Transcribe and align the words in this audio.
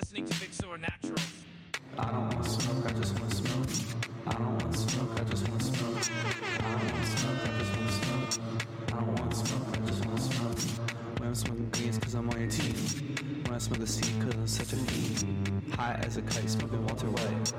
listening 0.00 0.24
to 0.24 0.40
Big 0.40 0.50
Sword 0.50 0.80
Naturals. 0.80 1.30
I 1.98 2.06
don't 2.06 2.34
want 2.34 2.46
smoke, 2.46 2.86
I 2.86 2.92
just 2.94 3.20
want 3.20 3.32
smoke. 3.34 3.66
I 4.26 4.32
don't 4.32 4.62
want 4.62 4.74
smoke, 4.74 5.20
I 5.20 5.24
just 5.24 5.46
want 5.46 5.62
smoke. 5.62 5.98
I 6.58 6.70
don't 6.70 6.92
want 6.92 7.04
smoke, 7.04 7.38
I 7.44 7.58
just 7.58 7.76
want 7.76 7.90
smoke. 7.90 8.44
I 8.88 8.90
don't 8.92 9.20
want 9.20 9.36
smoke, 9.36 9.68
I 9.74 9.86
just 9.86 10.06
want 10.06 10.20
smoke. 10.20 10.88
When 11.18 11.28
I'm 11.28 11.34
smoking 11.34 11.68
greens, 11.72 11.98
cause 11.98 12.14
I'm 12.14 12.30
on 12.30 12.40
your 12.40 12.48
teeth. 12.48 13.02
When 13.44 13.54
I 13.54 13.58
smoke 13.58 13.80
the 13.80 13.86
seed, 13.86 14.22
cause 14.22 14.34
I'm 14.34 14.46
such 14.46 14.72
a 14.72 14.76
fiend. 14.76 15.74
High 15.74 16.00
as 16.02 16.16
a 16.16 16.22
kite, 16.22 16.48
smoking 16.48 16.86
Walter 16.86 17.10
White. 17.10 17.52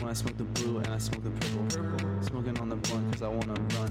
When 0.00 0.10
I 0.10 0.12
smoke 0.12 0.36
the 0.36 0.44
blue 0.44 0.76
and 0.76 0.88
I 0.88 0.98
smoke 0.98 1.24
the 1.24 1.30
purple. 1.30 2.22
Smoking 2.22 2.58
on 2.58 2.68
the 2.68 2.76
blunt, 2.76 3.10
cause 3.12 3.22
I 3.22 3.28
wanna 3.28 3.54
run. 3.78 3.90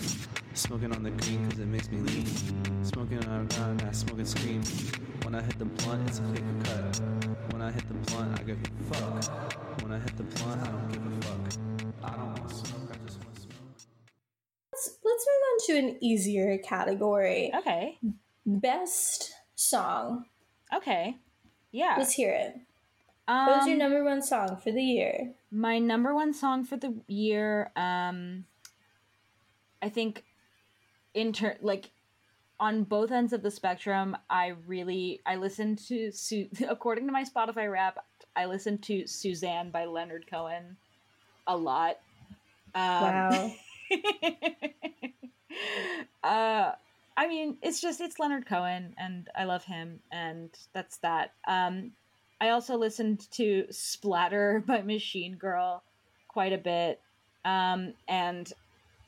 Smoking 0.53 0.93
on 0.93 1.01
the 1.01 1.09
green, 1.09 1.49
cause 1.49 1.57
it 1.57 1.67
makes 1.67 1.89
me 1.89 1.97
lean. 2.01 2.27
Smoking 2.83 3.25
on 3.25 3.47
the 3.47 3.55
ground, 3.55 3.83
I 3.87 3.91
smoke 3.93 4.19
and 4.19 4.27
scream. 4.27 4.61
When 5.23 5.33
I 5.33 5.41
hit 5.41 5.57
the 5.57 5.65
blunt, 5.65 6.07
it's 6.07 6.19
a 6.19 6.21
clear 6.21 6.43
cut. 6.65 7.34
When 7.65 7.73
I 7.73 7.77
hit 7.77 7.87
the 7.87 8.11
blunt, 8.11 8.39
I 8.39 8.43
give 8.43 8.59
a 8.61 8.93
fuck. 8.93 9.81
When 9.81 9.91
I 9.91 9.97
hit 9.97 10.15
the 10.17 10.23
blunt, 10.23 10.61
I 10.61 10.71
don't 10.71 10.87
give 10.91 11.03
a 11.03 11.21
fuck. 11.25 12.03
I 12.03 12.09
don't 12.15 12.39
want 12.39 12.51
smoke, 12.51 12.91
I 12.91 13.07
just 13.07 13.23
want 13.23 13.37
smoke. 13.39 13.53
Let's, 14.71 14.97
let's 15.03 15.25
move 15.27 15.41
on 15.49 15.65
to 15.65 15.77
an 15.79 15.97
easier 16.03 16.59
category. 16.59 17.51
Okay. 17.55 17.97
Best 18.45 19.33
song. 19.55 20.25
Okay. 20.75 21.17
Yeah. 21.71 21.95
Let's 21.97 22.13
hear 22.13 22.33
it. 22.33 22.55
Um, 23.27 23.47
What 23.47 23.57
was 23.57 23.67
your 23.67 23.77
number 23.77 24.03
one 24.03 24.21
song 24.21 24.57
for 24.57 24.71
the 24.71 24.83
year? 24.83 25.33
my 25.49 25.79
number 25.79 26.13
one 26.13 26.35
song 26.35 26.65
for 26.65 26.75
the 26.77 26.93
year 27.07 27.71
um 27.77 28.43
i 29.81 29.87
think 29.87 30.25
inter 31.13 31.55
like 31.61 31.89
on 32.59 32.83
both 32.83 33.11
ends 33.11 33.33
of 33.33 33.41
the 33.43 33.51
spectrum 33.51 34.15
i 34.29 34.53
really 34.67 35.19
i 35.25 35.35
listened 35.35 35.77
to 35.77 36.11
Su- 36.11 36.49
according 36.69 37.05
to 37.05 37.11
my 37.11 37.23
spotify 37.23 37.69
wrap 37.71 38.03
i 38.35 38.45
listened 38.45 38.81
to 38.83 39.05
suzanne 39.07 39.71
by 39.71 39.85
leonard 39.85 40.25
cohen 40.29 40.77
a 41.47 41.55
lot. 41.55 41.97
Um, 42.73 42.81
Wow. 42.81 43.51
uh 46.23 46.71
i 47.17 47.27
mean 47.27 47.57
it's 47.61 47.79
just 47.79 48.01
it's 48.01 48.19
leonard 48.19 48.45
cohen 48.45 48.93
and 48.97 49.29
i 49.35 49.43
love 49.43 49.63
him 49.63 49.99
and 50.11 50.49
that's 50.73 50.97
that. 50.97 51.33
Um 51.47 51.91
i 52.41 52.49
also 52.49 52.77
listened 52.77 53.29
to 53.31 53.65
splatter 53.71 54.63
by 54.67 54.81
machine 54.81 55.35
girl 55.35 55.83
quite 56.27 56.53
a 56.53 56.57
bit. 56.57 56.99
Um 57.45 57.93
and 58.07 58.51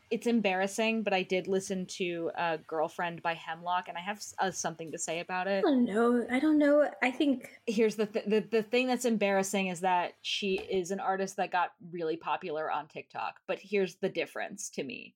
it's 0.10 0.28
embarrassing 0.28 1.04
but 1.04 1.14
i 1.14 1.22
did 1.22 1.48
listen 1.48 1.86
to 1.86 2.32
uh, 2.38 2.58
girlfriend 2.68 3.22
by 3.22 3.34
Hemlocke 3.34 3.88
and 3.88 3.98
i 3.98 4.02
have 4.02 4.22
uh, 4.40 4.52
something 4.52 4.92
to 4.92 4.98
say 4.98 5.20
about 5.20 5.48
it. 5.48 5.60
I 5.60 5.62
don't 5.62 5.86
know. 5.86 6.26
I 6.32 6.40
don't 6.40 6.58
know. 6.58 6.90
I 7.02 7.12
think 7.12 7.50
here's 7.66 7.96
the, 7.96 8.06
th- 8.06 8.26
the 8.26 8.40
the 8.52 8.64
thing 8.64 8.88
that's 8.88 9.06
embarrassing 9.06 9.68
is 9.68 9.82
that 9.82 10.14
she 10.22 10.56
is 10.56 10.92
an 10.92 11.00
artist 11.00 11.38
that 11.38 11.52
got 11.52 11.72
really 11.92 12.18
popular 12.18 12.72
on 12.72 12.88
TikTok. 12.88 13.36
But 13.48 13.60
here's 13.62 13.96
the 13.96 14.10
difference 14.10 14.70
to 14.72 14.84
me. 14.84 15.16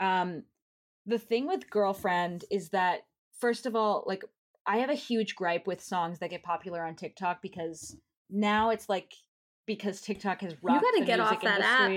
Um, 0.00 0.44
the 1.06 1.18
thing 1.18 1.46
with 1.46 1.70
girlfriend 1.70 2.44
is 2.50 2.70
that 2.70 3.00
first 3.38 3.66
of 3.66 3.76
all, 3.76 4.04
like 4.06 4.24
I 4.66 4.78
have 4.78 4.90
a 4.90 4.94
huge 4.94 5.34
gripe 5.34 5.66
with 5.66 5.82
songs 5.82 6.18
that 6.18 6.30
get 6.30 6.42
popular 6.42 6.84
on 6.84 6.94
TikTok 6.94 7.42
because 7.42 7.96
now 8.30 8.70
it's 8.70 8.88
like 8.88 9.12
because 9.66 10.00
TikTok 10.00 10.42
has 10.42 10.54
rocked 10.62 10.82
you 10.82 10.92
gotta 10.92 11.04
get 11.04 11.20
off 11.20 11.40
that 11.42 11.60
app. 11.60 11.90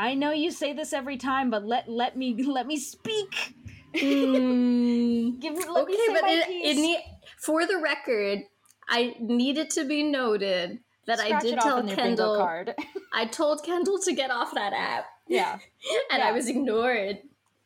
Industry. 0.00 0.12
I 0.12 0.14
know 0.14 0.32
you 0.32 0.50
say 0.50 0.72
this 0.72 0.92
every 0.92 1.16
time, 1.16 1.50
but 1.50 1.66
let 1.66 1.88
let 1.88 2.16
me 2.16 2.42
let 2.42 2.66
me 2.66 2.76
speak. 2.76 3.54
Mm, 3.94 5.40
Give 5.40 5.54
me 5.54 5.64
let 5.68 5.82
okay, 5.84 5.92
me 5.92 5.98
say 6.06 6.12
but 6.12 6.22
my 6.22 6.28
it, 6.30 6.46
piece. 6.46 6.76
it 6.76 6.80
need, 6.80 7.00
for 7.38 7.66
the 7.66 7.78
record, 7.78 8.40
I 8.88 9.14
needed 9.20 9.70
to 9.70 9.84
be 9.84 10.02
noted 10.02 10.78
that 11.06 11.20
I 11.20 11.40
did 11.40 11.58
tell 11.58 11.78
on 11.78 11.88
your 11.88 11.96
bingo 11.96 12.08
Kendall. 12.08 12.36
card. 12.36 12.74
I 13.12 13.26
told 13.26 13.64
Kendall 13.64 13.98
to 14.00 14.12
get 14.12 14.30
off 14.30 14.54
that 14.54 14.72
app, 14.72 15.06
yeah. 15.28 15.58
and 16.10 16.22
I 16.22 16.32
was 16.32 16.48
ignored. 16.48 17.18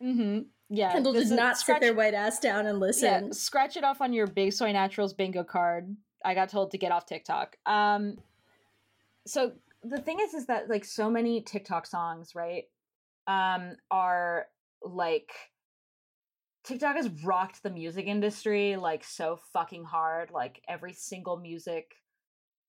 Mm-hmm. 0.02 0.40
Yeah. 0.70 0.92
Kendall 0.92 1.12
this 1.12 1.28
did 1.28 1.36
not 1.36 1.58
scratch, 1.58 1.76
sit 1.76 1.82
their 1.82 1.94
white 1.94 2.14
ass 2.14 2.38
down 2.38 2.66
and 2.66 2.80
listen. 2.80 3.26
Yeah, 3.26 3.32
scratch 3.32 3.76
it 3.76 3.84
off 3.84 4.00
on 4.00 4.12
your 4.12 4.26
Big 4.26 4.52
Soy 4.52 4.72
Naturals 4.72 5.12
bingo 5.12 5.44
card. 5.44 5.94
I 6.24 6.34
got 6.34 6.48
told 6.48 6.70
to 6.70 6.78
get 6.78 6.90
off 6.90 7.04
TikTok. 7.04 7.56
Um, 7.66 8.16
so 9.26 9.52
the 9.84 10.00
thing 10.00 10.18
is, 10.20 10.34
is 10.34 10.46
that 10.46 10.68
like 10.68 10.84
so 10.84 11.10
many 11.10 11.42
TikTok 11.42 11.86
songs, 11.86 12.34
right, 12.34 12.64
um, 13.26 13.76
are 13.90 14.46
like 14.82 15.30
TikTok 16.64 16.96
has 16.96 17.10
rocked 17.22 17.62
the 17.62 17.70
music 17.70 18.06
industry 18.06 18.76
like 18.76 19.04
so 19.04 19.38
fucking 19.52 19.84
hard. 19.84 20.30
Like 20.30 20.62
every 20.68 20.94
single 20.94 21.38
music 21.38 21.94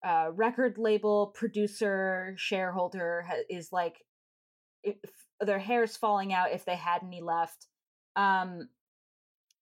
uh, 0.05 0.29
record 0.33 0.77
label, 0.77 1.31
producer, 1.33 2.35
shareholder 2.37 3.25
ha- 3.27 3.43
is 3.49 3.71
like 3.71 4.03
if 4.83 4.97
their 5.39 5.59
hair's 5.59 5.97
falling 5.97 6.33
out 6.33 6.51
if 6.51 6.65
they 6.65 6.75
had 6.75 7.01
any 7.03 7.21
left. 7.21 7.67
Um, 8.15 8.69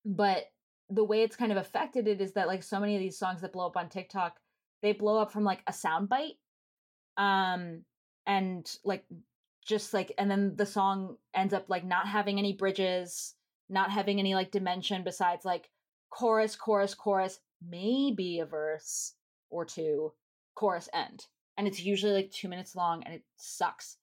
but 0.05 0.45
the 0.89 1.03
way 1.03 1.23
it's 1.23 1.35
kind 1.35 1.51
of 1.51 1.57
affected 1.57 2.07
it 2.07 2.19
is 2.19 2.33
that 2.33 2.47
like 2.47 2.63
so 2.63 2.79
many 2.79 2.95
of 2.95 2.99
these 2.99 3.17
songs 3.17 3.41
that 3.41 3.53
blow 3.53 3.67
up 3.67 3.77
on 3.77 3.89
TikTok, 3.89 4.35
they 4.81 4.91
blow 4.91 5.17
up 5.17 5.31
from 5.31 5.43
like 5.43 5.61
a 5.67 5.71
soundbite. 5.71 6.37
Um, 7.17 7.83
and 8.25 8.69
like 8.83 9.05
just 9.65 9.93
like 9.93 10.11
and 10.17 10.29
then 10.29 10.55
the 10.55 10.65
song 10.65 11.17
ends 11.33 11.53
up 11.53 11.65
like 11.69 11.85
not 11.85 12.07
having 12.07 12.39
any 12.39 12.53
bridges, 12.53 13.35
not 13.69 13.91
having 13.91 14.19
any 14.19 14.35
like 14.35 14.51
dimension 14.51 15.03
besides 15.03 15.45
like 15.45 15.69
chorus, 16.09 16.55
chorus, 16.55 16.93
chorus, 16.93 17.39
maybe 17.67 18.39
a 18.39 18.45
verse 18.45 19.13
or 19.49 19.65
two, 19.65 20.13
chorus 20.55 20.89
end. 20.93 21.25
And 21.57 21.67
it's 21.67 21.83
usually 21.83 22.13
like 22.13 22.31
two 22.31 22.47
minutes 22.47 22.75
long 22.75 23.03
and 23.03 23.13
it 23.15 23.23
sucks. 23.37 23.97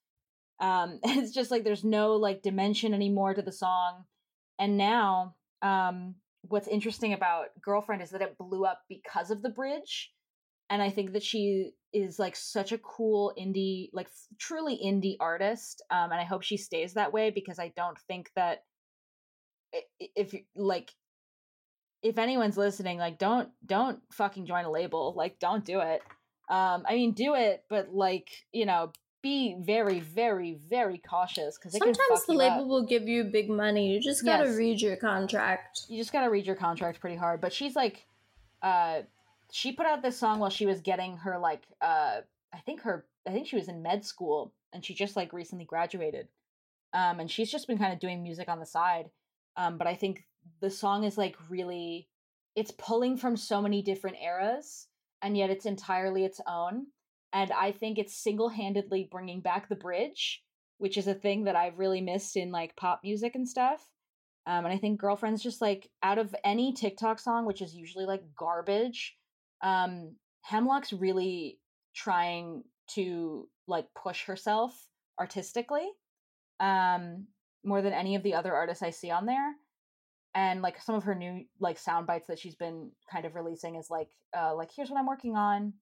Um, 0.60 1.00
it's 1.04 1.32
just 1.32 1.50
like 1.50 1.65
there's 1.65 1.84
no 1.84 2.15
like 2.15 2.42
dimension 2.42 2.94
anymore 2.94 3.34
to 3.34 3.42
the 3.42 3.53
song. 3.53 4.04
And 4.59 4.77
now, 4.77 5.37
um, 5.62 6.16
what's 6.42 6.69
interesting 6.69 7.12
about 7.12 7.47
Girlfriend 7.62 8.03
is 8.03 8.10
that 8.10 8.22
it 8.22 8.38
blew 8.38 8.65
up 8.65 8.82
because 8.88 9.31
of 9.31 9.42
the 9.42 9.48
bridge. 9.48 10.12
And 10.70 10.81
I 10.81 10.88
think 10.91 11.12
that 11.12 11.22
she 11.25 11.72
is 11.92 12.19
like 12.20 12.36
such 12.36 12.70
a 12.70 12.78
cool 12.78 13.34
indie, 13.38 13.91
like 13.92 14.06
f- 14.06 14.38
truly 14.38 14.81
indie 14.82 15.16
artist. 15.19 15.82
Um, 15.91 16.12
and 16.12 16.20
I 16.20 16.25
hope 16.25 16.42
she 16.42 16.56
stays 16.56 16.94
that 16.94 17.12
way 17.12 17.31
because 17.31 17.58
I 17.58 17.72
don't 17.76 17.98
think 18.06 18.31
that 18.36 18.62
if 19.98 20.34
like 20.54 20.92
if 22.03 22.16
anyone's 22.19 22.56
listening, 22.56 22.98
like 22.98 23.19
don't 23.19 23.48
don't 23.66 24.00
fucking 24.12 24.47
join 24.47 24.64
a 24.64 24.70
label. 24.70 25.12
Like 25.16 25.38
don't 25.38 25.64
do 25.64 25.80
it. 25.80 26.03
Um, 26.48 26.84
I 26.88 26.94
mean, 26.94 27.12
do 27.12 27.34
it, 27.34 27.64
but 27.69 27.92
like 27.92 28.28
you 28.53 28.64
know, 28.66 28.92
be 29.22 29.56
very, 29.60 30.00
very, 30.00 30.54
very 30.69 30.98
cautious 30.98 31.59
because 31.59 31.72
Sometimes 31.72 32.26
the 32.26 32.32
label 32.32 32.66
will 32.69 32.86
give 32.86 33.06
you 33.09 33.25
big 33.25 33.50
money. 33.50 33.92
You 33.92 34.00
just 34.00 34.25
gotta 34.25 34.44
Yes. 34.47 34.56
read 34.56 34.80
your 34.80 34.97
contract. 34.97 35.80
you 35.88 35.98
just 35.98 36.12
gotta 36.12 36.30
read 36.30 36.47
your 36.47 36.56
contract 36.56 37.00
pretty 37.00 37.16
hard. 37.16 37.41
But 37.41 37.53
she's 37.53 37.76
like, 37.76 38.06
uh, 38.62 39.03
she 39.52 39.72
put 39.72 39.86
out 39.86 40.02
this 40.02 40.18
song 40.18 40.38
while 40.38 40.50
she 40.50 40.66
was 40.66 40.80
getting 40.80 41.16
her 41.18 41.38
like, 41.38 41.62
uh, 41.80 42.20
I 42.52 42.58
think 42.64 42.82
her, 42.82 43.06
I 43.26 43.30
think 43.30 43.46
she 43.46 43.56
was 43.56 43.68
in 43.68 43.82
med 43.82 44.04
school 44.04 44.52
and 44.72 44.84
she 44.84 44.94
just 44.94 45.16
like 45.16 45.32
recently 45.32 45.64
graduated. 45.64 46.28
Um, 46.92 47.20
and 47.20 47.30
she's 47.30 47.50
just 47.50 47.68
been 47.68 47.78
kind 47.78 47.92
of 47.92 48.00
doing 48.00 48.22
music 48.22 48.48
on 48.48 48.58
the 48.58 48.66
side. 48.66 49.10
Um, 49.56 49.78
but 49.78 49.86
I 49.86 49.94
think 49.94 50.24
the 50.60 50.70
song 50.70 51.04
is 51.04 51.18
like 51.18 51.36
really, 51.48 52.08
it's 52.56 52.72
pulling 52.72 53.16
from 53.16 53.36
so 53.36 53.62
many 53.62 53.82
different 53.82 54.16
eras, 54.22 54.88
and 55.22 55.36
yet 55.36 55.50
it's 55.50 55.66
entirely 55.66 56.24
its 56.24 56.40
own. 56.46 56.86
And 57.32 57.52
I 57.52 57.70
think 57.70 57.98
it's 57.98 58.14
single 58.14 58.48
handedly 58.48 59.08
bringing 59.10 59.40
back 59.40 59.68
the 59.68 59.76
bridge, 59.76 60.42
which 60.78 60.96
is 60.96 61.06
a 61.06 61.14
thing 61.14 61.44
that 61.44 61.54
I've 61.54 61.78
really 61.78 62.00
missed 62.00 62.36
in 62.36 62.50
like 62.50 62.74
pop 62.76 63.00
music 63.04 63.36
and 63.36 63.48
stuff. 63.48 63.86
Um, 64.46 64.64
and 64.64 64.74
I 64.74 64.78
think 64.78 65.00
Girlfriend's 65.00 65.42
just 65.42 65.60
like 65.60 65.88
out 66.02 66.18
of 66.18 66.34
any 66.42 66.72
TikTok 66.72 67.20
song, 67.20 67.46
which 67.46 67.62
is 67.62 67.74
usually 67.74 68.06
like 68.06 68.22
garbage, 68.34 69.16
um, 69.62 70.16
Hemlocke's 70.43 70.93
really 70.93 71.59
trying 71.95 72.65
to 72.95 73.48
like 73.66 73.86
push 73.95 74.24
herself 74.24 74.89
artistically 75.18 75.89
um, 76.59 77.27
more 77.65 77.83
than 77.83 77.92
any 77.92 78.15
of 78.16 78.22
the 78.22 78.34
other 78.34 78.54
artists 78.54 78.83
I 78.83 78.91
see 78.91 79.10
on 79.10 79.27
there. 79.27 79.54
And 80.34 80.62
like 80.62 80.80
some 80.80 80.95
of 80.95 81.04
her 81.04 81.15
new 81.15 81.45
like 81.59 81.78
sound 81.78 82.07
bites 82.07 82.28
that 82.28 82.39
she's 82.39 82.54
been 82.54 82.91
kind 83.10 83.24
of 83.24 83.34
releasing 83.34 83.74
is 83.74 83.91
like 83.91 84.10
uh, 84.36 84.54
like 84.54 84.71
here's 84.74 84.89
what 84.91 84.98
I'm 84.98 85.07
working 85.07 85.36
on 85.36 85.72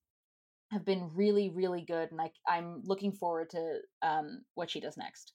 have 0.71 0.85
been 0.85 1.11
really 1.15 1.51
really 1.51 1.83
good 1.83 2.11
and 2.11 2.19
like 2.19 2.35
I'm 2.47 2.83
looking 2.85 3.13
forward 3.13 3.51
to 3.51 3.81
um, 4.03 4.45
what 4.55 4.71
she 4.71 4.81
does 4.81 4.97
next. 4.97 5.33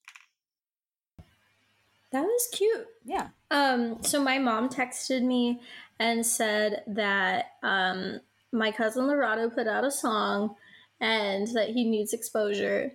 That 2.11 2.23
was 2.23 2.47
cute. 2.51 2.87
Yeah. 3.05 3.29
Um, 3.49 4.03
so 4.03 4.23
my 4.23 4.37
mom 4.37 4.69
texted 4.69 5.23
me 5.23 5.61
and 5.99 6.25
said 6.25 6.83
that 6.87 7.45
um, 7.63 8.19
my 8.53 8.71
cousin 8.71 9.07
Lorado 9.07 9.49
put 9.49 9.67
out 9.67 9.83
a 9.83 9.91
song 9.91 10.55
and 11.01 11.47
that 11.47 11.69
he 11.69 11.83
needs 11.83 12.13
exposure. 12.13 12.93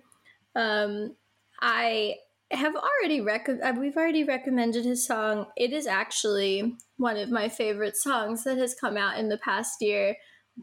Um, 0.55 1.15
I 1.61 2.15
have 2.51 2.73
already 2.75 3.21
rec- 3.21 3.49
uh, 3.49 3.73
we've 3.77 3.97
already 3.97 4.23
recommended 4.23 4.85
his 4.85 5.05
song. 5.05 5.47
It 5.55 5.73
is 5.73 5.85
actually 5.85 6.75
one 6.97 7.17
of 7.17 7.29
my 7.29 7.49
favorite 7.49 7.97
songs 7.97 8.43
that 8.45 8.57
has 8.57 8.73
come 8.73 8.97
out 8.97 9.19
in 9.19 9.29
the 9.29 9.37
past 9.37 9.81
year, 9.81 10.15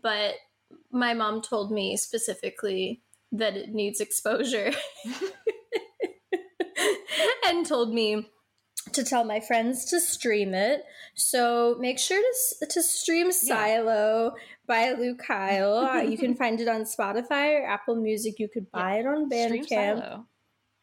but 0.02 0.34
my 0.90 1.14
mom 1.14 1.42
told 1.42 1.70
me 1.70 1.96
specifically 1.96 3.02
that 3.30 3.56
it 3.56 3.68
needs 3.68 4.00
exposure 4.00 4.72
and 7.46 7.66
told 7.66 7.92
me 7.92 8.28
to 8.92 9.04
tell 9.04 9.24
my 9.24 9.40
friends 9.40 9.84
to 9.86 10.00
stream 10.00 10.54
it. 10.54 10.84
So 11.14 11.76
make 11.78 11.98
sure 11.98 12.22
to, 12.60 12.66
to 12.66 12.82
stream 12.82 13.30
Silo 13.30 14.34
by 14.66 14.92
Lou 14.92 15.14
Kyle. 15.14 15.78
Uh, 15.78 16.00
you 16.00 16.18
can 16.18 16.34
find 16.36 16.60
it 16.60 16.68
on 16.68 16.82
Spotify 16.82 17.60
or 17.60 17.66
Apple 17.66 17.96
Music. 17.96 18.38
You 18.38 18.48
could 18.48 18.70
buy 18.70 18.98
it 18.98 19.06
on 19.06 19.30
Stream 19.30 19.64
Bandcamp. 19.64 19.68
Silo. 19.68 20.26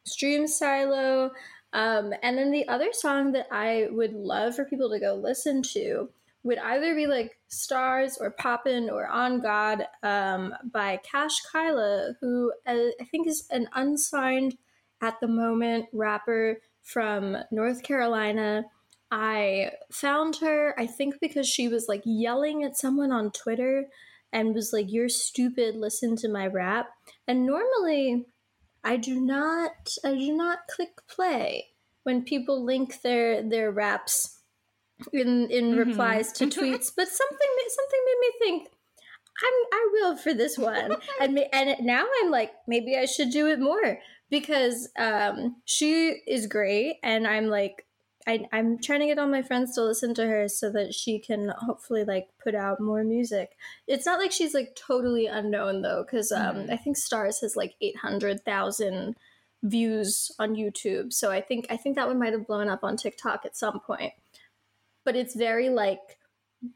Stream 0.05 0.47
Silo. 0.47 1.31
Um, 1.73 2.13
and 2.21 2.37
then 2.37 2.51
the 2.51 2.67
other 2.67 2.89
song 2.91 3.31
that 3.31 3.47
I 3.51 3.87
would 3.91 4.13
love 4.13 4.55
for 4.55 4.65
people 4.65 4.89
to 4.91 4.99
go 4.99 5.15
listen 5.15 5.63
to 5.73 6.09
would 6.43 6.59
either 6.59 6.93
be 6.93 7.07
like 7.07 7.37
Stars 7.47 8.17
or 8.19 8.29
Poppin' 8.31 8.89
or 8.89 9.07
On 9.07 9.39
God 9.39 9.87
um, 10.03 10.53
by 10.71 10.99
Cash 11.03 11.41
Kyla, 11.51 12.15
who 12.19 12.51
uh, 12.67 12.75
I 12.99 13.05
think 13.09 13.27
is 13.27 13.47
an 13.49 13.67
unsigned 13.73 14.57
at 15.01 15.19
the 15.19 15.27
moment 15.27 15.85
rapper 15.93 16.59
from 16.83 17.37
North 17.51 17.81
Carolina. 17.83 18.65
I 19.15 19.73
found 19.91 20.37
her, 20.37 20.73
I 20.75 20.87
think, 20.87 21.19
because 21.21 21.47
she 21.47 21.67
was 21.67 21.87
like 21.87 22.01
yelling 22.03 22.63
at 22.63 22.75
someone 22.75 23.11
on 23.11 23.29
Twitter 23.29 23.85
and 24.31 24.55
was 24.55 24.73
like, 24.73 24.91
You're 24.91 25.07
stupid, 25.09 25.75
listen 25.75 26.15
to 26.17 26.27
my 26.27 26.47
rap. 26.47 26.89
And 27.27 27.45
normally, 27.45 28.25
I 28.83 28.97
do 28.97 29.19
not 29.21 29.95
I 30.03 30.15
do 30.15 30.35
not 30.35 30.67
click 30.67 31.05
play 31.07 31.67
when 32.01 32.23
people 32.23 32.65
link 32.65 33.01
their 33.03 33.43
their 33.47 33.69
raps 33.69 34.39
in 35.13 35.47
in 35.51 35.73
Mhm. 35.73 35.77
replies 35.77 36.31
to 36.33 36.45
tweets, 36.45 36.91
but 36.95 37.07
something 37.07 37.51
something 37.69 38.01
made 38.05 38.19
me 38.19 38.31
think 38.39 38.67
I'm 39.45 39.53
I 39.73 39.89
will 39.93 40.17
for 40.17 40.33
this 40.33 40.57
one. 40.57 40.95
and 41.21 41.39
and 41.53 41.85
now 41.85 42.05
I'm 42.23 42.31
like 42.31 42.51
maybe 42.67 42.97
I 42.97 43.05
should 43.05 43.29
do 43.29 43.45
it 43.47 43.59
more 43.59 43.99
because 44.31 44.89
um 44.97 45.57
she 45.65 46.21
is 46.25 46.47
great 46.47 46.97
and 47.03 47.27
I'm 47.27 47.45
like 47.47 47.85
I, 48.25 48.45
I'm 48.53 48.79
trying 48.79 49.01
to 49.01 49.05
get 49.07 49.19
all 49.19 49.27
my 49.27 49.41
friends 49.41 49.75
to 49.75 49.83
listen 49.83 50.13
to 50.15 50.25
her 50.25 50.47
so 50.47 50.69
that 50.71 50.93
she 50.93 51.19
can 51.19 51.49
hopefully 51.57 52.03
like 52.05 52.29
put 52.41 52.55
out 52.55 52.79
more 52.79 53.03
music. 53.03 53.57
It's 53.87 54.05
not 54.05 54.19
like 54.19 54.31
she's 54.31 54.53
like 54.53 54.75
totally 54.75 55.25
unknown 55.27 55.81
though, 55.81 56.03
because 56.03 56.31
um, 56.31 56.55
Mhm. 56.55 56.71
I 56.71 56.77
think 56.77 56.97
Stars 56.97 57.41
has 57.41 57.55
like 57.55 57.75
eight 57.81 57.97
hundred 57.97 58.45
thousand 58.45 59.17
views 59.61 60.31
on 60.39 60.55
YouTube. 60.55 61.11
So 61.13 61.31
I 61.31 61.41
think 61.41 61.67
I 61.69 61.77
think 61.77 61.95
that 61.95 62.07
one 62.07 62.19
might 62.19 62.33
have 62.33 62.47
blown 62.47 62.69
up 62.69 62.83
on 62.83 62.97
TikTok 62.97 63.45
at 63.45 63.57
some 63.57 63.79
point. 63.79 64.13
But 65.05 65.15
it's 65.15 65.35
very 65.35 65.69
like 65.69 66.17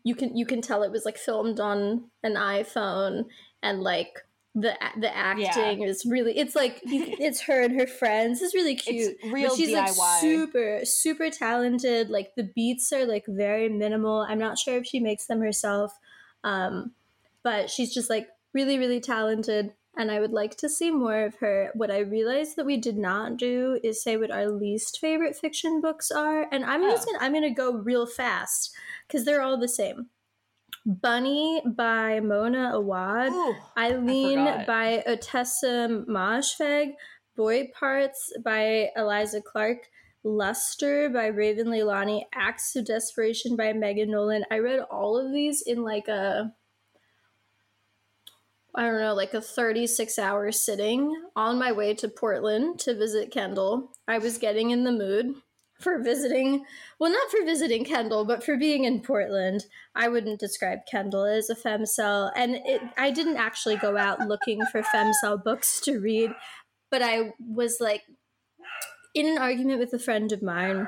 you 0.03 0.15
can 0.15 0.35
you 0.35 0.45
can 0.45 0.61
tell 0.61 0.83
it 0.83 0.91
was 0.91 1.05
like 1.05 1.17
filmed 1.17 1.59
on 1.61 2.09
an 2.23 2.33
iPhone 2.35 3.25
and 3.63 3.81
like 3.81 4.25
the 4.59 4.73
the 4.99 5.15
acting 5.15 5.83
is 5.83 6.03
really 6.03 6.35
it's 6.35 6.55
like 6.55 6.79
it's 6.83 7.41
her 7.41 7.61
and 7.61 7.79
her 7.79 7.85
friends. 7.85 8.41
It's 8.41 8.55
really 8.55 8.75
cute. 8.75 9.15
It's 9.21 9.31
real 9.31 9.49
But 9.49 9.57
she's 9.57 9.69
DIY. 9.69 9.97
like 9.97 10.19
super, 10.21 10.79
super 10.83 11.29
talented. 11.29 12.09
Like 12.09 12.33
the 12.35 12.43
beats 12.55 12.91
are 12.91 13.05
like 13.05 13.25
very 13.27 13.69
minimal. 13.69 14.25
I'm 14.27 14.39
not 14.39 14.57
sure 14.57 14.77
if 14.77 14.87
she 14.87 14.99
makes 14.99 15.27
them 15.27 15.41
herself, 15.41 15.93
um, 16.43 16.91
but 17.43 17.69
she's 17.69 17.93
just 17.93 18.09
like 18.09 18.29
really, 18.53 18.79
really 18.79 18.99
talented. 18.99 19.73
And 19.99 20.11
I 20.11 20.19
would 20.19 20.31
like 20.31 20.55
to 20.57 20.69
see 20.69 20.91
more 20.91 21.25
of 21.25 21.35
her. 21.35 21.71
What 21.73 21.89
I 21.91 21.99
realized 21.99 22.55
that 22.55 22.65
we 22.67 22.77
did 22.77 22.97
not 22.97 23.37
do 23.37 23.79
is 23.83 24.01
say 24.01 24.15
what 24.17 24.29
our 24.31 24.47
least 24.49 24.99
favorite 24.99 25.35
fiction 25.35 25.81
books 25.81 26.09
are. 26.11 26.47
And 26.51 26.63
I'm 26.65 26.81
just 26.83 27.07
Oh. 27.07 27.11
gonna 27.13 27.23
I'm 27.25 27.33
gonna 27.33 27.53
go 27.53 27.73
real 27.73 28.05
fast 28.07 28.75
because 29.07 29.23
they're 29.25 29.41
all 29.41 29.57
the 29.59 29.67
same. 29.67 30.09
Bunny 30.87 31.61
by 31.75 32.21
Mona 32.21 32.71
Awad. 32.73 33.33
Ooh, 33.33 33.55
Eileen 33.77 34.45
by 34.65 35.03
Ottessa 35.05 36.05
Moshfegh, 36.07 36.93
Boy 37.35 37.69
Parts 37.77 38.31
by 38.41 38.89
Eliza 38.95 39.41
Clark, 39.41 39.89
Luster 40.23 41.09
by 41.09 41.27
Raven 41.27 41.67
Leilani, 41.67 42.23
Acts 42.33 42.73
of 42.77 42.85
Desperation 42.85 43.57
by 43.57 43.73
Megan 43.73 44.11
Nolan. 44.11 44.45
I 44.49 44.59
read 44.59 44.79
all 44.89 45.17
of 45.17 45.33
these 45.33 45.61
in 45.61 45.83
like 45.83 46.07
a 46.07 46.53
I 48.73 48.83
don't 48.83 48.99
know, 48.99 49.15
like 49.15 49.33
a 49.33 49.41
36 49.41 50.19
hour 50.19 50.51
sitting 50.51 51.11
on 51.35 51.57
my 51.57 51.71
way 51.71 51.95
to 51.95 52.07
Portland 52.07 52.79
to 52.81 52.95
visit 52.95 53.31
Kendall. 53.31 53.91
I 54.07 54.19
was 54.19 54.37
getting 54.37 54.69
in 54.69 54.83
the 54.83 54.91
mood 54.91 55.33
for 55.79 56.01
visiting, 56.01 56.65
well, 56.99 57.11
not 57.11 57.29
for 57.29 57.45
visiting 57.45 57.85
Kendall, 57.85 58.25
but 58.25 58.43
for 58.43 58.57
being 58.57 58.83
in 58.83 59.01
Portland. 59.01 59.65
I 59.95 60.07
wouldn't 60.07 60.39
describe 60.39 60.85
Kendall 60.89 61.25
as 61.25 61.49
a 61.49 61.55
femcel, 61.55 62.31
and 62.35 62.55
it, 62.65 62.81
I 62.97 63.11
didn't 63.11 63.37
actually 63.37 63.77
go 63.77 63.97
out 63.97 64.27
looking 64.27 64.61
for 64.71 64.81
femcel 64.81 65.43
books 65.43 65.79
to 65.81 65.99
read, 65.99 66.31
but 66.89 67.01
I 67.01 67.33
was 67.39 67.77
like 67.79 68.03
in 69.13 69.27
an 69.27 69.37
argument 69.37 69.79
with 69.79 69.93
a 69.93 69.99
friend 69.99 70.31
of 70.31 70.41
mine. 70.41 70.87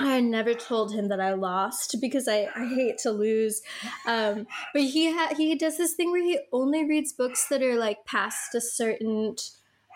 I 0.00 0.20
never 0.20 0.54
told 0.54 0.92
him 0.92 1.08
that 1.08 1.20
I 1.20 1.32
lost 1.32 1.96
because 2.00 2.28
I, 2.28 2.48
I 2.54 2.66
hate 2.66 2.98
to 2.98 3.10
lose. 3.10 3.62
Um, 4.06 4.46
but 4.72 4.82
he 4.82 5.12
ha- 5.12 5.34
he 5.36 5.56
does 5.56 5.76
this 5.76 5.94
thing 5.94 6.12
where 6.12 6.22
he 6.22 6.38
only 6.52 6.84
reads 6.84 7.12
books 7.12 7.48
that 7.48 7.62
are 7.62 7.74
like 7.74 8.04
past 8.06 8.54
a 8.54 8.60
certain 8.60 9.34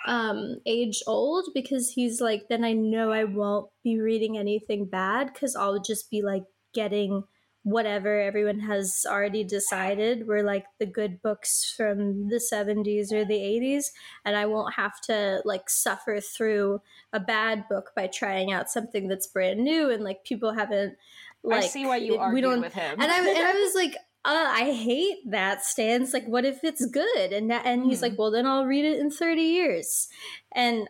um, 0.06 0.56
age 0.66 1.02
old 1.06 1.48
because 1.54 1.90
he's 1.90 2.20
like, 2.20 2.48
then 2.48 2.64
I 2.64 2.72
know 2.72 3.12
I 3.12 3.24
won't 3.24 3.70
be 3.84 4.00
reading 4.00 4.38
anything 4.38 4.86
bad 4.86 5.32
because 5.32 5.56
I'll 5.56 5.80
just 5.80 6.10
be 6.10 6.22
like 6.22 6.44
getting 6.74 7.24
whatever 7.64 8.20
everyone 8.20 8.58
has 8.58 9.06
already 9.08 9.44
decided 9.44 10.26
were 10.26 10.42
like 10.42 10.64
the 10.80 10.86
good 10.86 11.22
books 11.22 11.72
from 11.76 12.28
the 12.28 12.42
70s 12.52 13.12
or 13.12 13.24
the 13.24 13.34
80s 13.34 13.84
and 14.24 14.36
I 14.36 14.46
won't 14.46 14.74
have 14.74 15.00
to 15.02 15.42
like 15.44 15.70
suffer 15.70 16.18
through 16.20 16.80
a 17.12 17.20
bad 17.20 17.68
book 17.68 17.92
by 17.94 18.08
trying 18.08 18.50
out 18.52 18.68
something 18.68 19.06
that's 19.06 19.28
brand 19.28 19.60
new 19.60 19.90
and 19.90 20.02
like 20.02 20.24
people 20.24 20.52
haven't 20.52 20.96
like 21.44 21.64
I 21.64 21.66
see 21.68 21.86
why 21.86 21.96
you 21.96 22.16
argued 22.16 22.60
with 22.60 22.72
him. 22.72 23.00
and 23.00 23.10
I 23.10 23.18
and 23.18 23.38
I 23.38 23.52
was 23.52 23.74
like, 23.74 23.96
uh, 24.24 24.48
I 24.50 24.72
hate 24.72 25.18
that 25.30 25.64
stance. 25.64 26.12
Like, 26.12 26.26
what 26.26 26.44
if 26.44 26.62
it's 26.64 26.86
good? 26.86 27.32
And 27.32 27.50
that, 27.50 27.66
and 27.66 27.84
he's 27.84 28.00
Mhm. 28.00 28.02
like, 28.02 28.18
well, 28.18 28.30
then 28.30 28.46
I'll 28.46 28.66
read 28.66 28.84
it 28.84 28.98
in 29.00 29.10
thirty 29.10 29.42
years, 29.42 30.08
and 30.52 30.88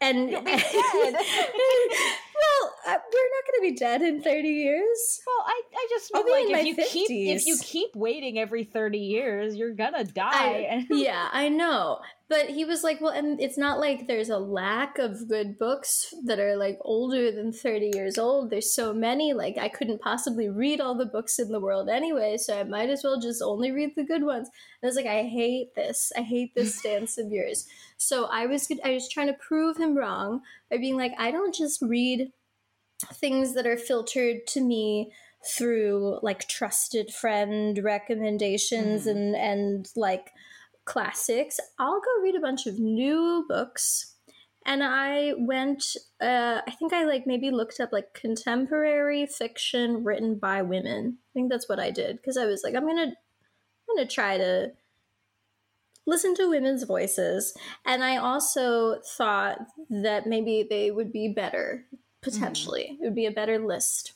and 0.00 0.30
You'll 0.30 0.42
be 2.82 2.90
dead. 2.90 2.90
well, 2.90 2.96
uh, 2.96 2.98
we're 3.12 3.30
not 3.30 3.44
going 3.46 3.58
to 3.58 3.62
be 3.62 3.76
dead 3.76 4.02
in 4.02 4.22
thirty 4.22 4.48
years. 4.48 5.20
Well, 5.26 5.46
I, 5.46 5.62
I 5.74 5.86
just 5.90 6.14
mean 6.14 6.52
like 6.52 6.66
if 6.66 6.78
you 6.78 7.06
keep 7.06 7.10
if 7.10 7.46
you 7.46 7.56
keep 7.62 7.90
waiting 7.94 8.38
every 8.38 8.64
thirty 8.64 8.98
years, 8.98 9.56
you're 9.56 9.74
gonna 9.74 10.04
die. 10.04 10.30
I, 10.30 10.86
yeah, 10.90 11.28
I 11.32 11.48
know. 11.48 12.00
But 12.32 12.48
he 12.48 12.64
was 12.64 12.82
like, 12.82 12.98
well, 13.02 13.12
and 13.12 13.38
it's 13.42 13.58
not 13.58 13.78
like 13.78 14.06
there's 14.06 14.30
a 14.30 14.38
lack 14.38 14.98
of 14.98 15.28
good 15.28 15.58
books 15.58 16.14
that 16.24 16.38
are 16.38 16.56
like 16.56 16.78
older 16.80 17.30
than 17.30 17.52
30 17.52 17.90
years 17.94 18.16
old. 18.16 18.48
There's 18.48 18.74
so 18.74 18.94
many. 18.94 19.34
Like, 19.34 19.58
I 19.58 19.68
couldn't 19.68 20.00
possibly 20.00 20.48
read 20.48 20.80
all 20.80 20.96
the 20.96 21.04
books 21.04 21.38
in 21.38 21.52
the 21.52 21.60
world 21.60 21.90
anyway, 21.90 22.38
so 22.38 22.58
I 22.58 22.64
might 22.64 22.88
as 22.88 23.02
well 23.04 23.20
just 23.20 23.42
only 23.42 23.70
read 23.70 23.90
the 23.96 24.04
good 24.04 24.22
ones. 24.22 24.48
And 24.48 24.84
I 24.84 24.86
was 24.86 24.96
like, 24.96 25.04
I 25.04 25.24
hate 25.24 25.74
this. 25.74 26.10
I 26.16 26.22
hate 26.22 26.54
this 26.54 26.74
stance 26.78 27.18
of 27.18 27.30
yours. 27.30 27.68
So 27.98 28.24
I 28.24 28.46
was, 28.46 28.66
I 28.82 28.92
was 28.92 29.10
trying 29.10 29.26
to 29.26 29.34
prove 29.34 29.76
him 29.76 29.94
wrong 29.94 30.40
by 30.70 30.78
being 30.78 30.96
like, 30.96 31.12
I 31.18 31.32
don't 31.32 31.54
just 31.54 31.82
read 31.82 32.32
things 33.12 33.54
that 33.54 33.66
are 33.66 33.76
filtered 33.76 34.46
to 34.48 34.60
me 34.60 35.12
through 35.56 36.18
like 36.22 36.48
trusted 36.48 37.12
friend 37.12 37.78
recommendations 37.82 39.06
Mhm. 39.06 39.10
and 39.10 39.36
and 39.36 39.88
like 39.96 40.30
classics. 40.84 41.58
I'll 41.78 42.00
go 42.00 42.22
read 42.22 42.34
a 42.36 42.40
bunch 42.40 42.66
of 42.66 42.78
new 42.78 43.44
books. 43.48 44.14
And 44.64 44.84
i 44.84 45.32
went 45.38 45.96
uh, 46.20 46.60
i 46.64 46.70
think 46.70 46.92
i 46.92 47.02
like 47.04 47.26
maybe 47.26 47.50
looked 47.50 47.80
up 47.80 47.90
like 47.92 48.14
contemporary 48.14 49.26
fiction 49.26 50.04
written 50.04 50.36
by 50.38 50.62
women. 50.62 51.18
I 51.18 51.30
think 51.34 51.50
that's 51.50 51.68
what 51.68 51.80
i 51.80 51.90
did 51.90 52.16
because 52.18 52.36
i 52.36 52.46
was 52.46 52.62
like 52.62 52.76
i'm 52.76 52.86
gonna 52.86 53.06
i'm 53.08 53.96
gonna 53.96 54.06
try 54.08 54.38
to 54.38 54.72
listen 56.06 56.34
to 56.36 56.48
women's 56.48 56.84
voices. 56.84 57.54
And 57.84 58.04
i 58.04 58.16
also 58.16 59.00
thought 59.16 59.58
that 59.90 60.26
maybe 60.28 60.64
they 60.68 60.92
would 60.92 61.10
be 61.12 61.32
better 61.32 61.84
potentially 62.22 62.96
it 63.00 63.04
would 63.04 63.14
be 63.14 63.26
a 63.26 63.30
better 63.30 63.58
list 63.58 64.12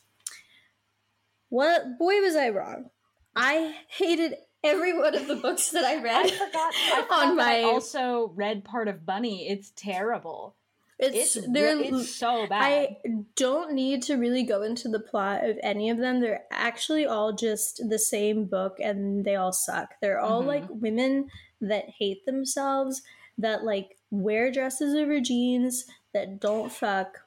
what 1.48 1.98
boy 1.98 2.20
was 2.20 2.36
i 2.36 2.48
wrong 2.48 2.90
i 3.34 3.74
hated 3.88 4.34
every 4.64 4.96
one 4.98 5.14
of 5.14 5.26
the 5.28 5.36
books 5.36 5.70
that 5.70 5.84
i 5.84 5.96
read 6.02 6.26
I 6.26 6.30
forgot. 6.30 6.72
I 6.74 7.00
forgot 7.02 7.28
on 7.28 7.36
that 7.36 7.46
I 7.48 7.62
my 7.62 7.68
also 7.68 8.32
read 8.34 8.64
part 8.64 8.88
of 8.88 9.04
Bunny. 9.06 9.48
It's 9.48 9.70
terrible. 9.76 10.56
it's, 10.98 11.36
It's 11.36 11.46
they're 11.52 11.78
it's 11.78 12.14
so 12.14 12.46
bad. 12.48 12.62
I 12.62 12.96
don't 13.36 13.74
need 13.74 14.02
to 14.04 14.14
really 14.16 14.42
go 14.42 14.62
into 14.62 14.88
the 14.88 14.98
plot 14.98 15.44
of 15.44 15.58
any 15.62 15.90
of 15.90 15.98
them. 15.98 16.20
They're 16.20 16.44
actually 16.50 17.06
all 17.06 17.32
just 17.32 17.88
the 17.88 17.98
same 17.98 18.46
book 18.46 18.78
and 18.82 19.24
they 19.24 19.36
all 19.36 19.52
suck. 19.52 19.94
They're 20.00 20.18
all 20.18 20.42
Mhm. 20.42 20.46
like 20.46 20.64
women 20.70 21.28
that 21.60 21.84
hate 21.98 22.24
themselves, 22.26 23.02
that 23.38 23.62
like 23.62 23.98
wear 24.10 24.50
dresses 24.50 24.94
over 24.94 25.20
jeans, 25.20 25.84
that 26.12 26.40
don't 26.40 26.72
fuck. 26.72 27.25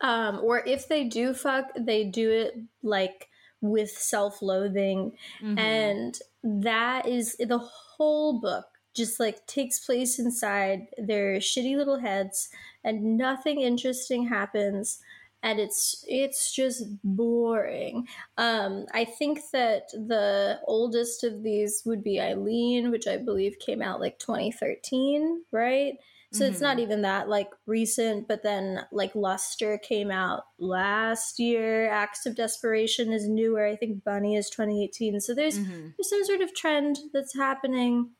Um, 0.00 0.40
or 0.42 0.62
if 0.66 0.88
they 0.88 1.04
do 1.04 1.34
fuck, 1.34 1.66
they 1.78 2.04
do 2.04 2.30
it 2.30 2.54
like 2.82 3.28
with 3.60 3.90
self-loathing. 3.90 5.12
Mhm. 5.42 5.58
and 5.58 6.18
that 6.42 7.06
is 7.06 7.36
the 7.38 7.58
whole 7.58 8.40
book 8.40 8.66
just 8.94 9.18
like 9.20 9.46
takes 9.46 9.84
place 9.84 10.18
inside 10.18 10.86
their 10.96 11.36
shitty 11.38 11.76
little 11.76 11.98
heads 11.98 12.48
and 12.84 13.16
nothing 13.18 13.60
interesting 13.60 14.28
happens 14.28 15.00
and 15.42 15.58
it's 15.60 16.04
it's 16.08 16.52
just 16.52 16.84
boring. 17.02 18.06
Um 18.38 18.86
i 18.92 19.04
think 19.04 19.40
that 19.52 19.88
the 19.92 20.60
oldest 20.66 21.24
of 21.24 21.42
these 21.42 21.82
would 21.84 22.02
be 22.02 22.20
eileen 22.20 22.90
which 22.90 23.06
i 23.06 23.16
believe 23.16 23.58
came 23.58 23.82
out 23.82 24.00
like 24.00 24.18
2013 24.18 25.44
right 25.52 25.94
so 26.36 26.44
it's 26.44 26.60
not 26.60 26.76
Mhm. 26.76 26.80
even 26.82 27.02
that 27.02 27.28
like 27.28 27.50
recent 27.66 28.28
but 28.28 28.42
then 28.42 28.80
like 28.92 29.14
luster 29.14 29.78
came 29.78 30.10
out 30.10 30.42
last 30.58 31.38
year. 31.38 31.88
Acts 31.88 32.26
of 32.26 32.34
desperation 32.36 33.12
is 33.12 33.28
newer. 33.28 33.66
I 33.66 33.76
think 33.76 34.04
bunny 34.04 34.36
is 34.36 34.50
2018 34.50 35.20
so 35.20 35.34
there's 35.34 35.58
Mhm. 35.58 35.94
there's 35.96 36.10
some 36.10 36.24
sort 36.24 36.40
of 36.42 36.54
trend 36.54 36.98
that's 37.12 37.34
happening 37.34 38.10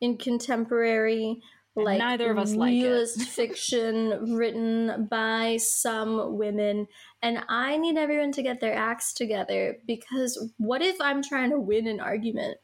in 0.00 0.18
contemporary 0.18 1.40
And 1.76 1.84
like 1.84 1.98
neither 1.98 2.30
of 2.30 2.38
us 2.38 2.54
like 2.54 2.70
realist 2.70 3.20
fiction 3.40 4.34
written 4.34 5.06
by 5.10 5.58
some 5.58 6.36
women. 6.38 6.86
And 7.22 7.44
i 7.48 7.76
need 7.76 7.96
everyone 7.98 8.32
to 8.32 8.42
get 8.42 8.60
their 8.60 8.74
acts 8.74 9.12
together 9.12 9.78
because 9.86 10.32
what 10.58 10.80
if 10.82 10.96
i'm 11.00 11.22
trying 11.22 11.50
to 11.50 11.58
win 11.60 11.86
an 11.86 12.00
argument 12.00 12.56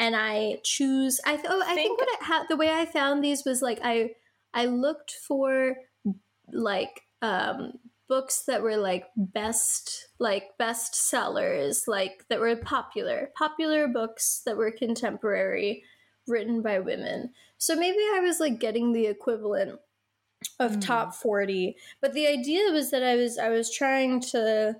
and 0.00 0.16
i 0.16 0.58
choose 0.64 1.20
i 1.26 1.36
th- 1.36 1.46
oh, 1.48 1.62
i 1.66 1.74
think, 1.74 1.98
Think- 1.98 2.00
what 2.00 2.22
ha- 2.22 2.46
the 2.48 2.56
way 2.56 2.70
i 2.70 2.84
found 2.86 3.22
these 3.22 3.44
was 3.44 3.62
like 3.62 3.78
i 3.84 4.10
i 4.54 4.64
looked 4.66 5.12
for 5.12 5.76
like 6.52 7.02
um 7.22 7.72
books 8.08 8.42
that 8.46 8.62
were 8.62 8.76
like 8.76 9.04
best 9.16 10.08
like 10.18 10.58
best 10.58 10.94
sellers 10.96 11.84
like 11.86 12.24
that 12.28 12.40
were 12.40 12.56
popular 12.56 13.30
popular 13.38 13.86
books 13.86 14.42
that 14.44 14.56
were 14.56 14.72
contemporary 14.72 15.84
written 16.26 16.60
by 16.62 16.80
women 16.80 17.30
so 17.58 17.76
maybe 17.76 17.98
i 18.14 18.20
was 18.20 18.40
like 18.40 18.58
getting 18.58 18.92
the 18.92 19.06
equivalent 19.06 19.78
of 20.58 20.74
Hmm. 20.74 20.80
top 20.80 21.14
40 21.14 21.76
but 22.00 22.12
the 22.14 22.26
idea 22.26 22.72
was 22.72 22.90
that 22.90 23.02
i 23.04 23.14
was 23.14 23.38
i 23.38 23.48
was 23.50 23.70
trying 23.72 24.20
to 24.32 24.74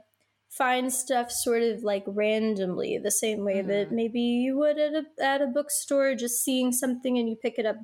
find 0.51 0.93
stuff 0.93 1.31
sort 1.31 1.63
of 1.63 1.83
like 1.85 2.05
randomly 2.07 2.99
the 2.99 3.11
same 3.11 3.45
way 3.45 3.63
that 3.63 3.89
Mhm. 3.89 3.93
maybe 3.93 4.21
you 4.21 4.59
would 4.59 4.79
at 4.79 4.93
a, 4.95 5.07
at 5.25 5.41
a 5.41 5.47
bookstore 5.47 6.15
just 6.15 6.45
seeing 6.45 6.73
something 6.73 7.17
and 7.19 7.29
you 7.29 7.37
pick 7.37 7.59
it 7.59 7.65
up 7.67 7.77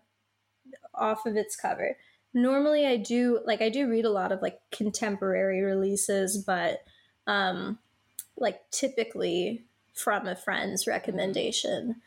off 0.94 1.26
of 1.26 1.36
its 1.36 1.56
cover. 1.56 1.96
Normally 2.34 2.84
i 2.84 2.96
do 2.98 3.40
like 3.46 3.62
i 3.62 3.70
do 3.70 3.88
read 3.88 4.04
a 4.04 4.10
lot 4.10 4.30
of 4.32 4.42
like 4.42 4.58
contemporary 4.70 5.62
releases 5.62 6.36
but 6.36 6.80
um 7.26 7.78
like 8.36 8.60
typically 8.70 9.64
from 9.94 10.26
a 10.26 10.36
friend's 10.36 10.86
recommendation 10.86 12.02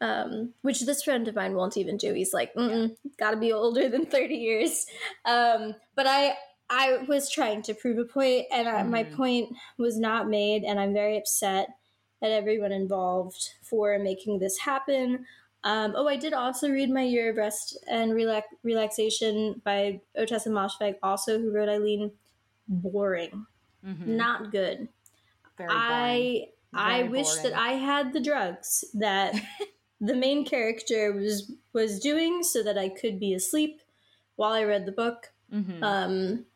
um 0.00 0.54
which 0.62 0.80
this 0.80 1.02
friend 1.02 1.28
of 1.28 1.34
mine 1.34 1.54
won't 1.54 1.76
even 1.76 1.96
do. 1.98 2.14
He's 2.14 2.32
like 2.32 2.54
Mm-mm, 2.54 2.96
gotta 3.18 3.36
be 3.36 3.52
older 3.52 3.88
than 3.90 4.06
30 4.06 4.34
years. 4.36 4.86
Um 5.26 5.74
but 5.94 6.06
i 6.06 6.34
i 6.70 6.96
was 7.08 7.30
trying 7.30 7.62
to 7.62 7.74
prove 7.74 7.98
a 7.98 8.04
point 8.04 8.46
and 8.52 8.68
I, 8.68 8.82
my 8.82 9.04
Mhm. 9.04 9.14
point 9.16 9.56
was 9.78 9.98
not 9.98 10.28
made 10.28 10.64
and 10.64 10.78
i'm 10.80 10.92
very 10.92 11.16
upset 11.16 11.68
at 12.22 12.30
everyone 12.30 12.72
involved 12.72 13.50
for 13.62 13.98
making 13.98 14.38
this 14.38 14.58
happen 14.58 15.26
um, 15.64 15.94
oh, 15.96 16.06
I 16.06 16.14
did 16.16 16.32
also 16.32 16.68
read 16.70 16.90
My 16.90 17.02
Year 17.02 17.30
of 17.30 17.36
Rest 17.38 17.76
and 17.88 18.14
Relax- 18.14 18.54
Relaxation 18.62 19.60
by 19.64 20.00
Ottessa 20.16 20.46
Moshfegh, 20.46 20.94
also 21.02 21.40
who 21.40 21.50
wrote 21.50 21.68
Eileen. 21.68 22.12
Boring, 22.68 23.46
Mhm. 23.84 24.06
not 24.06 24.52
good. 24.52 24.88
Very 25.58 25.68
boring. 25.68 25.82
I 25.82 26.48
I 26.72 27.02
wish 27.04 27.34
that. 27.42 27.52
I 27.54 27.72
had 27.72 28.12
the 28.12 28.20
drugs 28.20 28.84
that 28.94 29.34
the 30.00 30.14
main 30.14 30.44
character 30.44 31.12
was 31.12 31.50
was 31.72 31.98
doing, 31.98 32.44
so 32.44 32.62
that 32.62 32.78
I 32.78 32.88
could 32.88 33.18
be 33.18 33.34
asleep 33.34 33.80
while 34.36 34.52
I 34.52 34.62
read 34.62 34.86
the 34.86 34.92
book. 34.92 35.32
Mhm. 35.52 35.82
Um, 35.82 36.46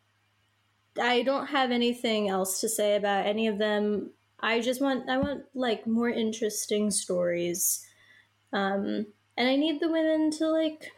I 0.99 1.21
don't 1.21 1.47
have 1.47 1.71
anything 1.71 2.29
else 2.29 2.59
to 2.61 2.69
say 2.69 2.95
about 2.95 3.25
any 3.25 3.47
of 3.47 3.57
them. 3.57 4.11
I 4.39 4.59
just 4.59 4.81
want 4.81 5.09
I 5.09 5.17
want 5.17 5.43
like 5.53 5.87
more 5.87 6.09
interesting 6.09 6.91
stories, 6.91 7.85
um, 8.51 9.05
and 9.37 9.47
I 9.47 9.55
need 9.55 9.79
the 9.79 9.91
women 9.91 10.31
to 10.31 10.49
like 10.49 10.91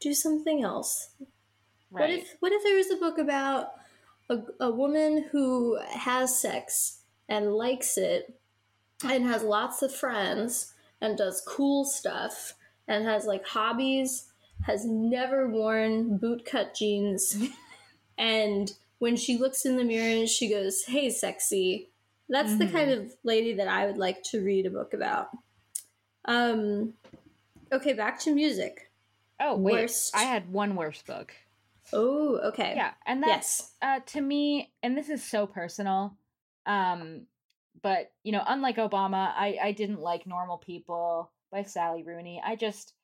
do 0.00 0.14
something 0.14 0.64
else. 0.64 1.10
right. 1.90 2.00
What 2.00 2.10
if 2.10 2.36
what 2.40 2.52
if 2.52 2.62
there 2.64 2.76
was 2.76 2.90
a 2.90 2.96
book 2.96 3.18
about 3.18 3.72
a, 4.30 4.38
a 4.60 4.70
woman 4.70 5.26
who 5.30 5.78
has 5.92 6.40
sex 6.40 7.02
and 7.28 7.52
likes 7.52 7.98
it 7.98 8.34
and 9.04 9.24
has 9.24 9.42
lots 9.42 9.82
of 9.82 9.94
friends 9.94 10.72
and 11.00 11.16
does 11.16 11.42
cool 11.46 11.84
stuff 11.84 12.54
and 12.88 13.04
has 13.04 13.24
like 13.24 13.46
hobbies, 13.46 14.26
has 14.62 14.84
never 14.84 15.48
worn 15.48 16.18
bootcut 16.18 16.76
jeans, 16.76 17.36
and 18.18 18.72
when 19.00 19.16
she 19.16 19.36
looks 19.36 19.66
in 19.66 19.76
the 19.76 19.84
mirror, 19.84 20.20
and 20.20 20.28
she 20.28 20.48
goes, 20.48 20.84
"Hey, 20.84 21.10
sexy." 21.10 21.90
That's 22.28 22.56
the 22.58 22.66
Mhm. 22.66 22.72
kind 22.72 22.90
of 22.92 23.12
lady 23.24 23.54
that 23.54 23.66
I 23.66 23.86
would 23.86 23.98
like 23.98 24.22
to 24.30 24.40
read 24.40 24.64
a 24.66 24.70
book 24.70 24.94
about. 24.94 25.30
Um, 26.26 26.94
okay, 27.72 27.92
back 27.92 28.20
to 28.20 28.32
music. 28.34 28.86
oh 29.40 29.56
wait, 29.56 29.72
worst. 29.82 30.14
I 30.14 30.22
had 30.24 30.52
one 30.52 30.76
worst 30.76 31.06
book. 31.06 31.34
Oh, 31.92 32.36
okay. 32.50 32.74
Yeah, 32.76 32.92
and 33.06 33.22
that's 33.22 33.58
Yes. 33.60 33.76
uh, 33.82 34.00
to 34.12 34.20
me, 34.20 34.72
and 34.82 34.96
this 34.96 35.08
is 35.08 35.24
so 35.24 35.46
personal. 35.46 36.16
Um, 36.66 37.26
but 37.82 38.12
you 38.22 38.32
know, 38.32 38.44
unlike 38.46 38.76
Obama, 38.76 39.32
I 39.34 39.58
I 39.60 39.72
didn't 39.72 40.00
like 40.00 40.26
Normal 40.26 40.58
People 40.58 41.32
by 41.50 41.62
Sally 41.64 42.02
Rooney. 42.04 42.40
I 42.44 42.54
just, 42.54 42.94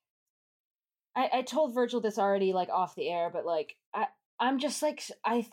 I 1.16 1.30
I 1.32 1.42
told 1.42 1.74
Virgil 1.74 2.00
this 2.00 2.18
already, 2.18 2.52
like 2.52 2.68
off 2.68 2.94
the 2.94 3.08
air, 3.08 3.30
but 3.30 3.44
like 3.46 3.76
I 3.94 4.06
I'm 4.38 4.58
just 4.58 4.82
like 4.82 5.02
I 5.24 5.46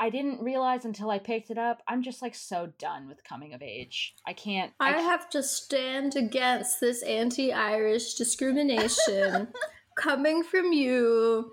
I 0.00 0.10
didn't 0.10 0.40
realize 0.40 0.84
until 0.84 1.10
I 1.10 1.18
picked 1.18 1.50
it 1.50 1.58
up. 1.58 1.82
I'm 1.88 2.02
just 2.02 2.22
like 2.22 2.34
so 2.34 2.72
done 2.78 3.08
with 3.08 3.24
coming 3.24 3.52
of 3.52 3.62
age. 3.62 4.14
I 4.26 4.32
can't. 4.32 4.72
I 4.78 4.94
I, 4.94 5.00
have 5.00 5.28
to 5.30 5.42
stand 5.42 6.14
against 6.14 6.80
this 6.80 7.02
anti 7.02 7.52
Irish 7.52 8.14
discrimination 8.14 9.48
coming 9.98 10.44
from 10.44 10.72
you 10.72 11.50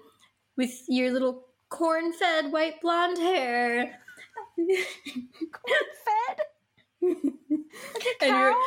with 0.57 0.83
your 0.87 1.11
little 1.11 1.45
corn 1.69 2.13
fed 2.13 2.51
white 2.51 2.79
blonde 2.81 3.17
hair. 3.17 3.99
corn 4.55 5.87
fed? 6.05 6.41
And 8.21 8.31
cow. 8.31 8.61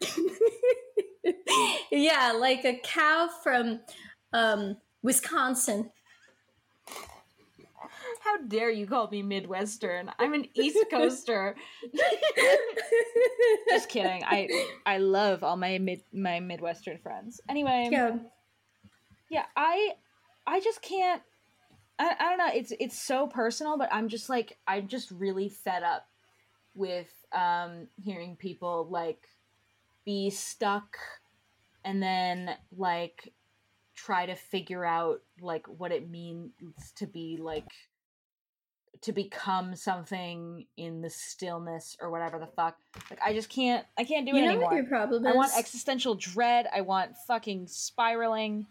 yeah, 1.90 2.32
like 2.32 2.64
a 2.64 2.80
cow 2.82 3.28
from 3.42 3.80
um, 4.32 4.76
Wisconsin. 5.02 5.90
How 8.20 8.38
dare 8.46 8.70
you 8.70 8.86
call 8.86 9.08
me 9.08 9.22
Midwestern? 9.22 10.10
I'm 10.18 10.34
an 10.34 10.46
East 10.54 10.84
Coaster. 10.90 11.54
Just 13.68 13.88
kidding. 13.88 14.22
I 14.24 14.48
I 14.86 14.98
love 14.98 15.42
all 15.42 15.56
my 15.56 15.78
mid 15.78 16.02
my 16.12 16.40
Midwestern 16.40 16.98
friends. 16.98 17.40
Anyway, 17.48 17.88
yeah, 17.90 18.16
yeah. 19.30 19.46
I 19.56 19.92
I 20.46 20.60
just 20.60 20.82
can't. 20.82 21.22
I, 21.98 22.16
I 22.18 22.28
don't 22.28 22.38
know. 22.38 22.50
It's 22.52 22.72
it's 22.78 22.98
so 22.98 23.26
personal, 23.26 23.78
but 23.78 23.88
I'm 23.92 24.08
just 24.08 24.28
like 24.28 24.58
I'm 24.66 24.88
just 24.88 25.10
really 25.10 25.48
fed 25.48 25.82
up 25.82 26.06
with 26.74 27.12
um 27.32 27.88
hearing 27.96 28.36
people 28.36 28.88
like 28.90 29.28
be 30.04 30.30
stuck 30.30 30.96
and 31.84 32.02
then 32.02 32.50
like 32.76 33.32
try 34.04 34.26
to 34.26 34.34
figure 34.34 34.84
out 34.84 35.20
like 35.40 35.66
what 35.66 35.92
it 35.92 36.10
means 36.10 36.50
to 36.96 37.06
be 37.06 37.38
like 37.40 37.70
to 39.02 39.12
become 39.12 39.74
something 39.74 40.64
in 40.76 41.02
the 41.02 41.10
stillness 41.10 41.96
or 42.00 42.10
whatever 42.10 42.38
the 42.38 42.46
fuck. 42.46 42.76
Like 43.10 43.20
I 43.24 43.32
just 43.32 43.48
can't 43.48 43.84
I 43.98 44.04
can't 44.04 44.26
do 44.26 44.32
You 44.32 44.38
it 44.38 44.42
know 44.42 44.50
anymore. 44.52 44.68
what 44.70 44.76
your 44.76 44.86
problem 44.86 45.26
is? 45.26 45.32
I 45.32 45.36
want 45.36 45.52
existential 45.56 46.14
dread. 46.14 46.66
I 46.74 46.80
want 46.82 47.12
fucking 47.26 47.66
spiraling. 47.68 48.66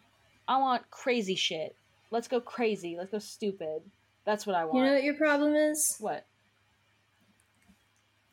I 0.47 0.57
want 0.57 0.89
crazy 0.89 1.35
shit. 1.35 1.75
Let's 2.11 2.27
go 2.27 2.39
crazy. 2.41 2.95
Let's 2.97 3.11
go 3.11 3.19
stupid. 3.19 3.83
That's 4.25 4.45
what 4.45 4.55
I 4.55 4.65
want. 4.65 4.77
you 4.77 4.83
know 4.85 4.93
what 4.93 5.03
your 5.03 5.15
problem 5.15 5.55
is? 5.55 5.95
what? 5.99 6.25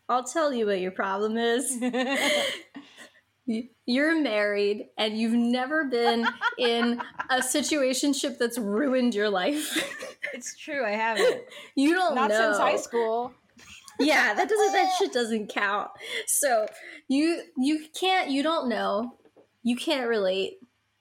I'll 0.08 0.24
tell 0.24 0.52
you 0.52 0.66
what 0.66 0.80
your 0.80 0.90
problem 0.90 1.36
is. 1.36 1.78
You're 3.86 4.20
married 4.20 4.88
and 4.98 5.18
you've 5.18 5.32
never 5.32 5.84
been 5.84 6.26
in 6.58 7.00
a 7.30 7.38
situationship 7.38 8.38
that's 8.38 8.58
ruined 8.58 9.14
your 9.14 9.30
life. 9.30 9.76
it's 10.34 10.56
true. 10.56 10.84
I 10.84 10.90
haven't. 10.90 11.44
you 11.74 11.94
don't 11.94 12.14
Not 12.14 12.28
know. 12.28 12.38
since 12.38 12.58
high 12.58 12.76
school. 12.76 13.32
Yeah, 13.98 14.34
that 14.34 14.48
doesn't 14.48 14.72
that 14.72 14.92
shit 14.98 15.12
doesn't 15.14 15.48
count. 15.48 15.90
So 16.26 16.66
you 17.08 17.42
you 17.56 17.86
can't 17.98 18.30
you 18.30 18.42
don't 18.42 18.68
know. 18.68 19.16
You 19.62 19.76
can't 19.76 20.08
relate. 20.08 20.58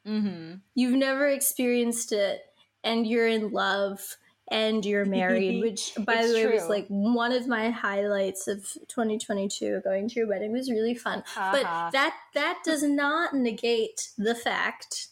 Mm-hmm. 0.07 0.55
You've 0.73 0.95
never 0.95 1.27
experienced 1.27 2.11
it 2.13 2.41
and 2.83 3.05
you're 3.05 3.27
in 3.27 3.51
love 3.51 3.99
and 4.49 4.85
you're 4.85 5.05
married, 5.19 5.61
which 5.61 5.93
by 5.99 6.25
the 6.25 6.33
way 6.33 6.47
was 6.47 6.67
like 6.67 6.87
one 6.87 7.31
of 7.31 7.47
my 7.47 7.69
highlights 7.69 8.47
of 8.47 8.63
2022. 8.87 9.81
Going 9.83 10.09
to 10.09 10.15
your 10.15 10.27
wedding 10.27 10.51
was 10.51 10.69
really 10.69 10.95
fun, 10.95 11.23
but 11.35 11.63
that 11.63 12.15
that 12.33 12.59
does 12.63 12.83
not 12.83 13.33
negate 13.33 14.09
the 14.17 14.35
fact 14.35 15.09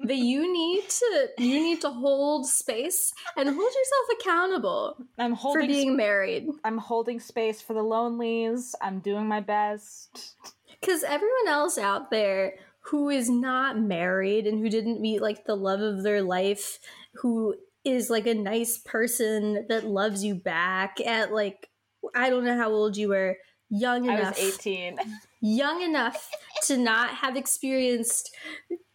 that 0.00 0.16
you 0.16 0.50
need 0.52 0.88
to 0.88 1.28
you 1.38 1.60
need 1.60 1.80
to 1.80 1.90
hold 1.90 2.46
space 2.46 3.12
and 3.36 3.48
hold 3.48 3.58
yourself 3.58 4.18
accountable 4.20 4.96
I'm 5.18 5.34
holding 5.34 5.62
for 5.62 5.66
being 5.66 5.96
married. 5.96 6.48
I'm 6.64 6.78
holding 6.78 7.20
space 7.20 7.60
for 7.60 7.74
the 7.74 7.82
lonelies. 7.82 8.74
I'm 8.80 9.00
doing 9.00 9.26
my 9.26 9.40
best. 9.40 10.36
Because 10.80 11.02
everyone 11.02 11.48
else 11.48 11.78
out 11.78 12.10
there 12.10 12.54
who 12.80 13.08
is 13.08 13.30
not 13.30 13.78
married 13.78 14.46
and 14.46 14.60
who 14.60 14.68
didn't 14.68 15.00
meet 15.00 15.22
like 15.22 15.44
the 15.44 15.56
love 15.56 15.80
of 15.80 16.02
their 16.02 16.22
life, 16.22 16.78
who 17.14 17.54
is 17.84 18.10
like 18.10 18.26
a 18.26 18.34
nice 18.34 18.78
person 18.78 19.66
that 19.68 19.84
loves 19.84 20.24
you 20.24 20.34
back 20.34 21.00
at 21.00 21.32
like, 21.32 21.68
I 22.14 22.30
don't 22.30 22.44
know 22.44 22.56
how 22.56 22.70
old 22.70 22.96
you 22.96 23.08
were, 23.10 23.36
young 23.70 24.08
I 24.08 24.18
enough, 24.18 24.38
was 24.38 24.58
18. 24.58 24.98
young 25.40 25.82
enough 25.82 26.30
to 26.66 26.76
not 26.76 27.10
have 27.16 27.36
experienced 27.36 28.34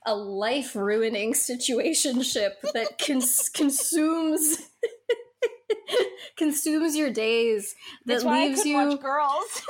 a 0.06 0.16
life 0.16 0.76
ruining 0.76 1.34
situationship 1.34 2.54
that 2.74 2.98
cons- 3.00 3.50
consumes. 3.54 4.58
consumes 6.38 6.96
your 6.96 7.12
days 7.12 7.76
that 8.06 8.24
That's 8.24 8.26
leaves 8.26 8.66
you 8.66 8.98
girls. 8.98 9.62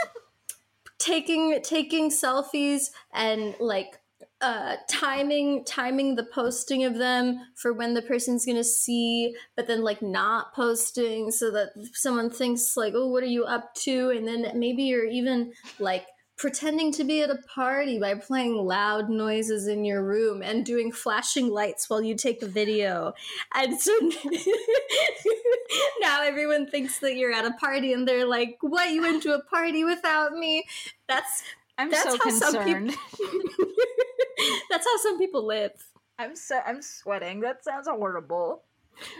taking 0.98 1.62
taking 1.64 2.10
selfies 2.10 2.90
and 3.14 3.56
like 3.60 3.99
uh 4.42 4.78
timing 4.90 5.66
timing 5.66 6.16
the 6.16 6.24
posting 6.24 6.86
of 6.86 6.98
them 6.98 7.42
for 7.56 7.74
when 7.74 7.94
the 7.94 8.02
person's 8.02 8.46
gonna 8.46 8.64
see 8.64 9.36
but 9.58 9.68
then 9.68 9.84
like 9.84 10.02
not 10.02 10.54
posting 10.54 11.30
so 11.30 11.52
that 11.52 11.72
someone 11.94 12.30
thinks 12.30 12.78
like 12.78 12.94
oh 12.96 13.10
what 13.10 13.24
are 13.24 13.28
you 13.28 13.46
up 13.46 13.74
to? 13.76 14.12
And 14.12 14.28
then 14.28 14.52
maybe 14.56 14.84
you're 14.84 15.06
even 15.06 15.54
like 15.80 16.06
pretending 16.38 16.94
to 16.94 17.04
be 17.04 17.22
at 17.22 17.30
a 17.30 17.38
party 17.54 18.00
by 18.00 18.14
playing 18.14 18.56
loud 18.56 19.10
noises 19.10 19.68
in 19.68 19.84
your 19.84 20.02
room 20.02 20.42
and 20.42 20.66
doing 20.66 20.90
flashing 20.90 21.50
lights 21.50 21.90
while 21.90 22.02
you 22.02 22.16
take 22.16 22.42
a 22.42 22.48
video. 22.48 23.14
And 23.54 23.80
so 23.80 23.92
now 26.00 26.24
everyone 26.24 26.70
thinks 26.70 27.00
that 27.00 27.18
you're 27.18 27.34
at 27.34 27.46
a 27.46 27.52
party 27.52 27.92
and 27.92 28.08
they're 28.08 28.26
like 28.26 28.58
what? 28.62 28.90
You 28.90 29.02
went 29.02 29.22
to 29.24 29.34
a 29.34 29.44
party 29.44 29.84
without 29.84 30.32
me? 30.32 30.64
That's 31.10 31.44
I'm 31.80 31.90
That's 31.90 32.04
so 32.04 32.18
concerned. 32.18 32.90
that's 34.70 34.86
how 34.86 34.98
some 35.04 35.18
people 35.18 35.46
live 35.46 35.72
I'm 36.20 36.36
so 36.36 36.60
I'm 36.66 36.82
sweating. 36.82 37.40
That 37.42 37.64
sounds 37.64 37.88
horrible. 37.88 38.64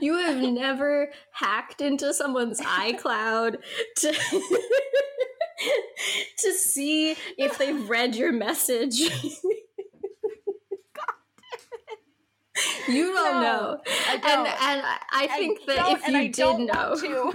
you 0.02 0.18
have 0.18 0.38
never 0.42 1.10
hacked 1.32 1.80
into 1.82 2.14
someone's 2.14 2.60
icloud 2.60 3.56
to 3.98 4.12
to 6.38 6.52
see 6.54 7.16
if 7.38 7.58
they've 7.58 7.90
read 7.90 8.16
your 8.16 8.34
message 8.34 9.00
you 12.90 13.14
don't 13.14 13.36
No, 13.36 13.42
know 13.42 13.82
I 14.08 14.14
and 14.16 14.22
don't. 14.22 14.48
and 14.48 14.82
I- 14.86 15.00
i 15.14 15.28
think 15.28 15.60
I 15.62 15.66
that 15.76 15.92
if 15.92 16.08
you 16.08 16.30
did 16.30 16.60
know. 16.68 17.34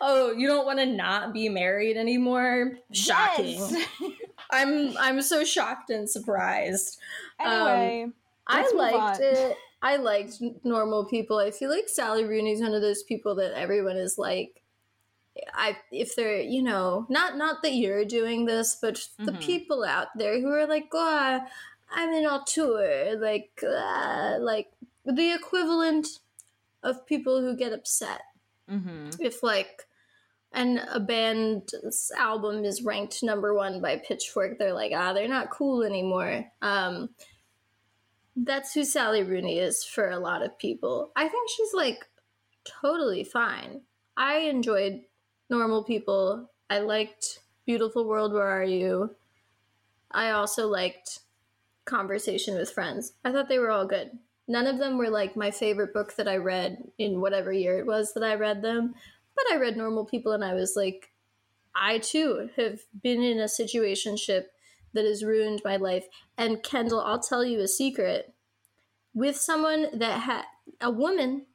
Oh 0.00 0.32
you 0.32 0.46
don't 0.46 0.66
want 0.66 0.78
to 0.78 0.86
not 0.86 1.32
be 1.32 1.48
married 1.48 1.96
anymore 1.96 2.72
shocking 2.92 3.58
Yes. 3.58 3.74
i'm 4.50 4.96
i'm 4.98 5.22
so 5.22 5.44
shocked 5.44 5.90
and 5.90 6.08
surprised 6.08 6.98
anyway, 7.40 8.06
I 8.46 8.70
liked 8.74 9.20
it. 9.20 9.56
I 9.82 9.96
liked 9.96 10.40
normal 10.64 11.04
people. 11.04 11.38
I 11.38 11.50
feel 11.50 11.68
like 11.68 11.88
Sally 11.88 12.24
Rooney's 12.24 12.60
one 12.60 12.74
of 12.74 12.80
those 12.80 13.02
people 13.02 13.34
that 13.36 13.52
everyone 13.58 13.96
is 13.96 14.18
like 14.18 14.62
I 15.52 15.76
if 15.90 16.16
they're, 16.16 16.40
you 16.40 16.62
know, 16.62 17.06
not 17.08 17.36
not 17.36 17.62
that 17.62 17.74
you're 17.74 18.04
doing 18.04 18.46
this, 18.46 18.76
but 18.80 19.06
the 19.18 19.32
Mhm. 19.32 19.40
people 19.40 19.84
out 19.84 20.08
there 20.16 20.40
who 20.40 20.48
are 20.50 20.66
like, 20.66 20.88
"Oh, 20.92 21.40
I'm 21.90 22.12
in 22.12 22.24
a 22.24 22.42
tour," 22.46 23.16
like 23.18 23.62
uh, 23.62 24.38
like 24.40 24.70
the 25.04 25.32
equivalent 25.34 26.06
of 26.82 27.04
people 27.06 27.40
who 27.40 27.56
get 27.56 27.72
upset 27.72 28.22
hmm 28.68 29.10
if 29.20 29.42
like 29.42 29.86
and 30.52 30.80
a 30.90 31.00
band's 31.00 32.10
album 32.16 32.64
is 32.64 32.82
ranked 32.82 33.22
number 33.22 33.54
one 33.54 33.80
by 33.80 33.98
pitchfork. 33.98 34.58
They're 34.58 34.72
like 34.72 34.92
ah 34.94 35.12
they're 35.12 35.28
not 35.28 35.50
cool 35.50 35.82
anymore. 35.82 36.46
Um 36.62 37.10
that's 38.36 38.74
who 38.74 38.84
sally 38.84 39.22
rooney 39.22 39.58
is 39.58 39.84
for 39.84 40.10
a 40.10 40.18
lot 40.18 40.42
of 40.42 40.58
people. 40.58 41.10
I 41.16 41.28
think 41.28 41.50
she's 41.50 41.74
like 41.74 42.06
totally 42.64 43.24
fine. 43.24 43.82
I 44.16 44.38
enjoyed 44.38 45.02
normal 45.50 45.84
people. 45.84 46.50
I 46.68 46.80
liked 46.80 47.40
beautiful 47.66 48.06
world 48.06 48.32
where 48.32 48.46
are 48.46 48.64
you? 48.64 49.14
I 50.10 50.30
also 50.30 50.68
liked 50.68 51.20
conversation 51.84 52.56
with 52.56 52.70
friends. 52.70 53.12
I 53.24 53.32
thought 53.32 53.48
they 53.48 53.58
were 53.58 53.70
all 53.70 53.86
good 53.86 54.10
none 54.48 54.66
of 54.66 54.78
them 54.78 54.98
were 54.98 55.10
like 55.10 55.36
my 55.36 55.50
favorite 55.50 55.92
book 55.92 56.14
that 56.16 56.28
i 56.28 56.36
read 56.36 56.78
in 56.98 57.20
whatever 57.20 57.52
year 57.52 57.78
it 57.78 57.86
was 57.86 58.14
that 58.14 58.22
i 58.22 58.34
read 58.34 58.62
them 58.62 58.94
but 59.36 59.52
I 59.52 59.56
read 59.56 59.76
Normal 59.76 60.06
People 60.06 60.32
and 60.32 60.44
I 60.44 60.54
was 60.54 60.74
like, 60.74 61.12
I 61.74 61.98
too 61.98 62.48
have 62.56 62.80
been 63.02 63.22
in 63.22 63.38
a 63.38 63.44
situationship 63.44 64.46
that 64.94 65.04
has 65.04 65.22
ruined 65.22 65.60
my 65.62 65.76
life. 65.76 66.06
And 66.38 66.62
Kendall, 66.62 67.02
I'll 67.02 67.20
tell 67.20 67.44
you 67.44 67.60
a 67.60 67.68
secret. 67.68 68.32
With 69.14 69.36
someone 69.36 69.98
that 69.98 70.22
had 70.22 70.44
a 70.80 70.90
woman, 70.90 71.46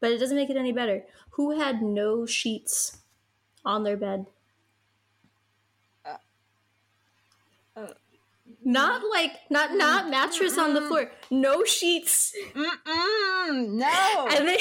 but 0.00 0.10
it 0.10 0.18
doesn't 0.18 0.36
make 0.36 0.50
it 0.50 0.56
any 0.56 0.72
better, 0.72 1.04
who 1.30 1.58
had 1.58 1.82
no 1.82 2.24
sheets 2.24 2.98
on 3.64 3.82
their 3.82 3.96
bed. 3.96 4.26
Not 8.66 9.00
like 9.12 9.32
not 9.48 9.74
not 9.74 10.06
mm, 10.06 10.10
mattress 10.10 10.58
on 10.58 10.74
the 10.74 10.80
floor, 10.82 11.12
no 11.30 11.62
sheets. 11.62 12.34
Mm-mm, 12.52 13.68
no. 13.74 14.28
and 14.28 14.48
they 14.48 14.58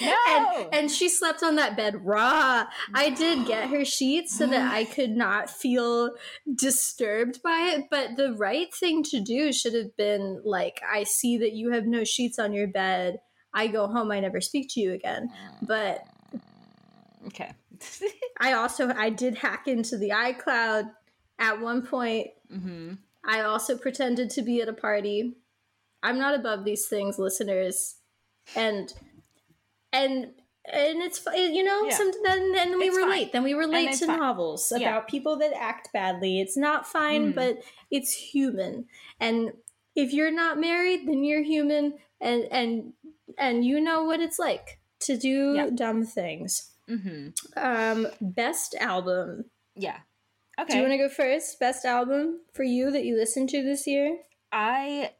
No. 0.00 0.16
and, 0.28 0.74
and 0.74 0.90
she 0.90 1.08
slept 1.08 1.44
on 1.44 1.56
that 1.56 1.76
bed 1.76 2.04
raw 2.04 2.64
i 2.94 3.10
did 3.10 3.46
get 3.46 3.68
her 3.68 3.84
sheets 3.84 4.36
so 4.36 4.46
that 4.46 4.72
i 4.72 4.84
could 4.84 5.10
not 5.10 5.50
feel 5.50 6.10
disturbed 6.54 7.42
by 7.42 7.74
it 7.74 7.84
but 7.90 8.16
the 8.16 8.32
right 8.34 8.72
thing 8.74 9.02
to 9.04 9.20
do 9.20 9.52
should 9.52 9.74
have 9.74 9.96
been 9.96 10.40
like 10.44 10.80
i 10.90 11.04
see 11.04 11.38
that 11.38 11.52
you 11.52 11.70
have 11.70 11.86
no 11.86 12.04
sheets 12.04 12.38
on 12.38 12.52
your 12.52 12.66
bed 12.66 13.18
i 13.54 13.66
go 13.66 13.86
home 13.86 14.10
i 14.10 14.20
never 14.20 14.40
speak 14.40 14.68
to 14.70 14.80
you 14.80 14.92
again 14.92 15.30
but 15.62 16.04
mm, 16.34 16.40
okay. 17.26 17.52
i 18.40 18.52
also 18.52 18.92
i 18.94 19.10
did 19.10 19.36
hack 19.36 19.66
into 19.66 19.96
the 19.96 20.10
icloud 20.10 20.84
at 21.40 21.60
one 21.60 21.82
point 21.84 22.28
hmm 22.48 22.92
I 23.24 23.40
also 23.42 23.76
pretended 23.76 24.30
to 24.30 24.42
be 24.42 24.62
at 24.62 24.68
a 24.68 24.72
party. 24.72 25.36
I'm 26.02 26.18
not 26.18 26.34
above 26.34 26.64
these 26.64 26.86
things, 26.88 27.18
listeners, 27.18 27.96
and 28.56 28.92
and 29.92 30.32
and 30.72 31.02
it's 31.02 31.24
you 31.34 31.62
know 31.64 31.84
Yeah. 31.84 31.96
some 31.96 32.12
then 32.24 32.52
then 32.52 32.78
we 32.78 32.88
It's 32.88 32.96
fine. 32.98 33.06
relate. 33.08 33.32
Then 33.32 33.42
we 33.42 33.54
relate 33.54 33.92
to 33.98 34.06
fine. 34.06 34.18
novels 34.20 34.72
Yeah. 34.74 34.88
about 34.88 35.08
people 35.08 35.36
that 35.38 35.52
act 35.54 35.92
badly. 35.92 36.40
It's 36.40 36.56
not 36.56 36.86
fine, 36.86 37.32
Mhm. 37.32 37.34
but 37.34 37.62
it's 37.90 38.12
human. 38.12 38.86
And 39.18 39.52
if 39.94 40.12
you're 40.14 40.30
not 40.30 40.58
married, 40.58 41.06
then 41.06 41.22
you're 41.24 41.42
human, 41.42 41.98
and 42.20 42.44
and 42.50 42.92
and 43.38 43.64
you 43.64 43.80
know 43.80 44.04
what 44.04 44.20
it's 44.20 44.38
like 44.38 44.80
to 45.00 45.16
do 45.16 45.54
Yeah. 45.56 45.70
dumb 45.74 46.04
things. 46.06 46.70
hmm 46.88 47.28
Um, 47.56 48.06
best 48.20 48.74
album. 48.76 49.50
Yeah. 49.74 50.00
Do 50.68 50.76
you 50.76 50.82
want 50.82 50.92
to 50.92 50.98
go 50.98 51.08
first? 51.08 51.58
Best 51.60 51.84
album 51.84 52.40
for 52.52 52.62
you 52.62 52.90
that 52.90 53.04
you 53.04 53.16
listened 53.16 53.48
to 53.50 53.62
this 53.62 53.86
year? 53.86 54.18
I, 54.52 55.12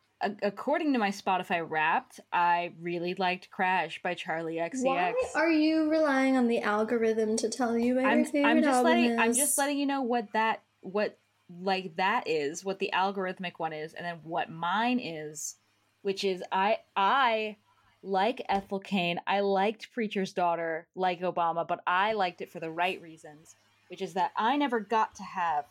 according 0.42 0.92
to 0.92 0.98
my 0.98 1.10
Spotify 1.10 1.64
Wrapped, 1.68 2.20
I 2.32 2.72
really 2.80 3.14
liked 3.14 3.50
"Crash" 3.50 4.00
by 4.02 4.14
Charli 4.14 4.56
XCX. 4.56 4.82
Why 4.82 5.14
are 5.34 5.50
you 5.50 5.90
relying 5.90 6.36
on 6.36 6.48
the 6.48 6.60
algorithm 6.60 7.36
to 7.38 7.48
tell 7.48 7.76
you 7.76 7.96
what 7.96 8.04
I'm, 8.04 8.24
favorite 8.24 8.50
I'm 8.50 8.62
just 8.62 8.76
album 8.76 8.92
letting 8.92 9.10
is? 9.12 9.18
I'm 9.18 9.34
just 9.34 9.58
letting 9.58 9.78
you 9.78 9.86
know 9.86 10.02
what 10.02 10.28
that 10.32 10.62
what 10.80 11.18
like 11.62 11.96
that 11.96 12.26
is, 12.26 12.64
what 12.64 12.78
the 12.78 12.90
algorithmic 12.94 13.52
one 13.58 13.72
is, 13.72 13.94
and 13.94 14.04
then 14.04 14.18
what 14.22 14.50
mine 14.50 15.00
is, 15.00 15.56
which 16.02 16.24
is 16.24 16.42
I 16.52 16.78
I 16.96 17.56
like 18.02 18.42
Ethel 18.48 18.80
Cain. 18.80 19.20
I 19.26 19.40
liked 19.40 19.92
Preacher's 19.92 20.32
Daughter, 20.32 20.86
like 20.94 21.20
Obama, 21.20 21.66
but 21.66 21.80
I 21.86 22.12
liked 22.12 22.40
it 22.40 22.50
for 22.50 22.60
the 22.60 22.70
right 22.70 23.00
reasons, 23.02 23.54
which 23.90 24.00
is 24.02 24.14
that 24.14 24.30
I 24.36 24.56
never 24.56 24.78
got 24.78 25.16
to 25.16 25.22
have 25.24 25.64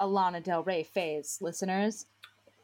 a 0.00 0.06
Lana 0.06 0.40
Del 0.40 0.62
Rey 0.62 0.82
phase, 0.82 1.38
listeners. 1.40 2.06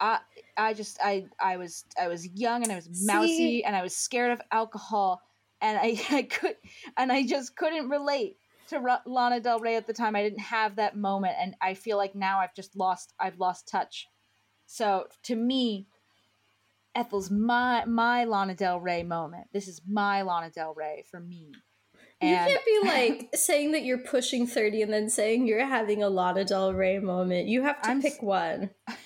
I 0.01 0.19
I 0.57 0.73
just 0.75 0.99
I 1.05 1.27
I 1.39 1.59
was 1.59 1.85
I 2.01 2.09
was 2.09 2.27
young 2.27 2.63
and 2.63 2.73
I 2.73 2.77
was 2.77 2.89
mousy 3.05 3.37
See- 3.37 3.65
and 3.65 3.77
I 3.77 3.83
was 3.83 3.95
scared 3.95 4.33
of 4.33 4.41
alcohol 4.51 5.21
and 5.61 5.79
I, 5.79 6.01
I 6.11 6.23
could 6.23 6.57
and 6.97 7.13
I 7.13 7.25
just 7.27 7.55
couldn't 7.57 7.89
relate 7.89 8.37
to 8.69 8.81
Ra- 8.81 9.03
Lana 9.05 9.41
Del 9.41 9.61
Rey 9.61 9.77
at 9.77 9.87
the 9.87 9.93
time. 9.93 10.17
I 10.17 10.23
didn't 10.23 10.41
have 10.41 10.77
that 10.77 10.97
moment, 10.97 11.35
and 11.39 11.55
I 11.61 11.75
feel 11.75 11.99
like 11.99 12.15
now 12.15 12.41
I've 12.41 12.55
just 12.55 12.75
lost. 12.75 13.13
I've 13.21 13.39
lost 13.39 13.69
touch. 13.69 14.09
So 14.67 15.07
to 15.25 15.37
me, 15.37 15.87
Ethel's 16.95 17.31
my 17.31 17.85
my 17.85 18.25
Lana 18.25 18.55
Del 18.55 18.81
Rey 18.81 19.03
moment. 19.03 19.49
This 19.53 19.69
is 19.69 19.83
my 19.87 20.23
Lana 20.23 20.51
Del 20.51 20.75
Rey 20.75 21.05
for 21.11 21.21
me. 21.21 21.53
You 22.23 22.37
can't 22.37 22.65
be 22.65 22.81
like 22.89 23.31
saying 23.35 23.73
that 23.73 23.83
you're 23.85 23.99
pushing 23.99 24.47
30 24.47 24.83
and 24.83 24.93
then 24.93 25.09
saying 25.11 25.47
you're 25.47 25.65
having 25.67 26.03
a 26.03 26.09
Lana 26.09 26.45
Del 26.45 26.73
Rey 26.75 26.99
moment. 26.99 27.49
You 27.49 27.63
have 27.63 27.81
to 27.83 27.91
I'm 27.91 28.01
pick 28.03 28.15
s- 28.15 28.23
one. 28.23 28.71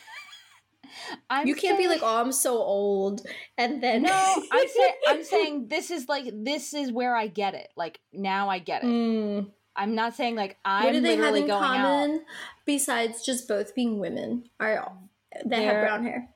I'm 1.30 1.46
you 1.46 1.54
can't 1.54 1.78
be 1.78 1.88
like, 1.88 2.00
oh, 2.02 2.20
I'm 2.20 2.32
so 2.32 2.56
old. 2.58 3.26
And 3.58 3.82
then. 3.82 4.02
No, 4.02 4.10
I'm 4.52 4.68
saying 4.68 4.92
I'm 5.08 5.24
saying 5.24 5.68
this 5.68 5.90
is 5.90 6.08
like 6.08 6.26
this 6.32 6.74
is 6.74 6.90
where 6.92 7.14
I 7.14 7.26
get 7.26 7.54
it. 7.54 7.68
Like 7.76 8.00
now 8.12 8.48
I 8.48 8.58
get 8.58 8.82
it. 8.82 8.86
Mm. 8.86 9.50
I'm 9.74 9.94
not 9.94 10.14
saying 10.16 10.36
like 10.36 10.56
I'm 10.64 10.84
What 10.84 10.92
do 10.92 11.00
they 11.00 11.16
have 11.16 11.34
in 11.34 11.46
going 11.46 11.62
out. 11.62 11.76
common 11.76 12.24
besides 12.64 13.24
just 13.24 13.46
both 13.46 13.74
being 13.74 13.98
women? 13.98 14.44
Are 14.58 14.92
that 15.32 15.42
have 15.42 15.50
They're- 15.50 15.80
brown 15.82 16.04
hair? 16.04 16.28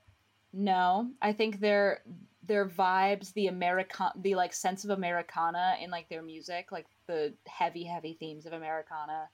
No, 0.53 1.11
I 1.23 1.33
think 1.33 1.61
their 1.61 2.03
their 2.51 2.67
vibes, 2.67 3.33
the 3.35 3.47
American, 3.47 4.09
the 4.23 4.35
like 4.35 4.53
sense 4.53 4.83
of 4.83 4.91
Americana 4.91 5.77
in 5.81 5.89
like 5.89 6.09
their 6.09 6.21
music, 6.21 6.73
like 6.73 6.87
the 7.07 7.33
heavy, 7.47 7.85
heavy 7.85 8.17
themes 8.19 8.45
of 8.45 8.53
Americana, 8.53 9.29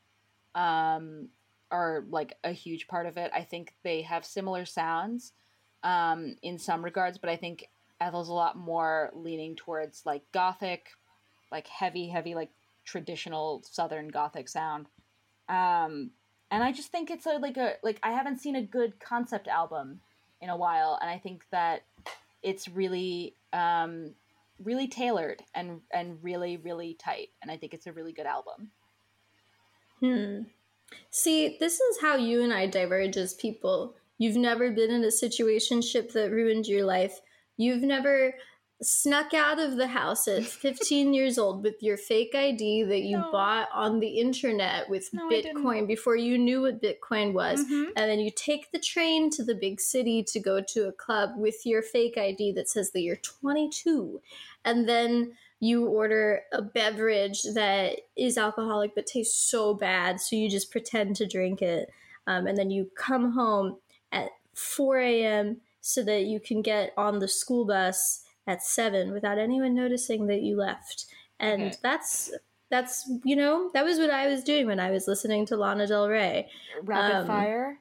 um, 0.54 1.28
are 1.70 2.04
like 2.10 2.34
a 2.44 2.52
huge 2.52 2.86
part 2.88 3.06
of 3.06 3.16
it. 3.16 3.30
I 3.34 3.40
think 3.40 3.72
they 3.82 4.02
have 4.02 4.26
similar 4.26 4.66
sounds, 4.66 5.32
um, 5.82 6.36
in 6.42 6.58
some 6.58 6.84
regards, 6.84 7.16
but 7.16 7.30
I 7.30 7.36
think 7.36 7.70
Ethel's 8.02 8.28
a 8.28 8.34
lot 8.34 8.58
more 8.58 9.10
leaning 9.14 9.56
towards 9.56 10.04
like 10.04 10.30
gothic, 10.32 10.88
like 11.50 11.68
heavy, 11.68 12.08
heavy, 12.08 12.34
like 12.34 12.50
traditional 12.84 13.62
Southern 13.64 14.08
gothic 14.08 14.46
sound. 14.46 14.88
Um, 15.48 16.10
and 16.50 16.62
I 16.62 16.70
just 16.70 16.92
think 16.92 17.10
it's 17.10 17.24
a 17.24 17.38
like 17.38 17.56
a 17.56 17.76
like 17.82 17.98
I 18.02 18.12
haven't 18.12 18.40
seen 18.42 18.56
a 18.56 18.62
good 18.62 19.00
concept 19.00 19.48
album 19.48 20.00
in 20.42 20.50
a 20.50 20.56
while 20.56 20.98
and 21.00 21.10
i 21.10 21.18
think 21.18 21.44
that 21.50 21.82
it's 22.46 22.68
really 22.68 23.36
um 23.52 24.14
really 24.62 24.88
tailored 24.88 25.42
and 25.54 25.82
and 25.92 26.18
really 26.22 26.56
really 26.56 26.94
tight 26.94 27.28
and 27.42 27.50
i 27.50 27.56
think 27.58 27.74
it's 27.74 27.86
a 27.86 27.92
really 27.92 28.12
good 28.12 28.26
album 28.26 28.70
Hmm. 30.00 30.42
See, 31.10 31.56
this 31.58 31.80
is 31.80 32.00
how 32.00 32.16
you 32.16 32.42
and 32.42 32.52
I 32.52 32.66
diverge 32.66 33.16
as 33.16 33.34
people. 33.34 33.94
You've 34.18 34.36
never 34.36 34.70
been 34.70 34.90
in 34.90 35.04
a 35.04 35.08
situationship 35.08 36.12
that 36.12 36.30
ruined 36.30 36.66
your 36.66 36.84
life. 36.84 37.20
You've 37.56 37.82
never 37.82 38.34
snuck 38.82 39.32
out 39.32 39.58
of 39.58 39.76
the 39.76 39.86
house 39.88 40.28
at 40.28 40.44
15 40.44 41.14
years 41.14 41.38
old 41.38 41.62
with 41.62 41.82
your 41.82 41.96
fake 41.96 42.34
ID 42.34 42.84
that 42.84 43.00
you 43.00 43.16
No. 43.16 43.30
bought 43.32 43.68
on 43.72 44.00
the 44.00 44.18
internet 44.18 44.88
with 44.90 45.08
No, 45.14 45.28
Bitcoin 45.30 45.86
before 45.86 46.16
you 46.16 46.36
knew 46.36 46.62
what 46.62 46.82
Bitcoin 46.82 47.32
was. 47.32 47.64
Mhm. 47.64 47.86
And 47.96 48.10
then 48.10 48.20
you 48.20 48.30
take 48.30 48.70
the 48.72 48.78
train 48.78 49.30
to 49.30 49.42
the 49.42 49.54
big 49.54 49.80
city 49.80 50.22
to 50.24 50.38
go 50.40 50.60
to 50.60 50.88
a 50.88 50.92
club 50.92 51.30
with 51.36 51.64
your 51.64 51.80
fake 51.82 52.18
ID 52.18 52.52
that 52.52 52.68
says 52.68 52.90
that 52.92 53.00
you're 53.00 53.16
22. 53.16 54.20
And 54.64 54.88
then 54.88 55.32
you 55.58 55.86
order 55.86 56.42
a 56.52 56.60
beverage 56.60 57.44
that 57.54 58.00
is 58.14 58.36
alcoholic 58.36 58.94
but 58.94 59.06
tastes 59.06 59.38
so 59.50 59.72
bad, 59.72 60.20
so 60.20 60.36
you 60.36 60.50
just 60.50 60.70
pretend 60.70 61.16
to 61.16 61.26
drink 61.26 61.62
it. 61.62 61.88
Um, 62.26 62.46
and 62.46 62.58
then 62.58 62.70
you 62.70 62.90
come 62.94 63.32
home 63.32 63.78
at 64.12 64.30
4 64.52 64.98
a.m. 64.98 65.62
so 65.80 66.02
that 66.02 66.24
you 66.24 66.40
can 66.40 66.60
get 66.60 66.92
on 66.98 67.20
the 67.20 67.28
school 67.28 67.64
bus 67.64 68.22
at 68.46 68.62
7 68.62 69.12
without 69.12 69.38
anyone 69.38 69.74
noticing 69.74 70.26
that 70.28 70.42
you 70.42 70.56
left. 70.56 71.06
And 71.40 71.62
Okay. 71.62 71.76
that's. 71.82 72.32
That's 72.68 73.08
you 73.22 73.36
know 73.36 73.70
that 73.74 73.84
was 73.84 73.98
what 74.00 74.10
I 74.10 74.26
was 74.26 74.42
doing 74.42 74.66
when 74.66 74.80
I 74.80 74.90
was 74.90 75.06
listening 75.06 75.46
to 75.46 75.56
Lana 75.56 75.86
Del 75.86 76.08
Rey. 76.08 76.48
rapid 76.82 77.20
Um, 77.20 77.26
fire 77.28 77.78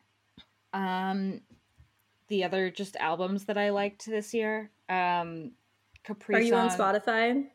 um 0.73 1.41
the 2.27 2.43
other 2.43 2.69
just 2.69 2.95
albums 2.97 3.45
that 3.45 3.57
i 3.57 3.69
liked 3.69 4.05
this 4.05 4.33
year 4.33 4.69
um 4.89 5.51
capri 6.03 6.35
Are 6.35 6.41
you 6.41 6.53
on 6.53 6.69
Spotify? 6.69 7.47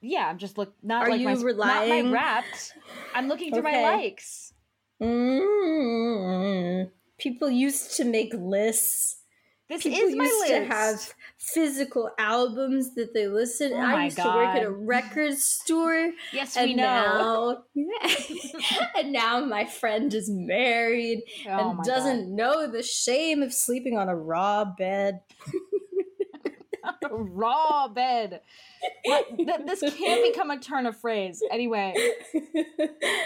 yeah 0.00 0.28
i'm 0.28 0.36
just 0.38 0.58
look 0.58 0.74
not 0.82 1.02
Are 1.06 1.08
like 1.10 1.24
my 1.24 1.32
you 1.32 1.56
not 1.56 1.88
my 1.88 2.02
wrapped 2.12 2.72
i'm 3.14 3.28
looking 3.28 3.50
through 3.50 3.62
Okay. 3.66 3.82
my 3.82 3.96
likes 3.96 4.52
mm 5.02 6.90
People 7.18 7.50
used 7.50 7.96
to 7.96 8.04
make 8.04 8.32
lists. 8.32 9.17
This 9.68 9.82
People 9.82 9.98
is 10.00 10.16
my 10.16 10.24
used 10.24 10.40
list. 10.40 10.52
to 10.52 10.64
have 10.64 11.14
physical 11.38 12.10
albums 12.18 12.94
that 12.94 13.12
they 13.12 13.28
listed. 13.28 13.72
Oh 13.72 13.76
I 13.76 14.04
used 14.04 14.16
to 14.16 14.24
work 14.24 14.56
at 14.56 14.62
a 14.62 14.70
record 14.70 15.36
store, 15.36 16.10
yes 16.32 16.56
and 16.56 16.70
we 16.70 16.74
know. 16.74 17.62
now, 17.74 17.84
and 18.96 19.12
now 19.12 19.44
my 19.44 19.66
friend 19.66 20.12
is 20.14 20.30
married 20.30 21.22
oh 21.48 21.70
and 21.70 21.82
doesn't 21.84 22.34
know 22.34 22.66
the 22.70 22.82
shame 22.82 23.42
of 23.42 23.52
sleeping 23.52 23.98
on 23.98 24.08
a 24.08 24.16
raw 24.16 24.64
bed. 24.64 25.20
raw 27.10 27.88
bed 27.88 28.40
Th- 29.04 29.60
this 29.66 29.80
can't 29.96 30.32
become 30.32 30.50
a 30.50 30.58
turn 30.58 30.86
of 30.86 30.96
phrase 30.96 31.42
anyway 31.50 31.94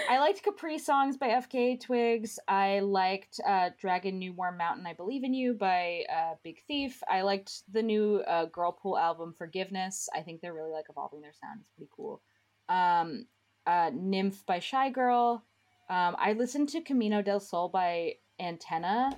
I 0.08 0.18
liked 0.18 0.44
Caprisongs 0.44 1.18
by 1.18 1.28
FKA 1.28 1.80
Twigs. 1.80 2.38
I 2.46 2.80
liked 2.80 3.40
uh, 3.46 3.70
Dragon 3.80 4.18
New 4.18 4.32
Warm 4.34 4.58
Mountain, 4.58 4.86
I 4.86 4.92
Believe 4.92 5.24
in 5.24 5.32
You 5.32 5.54
by 5.54 6.02
uh, 6.14 6.34
Big 6.42 6.58
Thief. 6.66 7.02
I 7.10 7.22
liked 7.22 7.62
the 7.72 7.82
new 7.82 8.22
uh, 8.28 8.46
Girlpool 8.46 9.00
album, 9.00 9.34
Forgiveness. 9.36 10.08
I 10.14 10.20
think 10.20 10.40
they're 10.40 10.54
really 10.54 10.72
like 10.72 10.86
evolving 10.90 11.22
their 11.22 11.32
sound. 11.32 11.60
It's 11.60 11.70
pretty 11.70 11.90
cool. 11.96 12.22
Um, 12.68 13.26
uh, 13.66 13.90
Nymph 13.94 14.44
by 14.46 14.58
Shygirl. 14.58 15.40
Um, 15.88 16.16
I 16.18 16.34
listened 16.36 16.68
to 16.70 16.82
Camino 16.82 17.22
del 17.22 17.40
Sol 17.40 17.68
by 17.68 18.14
Antena 18.40 19.12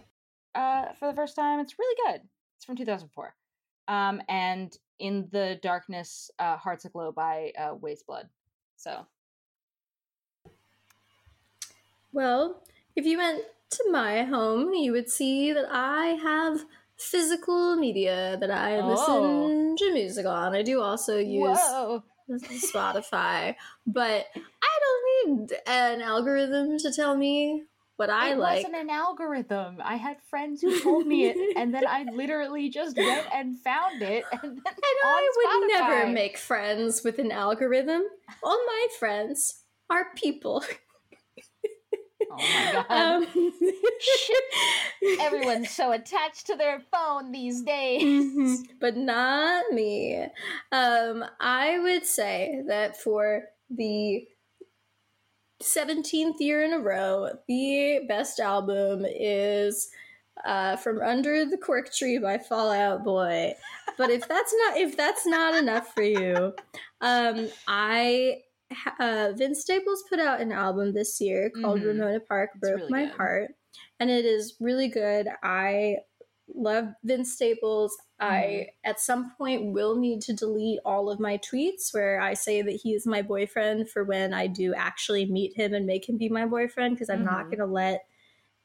uh, 0.55 0.93
for 0.99 1.09
the 1.09 1.15
first 1.15 1.35
time. 1.37 1.61
It's 1.61 1.79
really 1.79 2.13
good. 2.13 2.23
It's 2.57 2.65
from 2.65 2.77
2004. 2.77 3.35
Um, 3.89 4.23
and 4.29 4.77
In 4.99 5.29
the 5.31 5.59
Darkness, 5.63 6.31
uh, 6.39 6.57
Hearts 6.57 6.85
Aglow 6.85 7.13
by 7.13 7.53
uh, 7.59 7.75
Weyes 7.75 8.03
Blood. 8.03 8.29
So 8.77 9.07
Well, 12.13 12.63
if 12.97 13.05
you 13.05 13.19
went 13.19 13.45
to 13.71 13.91
my 13.91 14.23
home, 14.25 14.73
you 14.73 14.93
would 14.93 15.11
see 15.11 15.53
that 15.53 15.67
I 15.71 16.07
have 16.23 16.65
physical 16.97 17.77
media 17.77 18.37
that 18.41 18.51
I 18.51 18.81
Oh. 18.81 18.87
listen 18.89 19.77
to 19.77 19.93
music 19.93 20.27
on. 20.27 20.55
I 20.55 20.63
do 20.63 20.81
also 20.81 21.19
use 21.19 21.59
Whoa. 21.59 22.03
Spotify, 22.39 23.57
but 23.87 24.27
I 24.35 24.79
don't 24.81 25.39
need 25.41 25.53
an 25.67 26.03
algorithm 26.03 26.79
to 26.79 26.93
tell 26.93 27.17
me 27.17 27.65
what 27.97 28.11
I 28.11 28.33
it 28.33 28.39
like. 28.39 28.57
wasn't 28.65 28.77
an 28.77 28.91
algorithm. 28.91 29.77
I 29.83 29.97
had 29.97 30.17
friends 30.29 30.61
who 30.61 30.79
told 30.81 31.07
me 31.07 31.27
it, 31.27 31.57
and 31.57 31.73
then 31.75 31.87
I 31.87 32.05
literally 32.13 32.69
just 32.71 32.97
went 32.97 33.27
and 33.35 33.59
found 33.61 34.03
it. 34.03 34.25
And, 34.33 34.43
then 34.43 34.63
And 34.67 35.05
I 35.05 35.29
would 35.37 35.47
on 35.47 35.69
never 35.89 36.07
make 36.13 36.37
friends 36.37 37.03
with 37.05 37.19
an 37.19 37.31
algorithm. 37.33 38.03
All 38.43 38.59
my 38.67 38.87
friends 38.99 39.63
are 39.91 40.07
people. 40.17 40.65
Oh 42.31 42.37
my 42.39 42.85
god! 42.89 42.91
Um, 42.91 43.53
Everyone's 45.21 45.71
so 45.71 45.93
attached 45.93 46.47
to 46.47 46.57
their 46.57 46.81
phone 46.91 47.31
these 47.33 47.63
days. 47.63 48.03
Mhm. 48.03 48.57
but 48.81 48.97
not 48.97 49.71
me. 49.73 50.27
Um, 50.73 51.25
I 51.39 51.79
would 51.79 52.07
say 52.07 52.63
that 52.67 52.97
for 52.97 53.45
the 53.71 54.27
17th 55.63 56.41
year 56.41 56.65
in 56.65 56.73
a 56.73 56.79
row, 56.79 57.31
the 57.49 58.01
best 58.09 58.41
album 58.41 59.05
is 59.09 59.89
uh, 60.45 60.77
from 60.77 61.01
Under 61.01 61.45
the 61.45 61.57
Cork 61.57 61.93
Tree 61.95 62.19
by 62.19 62.39
Fall 62.39 62.71
Out 62.71 63.05
Boy. 63.05 63.55
But 63.97 64.11
if 64.11 64.27
that's 64.27 64.55
not 64.67 64.77
if 64.77 64.97
that's 64.97 65.27
not 65.27 65.55
enough 65.55 65.95
for 65.95 66.03
you, 66.03 66.53
um, 67.01 67.49
I 67.69 68.39
uh, 68.99 69.33
Vince 69.37 69.61
Staples 69.61 70.03
put 70.09 70.19
out 70.19 70.41
an 70.41 70.51
album 70.51 70.93
this 70.93 71.21
year 71.21 71.51
called 71.51 71.81
Mhm. 71.81 71.87
Ramona 71.87 72.21
Park 72.21 72.51
Broke 72.61 72.77
really 72.77 72.91
My 72.91 73.05
good. 73.05 73.15
Heart, 73.15 73.51
and 74.01 74.11
it 74.11 74.25
is 74.25 74.57
really 74.59 74.89
good. 74.89 75.29
I 75.45 75.99
love 76.53 76.89
Vince 77.05 77.33
Staples. 77.33 77.97
I 78.21 78.69
at 78.85 79.01
some 79.01 79.33
point 79.37 79.73
will 79.73 79.97
need 79.97 80.21
to 80.23 80.33
delete 80.33 80.81
all 80.85 81.11
of 81.11 81.21
my 81.21 81.39
tweets 81.39 81.93
where 81.93 82.21
I 82.21 82.35
say 82.35 82.63
that 82.63 82.81
he 82.83 82.93
is 82.95 83.07
my 83.07 83.23
boyfriend 83.23 83.91
for 83.91 84.05
when 84.05 84.33
I 84.33 84.47
do 84.47 84.75
actually 84.75 85.27
meet 85.27 85.57
him 85.57 85.75
and 85.75 85.87
make 85.87 86.09
him 86.09 86.17
be 86.17 86.29
my 86.29 86.47
boyfriend 86.47 86.95
because 86.95 87.11
I'm 87.11 87.25
not 87.25 87.47
Mhm. 87.47 87.51
going 87.51 87.59
to 87.59 87.67
let 87.67 88.07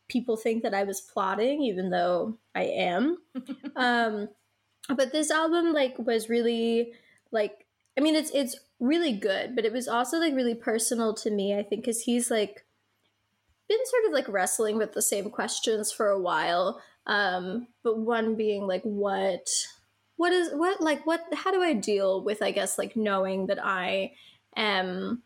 people 0.08 0.38
think 0.38 0.64
that 0.64 0.74
I 0.74 0.84
was 0.84 1.02
plotting 1.02 1.62
even 1.64 1.90
though 1.90 2.38
I 2.56 2.64
am. 2.64 3.18
um 3.76 4.30
but 4.96 5.12
this 5.12 5.32
album 5.32 5.74
like 5.74 5.98
was 6.00 6.30
really 6.30 6.94
like 7.32 7.66
I 7.98 8.02
mean 8.02 8.16
it's 8.16 8.32
it's 8.34 8.58
really 8.80 9.14
good, 9.14 9.56
but 9.56 9.66
it 9.66 9.74
was 9.74 9.88
also 9.88 10.18
like 10.20 10.36
really 10.36 10.56
personal 10.56 11.14
to 11.16 11.32
me 11.32 11.56
I 11.56 11.64
think 11.64 11.86
cuz 11.86 12.02
he's 12.02 12.32
like 12.32 12.66
been 13.68 13.86
sort 13.86 14.06
of 14.06 14.14
like 14.14 14.28
wrestling 14.28 14.78
with 14.78 14.94
the 14.94 15.02
same 15.02 15.30
questions 15.30 15.92
for 15.92 16.08
a 16.10 16.20
while 16.20 16.82
um 17.10 17.68
but 17.84 17.98
one 17.98 18.36
being 18.36 18.68
like 18.68 18.84
what 18.84 19.50
what 20.18 20.32
is 20.34 20.52
what 20.54 20.82
like 20.82 21.06
what 21.08 21.22
how 21.34 21.52
do 21.52 21.62
i 21.64 21.74
deal 21.74 22.24
with 22.24 22.42
i 22.42 22.52
guess 22.52 22.78
like 22.78 22.96
knowing 22.96 23.48
that 23.48 23.60
i 23.64 24.14
am 24.56 25.24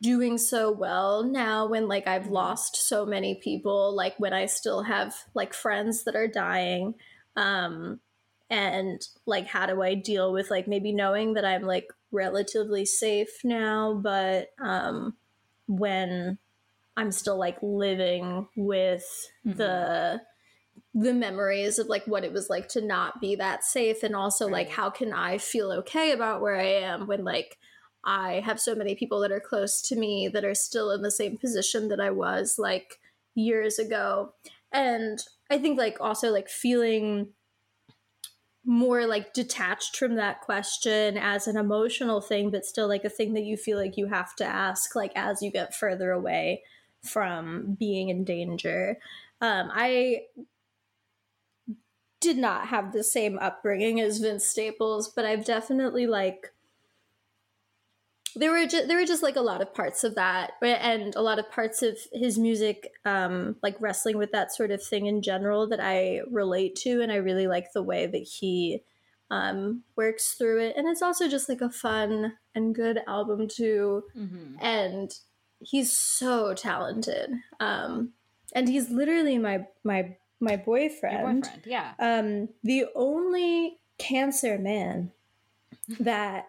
doing 0.00 0.38
so 0.38 0.70
well 0.70 1.22
now 1.24 1.66
when 1.66 1.88
like 1.88 2.06
i've 2.06 2.26
Mhm. 2.26 2.30
lost 2.30 2.76
so 2.76 3.06
many 3.06 3.34
people 3.36 3.94
like 3.94 4.14
when 4.18 4.32
i 4.32 4.46
still 4.46 4.82
have 4.82 5.14
like 5.34 5.54
friends 5.54 6.04
that 6.04 6.14
are 6.14 6.28
dying 6.28 6.94
um 7.36 8.00
and 8.50 9.08
like 9.26 9.46
how 9.48 9.66
do 9.66 9.82
I 9.82 9.94
deal 9.94 10.32
with 10.32 10.50
like 10.50 10.68
maybe 10.68 10.92
knowing 10.92 11.34
that 11.34 11.44
I'm 11.46 11.62
like 11.62 11.88
relatively 12.12 12.84
safe 12.84 13.42
now, 13.42 13.94
but 13.94 14.50
um 14.60 15.16
when 15.66 16.38
I'm 16.96 17.12
still 17.12 17.38
like 17.38 17.58
living 17.62 18.48
with 18.56 19.04
Mhm. 19.44 19.54
the 19.56 20.22
the 20.94 21.12
memories 21.12 21.80
of 21.80 21.88
like 21.88 22.06
what 22.06 22.24
it 22.24 22.32
was 22.32 22.48
like 22.48 22.68
to 22.68 22.80
not 22.80 23.20
be 23.20 23.34
that 23.34 23.64
safe 23.64 24.04
and 24.04 24.14
also 24.14 24.46
like 24.46 24.70
how 24.70 24.88
can 24.90 25.12
I 25.12 25.38
feel 25.38 25.72
okay 25.72 26.12
about 26.12 26.40
where 26.40 26.56
I 26.56 26.82
am 26.84 27.08
when 27.08 27.24
like 27.24 27.58
I 28.04 28.42
have 28.44 28.60
so 28.60 28.76
many 28.76 28.94
people 28.94 29.20
that 29.20 29.32
are 29.32 29.40
close 29.40 29.82
to 29.88 29.96
me 29.96 30.28
that 30.28 30.44
are 30.44 30.54
still 30.54 30.92
in 30.92 31.02
the 31.02 31.10
same 31.10 31.36
position 31.36 31.88
that 31.88 32.00
I 32.00 32.10
was 32.10 32.58
like 32.58 33.00
years 33.34 33.78
ago. 33.78 34.34
And 34.70 35.18
I 35.50 35.58
think 35.58 35.78
like 35.78 35.96
also 36.00 36.30
like 36.30 36.48
feeling 36.48 37.28
more 38.64 39.06
like 39.06 39.34
detached 39.34 39.96
from 39.96 40.14
that 40.14 40.42
question 40.42 41.18
as 41.18 41.46
an 41.46 41.56
emotional 41.56 42.20
thing, 42.20 42.50
but 42.50 42.64
still 42.64 42.88
like 42.88 43.04
a 43.04 43.10
thing 43.10 43.34
that 43.34 43.44
you 43.44 43.56
feel 43.56 43.78
like 43.78 43.96
you 43.96 44.06
have 44.06 44.34
to 44.36 44.44
ask 44.44 44.94
like 44.94 45.12
as 45.16 45.42
you 45.42 45.50
get 45.50 45.74
further 45.74 46.12
away 46.12 46.62
from 47.02 47.76
being 47.78 48.10
in 48.10 48.24
danger. 48.24 48.98
Um, 49.40 49.70
I 49.72 50.22
did 52.24 52.38
not 52.38 52.68
have 52.68 52.92
the 52.92 53.04
same 53.04 53.38
upbringing 53.38 54.00
as 54.00 54.18
Vince 54.18 54.46
Staples, 54.46 55.08
but 55.14 55.24
I've 55.24 55.44
definitely 55.44 56.06
like 56.06 56.52
there 58.36 58.50
were 58.50 58.66
just 58.66 58.88
there 58.88 58.98
were 58.98 59.06
just 59.06 59.22
like 59.22 59.36
a 59.36 59.40
lot 59.40 59.62
of 59.62 59.72
parts 59.74 60.02
of 60.02 60.16
that 60.16 60.52
and 60.60 61.14
a 61.14 61.22
lot 61.22 61.38
of 61.38 61.48
parts 61.52 61.82
of 61.82 61.96
his 62.12 62.36
music 62.36 62.90
um 63.04 63.54
like 63.62 63.76
wrestling 63.80 64.18
with 64.18 64.32
that 64.32 64.52
sort 64.52 64.72
of 64.72 64.82
thing 64.82 65.06
in 65.06 65.22
general 65.22 65.68
that 65.68 65.78
I 65.80 66.22
relate 66.30 66.74
to 66.76 67.00
and 67.00 67.12
I 67.12 67.16
really 67.16 67.46
like 67.46 67.72
the 67.72 67.82
way 67.82 68.06
that 68.06 68.22
he 68.22 68.82
um 69.30 69.84
works 69.96 70.34
through 70.34 70.60
it. 70.66 70.76
And 70.76 70.88
it's 70.88 71.02
also 71.02 71.28
just 71.28 71.48
like 71.48 71.60
a 71.60 71.70
fun 71.70 72.34
and 72.56 72.74
good 72.74 72.98
album 73.06 73.46
too. 73.48 74.02
Mhm. 74.16 74.56
and 74.60 75.10
he's 75.60 75.96
so 75.96 76.54
talented. 76.54 77.30
Um 77.60 78.14
and 78.52 78.68
he's 78.68 78.90
literally 78.90 79.38
my 79.38 79.66
my 79.84 80.16
my 80.40 80.56
boyfriend 80.56 81.42
boyfriend, 81.42 81.62
yeah. 81.66 81.92
um 81.98 82.48
the 82.62 82.84
only 82.94 83.78
cancer 83.98 84.58
man 84.58 85.12
that 86.00 86.46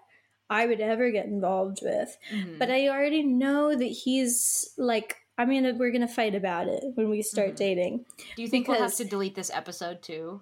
i 0.50 0.65
would 0.65 0.80
ever 0.82 1.12
get 1.12 1.26
involved 1.26 1.80
with 1.82 2.17
Mhm. 2.34 2.60
but 2.60 2.69
i 2.71 2.88
already 2.88 3.24
know 3.24 3.76
that 3.76 3.84
he's 3.86 4.74
like 4.78 5.15
i 5.38 5.45
mean 5.45 5.78
we're 5.78 5.91
gonna 5.91 6.08
fight 6.08 6.36
about 6.36 6.67
it 6.67 6.84
when 6.95 7.10
we 7.10 7.21
start 7.21 7.52
Mhm. 7.54 7.56
dating 7.58 8.06
Do 8.36 8.41
you 8.41 8.48
think 8.48 8.67
we'll 8.67 8.80
have 8.82 8.95
to 8.95 9.06
delete 9.06 9.36
this 9.36 9.52
episode 9.54 10.02
too? 10.02 10.41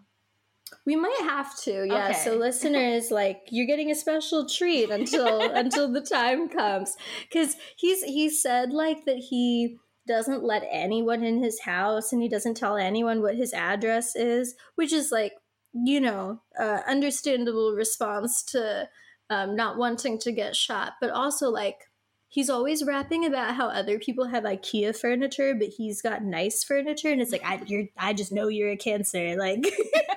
we 0.86 0.96
might 0.96 1.20
have 1.22 1.56
to 1.62 1.86
yeah 1.86 2.12
so 2.14 2.36
listeners 2.36 3.12
like 3.22 3.42
you're 3.52 3.68
getting 3.68 3.92
a 3.92 3.96
special 3.96 4.48
treat 4.50 4.90
until 4.90 5.40
until 5.64 5.92
the 5.92 6.02
time 6.02 6.50
comes 6.50 6.98
because 7.30 7.56
he's 7.76 8.02
he 8.04 8.28
said 8.30 8.72
like 8.72 9.06
that 9.06 9.18
he 9.18 9.78
doesn't 10.08 10.44
let 10.44 10.64
anyone 10.70 11.24
in 11.24 11.42
his 11.42 11.62
house 11.62 12.12
and 12.12 12.22
he 12.22 12.30
doesn't 12.30 12.56
tell 12.56 12.78
anyone 12.78 13.22
what 13.22 13.36
his 13.36 13.54
address 13.54 14.16
is 14.16 14.56
which 14.76 14.92
is 14.92 15.12
like 15.12 15.34
you 15.74 16.00
know 16.00 16.42
uh, 16.60 16.80
understandable 16.88 17.74
response 17.74 18.44
to 18.44 18.88
um, 19.30 19.56
not 19.56 19.78
wanting 19.78 20.20
to 20.20 20.32
get 20.32 20.56
shot. 20.56 20.94
But 21.02 21.10
also 21.10 21.50
like 21.50 21.90
he's 22.28 22.50
always 22.50 22.84
rapping 22.84 23.26
about 23.26 23.56
how 23.56 23.68
other 23.68 24.00
people 24.00 24.26
have 24.26 24.44
ikea 24.44 25.00
furniture 25.00 25.54
but 25.54 25.68
he's 25.68 26.02
got 26.02 26.24
nice 26.24 26.64
furniture 26.64 27.10
and 27.10 27.22
it's 27.22 27.32
like 27.32 27.44
i 27.46 27.62
i 27.96 28.12
just 28.12 28.32
know 28.32 28.48
you're 28.48 28.72
a 28.72 28.76
cancer 28.76 29.36
like 29.38 29.64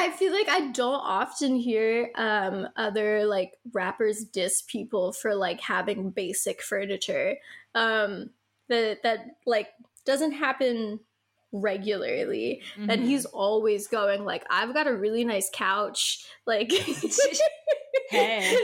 I 0.00 0.10
feel 0.10 0.32
like 0.32 0.48
I 0.48 0.68
don't 0.68 0.94
often 0.94 1.56
hear 1.56 2.10
um, 2.14 2.68
other 2.76 3.26
like 3.26 3.52
rappers 3.72 4.24
diss 4.24 4.62
people 4.62 5.12
for 5.12 5.34
like 5.34 5.60
having 5.60 6.10
basic 6.10 6.62
furniture. 6.62 7.36
Um, 7.74 8.30
that 8.68 9.02
that 9.02 9.26
like 9.46 9.68
doesn't 10.06 10.32
happen 10.32 11.00
regularly, 11.52 12.62
and 12.88 13.02
Mhm. 13.02 13.06
he's 13.06 13.26
always 13.26 13.88
going 13.88 14.24
like, 14.24 14.44
"I've 14.48 14.72
got 14.74 14.86
a 14.86 14.96
really 14.96 15.24
nice 15.24 15.50
couch," 15.52 16.24
like. 16.46 16.72
Hey. 18.10 18.56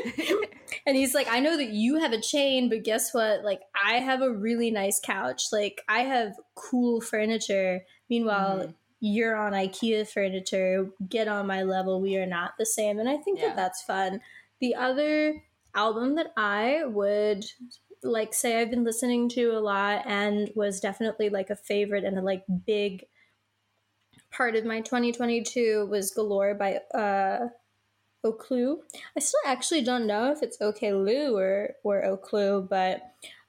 and 0.87 0.96
he's 0.96 1.14
like, 1.14 1.29
I 1.31 1.40
know 1.40 1.57
that 1.57 1.70
you 1.70 1.99
have 2.01 2.12
a 2.12 2.20
chain, 2.20 2.68
but 2.68 2.83
guess 2.83 3.14
what? 3.14 3.44
Like, 3.44 3.61
I 3.81 3.94
have 4.01 4.22
a 4.22 4.31
really 4.33 4.70
nice 4.70 5.01
couch. 5.01 5.44
Like, 5.53 5.83
I 5.88 6.01
have 6.01 6.35
cool 6.55 7.01
furniture. 7.01 7.85
Meanwhile, 8.11 8.66
Mhm. 8.66 8.75
You're 9.01 9.37
on 9.37 9.53
IKEA 9.53 10.09
furniture. 10.09 10.91
Get 11.09 11.29
on 11.29 11.47
my 11.47 11.63
level. 11.63 12.01
We 12.01 12.17
are 12.17 12.27
not 12.27 12.53
the 12.59 12.67
same. 12.67 12.99
And 12.99 13.09
I 13.09 13.17
think 13.19 13.39
Yeah. 13.41 13.49
that 13.49 13.57
that's 13.57 13.83
fun. 13.83 14.21
The 14.61 14.75
other 14.75 15.43
album 15.75 16.15
that 16.17 16.33
I 16.37 16.85
would 16.87 17.45
like 18.03 18.33
say 18.35 18.61
I've 18.61 18.71
been 18.71 18.85
listening 18.85 19.29
to 19.31 19.51
a 19.53 19.61
lot 19.61 20.03
and 20.07 20.51
was 20.55 20.81
definitely 20.81 21.29
like 21.29 21.51
a 21.51 21.57
favorite 21.57 22.05
and 22.05 22.19
a 22.19 22.23
like 22.23 22.45
big 22.67 23.05
part 24.31 24.55
of 24.57 24.65
my 24.65 24.81
2022 24.81 25.87
was 25.87 26.11
Galore 26.11 26.55
by 26.55 26.77
uh 26.95 27.49
Oklou. 28.25 28.79
I 29.17 29.21
still 29.21 29.41
actually 29.47 29.83
don't 29.83 30.07
know 30.07 30.33
if 30.33 30.43
it's 30.43 30.61
OK 30.61 30.93
Lou 30.93 31.37
or 31.37 31.75
or 31.85 32.03
Oclu, 32.03 32.69
but 32.69 33.03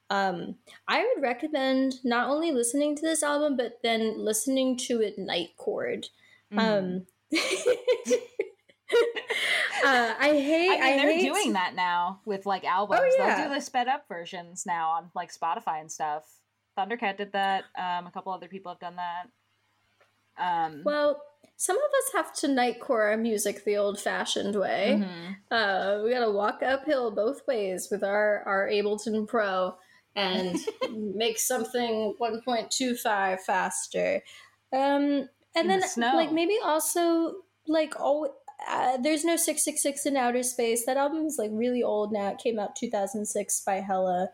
um, 0.09 0.55
I 0.87 0.99
would 1.03 1.21
recommend 1.21 1.95
not 2.03 2.29
only 2.29 2.51
listening 2.51 2.95
to 2.95 3.01
this 3.01 3.23
album, 3.23 3.57
but 3.57 3.79
then 3.83 4.17
listening 4.17 4.77
to 4.87 5.01
it 5.01 5.17
nightcore. 5.19 6.03
Mhm. 6.53 6.59
Um, 6.59 7.05
uh, 9.85 10.13
I 10.19 10.29
hate. 10.33 10.69
I 10.81 10.87
mean, 10.89 10.97
they're 10.97 11.13
hate- 11.13 11.25
doing 11.25 11.53
that 11.53 11.75
now 11.75 12.21
with 12.25 12.45
like 12.45 12.63
albums. 12.63 13.01
Oh, 13.03 13.15
yeah. 13.17 13.35
They'll 13.37 13.49
do 13.49 13.55
the 13.55 13.61
sped 13.61 13.87
up 13.87 14.05
versions 14.07 14.65
now 14.65 14.91
on 14.91 15.11
like 15.15 15.33
Spotify 15.33 15.81
and 15.81 15.91
stuff. 15.91 16.23
Thundercat 16.77 17.17
did 17.17 17.31
that. 17.33 17.65
Um, 17.77 18.07
a 18.07 18.11
couple 18.13 18.31
other 18.31 18.47
people 18.47 18.71
have 18.71 18.79
done 18.79 18.95
that. 18.97 19.27
Um, 20.39 20.83
Well, 20.85 21.21
some 21.57 21.75
of 21.75 21.81
us 21.83 22.13
have 22.13 22.33
to 22.35 22.47
nightcore 22.47 23.09
our 23.09 23.17
music 23.17 23.63
the 23.65 23.77
old-fashioned 23.77 24.55
way. 24.55 25.01
mhm. 25.03 25.35
Uh, 25.49 26.03
we 26.03 26.11
gotta 26.11 26.29
walk 26.31 26.61
uphill 26.63 27.09
both 27.11 27.45
ways 27.47 27.89
with 27.91 28.03
our 28.03 28.43
our 28.45 28.67
Ableton 28.67 29.27
Pro 29.27 29.75
and 30.17 30.59
make 31.15 31.39
something 31.39 32.13
1.25 32.19 33.39
faster. 33.41 34.23
Um, 34.73 35.29
and 35.55 35.69
then 35.69 35.79
the 35.79 36.11
like 36.13 36.31
maybe 36.31 36.57
also 36.63 37.35
like 37.67 37.93
oh. 37.99 38.33
Uh, 38.67 38.97
there's 38.97 39.23
no 39.23 39.35
666 39.35 40.07
in 40.07 40.17
outer 40.17 40.41
space 40.41 40.83
that 40.87 40.97
album 40.97 41.27
is 41.27 41.37
like 41.37 41.51
really 41.53 41.83
old 41.83 42.11
now 42.11 42.29
it 42.29 42.39
came 42.39 42.57
out 42.57 42.75
2006 42.75 43.61
by 43.61 43.75
hella 43.75 44.29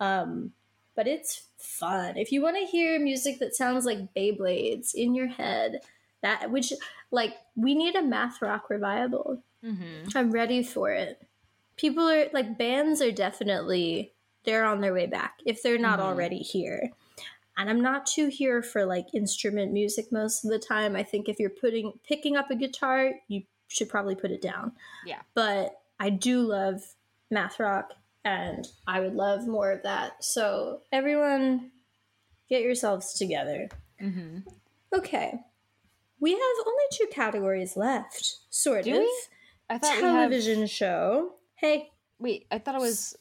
um 0.00 0.50
but 0.94 1.06
it's 1.06 1.42
fun 1.58 2.16
if 2.16 2.32
you 2.32 2.40
want 2.40 2.56
to 2.56 2.64
hear 2.64 2.98
music 2.98 3.38
that 3.38 3.54
sounds 3.54 3.84
like 3.84 4.14
beyblades 4.14 4.94
in 4.94 5.14
your 5.14 5.26
head 5.26 5.80
that 6.22 6.50
which 6.50 6.72
like 7.10 7.34
we 7.54 7.74
need 7.74 7.94
a 7.94 8.02
math 8.02 8.40
rock 8.40 8.70
revival 8.70 9.42
Mhm. 9.66 10.14
I'm 10.14 10.30
ready 10.30 10.62
for 10.62 10.90
it. 10.90 11.20
People 11.76 12.08
are 12.08 12.26
like 12.32 12.58
bands 12.58 13.02
are 13.02 13.12
definitely 13.12 14.12
they're 14.46 14.64
on 14.64 14.80
their 14.80 14.94
way 14.94 15.06
back 15.06 15.40
if 15.44 15.62
they're 15.62 15.76
not 15.78 15.98
Mhm. 15.98 16.02
already 16.04 16.38
here. 16.38 16.90
And 17.58 17.68
I'm 17.70 17.80
not 17.80 18.06
too 18.06 18.28
here 18.28 18.62
for 18.62 18.84
like 18.86 19.14
instrument 19.14 19.72
music 19.72 20.10
most 20.12 20.44
of 20.44 20.50
the 20.50 20.58
time. 20.58 20.94
I 20.96 21.02
think 21.02 21.28
if 21.28 21.38
you're 21.38 21.50
putting 21.50 21.98
picking 22.04 22.36
up 22.36 22.50
a 22.50 22.54
guitar, 22.56 23.12
you 23.28 23.42
should 23.68 23.88
probably 23.88 24.14
put 24.14 24.30
it 24.30 24.40
down. 24.42 24.72
Yeah. 25.04 25.22
But 25.34 25.80
I 25.98 26.10
do 26.10 26.40
love 26.42 26.94
math 27.30 27.58
rock 27.58 27.92
and 28.24 28.68
I 28.86 29.00
would 29.00 29.14
love 29.14 29.46
more 29.46 29.70
of 29.72 29.82
that. 29.82 30.22
So 30.22 30.82
everyone 30.92 31.72
get 32.48 32.62
yourselves 32.62 33.14
together. 33.14 33.68
Mhm. 34.00 34.46
Okay. 34.92 35.40
We 36.20 36.32
have 36.32 36.66
only 36.66 36.84
two 36.92 37.06
categories 37.10 37.76
left, 37.76 38.36
sort 38.50 38.84
Do 38.84 38.92
of 38.92 38.98
we? 38.98 39.22
I 39.68 39.78
thought 39.78 39.98
television 39.98 40.66
show. 40.66 41.34
Hey. 41.56 41.90
Wait, 42.18 42.46
I 42.50 42.58
thought 42.58 42.74
it 42.74 42.80
was. 42.80 43.16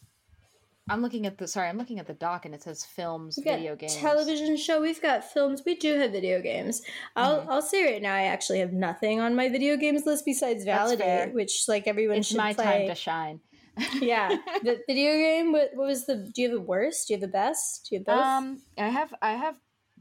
I'm 0.88 1.02
looking 1.02 1.26
at 1.26 1.38
the. 1.40 1.48
Sorry, 1.48 1.68
I'm 1.68 1.78
looking 1.80 2.00
at 2.00 2.06
the 2.06 2.14
doc 2.14 2.46
and 2.46 2.54
it 2.54 2.62
says 2.62 2.84
films, 2.84 3.38
we've 3.38 3.46
video 3.46 3.76
games. 3.76 3.96
television 3.96 4.56
show. 4.56 4.82
We've 4.82 5.02
got 5.02 5.24
films. 5.24 5.64
We 5.66 5.76
do 5.76 5.98
have 5.98 6.12
video 6.12 6.42
games. 6.42 6.82
I'll 7.16 7.42
Mhm. 7.42 7.48
I'll 7.50 7.62
say 7.62 7.84
right 7.92 8.02
now, 8.02 8.14
I 8.14 8.24
actually 8.24 8.60
have 8.60 8.72
nothing 8.72 9.20
on 9.20 9.36
my 9.36 9.50
video 9.50 9.78
games 9.78 10.06
list 10.06 10.26
besides 10.26 10.64
Validate, 10.64 11.34
which 11.34 11.68
like 11.68 11.88
everyone 11.88 12.18
It's 12.18 12.28
should 12.28 12.38
my 12.38 12.54
play. 12.54 12.64
time 12.66 12.88
to 12.88 12.96
shine. 12.96 13.40
yeah, 14.00 14.30
the 14.64 14.80
video 14.88 15.14
game. 15.18 15.52
What, 15.52 15.72
what 15.74 15.88
was 15.88 16.06
the? 16.06 16.18
Do 16.34 16.42
you 16.42 16.50
have 16.50 16.58
the 16.60 16.62
worst? 16.66 17.08
Do 17.08 17.14
you 17.14 17.20
have 17.20 17.30
the 17.30 17.34
best? 17.34 17.88
Do 17.90 17.96
you 17.96 18.00
have 18.00 18.06
both? 18.06 18.24
Um, 18.26 18.62
I 18.78 18.88
have, 18.90 19.14
I 19.22 19.32
have 19.32 19.56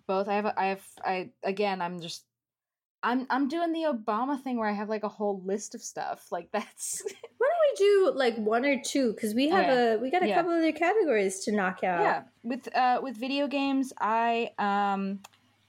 both. 0.06 0.28
I 0.28 0.34
have, 0.34 0.46
I 0.56 0.64
have, 0.66 0.82
I 1.02 1.30
again, 1.42 1.80
I'm 1.80 2.00
just, 2.00 2.24
I'm, 3.04 3.26
I'm 3.30 3.48
doing 3.48 3.72
the 3.72 3.82
Obama 3.92 4.40
thing 4.42 4.56
where 4.58 4.68
I 4.68 4.72
have 4.72 4.88
like 4.88 5.04
a 5.04 5.08
whole 5.08 5.42
list 5.44 5.74
of 5.74 5.82
stuff. 5.82 6.26
Like 6.32 6.48
that's 6.52 7.02
Why 7.38 7.48
don't 7.48 7.78
we 7.78 7.86
do 7.86 8.12
like 8.16 8.36
one 8.38 8.64
or 8.64 8.80
two? 8.82 9.12
Because 9.12 9.34
we 9.34 9.48
have 9.50 9.68
a 9.68 9.98
we 10.00 10.10
got 10.10 10.22
a 10.22 10.28
Yeah. 10.28 10.36
couple 10.36 10.52
other 10.52 10.72
categories 10.72 11.40
to 11.44 11.52
knock 11.52 11.84
out. 11.84 12.00
yeah. 12.02 12.22
With 12.42 12.74
uh, 12.74 13.00
with 13.02 13.16
video 13.16 13.46
games, 13.46 13.92
I 14.00 14.50
um, 14.58 15.20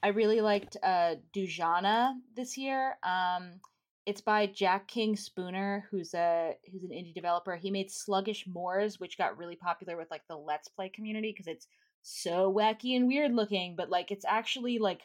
I 0.02 0.08
really 0.08 0.40
liked 0.40 0.76
uh, 0.82 1.16
Dujanah 1.34 2.14
this 2.34 2.56
year. 2.56 2.96
Um, 3.02 3.60
it's 4.06 4.20
by 4.20 4.46
Jack 4.46 4.86
King 4.88 5.16
Spooner, 5.16 5.84
who's 5.90 6.14
a 6.14 6.54
who's 6.72 6.84
an 6.84 6.90
indie 6.90 7.14
developer. 7.14 7.56
He 7.56 7.70
made 7.70 7.90
Sluggish 7.90 8.46
Morss, 8.46 8.98
which 9.00 9.18
got 9.18 9.36
really 9.36 9.56
popular 9.56 9.96
with 9.96 10.10
like 10.10 10.22
the 10.28 10.36
Let's 10.36 10.68
Play 10.68 10.88
community 10.88 11.32
because 11.32 11.48
it's 11.48 11.66
so 12.02 12.52
wacky 12.52 12.94
and 12.96 13.08
weird 13.08 13.34
looking, 13.34 13.74
but 13.76 13.90
like 13.90 14.10
it's 14.12 14.24
actually 14.24 14.78
like 14.78 15.00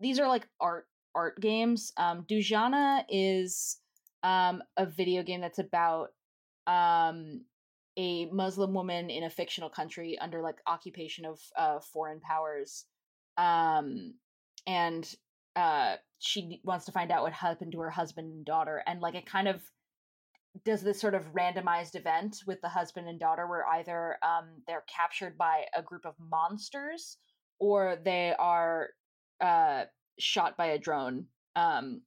these 0.00 0.18
are 0.18 0.26
like 0.28 0.48
art 0.60 0.86
art 1.14 1.40
games. 1.40 1.92
Um, 1.96 2.24
Dujanah 2.28 3.04
is 3.08 3.78
um, 4.22 4.62
a 4.76 4.86
video 4.86 5.22
game 5.22 5.40
that's 5.40 5.58
about 5.58 6.08
um, 6.66 7.44
a 7.98 8.26
Muslim 8.26 8.72
woman 8.72 9.10
in 9.10 9.24
a 9.24 9.30
fictional 9.30 9.68
country 9.68 10.18
under 10.18 10.42
like 10.42 10.56
occupation 10.66 11.24
of 11.24 11.40
uh, 11.56 11.80
foreign 11.92 12.20
powers, 12.20 12.86
um, 13.36 14.14
and 14.66 15.14
uh, 15.56 15.96
she 16.18 16.60
wants 16.64 16.86
to 16.86 16.92
find 16.92 17.10
out 17.10 17.22
what 17.22 17.32
happened 17.32 17.72
to 17.72 17.80
her 17.80 17.90
husband 17.90 18.32
and 18.32 18.44
daughter, 18.44 18.82
and 18.86 19.00
like 19.00 19.14
it 19.14 19.26
kind 19.26 19.48
of 19.48 19.60
does 20.64 20.82
this 20.82 21.00
sort 21.00 21.14
of 21.14 21.32
randomized 21.32 21.96
event 21.96 22.38
with 22.46 22.60
the 22.60 22.68
husband 22.68 23.08
and 23.08 23.18
daughter 23.18 23.46
where 23.46 23.66
either 23.68 24.16
um, 24.22 24.48
they're 24.66 24.84
captured 24.86 25.38
by 25.38 25.62
a 25.76 25.82
group 25.82 26.04
of 26.04 26.14
monsters 26.18 27.16
or 27.58 27.96
they 28.04 28.34
are 28.38 28.90
uh, 29.40 29.84
shot 30.22 30.56
by 30.56 30.66
a 30.66 30.78
drone 30.78 31.26
um, 31.56 32.02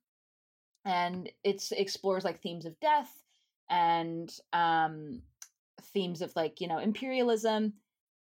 and 0.86 1.30
it 1.44 1.64
explores 1.72 2.24
like 2.24 2.42
themes 2.42 2.66
of 2.66 2.80
death 2.80 3.12
and 3.70 4.32
um, 4.54 5.22
themes 5.94 6.22
of 6.22 6.36
like 6.36 6.62
you 6.62 6.68
know 6.68 6.80
imperialism 6.80 7.74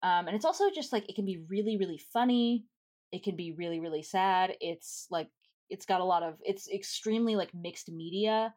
um, 0.03 0.27
and 0.27 0.35
it's 0.35 0.45
also 0.45 0.69
just 0.69 0.93
like 0.93 1.07
it 1.09 1.15
can 1.15 1.25
be 1.25 1.43
really 1.49 1.77
really 1.77 1.99
funny 2.11 2.65
it 3.11 3.23
can 3.23 3.35
be 3.35 3.51
really 3.51 3.79
really 3.79 4.03
sad 4.03 4.55
it's 4.61 5.07
like 5.09 5.29
it's 5.69 5.85
got 5.85 6.01
a 6.01 6.05
lot 6.05 6.23
of 6.23 6.35
it's 6.43 6.69
extremely 6.69 7.35
like 7.35 7.53
mixed 7.53 7.91
media 7.91 8.53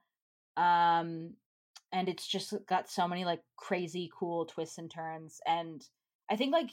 um 0.57 1.33
and 1.93 2.09
it's 2.09 2.27
just 2.27 2.55
got 2.67 2.91
so 2.91 3.09
many 3.09 3.25
like 3.25 3.41
crazy 3.57 4.11
cool 4.19 4.45
twists 4.47 4.79
and 4.79 4.91
turns 4.91 5.41
and 5.47 5.87
i 6.31 6.37
think 6.37 6.53
like 6.53 6.71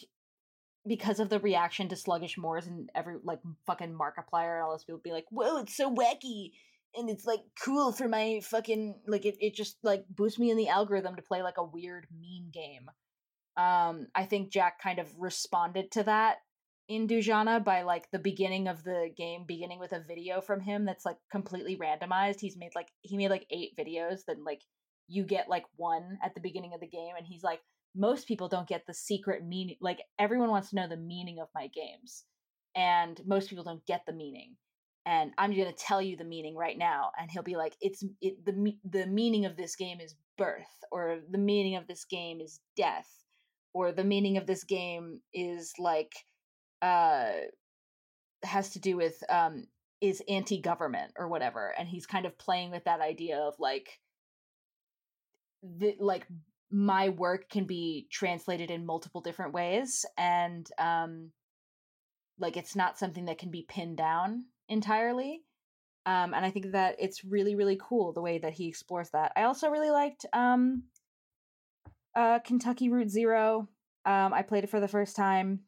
because 0.88 1.20
of 1.20 1.30
the 1.30 1.40
reaction 1.40 1.90
to 1.90 1.96
Sluggish 1.96 2.38
Morss 2.38 2.68
and 2.68 2.90
every 2.96 3.16
like 3.24 3.40
fucking 3.66 3.94
markiplier 3.94 4.56
and 4.56 4.64
all 4.64 4.72
those 4.72 4.84
people 4.84 5.02
be 5.04 5.12
like 5.12 5.26
whoa 5.30 5.58
it's 5.58 5.76
so 5.76 5.94
wacky 5.94 6.52
and 6.96 7.10
it's 7.10 7.26
like 7.26 7.42
cool 7.64 7.92
for 7.92 8.08
my 8.08 8.40
fucking 8.44 8.96
like 9.08 9.26
it, 9.26 9.36
it 9.40 9.54
just 9.54 9.78
like 9.84 10.06
boosts 10.10 10.40
me 10.40 10.52
in 10.52 10.58
the 10.58 10.70
algorithm 10.70 11.16
to 11.16 11.22
play 11.22 11.42
like 11.42 11.58
a 11.58 11.64
weird 11.64 12.08
meme 12.12 12.52
game. 12.52 12.90
Um 13.58 14.08
i 14.16 14.26
think 14.26 14.52
jack 14.52 14.82
kind 14.82 15.00
of 15.00 15.10
responded 15.18 15.92
to 15.92 16.04
that 16.04 16.38
in 16.88 17.08
Dujanah 17.08 17.64
by 17.64 17.82
like 17.82 18.12
the 18.12 18.20
beginning 18.20 18.68
of 18.68 18.84
the 18.84 19.10
game 19.18 19.44
beginning 19.48 19.80
with 19.80 19.92
a 19.92 20.00
video 20.00 20.40
from 20.40 20.60
him 20.60 20.86
that's 20.86 21.06
like 21.06 21.18
completely 21.32 21.78
randomized. 21.78 22.40
He's 22.40 22.58
made 22.58 22.76
like 22.76 22.90
he 23.02 23.18
made 23.18 23.30
like 23.30 23.48
eight 23.50 23.76
videos 23.78 24.20
then 24.28 24.44
like 24.44 24.62
you 25.08 25.24
get 25.24 25.50
like 25.50 25.66
one 25.76 26.18
at 26.24 26.34
the 26.36 26.42
beginning 26.42 26.74
of 26.74 26.80
the 26.80 26.88
game 26.88 27.14
and 27.18 27.26
he's 27.26 27.44
like 27.44 27.62
most 27.96 28.28
people 28.28 28.48
don't 28.48 28.68
get 28.68 28.86
the 28.86 28.94
secret 28.94 29.46
meaning 29.46 29.78
like 29.82 30.00
everyone 30.20 30.50
wants 30.50 30.70
to 30.70 30.76
know 30.76 30.88
the 30.88 30.98
meaning 30.98 31.40
of 31.40 31.48
my 31.56 31.68
games 31.68 32.26
and 32.76 33.22
most 33.26 33.50
people 33.50 33.64
don't 33.64 33.86
get 33.86 34.02
the 34.06 34.14
meaning 34.14 34.56
and 35.06 35.32
i'm 35.38 35.54
going 35.54 35.66
to 35.66 35.74
tell 35.74 36.02
you 36.02 36.18
the 36.18 36.24
meaning 36.24 36.56
right 36.56 36.78
now 36.78 37.12
and 37.20 37.32
he'll 37.32 37.44
be 37.44 37.56
like 37.56 37.76
it's 37.82 38.04
it, 38.22 38.44
the 38.46 38.74
the 38.90 39.08
meaning 39.08 39.46
of 39.46 39.56
this 39.56 39.76
game 39.76 40.00
is 40.00 40.16
birth 40.38 40.84
or 40.92 41.20
the 41.32 41.38
meaning 41.38 41.76
of 41.76 41.88
this 41.88 42.06
game 42.06 42.42
is 42.42 42.60
death 42.76 43.10
or 43.74 43.92
the 43.92 44.04
meaning 44.04 44.38
of 44.38 44.46
this 44.46 44.64
game 44.64 45.22
is 45.34 45.74
like 45.80 46.14
uh 46.82 47.32
has 48.44 48.72
to 48.72 48.80
do 48.80 48.98
with 48.98 49.24
um 49.30 49.66
is 50.02 50.22
anti-government 50.28 51.14
or 51.18 51.28
whatever 51.28 51.74
and 51.78 51.88
he's 51.88 52.06
kind 52.06 52.26
of 52.26 52.38
playing 52.38 52.70
with 52.72 52.84
that 52.84 53.00
idea 53.00 53.38
of 53.38 53.54
like 53.60 54.00
the 55.64 55.96
like 56.00 56.28
my 56.72 57.10
work 57.10 57.50
can 57.50 57.66
be 57.66 58.08
translated 58.12 58.72
in 58.72 58.86
multiple 58.86 59.22
different 59.22 59.54
ways 59.54 60.06
and 60.18 60.68
um 60.80 61.32
like 62.40 62.58
it's 62.58 62.76
not 62.76 62.98
something 62.98 63.26
that 63.26 63.38
can 63.38 63.52
be 63.52 63.66
pinned 63.68 63.98
down 63.98 64.46
entirely 64.68 65.42
um 66.06 66.34
and 66.34 66.46
i 66.46 66.50
think 66.50 66.72
that 66.72 66.96
it's 67.00 67.24
really 67.24 67.56
really 67.56 67.80
cool 67.82 68.14
the 68.14 68.22
way 68.22 68.38
that 68.38 68.54
he 68.54 68.68
explores 68.68 69.10
that. 69.12 69.32
I 69.36 69.44
also 69.44 69.70
really 69.70 69.92
liked 69.92 70.26
um 70.34 70.84
uh 72.16 72.40
kentucky 72.40 72.90
route 72.90 73.10
zero 73.10 73.68
um 74.06 74.34
i 74.34 74.42
played 74.42 74.64
it 74.64 74.70
for 74.70 74.80
the 74.80 74.88
first 74.88 75.16
time 75.16 75.62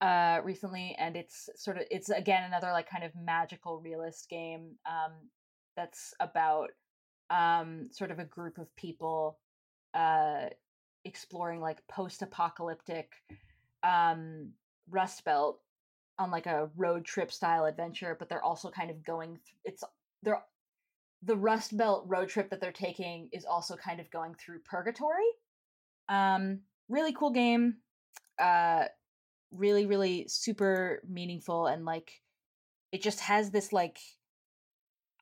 uh 0.00 0.40
recently 0.42 0.96
and 0.98 1.16
it's 1.16 1.48
sort 1.54 1.76
of 1.76 1.84
it's 1.90 2.08
again 2.08 2.42
another 2.42 2.72
like 2.72 2.90
kind 2.90 3.04
of 3.04 3.12
magical 3.14 3.80
realist 3.80 4.28
game 4.28 4.76
um 4.84 5.12
that's 5.76 6.12
about 6.20 6.70
um, 7.32 7.88
sort 7.90 8.10
of 8.10 8.18
a 8.18 8.24
group 8.24 8.58
of 8.58 8.74
people 8.76 9.38
uh, 9.94 10.46
exploring 11.04 11.60
like 11.60 11.86
post-apocalyptic 11.88 13.12
um, 13.82 14.50
Rust 14.90 15.24
Belt 15.24 15.60
on 16.18 16.30
like 16.30 16.46
a 16.46 16.70
road 16.76 17.04
trip 17.04 17.32
style 17.32 17.64
adventure, 17.64 18.16
but 18.18 18.28
they're 18.28 18.44
also 18.44 18.70
kind 18.70 18.90
of 18.90 19.04
going. 19.04 19.30
Th- 19.30 19.56
it's 19.64 19.84
they're 20.22 20.42
the 21.22 21.36
Rust 21.36 21.76
Belt 21.76 22.04
road 22.06 22.28
trip 22.28 22.50
that 22.50 22.60
they're 22.60 22.72
taking 22.72 23.28
is 23.32 23.44
also 23.44 23.76
kind 23.76 24.00
of 24.00 24.10
going 24.10 24.34
through 24.34 24.60
purgatory. 24.60 25.28
Um, 26.08 26.60
really 26.88 27.12
cool 27.12 27.30
game. 27.30 27.76
Uh, 28.38 28.84
really, 29.52 29.86
really 29.86 30.26
super 30.28 31.02
meaningful 31.08 31.66
and 31.66 31.84
like 31.84 32.22
it 32.90 33.02
just 33.02 33.20
has 33.20 33.50
this 33.50 33.72
like 33.72 33.98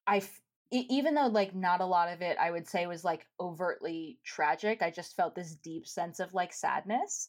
I 0.06 0.18
f- 0.18 0.40
even 0.70 1.14
though 1.14 1.26
like 1.26 1.54
not 1.54 1.80
a 1.80 1.84
lot 1.84 2.12
of 2.12 2.22
it 2.22 2.36
i 2.40 2.50
would 2.50 2.66
say 2.66 2.86
was 2.86 3.04
like 3.04 3.26
overtly 3.40 4.18
tragic 4.24 4.82
i 4.82 4.90
just 4.90 5.16
felt 5.16 5.34
this 5.34 5.56
deep 5.56 5.86
sense 5.86 6.20
of 6.20 6.32
like 6.32 6.52
sadness 6.52 7.28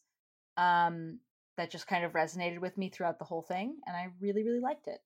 um 0.57 1.19
that 1.57 1.71
just 1.71 1.87
kind 1.87 2.05
of 2.05 2.13
resonated 2.13 2.59
with 2.59 2.77
me 2.77 2.89
throughout 2.89 3.19
the 3.19 3.25
whole 3.25 3.41
thing 3.41 3.75
and 3.87 3.95
i 3.95 4.07
really 4.19 4.43
really 4.43 4.59
liked 4.59 4.87
it. 4.87 5.01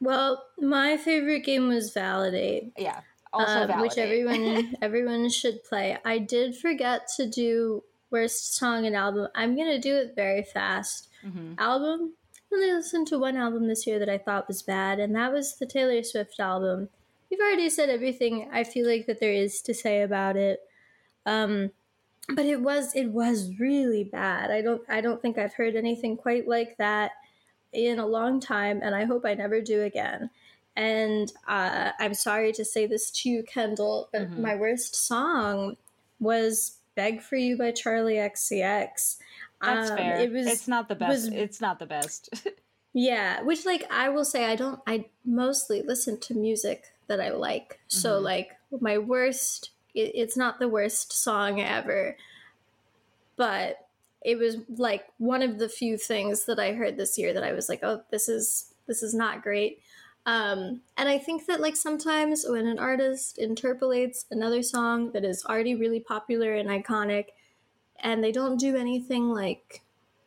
Well 0.00 0.44
my 0.58 0.96
favorite 0.96 1.44
game 1.44 1.68
was 1.68 1.92
validate 1.92 2.72
yeah 2.78 3.00
also 3.32 3.60
uh, 3.60 3.80
which 3.80 3.98
everyone 3.98 4.76
everyone 4.82 5.28
should 5.28 5.62
play. 5.64 5.98
I 6.04 6.18
did 6.18 6.56
forget 6.56 7.08
to 7.16 7.28
do 7.28 7.82
worst 8.10 8.54
song 8.56 8.86
and 8.86 8.96
album 8.96 9.28
i'm 9.34 9.56
gonna 9.56 9.78
do 9.78 9.96
it 9.96 10.14
very 10.14 10.44
fast. 10.44 11.08
Mm-hmm. 11.26 11.54
album 11.58 12.14
only 12.52 12.72
listened 12.72 13.06
to 13.08 13.18
one 13.18 13.36
album 13.36 13.68
this 13.68 13.86
year 13.86 13.98
that 13.98 14.08
I 14.08 14.18
thought 14.18 14.48
was 14.48 14.62
bad, 14.62 14.98
and 14.98 15.14
that 15.14 15.32
was 15.32 15.56
the 15.56 15.66
Taylor 15.66 16.02
Swift 16.02 16.40
album. 16.40 16.88
We've 17.30 17.40
already 17.40 17.68
said 17.68 17.90
everything 17.90 18.48
I 18.52 18.64
feel 18.64 18.88
like 18.88 19.06
that 19.06 19.20
there 19.20 19.32
is 19.32 19.60
to 19.62 19.74
say 19.74 20.02
about 20.02 20.36
it. 20.36 20.60
Um, 21.26 21.72
but 22.34 22.44
it 22.44 22.60
was 22.60 22.94
it 22.94 23.08
was 23.08 23.58
really 23.58 24.04
bad. 24.04 24.50
I 24.50 24.60
don't 24.60 24.82
I 24.88 25.00
don't 25.00 25.20
think 25.20 25.38
I've 25.38 25.54
heard 25.54 25.76
anything 25.76 26.16
quite 26.16 26.46
like 26.46 26.76
that 26.76 27.12
in 27.72 27.98
a 27.98 28.06
long 28.06 28.40
time, 28.40 28.80
and 28.82 28.94
I 28.94 29.04
hope 29.04 29.24
I 29.24 29.34
never 29.34 29.60
do 29.60 29.82
again. 29.82 30.30
And 30.76 31.32
uh, 31.46 31.90
I'm 31.98 32.14
sorry 32.14 32.52
to 32.52 32.64
say 32.64 32.86
this 32.86 33.10
to 33.10 33.28
you, 33.28 33.42
Kendall, 33.42 34.08
but 34.12 34.22
mm-hmm. 34.22 34.42
my 34.42 34.54
worst 34.54 34.94
song 34.94 35.76
was 36.20 36.78
"Beg 36.94 37.22
for 37.22 37.36
You" 37.36 37.56
by 37.56 37.72
Charli 37.72 38.16
XCX. 38.16 39.16
That's 39.62 39.90
um, 39.90 39.96
fair. 39.96 40.18
It 40.18 40.32
was. 40.32 40.46
It's 40.46 40.68
not 40.68 40.88
the 40.88 40.94
best. 40.94 41.10
Was, 41.10 41.26
it's 41.28 41.60
not 41.60 41.78
the 41.78 41.86
best. 41.86 42.46
yeah, 42.92 43.42
which 43.42 43.66
like 43.66 43.84
I 43.90 44.08
will 44.08 44.24
say, 44.24 44.44
I 44.44 44.56
don't. 44.56 44.80
I 44.86 45.06
mostly 45.24 45.82
listen 45.82 46.18
to 46.20 46.34
music 46.34 46.92
that 47.08 47.20
I 47.20 47.30
like. 47.30 47.74
Mm-hmm. 47.74 47.98
So 47.98 48.18
like 48.18 48.56
my 48.80 48.98
worst. 48.98 49.70
It, 49.94 50.12
it's 50.14 50.36
not 50.36 50.58
the 50.58 50.68
worst 50.68 51.12
song 51.12 51.60
ever, 51.60 52.16
but 53.36 53.88
it 54.22 54.36
was 54.36 54.56
like 54.76 55.06
one 55.18 55.42
of 55.42 55.58
the 55.58 55.68
few 55.68 55.96
things 55.96 56.44
that 56.44 56.58
I 56.58 56.72
heard 56.72 56.96
this 56.96 57.16
year 57.16 57.32
that 57.32 57.44
I 57.44 57.52
was 57.52 57.68
like, 57.68 57.80
oh, 57.82 58.02
this 58.10 58.28
is 58.28 58.74
this 58.86 59.02
is 59.02 59.14
not 59.14 59.42
great. 59.42 59.80
Um, 60.26 60.82
and 60.98 61.08
I 61.08 61.18
think 61.18 61.46
that 61.46 61.60
like 61.60 61.76
sometimes 61.76 62.44
when 62.46 62.66
an 62.66 62.78
artist 62.78 63.38
interpolates 63.38 64.26
another 64.30 64.62
song 64.62 65.10
that 65.12 65.24
is 65.24 65.44
already 65.44 65.74
really 65.74 66.00
popular 66.00 66.54
and 66.54 66.68
iconic, 66.68 67.28
and 68.00 68.22
they 68.22 68.32
don't 68.32 68.58
do 68.58 68.76
anything 68.76 69.28
like 69.28 69.82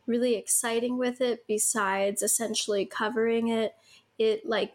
really 0.07 0.35
exciting 0.35 0.97
with 0.97 1.21
it 1.21 1.45
besides 1.47 2.21
essentially 2.21 2.85
covering 2.85 3.47
it. 3.47 3.73
It 4.17 4.45
like 4.45 4.73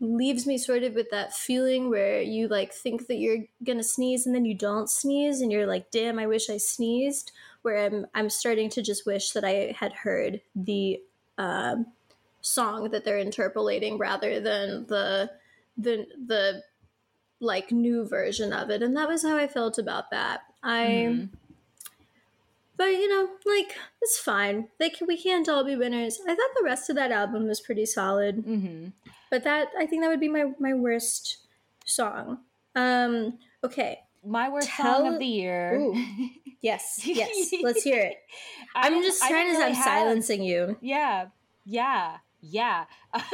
leaves 0.00 0.46
me 0.46 0.58
sort 0.58 0.82
of 0.82 0.94
with 0.94 1.10
that 1.10 1.34
feeling 1.34 1.88
where 1.88 2.20
you 2.20 2.48
like 2.48 2.72
think 2.72 3.06
that 3.06 3.16
you're 3.16 3.44
gonna 3.64 3.82
sneeze 3.82 4.26
and 4.26 4.34
then 4.34 4.44
you 4.44 4.54
don't 4.54 4.90
sneeze 4.90 5.40
and 5.40 5.50
you're 5.50 5.66
like 5.66 5.90
damn 5.90 6.18
i 6.18 6.26
wish 6.26 6.50
i 6.50 6.58
sneezed 6.58 7.32
where 7.62 7.78
i'm 7.78 8.06
i'm 8.14 8.28
starting 8.28 8.68
to 8.68 8.82
just 8.82 9.06
wish 9.06 9.30
that 9.30 9.42
i 9.42 9.74
had 9.74 9.94
heard 9.94 10.42
the 10.54 11.00
uh, 11.38 11.76
song 12.42 12.90
that 12.90 13.06
they're 13.06 13.18
interpolating 13.18 13.96
rather 13.96 14.38
than 14.38 14.84
the 14.88 15.30
the 15.78 16.06
the 16.26 16.62
like 17.40 17.72
new 17.72 18.06
version 18.06 18.52
of 18.52 18.68
it 18.68 18.82
and 18.82 18.94
that 18.94 19.08
was 19.08 19.22
how 19.22 19.36
i 19.36 19.46
felt 19.46 19.78
about 19.78 20.10
that. 20.10 20.40
I 20.62 21.08
mm 21.08 21.28
but 22.76 22.86
you 22.86 23.08
know, 23.08 23.28
like 23.46 23.74
it's 24.02 24.18
fine. 24.18 24.68
They 24.78 24.90
can, 24.90 25.06
we 25.06 25.20
can't 25.20 25.48
all 25.48 25.64
be 25.64 25.76
winners. 25.76 26.18
I 26.26 26.34
thought 26.34 26.50
the 26.58 26.64
rest 26.64 26.90
of 26.90 26.96
that 26.96 27.10
album 27.12 27.46
was 27.48 27.60
pretty 27.60 27.86
solid, 27.86 28.44
Mm-hmm. 28.44 28.88
but 29.30 29.44
that 29.44 29.68
I 29.78 29.86
think 29.86 30.02
that 30.02 30.08
would 30.08 30.20
be 30.20 30.28
my 30.28 30.44
my 30.58 30.74
worst 30.74 31.38
song. 31.84 32.38
Um, 32.74 33.38
okay. 33.64 34.00
My 34.24 34.48
worst 34.48 34.68
Tell- 34.68 35.02
song 35.04 35.14
of 35.14 35.18
the 35.20 35.26
year. 35.26 35.76
Ooh. 35.76 35.94
Yes, 36.62 37.02
yes. 37.04 37.52
Let's 37.62 37.84
hear 37.84 38.00
it. 38.00 38.16
I 38.74 38.86
I'm 38.86 38.94
didn't- 38.94 39.04
just 39.04 39.20
trying 39.22 39.46
to. 39.46 39.52
didn't 39.52 39.66
I'm 39.68 39.74
have- 39.74 39.84
silencing 39.84 40.42
you. 40.42 40.76
Yeah, 40.80 41.26
yeah, 41.64 42.16
yeah. 42.40 42.86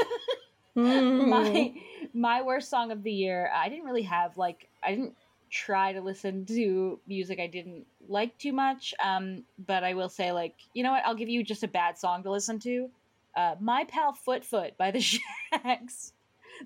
Mm. 0.76 1.28
my 1.28 1.74
my 2.14 2.42
worst 2.42 2.70
song 2.70 2.92
of 2.92 3.02
the 3.02 3.12
year. 3.12 3.50
I 3.54 3.68
didn't 3.68 3.84
really 3.84 4.02
have 4.04 4.38
like 4.38 4.68
I 4.82 4.90
didn't 4.92 5.14
try 5.52 5.92
to 5.92 6.00
listen 6.00 6.46
to 6.46 6.98
music 7.06 7.38
I 7.38 7.46
didn't 7.46 7.84
like 8.08 8.38
too 8.38 8.52
much. 8.52 8.94
Um, 9.04 9.44
but 9.58 9.84
I 9.84 9.94
will 9.94 10.08
say 10.08 10.32
like 10.32 10.54
you 10.74 10.82
know 10.82 10.92
what? 10.92 11.04
I'll 11.04 11.14
give 11.14 11.28
you 11.28 11.44
just 11.44 11.62
a 11.62 11.68
bad 11.68 11.98
song 11.98 12.22
to 12.24 12.30
listen 12.30 12.58
to. 12.60 12.88
Uh, 13.36 13.54
my 13.60 13.84
pal 13.84 14.12
Foot 14.14 14.44
Foot 14.44 14.76
by 14.78 14.90
the 14.90 15.00
Shaggs. 15.52 16.12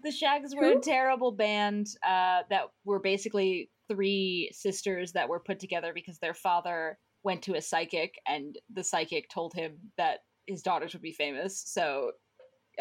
The 0.02 0.10
Shaggs 0.10 0.54
were 0.54 0.72
a 0.72 0.80
terrible 0.80 1.30
band 1.32 1.88
uh, 2.06 2.42
that 2.50 2.70
were 2.84 2.98
basically 2.98 3.70
three 3.88 4.50
sisters 4.52 5.12
that 5.12 5.28
were 5.28 5.38
put 5.40 5.60
together 5.60 5.92
because 5.94 6.18
their 6.18 6.34
father 6.34 6.98
went 7.22 7.42
to 7.42 7.54
a 7.54 7.62
psychic 7.62 8.20
and 8.26 8.58
the 8.72 8.82
psychic 8.82 9.28
told 9.30 9.54
him 9.54 9.76
that 9.96 10.20
his 10.46 10.60
daughters 10.62 10.92
would 10.92 11.02
be 11.02 11.12
famous. 11.12 11.62
So 11.66 12.12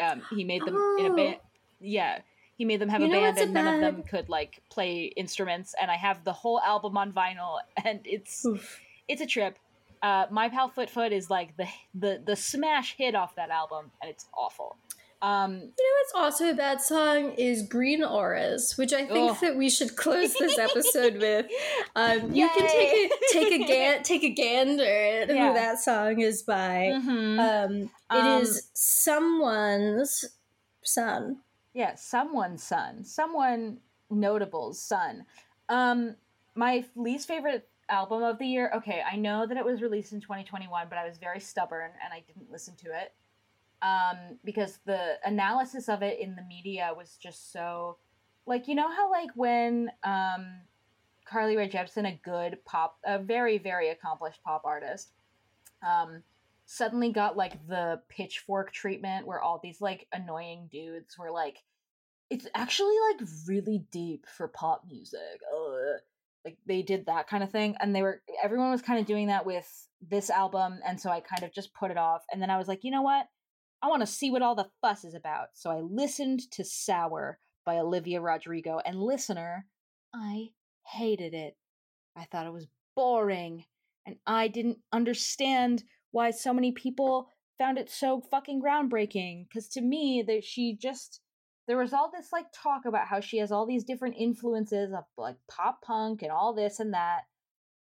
um, 0.02 0.22
he 0.30 0.44
made 0.44 0.64
them 0.64 0.76
in 0.98 1.06
a 1.06 1.10
Oh. 1.12 1.16
band. 1.16 1.36
Yeah, 1.80 2.18
he 2.56 2.64
made 2.64 2.80
them 2.80 2.88
have 2.88 3.00
You 3.00 3.08
a 3.08 3.10
band, 3.10 3.38
a 3.38 3.42
and 3.42 3.52
none 3.54 3.74
of 3.74 3.80
them 3.80 4.02
could 4.02 4.28
like 4.28 4.60
play 4.70 5.04
instruments. 5.16 5.74
And 5.80 5.90
I 5.90 5.96
have 5.96 6.24
the 6.24 6.32
whole 6.32 6.60
album 6.60 6.96
on 6.96 7.12
vinyl, 7.12 7.58
and 7.84 8.00
it's 8.04 8.44
Oof. 8.44 8.80
it's 9.08 9.20
a 9.20 9.26
trip. 9.26 9.58
Uh, 10.02 10.26
My 10.30 10.48
Pal 10.48 10.68
Foot 10.68 10.90
Foot 10.90 11.12
is 11.12 11.30
like 11.30 11.56
the 11.56 11.66
the 11.94 12.22
the 12.24 12.36
smash 12.36 12.94
hit 12.96 13.14
off 13.14 13.34
that 13.36 13.50
album, 13.50 13.90
and 14.00 14.10
it's 14.10 14.26
awful. 14.36 14.76
Um, 15.22 15.54
You 15.54 15.60
know 15.60 15.94
what's 16.00 16.12
also 16.14 16.50
a 16.50 16.54
bad 16.54 16.82
song 16.82 17.32
is 17.38 17.62
Green 17.66 18.04
Auras, 18.04 18.76
which 18.76 18.92
I 18.92 19.06
think 19.06 19.30
Ugh. 19.32 19.36
that 19.40 19.56
we 19.56 19.70
should 19.70 19.96
close 19.96 20.34
this 20.34 20.58
episode 20.68 21.16
with. 21.16 21.46
Um, 21.96 22.34
you 22.34 22.46
can 22.50 22.68
take 22.68 23.10
a 23.10 23.14
take 23.32 23.52
a 23.60 23.66
gan- 23.66 24.02
take 24.12 24.22
a 24.24 24.28
gander 24.30 24.84
at 24.84 25.28
Yeah. 25.34 25.48
who 25.48 25.54
that 25.54 25.78
song 25.80 26.20
is 26.20 26.42
by. 26.42 26.92
mhm. 26.94 27.38
Um, 27.40 27.90
Um, 28.10 28.38
it 28.38 28.42
is 28.42 28.70
someone's 28.74 30.24
son. 30.84 31.38
Yeah, 31.76 31.94
someone's 31.94 32.62
son, 32.62 33.04
someone 33.04 33.76
notable's 34.08 34.80
son. 34.80 35.26
Um, 35.68 36.16
my 36.54 36.86
least 36.96 37.28
favorite 37.28 37.68
album 37.90 38.22
of 38.22 38.38
the 38.38 38.46
year. 38.46 38.72
Okay, 38.76 39.02
I 39.06 39.16
know 39.16 39.46
that 39.46 39.58
it 39.58 39.64
was 39.64 39.82
released 39.82 40.14
in 40.14 40.22
2021, 40.22 40.86
but 40.88 40.96
I 40.96 41.06
was 41.06 41.18
very 41.18 41.38
stubborn 41.38 41.90
and 42.02 42.14
I 42.14 42.24
didn't 42.26 42.50
listen 42.50 42.76
to 42.76 42.86
it 42.86 43.12
um, 43.82 44.38
because 44.42 44.78
the 44.86 45.16
analysis 45.22 45.90
of 45.90 46.02
it 46.02 46.18
in 46.18 46.34
the 46.34 46.42
media 46.44 46.92
was 46.96 47.18
just 47.22 47.52
so, 47.52 47.98
like, 48.46 48.68
you 48.68 48.74
know 48.74 48.88
how 48.88 49.10
like 49.10 49.30
when 49.34 49.90
um, 50.02 50.62
Carly 51.26 51.58
Rae 51.58 51.68
Jepsen, 51.68 52.08
a 52.08 52.18
good 52.24 52.56
pop, 52.64 52.96
a 53.04 53.18
very 53.18 53.58
very 53.58 53.90
accomplished 53.90 54.42
pop 54.42 54.62
artist, 54.64 55.10
um, 55.86 56.22
suddenly 56.66 57.12
got 57.12 57.36
like 57.36 57.66
the 57.68 58.00
pitchfork 58.08 58.72
treatment 58.72 59.26
where 59.26 59.40
all 59.40 59.60
these 59.62 59.80
like 59.80 60.06
annoying 60.12 60.68
dudes 60.70 61.16
were 61.16 61.30
like 61.30 61.62
it's 62.28 62.46
actually 62.54 62.96
like 63.12 63.28
really 63.46 63.84
deep 63.92 64.26
for 64.26 64.48
pop 64.48 64.82
music 64.88 65.40
Ugh. 65.54 66.00
like 66.44 66.58
they 66.66 66.82
did 66.82 67.06
that 67.06 67.28
kind 67.28 67.44
of 67.44 67.50
thing 67.50 67.76
and 67.80 67.94
they 67.94 68.02
were 68.02 68.20
everyone 68.42 68.72
was 68.72 68.82
kind 68.82 68.98
of 68.98 69.06
doing 69.06 69.28
that 69.28 69.46
with 69.46 69.88
this 70.06 70.28
album 70.28 70.80
and 70.84 71.00
so 71.00 71.08
i 71.08 71.20
kind 71.20 71.44
of 71.44 71.54
just 71.54 71.72
put 71.72 71.92
it 71.92 71.96
off 71.96 72.24
and 72.32 72.42
then 72.42 72.50
i 72.50 72.58
was 72.58 72.66
like 72.66 72.82
you 72.82 72.90
know 72.90 73.02
what 73.02 73.28
i 73.80 73.86
want 73.86 74.00
to 74.00 74.06
see 74.06 74.30
what 74.30 74.42
all 74.42 74.56
the 74.56 74.68
fuss 74.80 75.04
is 75.04 75.14
about 75.14 75.48
so 75.54 75.70
i 75.70 75.78
listened 75.80 76.50
to 76.50 76.64
sour 76.64 77.38
by 77.64 77.76
olivia 77.76 78.20
rodrigo 78.20 78.80
and 78.84 79.00
listener 79.00 79.66
i 80.12 80.48
hated 80.84 81.32
it 81.32 81.56
i 82.16 82.24
thought 82.24 82.46
it 82.46 82.52
was 82.52 82.66
boring 82.96 83.64
and 84.04 84.16
i 84.26 84.48
didn't 84.48 84.78
understand 84.92 85.84
why 86.16 86.30
so 86.30 86.52
many 86.52 86.72
people 86.72 87.28
found 87.58 87.78
it 87.78 87.90
so 87.90 88.22
fucking 88.30 88.60
groundbreaking 88.62 89.46
because 89.48 89.68
to 89.68 89.80
me 89.80 90.24
that 90.26 90.42
she 90.42 90.76
just 90.80 91.20
there 91.66 91.76
was 91.76 91.92
all 91.92 92.10
this 92.10 92.28
like 92.32 92.46
talk 92.54 92.86
about 92.86 93.06
how 93.06 93.20
she 93.20 93.38
has 93.38 93.52
all 93.52 93.66
these 93.66 93.84
different 93.84 94.14
influences 94.18 94.92
of 94.92 95.04
like 95.18 95.36
pop 95.48 95.82
punk 95.82 96.22
and 96.22 96.30
all 96.30 96.54
this 96.54 96.80
and 96.80 96.94
that 96.94 97.20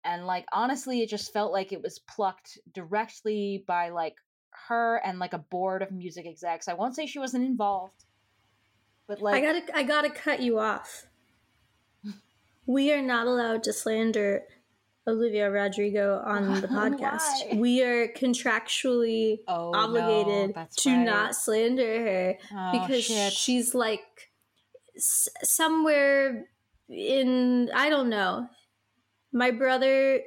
and 0.04 0.28
like 0.28 0.46
honestly 0.54 1.02
it 1.02 1.10
just 1.10 1.34
felt 1.34 1.52
like 1.52 1.72
it 1.72 1.82
was 1.82 2.00
plucked 2.00 2.60
directly 2.74 3.64
by 3.68 3.90
like 3.90 4.16
her 4.68 5.02
and 5.04 5.18
like 5.18 5.34
a 5.34 5.40
board 5.40 5.82
of 5.82 5.92
music 5.92 6.26
execs 6.28 6.68
i 6.68 6.74
won't 6.74 6.96
say 6.96 7.06
she 7.06 7.20
wasn't 7.20 7.44
involved 7.44 8.06
but 9.12 9.22
like 9.22 9.44
I 9.44 9.46
gotta 9.46 9.78
I 9.78 9.84
gotta 9.84 10.10
cut 10.10 10.42
you 10.42 10.60
off. 10.60 11.08
We 12.68 12.94
are 12.94 13.02
not 13.02 13.28
allowed 13.28 13.64
to 13.64 13.74
slander 13.74 14.44
Olivia 15.08 15.50
Rodrigo 15.50 16.22
on 16.26 16.52
oh, 16.58 16.60
the 16.62 16.68
podcast. 16.80 17.50
Why? 17.50 17.58
We 17.58 17.82
are 17.84 18.08
contractually 18.10 19.40
oh, 19.48 19.74
obligated 19.74 20.56
that's 20.56 20.76
to 20.84 20.92
right. 20.92 21.04
not 21.04 21.36
slander 21.36 22.00
her 22.04 22.38
Oh, 22.56 22.72
because 22.80 23.06
shit. 23.06 23.34
she's 23.34 23.74
like 23.74 24.30
s- 24.96 25.30
somewhere 25.44 26.46
in 26.90 27.70
I 27.74 27.90
don't 27.90 28.10
know. 28.10 28.48
My 29.34 29.50
brother 29.52 30.22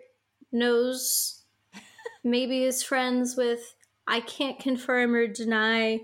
knows 0.51 1.43
maybe 2.25 2.64
is 2.64 2.83
friends 2.83 3.37
with 3.37 3.75
I 4.07 4.20
can't 4.20 4.59
confirm 4.59 5.14
or 5.14 5.27
deny. 5.27 6.01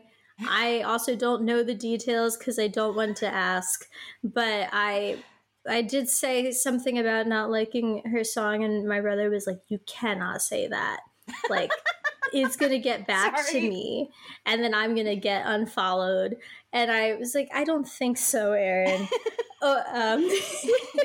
I 0.49 0.81
also 0.83 1.17
don't 1.17 1.43
know 1.43 1.63
the 1.63 1.75
details 1.75 2.37
cuz 2.37 2.59
I 2.59 2.69
don't 2.69 2.97
want 2.97 3.17
to 3.19 3.27
ask, 3.27 3.87
but 4.23 4.69
I 4.73 5.23
I 5.69 5.83
did 5.83 6.09
say 6.09 6.51
something 6.53 6.99
about 6.99 7.27
not 7.27 7.51
liking 7.51 8.03
her 8.11 8.25
song 8.25 8.65
and 8.65 8.89
my 8.89 9.01
brother 9.01 9.29
was 9.31 9.47
like 9.47 9.61
you 9.69 9.79
cannot 9.87 10.43
say 10.43 10.67
that. 10.69 11.01
Like 11.49 11.71
it's 12.33 12.57
going 12.57 12.73
to 12.73 12.79
get 12.79 13.07
back 13.07 13.47
to 13.51 13.61
me 13.61 14.11
and 14.47 14.63
then 14.63 14.75
I'm 14.75 14.95
going 14.95 15.07
to 15.07 15.17
get 15.17 15.45
unfollowed. 15.47 16.37
And 16.73 16.91
I 16.91 17.15
was 17.17 17.35
like 17.35 17.51
I 17.55 17.65
don't 17.65 17.87
think 17.87 18.17
so, 18.17 18.53
Aaron. 18.53 19.07
oh, 19.63 19.77
um 19.93 20.29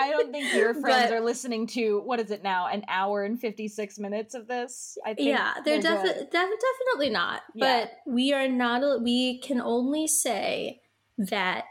I 0.00 0.10
don't 0.10 0.32
think 0.32 0.52
your 0.54 0.74
friends 0.74 1.10
But- 1.10 1.12
are 1.12 1.20
listening 1.20 1.66
to 1.68 2.00
what 2.04 2.20
is 2.20 2.30
it 2.30 2.42
now? 2.42 2.66
An 2.66 2.84
hour 2.88 3.24
and 3.24 3.40
fifty 3.40 3.68
six 3.68 3.98
minutes 3.98 4.34
of 4.34 4.46
this. 4.46 4.96
I 5.04 5.14
think 5.14 5.28
yeah 5.28 5.54
they're, 5.64 5.80
good. 5.80 6.02
defi- 6.02 6.18
def- 6.20 6.30
definitely 6.30 7.10
not 7.10 7.42
Yeah. 7.54 7.86
but 8.06 8.12
we 8.12 8.32
are 8.32 8.48
not 8.48 9.02
we 9.02 9.38
can 9.38 9.60
only 9.60 10.06
say 10.06 10.80
that 11.18 11.64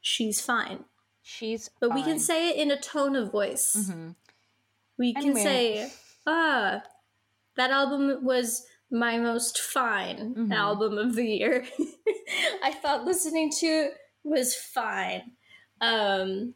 she's 0.00 0.40
fine 0.40 0.84
She's 1.22 1.70
but 1.80 1.94
we 1.94 2.02
can 2.02 2.18
say 2.18 2.50
it 2.50 2.56
in 2.56 2.70
a 2.70 2.80
tone 2.80 3.14
of 3.16 3.30
voice. 3.32 3.76
Mhm. 3.76 4.16
we 4.98 5.14
can 5.14 5.34
say 5.34 5.90
ah 6.26 6.82
that 7.56 7.70
album 7.70 8.24
was 8.24 8.66
my 8.90 9.18
most 9.18 9.58
fine 9.58 10.34
Mhm. 10.34 10.52
album 10.52 10.98
of 10.98 11.14
the 11.14 11.24
year. 11.26 11.66
I 12.62 12.72
thought 12.72 13.04
listening 13.04 13.50
to 13.60 13.66
it 13.66 13.94
was 14.24 14.54
fine. 14.54 15.32
Um 15.80 16.54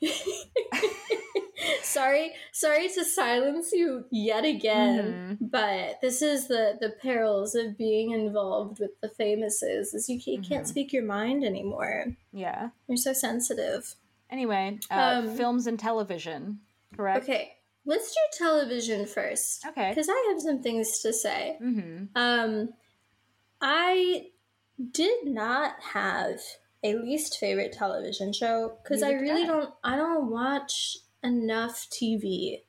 sorry 1.82 2.32
sorry 2.52 2.88
to 2.88 3.04
silence 3.04 3.72
you 3.72 4.04
yet 4.10 4.44
again 4.44 5.36
Mhm. 5.40 5.50
but 5.50 6.00
this 6.00 6.22
is 6.22 6.48
the 6.48 6.76
the 6.80 6.90
perils 6.90 7.54
of 7.54 7.76
being 7.76 8.10
involved 8.12 8.78
with 8.80 8.98
the 9.00 9.08
famouses 9.08 9.94
is 9.94 10.08
you 10.08 10.20
can't, 10.20 10.42
can't 10.48 10.64
Mhm. 10.64 10.68
speak 10.68 10.92
your 10.92 11.04
mind 11.04 11.44
anymore 11.44 12.06
Yeah. 12.32 12.70
you're 12.88 12.96
so 12.96 13.12
sensitive 13.12 13.94
Anyway, 14.30 14.78
uh, 14.90 15.20
Um, 15.22 15.36
films 15.36 15.66
and 15.66 15.78
television, 15.78 16.60
correct? 16.96 17.22
okay 17.24 17.52
let's 17.84 18.10
do 18.14 18.20
television 18.38 19.04
first 19.06 19.66
Okay. 19.66 19.90
because 19.90 20.08
i 20.08 20.26
have 20.30 20.40
some 20.40 20.62
things 20.62 21.00
to 21.00 21.12
say 21.12 21.58
Mm-hmm. 21.60 22.04
um 22.16 22.72
i 23.60 24.26
did 24.90 25.26
not 25.26 25.74
have 25.80 26.40
a 26.84 26.94
least 26.96 27.38
favorite 27.38 27.72
television 27.72 28.32
show 28.32 28.78
because 28.82 29.02
i 29.02 29.12
really 29.12 29.44
don't 29.46 29.72
i 29.84 29.96
don't 29.96 30.30
watch 30.30 30.96
enough 31.22 31.88
tv 31.90 32.62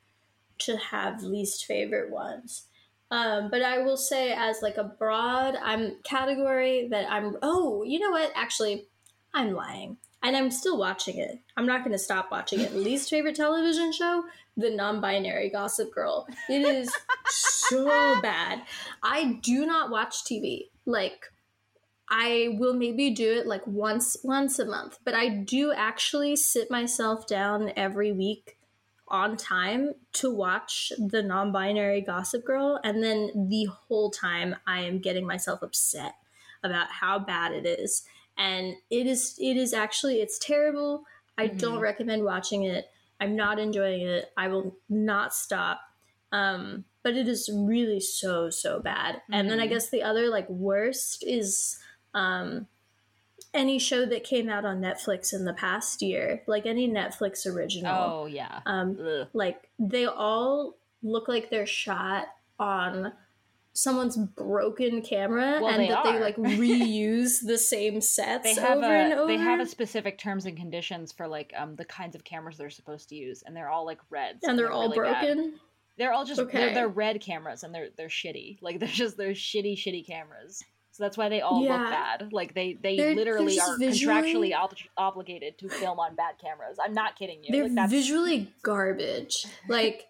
to 0.60 0.78
have 0.78 1.24
least 1.24 1.66
favorite 1.66 2.12
ones. 2.12 2.68
Um, 3.12 3.50
but 3.52 3.62
i 3.62 3.80
will 3.80 3.98
say 3.98 4.34
as 4.34 4.62
like 4.62 4.78
a 4.78 4.84
broad 4.84 5.56
i'm 5.62 5.98
category 6.04 6.88
that 6.90 7.12
i'm 7.12 7.38
oh 7.42 7.84
you 7.84 8.00
know 8.00 8.12
what? 8.12 8.32
Actually 8.36 8.88
i'm 9.34 9.52
lying. 9.54 9.98
And 10.22 10.36
i'm 10.38 10.52
still 10.52 10.78
watching 10.78 11.18
it. 11.18 11.40
I'm 11.58 11.66
not 11.66 11.84
going 11.84 11.92
to 11.92 12.00
stop 12.00 12.32
watching 12.32 12.62
it. 12.62 12.76
Least 12.76 13.10
favorite 13.10 13.36
television 13.36 13.92
show? 13.92 14.24
The 14.56 14.70
non-binary 14.70 15.50
gossip 15.50 15.92
girl. 15.94 16.28
It 16.50 16.62
is 16.62 16.94
so 17.28 18.22
bad. 18.22 18.62
I 19.02 19.40
do 19.42 19.66
not 19.66 19.90
watch 19.90 20.24
tv 20.24 20.70
like 20.86 21.33
I 22.10 22.56
will 22.60 22.74
maybe 22.74 23.12
do 23.12 23.32
it 23.32 23.48
like 23.48 23.66
once 23.66 24.18
once 24.24 24.60
a 24.60 24.66
month, 24.66 25.00
but 25.04 25.14
I 25.16 25.30
do 25.30 25.72
actually 25.72 26.36
sit 26.36 26.70
myself 26.70 27.26
down 27.28 27.72
every 27.76 28.12
week 28.12 28.58
on 29.08 29.38
time 29.38 29.94
to 30.14 30.34
watch 30.34 30.92
the 30.98 31.22
non-binary 31.22 32.02
Gossip 32.02 32.46
Girl, 32.46 32.80
and 32.84 33.04
then 33.04 33.48
the 33.50 33.66
whole 33.66 34.10
time 34.12 34.56
I 34.68 34.82
am 34.82 35.00
getting 35.00 35.26
myself 35.26 35.62
upset 35.62 36.16
about 36.64 36.88
how 36.90 37.20
bad 37.20 37.52
it 37.54 37.66
is, 37.66 38.04
and 38.38 38.76
it 38.90 39.08
is 39.08 39.38
it 39.40 39.58
is 39.58 39.74
actually 39.74 40.22
it's 40.22 40.40
terrible. 40.40 41.06
I 41.38 41.48
Mhm. 41.48 41.58
don't 41.58 41.80
recommend 41.80 42.24
watching 42.24 42.64
it. 42.64 42.92
I'm 43.20 43.36
not 43.36 43.60
enjoying 43.60 44.02
it. 44.02 44.32
I 44.38 44.48
will 44.50 44.78
not 44.90 45.34
stop. 45.34 45.82
Um, 46.32 46.86
but 47.04 47.16
it 47.16 47.28
is 47.28 47.50
really 47.54 48.00
so 48.00 48.50
so 48.50 48.80
bad. 48.80 49.22
And 49.32 49.50
then 49.50 49.60
I 49.60 49.68
Mhm. 49.68 49.70
guess 49.70 49.90
the 49.90 50.04
other 50.04 50.30
like 50.30 50.50
worst 50.50 51.24
is 51.24 51.80
um 52.14 52.68
any 53.54 53.78
show 53.78 54.06
that 54.06 54.24
came 54.24 54.50
out 54.50 54.66
on 54.66 54.82
Netflix 54.82 55.32
in 55.34 55.46
the 55.46 55.54
past 55.54 56.02
year, 56.02 56.42
like 56.48 56.66
any 56.66 56.90
Netflix 56.90 57.46
original. 57.46 57.94
Oh 57.94 58.26
yeah. 58.26 58.62
Um, 58.66 58.98
like 59.34 59.70
they 59.78 60.06
all 60.06 60.76
look 61.04 61.28
like 61.28 61.50
they're 61.50 61.66
shot 61.66 62.28
on 62.60 63.14
someone's 63.74 64.16
broken 64.16 65.02
camera 65.02 65.60
Well, 65.60 65.68
and 65.68 65.82
they 65.82 65.88
that 65.90 66.04
they 66.04 66.20
like 66.20 66.36
reuse 66.38 67.46
the 67.46 67.58
same 67.58 68.02
sets 68.02 68.44
They 68.44 68.62
have 68.62 68.78
over 68.78 68.86
a 68.86 69.00
and 69.00 69.14
over. 69.14 69.28
they 69.28 69.38
have 69.38 69.60
a 69.60 69.66
specific 69.66 70.18
terms 70.20 70.46
and 70.46 70.56
conditions 70.56 71.12
for 71.12 71.28
like 71.28 71.54
um 71.58 71.76
the 71.76 71.86
kinds 71.86 72.16
of 72.16 72.24
cameras 72.24 72.58
they're 72.58 72.70
supposed 72.70 73.10
to 73.10 73.16
use, 73.16 73.44
and 73.46 73.56
they're 73.56 73.70
all 73.70 73.86
like 73.86 74.00
reds, 74.10 74.44
and 74.44 74.58
they're 74.58 74.72
all 74.72 74.90
really 74.90 75.12
bad. 75.12 75.26
broken. 75.26 75.60
They're 75.98 76.12
all 76.14 76.26
just 76.26 76.42
they're, 76.52 76.74
they're 76.74 76.88
red 76.88 77.22
cameras, 77.22 77.64
and 77.64 77.74
they're 77.74 77.90
they're 77.98 78.08
shitty. 78.08 78.60
Like 78.62 78.80
they're 78.80 78.90
just 78.90 79.18
they're 79.18 79.32
shitty 79.32 79.76
shitty 79.76 80.06
cameras. 80.08 80.64
So 80.94 81.04
that's 81.04 81.18
why 81.18 81.28
they 81.28 81.42
all 81.42 81.64
Yeah. 81.64 81.78
look 81.80 81.90
bad. 81.90 82.32
Like 82.34 82.54
they 82.54 82.74
they 82.74 82.96
They're- 82.98 83.16
literally 83.16 83.56
they're 83.56 83.66
are 83.66 83.78
visually- 83.80 84.52
contractually 84.52 84.54
ob- 84.54 84.78
obligated 84.96 85.58
to 85.58 85.68
film 85.70 86.00
on 86.00 86.14
bad 86.16 86.36
cameras. 86.40 86.78
I'm 86.80 86.94
not 86.94 87.18
kidding 87.18 87.44
you. 87.44 87.52
They're 87.52 87.64
like 87.64 87.74
that's 87.76 87.92
visually 87.92 88.54
garbage. 88.62 89.48
Like 89.68 90.08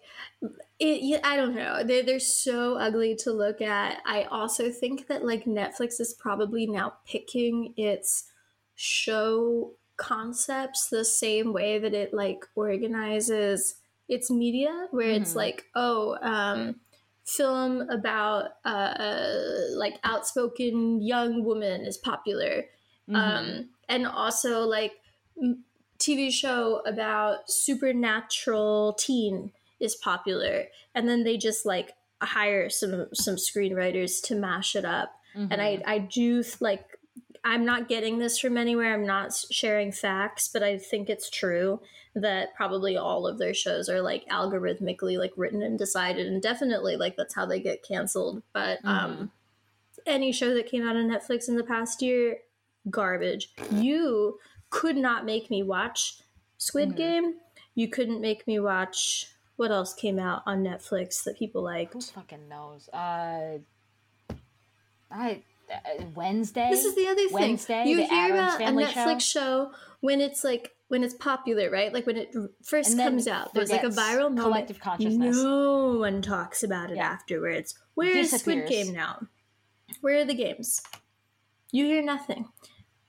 it, 0.78 1.20
I 1.24 1.36
don't 1.36 1.54
know. 1.54 1.82
They 1.84 2.02
they're 2.02 2.20
so 2.20 2.74
ugly 2.76 3.16
to 3.20 3.32
look 3.32 3.62
at. 3.62 4.02
I 4.04 4.24
also 4.24 4.70
think 4.70 5.06
that 5.06 5.24
like 5.24 5.46
Netflix 5.46 6.00
is 6.00 6.12
probably 6.20 6.66
now 6.66 6.94
picking 7.06 7.72
its 7.78 8.30
show 8.74 9.72
concepts 9.96 10.88
the 10.90 11.04
same 11.04 11.52
way 11.54 11.78
that 11.78 11.94
it 11.94 12.12
like 12.12 12.44
organizes 12.56 13.76
its 14.08 14.30
media, 14.30 14.88
where 14.90 15.08
it's 15.08 15.32
Mhm. 15.32 15.36
like, 15.36 15.64
oh, 15.74 16.18
um, 16.20 16.78
film 17.24 17.88
about 17.90 18.50
uh, 18.64 18.94
like 19.76 19.98
outspoken 20.04 21.00
young 21.02 21.44
woman 21.44 21.82
is 21.84 21.96
popular 21.96 22.64
Mhm. 23.08 23.16
um, 23.16 23.68
and 23.88 24.06
also 24.06 24.60
like 24.64 24.92
m- 25.40 25.64
TV 25.98 26.30
show 26.30 26.80
about 26.86 27.50
supernatural 27.50 28.94
teen 28.94 29.52
is 29.80 29.94
popular, 29.94 30.66
and 30.94 31.08
then 31.08 31.24
they 31.24 31.36
just 31.36 31.66
like 31.66 31.92
hire 32.22 32.70
some 32.70 33.08
some 33.14 33.36
screenwriters 33.36 34.22
to 34.24 34.34
mash 34.34 34.74
it 34.76 34.84
up. 34.84 35.12
And 35.34 35.60
I. 35.60 35.82
I 35.84 35.98
do 35.98 36.44
like 36.60 36.93
I'm 37.44 37.64
not 37.64 37.88
getting 37.88 38.18
this 38.18 38.38
from 38.38 38.56
anywhere. 38.56 38.94
I'm 38.94 39.06
not 39.06 39.34
sharing 39.50 39.92
facts, 39.92 40.48
but 40.48 40.62
I 40.62 40.78
think 40.78 41.10
it's 41.10 41.28
true 41.28 41.80
that 42.14 42.54
probably 42.54 42.96
all 42.96 43.26
of 43.26 43.38
their 43.38 43.52
shows 43.52 43.88
are 43.88 44.00
like 44.00 44.24
algorithmically 44.28 45.18
like 45.18 45.32
written 45.36 45.62
and 45.62 45.78
decided, 45.78 46.26
and 46.26 46.40
definitely 46.40 46.96
like 46.96 47.16
that's 47.16 47.34
how 47.34 47.44
they 47.44 47.60
get 47.60 47.82
canceled. 47.82 48.42
But 48.52 48.78
um, 48.84 49.30
any 50.06 50.32
show 50.32 50.54
that 50.54 50.66
came 50.70 50.86
out 50.88 50.96
on 50.96 51.08
Netflix 51.08 51.48
in 51.48 51.56
the 51.56 51.64
past 51.64 52.00
year, 52.02 52.38
garbage. 52.90 53.52
You 53.70 54.38
could 54.70 54.96
not 54.96 55.24
make 55.24 55.50
me 55.50 55.62
watch 55.62 56.20
Squid 56.58 56.90
Mhm. 56.90 56.96
Game. 56.96 57.34
You 57.74 57.88
couldn't 57.88 58.20
make 58.20 58.46
me 58.46 58.58
watch 58.58 59.28
what 59.56 59.70
else 59.70 59.94
came 59.94 60.18
out 60.18 60.42
on 60.46 60.64
Netflix 60.64 61.22
that 61.24 61.38
people 61.38 61.68
Who 61.68 62.00
fucking 62.00 62.48
knows? 62.48 62.88
Uh, 62.88 63.58
I 65.10 65.42
Uh, 65.72 66.04
Wednesday. 66.14 66.68
This 66.70 66.84
is 66.84 66.94
the 66.94 67.06
other 67.06 67.22
thing. 67.28 67.32
Wednesday, 67.32 67.84
you 67.86 68.06
hear 68.06 68.34
about 68.34 68.60
a 68.60 68.64
Netflix 68.64 69.22
show? 69.22 69.72
when 70.00 70.20
it's 70.20 70.44
like 70.44 70.72
when 70.88 71.02
it's 71.02 71.14
popular, 71.14 71.70
right? 71.70 71.92
Like 71.92 72.06
when 72.06 72.18
it 72.18 72.34
first 72.62 72.96
comes 72.96 73.26
out, 73.26 73.54
there's 73.54 73.70
like 73.70 73.84
a 73.84 73.88
viral 73.88 74.28
moment. 74.28 74.40
collective 74.40 74.80
consciousness. 74.80 75.36
No 75.42 75.96
one 75.98 76.20
talks 76.20 76.62
about 76.62 76.90
it 76.90 76.96
Yeah. 76.96 77.06
afterwards. 77.08 77.74
Where 77.94 78.14
is 78.16 78.30
Squid 78.32 78.68
Game 78.68 78.92
now? 78.92 79.26
Where 80.02 80.20
are 80.20 80.24
the 80.24 80.34
games? 80.34 80.82
You 81.72 81.86
hear 81.86 82.02
nothing. 82.02 82.48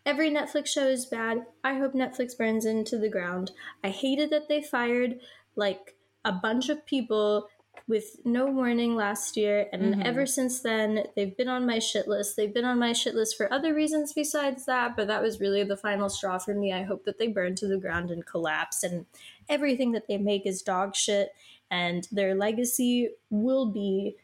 Every 0.06 0.30
Netflix 0.32 0.68
show 0.68 0.88
is 0.88 1.06
bad. 1.06 1.46
I 1.64 1.74
hope 1.76 1.94
Netflix 1.94 2.38
burns 2.38 2.66
into 2.66 2.98
the 2.98 3.10
ground. 3.10 3.52
I 3.84 3.90
hated 3.90 4.30
that 4.30 4.48
they 4.48 4.62
fired 4.62 5.20
like 5.56 5.96
a 6.24 6.32
bunch 6.32 6.70
of 6.70 6.86
people 6.86 7.50
with 7.88 8.18
no 8.26 8.48
warning 8.48 8.96
last 8.96 9.38
year, 9.38 9.70
and 9.72 9.96
Mhm. 9.96 10.06
ever 10.06 10.26
since 10.26 10.60
then, 10.62 11.08
they've 11.16 11.38
been 11.38 11.48
on 11.48 11.66
my 11.68 11.78
shit 11.78 12.08
list. 12.08 12.36
They've 12.36 12.54
been 12.54 12.66
on 12.66 12.80
my 12.80 12.94
shit 12.94 13.14
list 13.14 13.38
for 13.38 13.52
other 13.54 13.74
reasons 13.76 14.12
besides 14.12 14.66
that, 14.66 14.96
but 14.96 15.08
that 15.08 15.22
was 15.22 15.40
really 15.40 15.64
the 15.64 15.78
final 15.78 16.10
straw 16.10 16.40
for 16.40 16.56
me. 16.56 16.74
I 16.74 16.82
hope 16.82 17.06
that 17.06 17.20
they 17.20 17.28
burn 17.28 17.54
to 17.56 17.68
the 17.68 17.78
ground 17.78 18.10
and 18.10 18.26
collapse, 18.26 18.84
and 18.84 19.06
everything 19.48 19.92
that 19.92 20.08
they 20.08 20.18
make 20.18 20.48
is 20.48 20.64
dog 20.64 20.96
shit, 20.96 21.34
and 21.70 22.08
their 22.12 22.34
legacy 22.34 23.12
will 23.30 23.68
be 23.68 24.18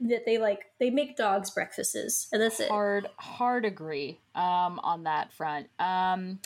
that 0.00 0.26
they 0.26 0.38
like 0.38 0.72
they 0.78 0.90
make 0.90 1.16
dogs 1.16 1.50
breakfasts, 1.50 2.28
and 2.32 2.42
that's 2.42 2.58
it. 2.60 2.68
hard 2.68 3.08
hard 3.16 3.64
agree 3.64 4.18
um 4.34 4.80
on 4.80 5.04
that 5.04 5.32
front 5.32 5.68
um 5.78 6.40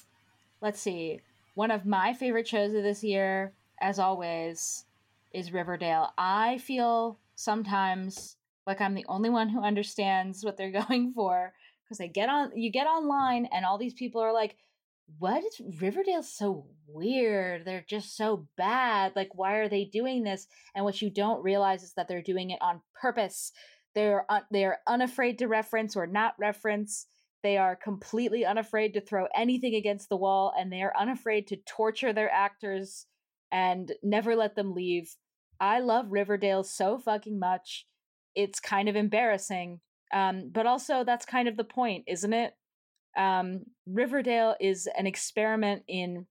let's 0.61 0.79
see 0.81 1.19
one 1.55 1.71
of 1.71 1.87
my 1.87 2.13
favorite 2.13 2.47
shows 2.47 2.75
of 2.75 2.83
this 2.83 3.03
year 3.03 3.53
as 3.81 3.99
always 3.99 4.85
is 5.35 5.53
riverdale. 5.53 6.11
I 6.19 6.59
feel 6.59 7.19
sometimes 7.35 8.37
like 8.67 8.81
i'm 8.81 8.95
the 8.95 9.07
only 9.09 9.31
one 9.31 9.49
who 9.49 9.63
understands 9.63 10.45
what 10.45 10.57
they're 10.57 10.71
going 10.87 11.13
for 11.15 11.53
because 11.85 11.99
they 11.99 12.09
get 12.09 12.29
on 12.29 12.51
you 12.55 12.71
get 12.71 12.87
online 12.87 13.49
and 13.53 13.65
all 13.65 13.79
these 13.79 13.95
people 13.95 14.21
are 14.21 14.33
like 14.33 14.57
what 15.19 15.45
is 15.45 15.61
Riverdale 15.81 16.23
so 16.23 16.67
weird? 16.87 17.65
They're 17.65 17.85
just 17.87 18.17
so 18.17 18.47
bad. 18.57 19.13
Like 19.15 19.31
why 19.35 19.57
are 19.57 19.69
they 19.69 19.85
doing 19.85 20.23
this? 20.23 20.47
And 20.75 20.85
what 20.85 21.03
you 21.03 21.11
don't 21.11 21.43
realize 21.43 21.83
is 21.83 21.93
that 21.95 22.09
they're 22.09 22.23
doing 22.23 22.51
it 22.51 22.63
on 22.63 22.81
purpose. 23.01 23.53
They're 23.95 24.25
un- 24.31 24.47
they're 24.51 24.79
unafraid 24.87 25.39
to 25.39 25.49
reference 25.49 25.97
or 25.97 26.07
not 26.07 26.35
reference. 26.39 27.09
They 27.43 27.57
are 27.57 27.77
completely 27.77 28.47
unafraid 28.47 28.95
to 28.95 29.01
throw 29.01 29.27
anything 29.35 29.75
against 29.75 30.09
the 30.09 30.17
wall 30.17 30.53
and 30.57 30.73
they 30.73 30.83
are 30.83 30.97
unafraid 30.99 31.49
to 31.49 31.57
torture 31.57 32.13
their 32.13 32.31
actors 32.31 33.07
and 33.51 33.93
never 34.03 34.35
let 34.35 34.55
them 34.55 34.73
leave 34.73 35.15
i 35.63 35.81
love 35.81 36.07
riverdale 36.11 36.63
so 36.63 36.99
fucking 36.99 37.39
much 37.39 37.87
it's 38.35 38.61
kind 38.61 38.91
of 38.91 38.97
embarrassing 38.97 39.81
um, 40.13 40.51
but 40.53 40.67
also 40.67 41.05
that's 41.05 41.25
kind 41.25 41.49
of 41.49 41.57
the 41.57 41.65
point 41.65 42.05
isn't 42.07 42.33
it? 42.33 42.55
Um, 43.17 43.65
riverdale 43.87 44.57
is 44.61 44.89
an 44.97 45.07
experiment 45.07 45.83
in 45.89 46.27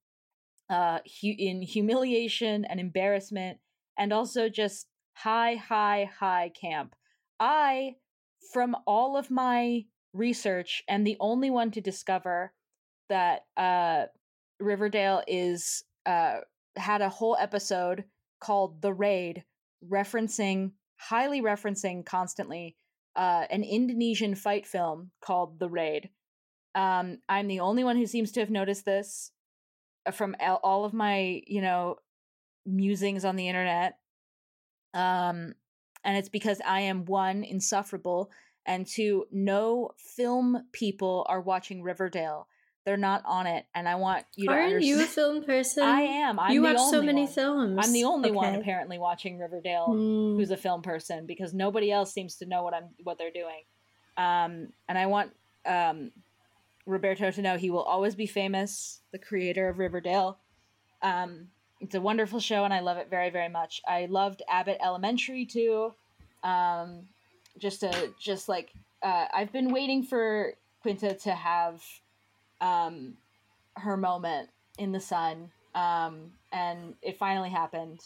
uh, 0.70 1.00
hu- 1.22 1.36
in 1.38 1.62
humiliation 1.62 2.66
and 2.66 2.80
embarrassment 2.80 3.60
and 3.98 4.14
also 4.14 4.50
just 4.50 4.88
high 5.14 5.56
high 5.56 6.10
high 6.20 6.52
camp. 6.60 6.96
I, 7.40 7.96
from 8.54 8.76
all 8.88 9.18
of 9.18 9.32
my 9.32 9.86
research, 10.14 10.84
am 10.88 11.04
the 11.04 11.18
only 11.20 11.50
one 11.50 11.72
to 11.72 11.82
discover 11.82 12.54
that 13.10 13.46
uh, 13.58 14.06
Riverdale 14.60 15.24
is 15.28 15.84
uh, 16.06 16.38
had 16.76 17.02
a 17.02 17.10
whole 17.10 17.38
episode 17.40 18.06
called 18.42 18.82
"The 18.82 18.94
Raid," 18.94 19.46
referencing, 19.90 20.72
highly 20.98 21.42
referencing, 21.42 22.06
constantly 22.06 22.76
uh, 23.16 23.46
an 23.50 23.64
Indonesian 23.64 24.36
fight 24.36 24.68
film 24.68 25.12
called 25.22 25.60
"The 25.60 25.70
Raid." 25.70 26.10
Um, 26.76 27.20
I'm 27.30 27.48
the 27.48 27.62
only 27.62 27.84
one 27.84 27.96
who 27.96 28.06
seems 28.06 28.32
to 28.34 28.42
have 28.42 28.50
noticed 28.50 28.86
this 28.86 29.32
uh, 30.06 30.12
from 30.12 30.36
all 30.64 30.86
of 30.86 30.94
my, 30.94 31.42
you 31.48 31.62
know, 31.62 31.98
musings 32.66 33.26
on 33.26 33.36
the 33.36 33.48
internet. 33.48 33.98
Um, 34.94 35.54
and 36.04 36.18
it's 36.18 36.30
because 36.30 36.62
I 36.66 36.82
am 36.82 37.06
one 37.06 37.44
insufferable, 37.44 38.32
and 38.66 38.88
two, 38.88 39.26
no 39.32 39.92
film 39.98 40.66
people 40.72 41.26
are 41.30 41.42
watching 41.42 41.84
Riverdale. 41.84 42.48
They're 42.84 42.98
not 42.98 43.22
on 43.26 43.46
it, 43.46 43.66
and 43.76 43.88
I 43.88 43.94
want 43.96 44.26
you 44.36 44.48
to 44.48 44.54
Aren't 44.54 44.82
you 44.84 45.04
a 45.04 45.06
film 45.06 45.44
person? 45.44 45.84
I 45.84 46.02
am. 46.02 46.40
I'm 46.40 46.52
you 46.52 46.64
watch 46.64 46.80
so 46.90 47.02
many 47.02 47.26
one. 47.26 47.32
films. 47.32 47.80
I'm 47.86 47.94
the 47.94 48.06
only 48.06 48.32
one 48.32 48.56
apparently 48.56 48.98
watching 48.98 49.38
Riverdale 49.38 49.86
Hmm. 49.86 50.36
who's 50.36 50.50
a 50.50 50.58
film 50.58 50.82
person 50.82 51.28
because 51.28 51.54
nobody 51.54 51.92
else 51.92 52.12
seems 52.12 52.38
to 52.38 52.46
know 52.48 52.64
what 52.64 52.74
I'm 52.74 52.90
what 53.04 53.20
they're 53.20 53.30
doing. 53.32 53.62
Um, 54.18 54.74
and 54.90 54.98
I 54.98 55.06
want 55.06 55.32
um, 55.66 56.12
Roberto 56.88 57.30
to 57.30 57.42
know 57.42 57.56
he 57.58 57.70
will 57.70 57.84
always 57.84 58.16
be 58.16 58.26
famous, 58.26 59.00
the 59.12 59.20
creator 59.20 59.70
of 59.70 59.78
Riverdale. 59.78 60.40
Um, 61.04 61.50
it's 61.80 61.96
a 61.96 62.02
wonderful 62.02 62.40
show 62.40 62.64
and 62.64 62.74
I 62.74 62.80
love 62.80 62.98
it 62.98 63.10
very 63.12 63.30
very 63.30 63.50
much. 63.50 63.82
I 63.88 64.08
loved 64.08 64.42
Abbott 64.50 64.78
Elementary 64.84 65.46
too. 65.46 65.94
Um, 66.44 67.08
just 67.60 67.84
a 67.84 68.10
just 68.20 68.50
like 68.50 68.72
uh, 69.04 69.26
I've 69.34 69.52
been 69.52 69.72
waiting 69.72 70.02
for 70.04 70.54
Quinta 70.82 71.14
to 71.14 71.32
have 71.36 71.84
um, 72.62 73.18
her 73.76 73.98
moment 73.98 74.50
in 74.78 74.92
the 74.92 75.00
sun, 75.00 75.52
um, 75.76 76.32
and 76.52 76.96
it 77.02 77.18
finally 77.18 77.50
happened. 77.50 78.00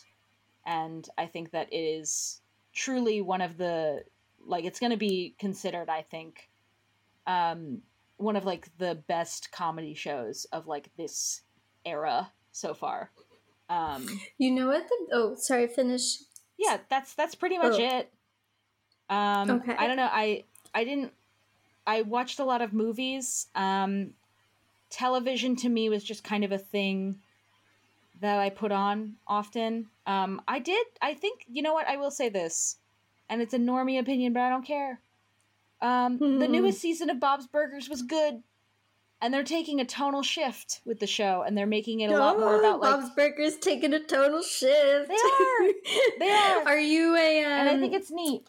and 0.66 1.08
I 1.18 1.28
think 1.28 1.51
that 1.51 1.72
it 1.72 1.78
is 1.78 2.41
truly 2.74 3.22
one 3.22 3.41
of 3.41 3.58
the 3.58 4.03
like 4.47 4.66
it's 4.66 4.80
going 4.80 4.91
to 4.91 4.97
be 4.97 5.34
considered 5.39 5.89
I 5.89 6.01
think 6.01 6.49
um 7.28 7.82
one 8.18 8.36
of 8.36 8.45
like 8.45 8.68
the 8.78 8.95
best 9.08 9.51
comedy 9.51 9.93
shows 9.93 10.45
of 10.51 10.68
like 10.68 10.89
this 10.97 11.41
era 11.86 12.32
so 12.51 12.74
far. 12.74 13.12
Um 13.70 14.08
You 14.38 14.51
know 14.51 14.68
what? 14.68 14.88
The, 14.88 15.08
oh, 15.14 15.36
sorry. 15.36 15.68
Finish. 15.68 16.18
yeah, 16.58 16.78
that's 16.89 17.14
that's 17.14 17.36
pretty 17.36 17.58
much 17.58 17.80
Oh. 17.80 17.97
it. 17.97 18.12
Um 19.10 19.51
Okay. 19.51 19.76
I 19.78 19.88
don't 19.88 19.97
know. 19.97 20.10
I 20.12 20.43
I 20.74 20.84
didn't 20.84 21.14
I 21.88 22.01
watched 22.01 22.39
a 22.39 22.43
lot 22.45 22.62
of 22.62 22.74
movies. 22.74 23.47
Um 23.56 24.14
television 24.89 25.55
to 25.57 25.69
me 25.69 25.89
was 25.89 26.03
just 26.03 26.23
kind 26.23 26.43
of 26.43 26.51
a 26.51 26.57
thing 26.57 27.19
that 28.21 28.39
I 28.39 28.49
put 28.49 28.71
on 28.71 29.15
often. 29.27 29.88
Um 30.05 30.41
I 30.47 30.59
did 30.59 30.86
I 31.01 31.13
think 31.13 31.45
you 31.47 31.61
know 31.61 31.73
what 31.73 31.88
I 31.88 31.97
will 31.97 32.11
say 32.11 32.29
this. 32.29 32.77
And 33.29 33.41
it's 33.41 33.53
a 33.53 33.57
normie 33.59 33.99
opinion, 33.99 34.33
but 34.33 34.41
I 34.41 34.49
don't 34.49 34.65
care. 34.65 35.01
Um 35.81 36.17
the 36.17 36.47
Hmm. 36.47 36.51
newest 36.51 36.79
season 36.79 37.09
of 37.09 37.19
Bob's 37.19 37.47
Burgers 37.47 37.89
was 37.89 38.01
good. 38.01 38.43
And 39.21 39.33
they're 39.33 39.43
taking 39.43 39.79
a 39.79 39.86
tonal 39.86 40.23
shift 40.23 40.81
with 40.86 40.99
the 40.99 41.07
show 41.07 41.41
and 41.41 41.57
they're 41.57 41.65
making 41.65 42.01
it 42.01 42.11
a 42.11 42.17
lot 42.17 42.38
more 42.39 42.55
Oh, 42.55 42.59
about 42.59 42.79
like 42.81 42.91
Bob's 42.91 43.09
Burgers 43.15 43.57
taking 43.57 43.93
a 43.93 43.99
tonal 43.99 44.43
shift. 44.43 45.07
They 45.07 45.15
are. 45.15 45.69
They 46.19 46.29
are. 46.31 46.67
Are 46.67 46.79
you 46.79 47.15
a? 47.15 47.43
Um, 47.43 47.51
and 47.51 47.69
I 47.69 47.77
think 47.77 47.93
it's 47.93 48.11
neat. 48.11 48.47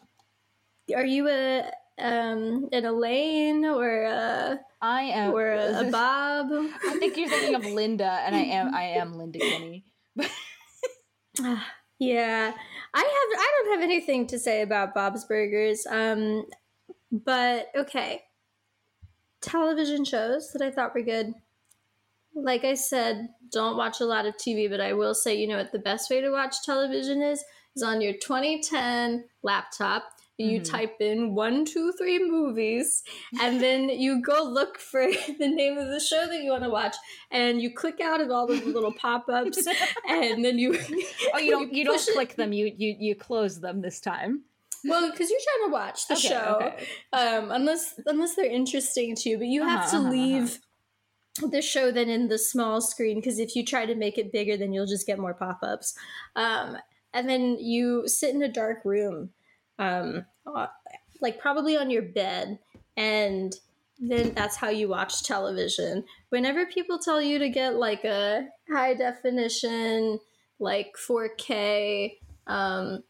Are 0.95 1.05
you 1.05 1.27
a 1.27 1.71
um 1.99 2.69
an 2.71 2.85
Elaine 2.85 3.65
or 3.65 4.03
a 4.03 4.59
I 4.81 5.01
am 5.03 5.33
or 5.33 5.51
a, 5.51 5.81
a 5.81 5.83
Bob? 5.91 6.47
I 6.51 6.97
think 6.99 7.17
you're 7.17 7.29
thinking 7.29 7.55
of 7.55 7.65
Linda, 7.65 8.19
and 8.25 8.35
I 8.35 8.41
am 8.41 8.73
I 8.73 8.83
am 8.83 9.13
Linda 9.17 9.39
Kinney. 9.39 9.85
yeah, 11.99 12.53
I 12.93 12.99
have. 12.99 13.39
I 13.39 13.51
don't 13.55 13.71
have 13.73 13.83
anything 13.83 14.27
to 14.27 14.39
say 14.39 14.61
about 14.61 14.93
Bob's 14.93 15.25
Burgers. 15.25 15.85
Um, 15.89 16.45
but 17.11 17.67
okay, 17.75 18.23
television 19.41 20.05
shows 20.05 20.51
that 20.53 20.61
I 20.61 20.71
thought 20.71 20.93
were 20.93 21.01
good. 21.01 21.33
Like 22.35 22.63
I 22.63 22.75
said, 22.75 23.29
don't 23.51 23.77
watch 23.77 23.99
a 23.99 24.05
lot 24.05 24.27
of 24.27 24.37
TV, 24.37 24.69
but 24.69 24.79
I 24.81 24.93
will 24.93 25.15
say, 25.15 25.35
you 25.35 25.47
know 25.47 25.57
what 25.57 25.71
the 25.71 25.79
best 25.79 26.09
way 26.09 26.21
to 26.21 26.29
watch 26.29 26.63
television 26.63 27.21
is? 27.21 27.43
Is 27.75 27.83
on 27.83 28.01
your 28.01 28.13
2010 28.13 29.25
laptop. 29.43 30.03
You 30.37 30.59
Mhm. 30.61 30.69
type 30.69 30.97
in 31.01 31.33
one, 31.33 31.65
two, 31.65 31.91
three 31.93 32.19
movies, 32.19 33.03
and 33.41 33.59
then 33.59 33.89
you 34.03 34.21
go 34.21 34.43
look 34.43 34.77
for 34.79 35.07
the 35.39 35.47
name 35.47 35.77
of 35.77 35.87
the 35.87 35.99
show 35.99 36.27
that 36.27 36.43
you 36.43 36.51
want 36.51 36.63
to 36.63 36.69
watch, 36.69 36.95
and 37.31 37.59
you 37.61 37.73
click 37.73 37.99
out 38.01 38.21
of 38.21 38.29
all 38.29 38.45
the 38.47 38.53
little 38.65 38.91
pop 38.93 39.25
ups, 39.29 39.65
and 40.07 40.45
then 40.45 40.59
you. 40.59 40.77
oh, 41.33 41.39
you 41.39 41.51
don't 41.51 41.73
you 41.73 41.83
don't 41.83 41.97
push 41.97 42.07
it- 42.09 42.13
click 42.13 42.35
them. 42.35 42.53
You 42.53 42.71
you 42.77 42.95
you 42.99 43.15
close 43.15 43.59
them 43.59 43.81
this 43.81 43.99
time. 43.99 44.43
Well, 44.85 45.09
because 45.09 45.29
you're 45.31 45.39
trying 45.43 45.69
to 45.69 45.73
watch 45.73 46.07
the 46.07 46.13
Okay, 46.13 46.27
show, 46.27 46.71
okay. 46.71 46.87
um, 47.13 47.51
unless 47.51 47.99
unless 48.05 48.35
they're 48.35 48.45
interesting 48.45 49.15
to 49.15 49.29
you, 49.29 49.37
but 49.39 49.47
you 49.47 49.63
have 49.63 49.79
Uh-huh, 49.79 49.89
to 49.91 49.97
uh-huh, 49.97 50.09
leave 50.11 50.59
the 51.51 51.61
show 51.61 51.91
then 51.91 52.09
in 52.09 52.27
the 52.27 52.37
small 52.37 52.79
screen 52.79 53.19
because 53.19 53.39
if 53.39 53.55
you 53.55 53.65
try 53.65 53.85
to 53.87 53.95
make 53.95 54.17
it 54.17 54.31
bigger, 54.31 54.55
then 54.55 54.71
you'll 54.71 54.85
just 54.85 55.05
get 55.07 55.19
more 55.19 55.33
pop 55.33 55.59
ups. 55.63 55.95
Um, 56.35 56.77
and 57.13 57.27
then 57.27 57.57
you 57.59 58.07
sit 58.07 58.33
in 58.35 58.41
a 58.43 58.47
dark 58.51 58.85
room, 58.85 59.31
um, 59.79 60.25
uh, 60.45 60.67
like 61.21 61.39
probably 61.39 61.77
on 61.77 61.89
your 61.89 62.03
bed, 62.03 62.59
and 62.95 63.53
then 63.99 64.33
that's 64.35 64.55
how 64.55 64.69
you 64.69 64.87
watch 64.87 65.23
television. 65.23 66.03
Whenever 66.29 66.65
people 66.65 66.99
tell 66.99 67.21
you 67.21 67.39
to 67.39 67.49
get 67.49 67.75
like 67.75 68.03
a 68.03 68.47
high 68.71 68.93
definition, 68.93 70.19
like 70.59 70.95
4K, 70.97 72.19
um, 72.47 73.03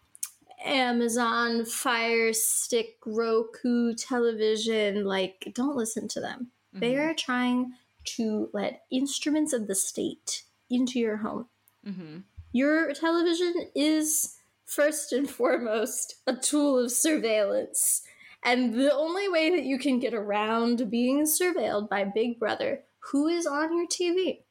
Amazon 0.63 1.65
Fire 1.65 2.34
Stick, 2.34 2.95
Roku 3.05 3.93
television, 3.93 5.05
like, 5.05 5.51
don't 5.53 5.76
listen 5.76 6.07
to 6.09 6.20
them. 6.22 6.51
They 6.74 6.93
Mhm. 6.93 7.09
are 7.09 7.13
trying 7.13 7.74
to 8.15 8.49
let 8.53 8.84
instruments 8.91 9.53
of 9.53 9.68
the 9.68 9.76
state 9.76 10.43
into 10.70 10.99
your 10.99 11.18
home. 11.18 11.49
Mhm. 11.86 12.24
Your 12.53 12.93
television 12.93 13.70
is 13.76 14.37
first 14.68 15.13
and 15.13 15.30
foremost 15.30 16.15
a 16.28 16.36
tool 16.36 16.78
of 16.78 16.91
surveillance. 16.91 18.03
And 18.43 18.74
the 18.74 18.93
only 18.93 19.28
way 19.28 19.49
that 19.49 19.63
you 19.63 19.80
can 19.80 19.99
get 19.99 20.13
around 20.13 20.91
being 20.91 21.24
surveilled 21.24 21.89
by 21.89 22.03
Big 22.03 22.39
Brother, 22.39 22.82
who 23.11 23.28
is 23.28 23.47
on 23.47 23.76
your 23.76 23.88
TV, 23.88 24.43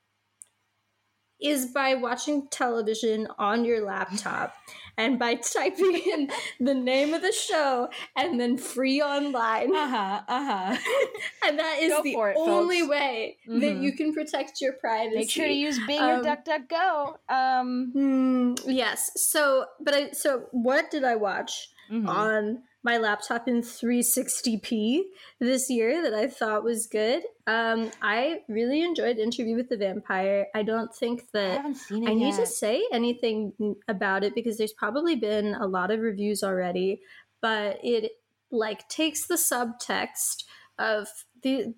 is 1.41 1.67
by 1.67 1.95
watching 1.95 2.49
television 2.51 3.29
on 3.39 3.65
your 3.65 3.85
laptop 3.85 4.55
and 4.99 5.19
by 5.19 5.35
typing 5.55 5.95
in 6.15 6.31
the 6.61 6.75
name 6.75 7.15
of 7.15 7.23
the 7.23 7.33
show 7.33 7.89
and 8.17 8.41
then 8.41 8.57
free 8.57 9.01
online. 9.03 9.75
Uh-huh. 9.75 10.21
Uh-huh. 10.29 10.77
And 11.47 11.59
that 11.59 11.79
is 11.81 11.93
Go 11.93 12.03
the 12.03 12.11
it, 12.13 12.35
only 12.37 12.81
folks. 12.81 12.91
way 12.91 13.37
that 13.47 13.77
Mhm. 13.77 13.83
you 13.83 13.93
can 13.93 14.13
protect 14.13 14.61
your 14.61 14.73
privacy. 14.73 15.17
Make 15.17 15.31
sure 15.31 15.47
to 15.47 15.53
use 15.53 15.79
Bing 15.87 16.01
Um, 16.01 16.11
or 16.11 16.25
DuckDuckGo. 16.25 17.17
Um 17.29 17.91
Hmm, 17.93 18.55
yes. 18.71 19.11
So, 19.17 19.67
but 19.81 19.95
I 19.95 20.11
so 20.13 20.47
what 20.51 20.91
did 20.91 21.05
I 21.05 21.15
watch 21.17 21.69
mhm. 21.91 22.09
on 22.09 22.63
my 22.83 22.99
laptop 22.99 23.49
in 23.49 23.63
360p 23.63 25.03
this 25.41 25.69
year 25.69 26.03
that 26.03 26.15
I 26.15 26.29
thought 26.29 26.63
was 26.63 26.87
good? 26.87 27.23
Um, 27.47 27.91
I 28.01 28.43
really 28.49 28.83
enjoyed 28.83 29.19
Interview 29.19 29.57
with 29.57 29.69
the 29.69 29.77
Vampire. 29.77 30.47
I 30.55 30.63
don't 30.63 30.95
think 30.95 31.23
I 31.23 31.27
that 31.33 31.67
it 31.91 32.09
I 32.09 32.15
need 32.15 32.35
to 32.37 32.47
say 32.47 32.87
anything 32.93 33.53
about 33.89 34.23
it 34.23 34.35
because 34.35 34.57
there's 34.57 34.73
probably 34.73 35.17
been 35.17 35.55
a 35.55 35.67
lot 35.67 35.91
of 35.91 36.01
reviews 36.01 36.45
already, 36.45 37.01
but 37.43 37.79
it 37.83 38.13
like 38.53 38.89
takes 38.89 39.27
the 39.27 39.35
subtext 39.35 40.45
of 40.79 41.09
the 41.43 41.75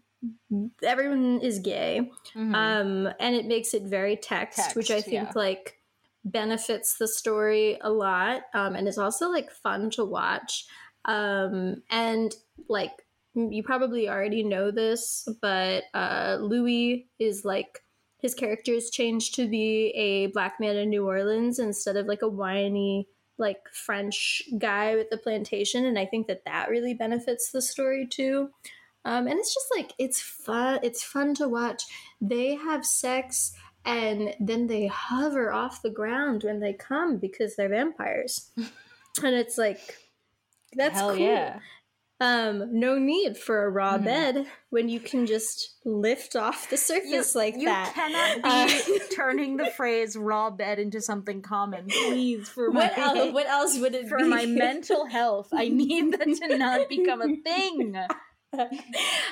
everyone 0.83 1.41
is 1.41 1.61
gay 1.61 2.11
Mhm. 2.35 2.55
um 2.55 3.15
and 3.21 3.37
it 3.37 3.47
makes 3.47 3.73
it 3.73 3.85
very 3.85 4.17
text, 4.17 4.75
which 4.75 4.91
i 4.91 5.01
think 5.01 5.29
yeah. 5.29 5.33
like 5.37 5.78
benefits 6.25 6.99
the 6.99 7.09
story 7.09 7.79
a 7.81 7.91
lot 7.91 8.43
um 8.55 8.75
and 8.75 8.89
it's 8.89 8.99
also 8.99 9.29
like 9.31 9.51
fun 9.51 9.91
to 9.91 10.05
watch. 10.05 10.66
Um 11.05 11.83
and 11.91 12.35
like 12.69 12.93
you 13.35 13.62
probably 13.62 14.09
already 14.09 14.43
know 14.43 14.71
this 14.71 15.29
but 15.41 15.85
uh 15.95 16.39
louis 16.41 17.07
is 17.19 17.45
like 17.45 17.83
his 18.21 18.35
character 18.35 18.73
is 18.73 18.91
changed 18.91 19.37
to 19.37 19.49
be 19.49 19.91
a 19.91 20.27
black 20.29 20.59
man 20.59 20.77
in 20.77 20.91
new 20.91 21.07
orleans 21.07 21.61
instead 21.61 21.97
of 21.97 22.07
like 22.07 22.23
a 22.23 22.29
whiny 22.29 23.07
like 23.39 23.61
french 23.73 24.43
guy 24.59 24.97
with 24.97 25.09
the 25.11 25.16
plantation 25.16 25.85
and 25.85 25.97
i 25.99 26.05
think 26.05 26.27
that 26.27 26.45
that 26.45 26.69
really 26.69 26.95
benefits 26.95 27.53
the 27.53 27.62
story 27.62 28.07
too. 28.07 28.51
Um, 29.05 29.27
and 29.27 29.39
it's 29.39 29.55
just 29.55 29.69
like 29.75 29.93
it's 29.99 30.21
fun 30.21 30.81
it's 30.83 31.03
fun 31.03 31.35
to 31.37 31.49
watch. 31.49 31.85
They 32.21 32.57
have 32.57 32.85
sex 32.85 33.53
and 33.89 34.34
then 34.39 34.66
they 34.66 34.86
hover 34.86 35.51
off 35.53 35.82
the 35.82 35.91
ground 35.91 36.45
when 36.45 36.61
they 36.61 36.72
come 36.74 37.16
because 37.16 37.57
they're 37.57 37.68
vampires 37.70 38.51
and 38.57 39.34
it's 39.34 39.57
like 39.59 39.80
that's 40.76 40.95
Hell 40.99 41.14
cool 41.16 41.24
yeah. 41.26 41.61
um 42.20 42.78
no 42.78 42.99
need 42.99 43.36
for 43.39 43.64
a 43.64 43.70
raw 43.70 43.97
Mhm. 43.97 44.05
bed 44.05 44.47
when 44.70 44.89
you 44.91 45.01
can 45.01 45.24
just 45.24 45.76
lift 45.84 46.36
off 46.36 46.68
the 46.68 46.76
surface 46.76 47.34
like 47.34 47.57
you 47.57 47.64
that 47.64 47.86
you 47.86 47.93
cannot 47.95 48.39
Uh, 48.45 48.66
be 48.66 49.01
turning 49.16 49.57
the 49.57 49.66
phrase 49.78 50.16
raw 50.16 50.51
bed 50.51 50.78
into 50.78 51.01
something 51.01 51.41
common, 51.41 51.86
please, 51.86 52.49
for 52.49 52.70
my 52.70 52.80
what 52.89 52.99
else, 52.99 53.32
what 53.32 53.47
else 53.47 53.78
would 53.78 53.95
it 53.95 54.03
be? 54.03 54.09
for 54.11 54.18
be 54.18 54.24
my 54.24 54.45
mental 54.47 55.07
health. 55.07 55.49
I 55.53 55.68
need 55.68 56.12
that 56.12 56.28
to 56.43 56.59
not 56.59 56.89
become 56.91 57.22
a 57.22 57.34
thing. 57.45 57.97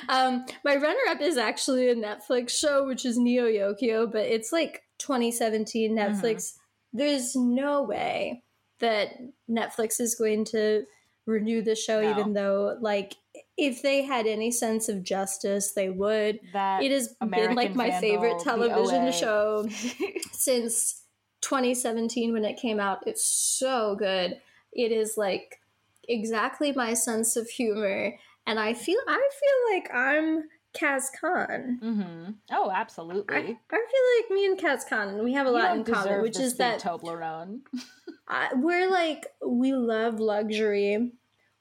Um, 0.09 0.45
my 0.63 0.75
runner-up 0.75 1.21
is 1.21 1.37
actually 1.37 1.89
a 1.89 1.95
Netflix 1.95 2.51
show, 2.51 2.85
which 2.85 3.05
is 3.05 3.17
Neo 3.17 3.45
Yokio, 3.45 4.11
but 4.11 4.25
it's 4.25 4.51
like 4.51 4.83
2017 4.99 5.95
Mm-hmm. 5.95 5.97
Netflix. 5.97 6.53
There's 6.93 7.35
no 7.35 7.83
way 7.83 8.43
that 8.79 9.09
Netflix 9.49 9.99
is 9.99 10.15
going 10.15 10.45
to 10.45 10.83
renew 11.25 11.61
the 11.61 11.75
show, 11.75 12.01
No. 12.01 12.11
even 12.11 12.33
though, 12.33 12.77
like, 12.79 13.15
if 13.57 13.81
they 13.81 14.03
had 14.03 14.27
any 14.27 14.51
sense 14.51 14.87
of 14.87 15.03
justice, 15.03 15.71
they 15.73 15.89
would. 15.89 16.39
That 16.53 16.83
It 16.83 16.91
has 16.91 17.09
been 17.29 17.55
like 17.55 17.75
my 17.75 17.89
Vandal, 17.89 18.01
favorite 18.09 18.39
television 18.39 19.11
show 19.11 19.67
since 20.31 21.01
2017 21.41 22.33
when 22.33 22.45
it 22.45 22.57
came 22.57 22.79
out. 22.79 22.99
It's 23.07 23.25
so 23.25 23.95
good. 23.95 24.39
It 24.73 24.91
is 24.91 25.15
like 25.17 25.59
exactly 26.07 26.71
my 26.71 26.93
sense 26.93 27.35
of 27.35 27.47
humor, 27.49 28.13
and 28.47 28.59
I 28.59 28.73
feel 28.73 28.99
I 29.07 29.29
feel 29.39 29.75
like 29.75 29.89
I'm 29.93 30.43
Kaz 30.75 31.03
Kaan. 31.21 31.79
hmm 31.79 32.31
Oh, 32.51 32.71
absolutely. 32.73 33.35
I, 33.35 33.39
I 33.39 33.43
feel 33.43 33.55
like 33.59 34.31
me 34.31 34.45
and 34.45 34.57
Kaz 34.59 34.87
Kaan, 34.89 35.23
we 35.23 35.33
have 35.33 35.45
a 35.47 35.49
You 35.49 35.55
lot 35.55 35.75
in 35.75 35.83
common, 35.83 36.21
which 36.21 36.39
is 36.39 36.55
that 36.55 36.79
Toblerone. 36.79 37.59
I, 38.27 38.49
we're 38.55 38.89
like 38.89 39.25
we 39.45 39.73
love 39.73 40.19
luxury. 40.19 41.11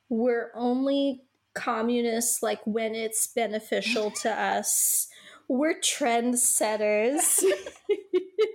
We're 0.09 0.51
only 0.55 1.23
communists 1.55 2.43
like 2.43 2.61
when 2.67 2.95
it's 2.95 3.27
beneficial 3.29 4.11
to 4.23 4.31
us. 4.31 5.09
We're 5.49 5.79
trendsetters. 5.81 7.43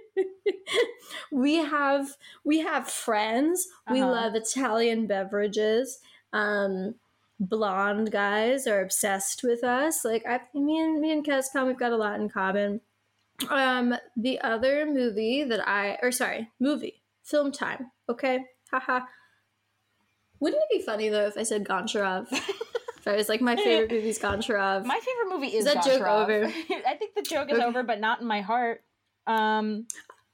we 1.31 1.55
have 1.55 2.07
we 2.43 2.59
have 2.59 2.89
friends. 2.89 3.67
We 3.89 4.01
Uh-huh. 4.01 4.11
love 4.11 4.35
Italian 4.35 5.07
beverages. 5.07 5.99
Um, 6.33 6.95
blonde 7.41 8.11
guys 8.11 8.67
are 8.67 8.81
obsessed 8.81 9.41
with 9.43 9.63
us. 9.63 10.05
Like 10.05 10.23
I, 10.27 10.39
me 10.57 10.79
and 10.79 11.01
me 11.01 11.11
and 11.11 11.25
Kaz 11.25 11.45
Kaan, 11.53 11.67
we've 11.67 11.77
got 11.77 11.91
a 11.91 11.97
lot 11.97 12.19
in 12.19 12.29
common. 12.29 12.81
Um, 13.49 13.95
the 14.15 14.39
other 14.41 14.85
movie 14.85 15.43
that 15.43 15.67
I, 15.67 15.97
or 16.03 16.11
sorry, 16.11 16.49
movie 16.59 17.01
film 17.23 17.51
time. 17.51 17.91
Okay, 18.07 18.45
haha. 18.71 19.01
Wouldn't 20.39 20.61
it 20.69 20.79
be 20.79 20.85
funny 20.85 21.09
though 21.09 21.25
if 21.25 21.37
I 21.37 21.43
said 21.43 21.65
Goncharov? 21.65 22.27
if 22.31 23.07
I 23.07 23.15
was 23.15 23.27
like 23.29 23.41
my 23.41 23.55
favorite 23.55 23.91
movie 23.91 24.09
is 24.09 24.19
Goncharov. 24.19 24.85
My 24.85 24.99
favorite 24.99 25.35
movie 25.35 25.55
is, 25.55 25.65
Is 25.65 25.73
that 25.73 25.83
joke 25.83 26.01
over? 26.01 26.45
I 26.87 26.95
think 26.97 27.15
the 27.15 27.23
joke 27.23 27.49
is 27.51 27.57
Okay. 27.57 27.65
over, 27.65 27.83
but 27.83 27.99
not 27.99 28.21
in 28.21 28.27
my 28.27 28.41
heart. 28.41 28.83
Um, 29.27 29.87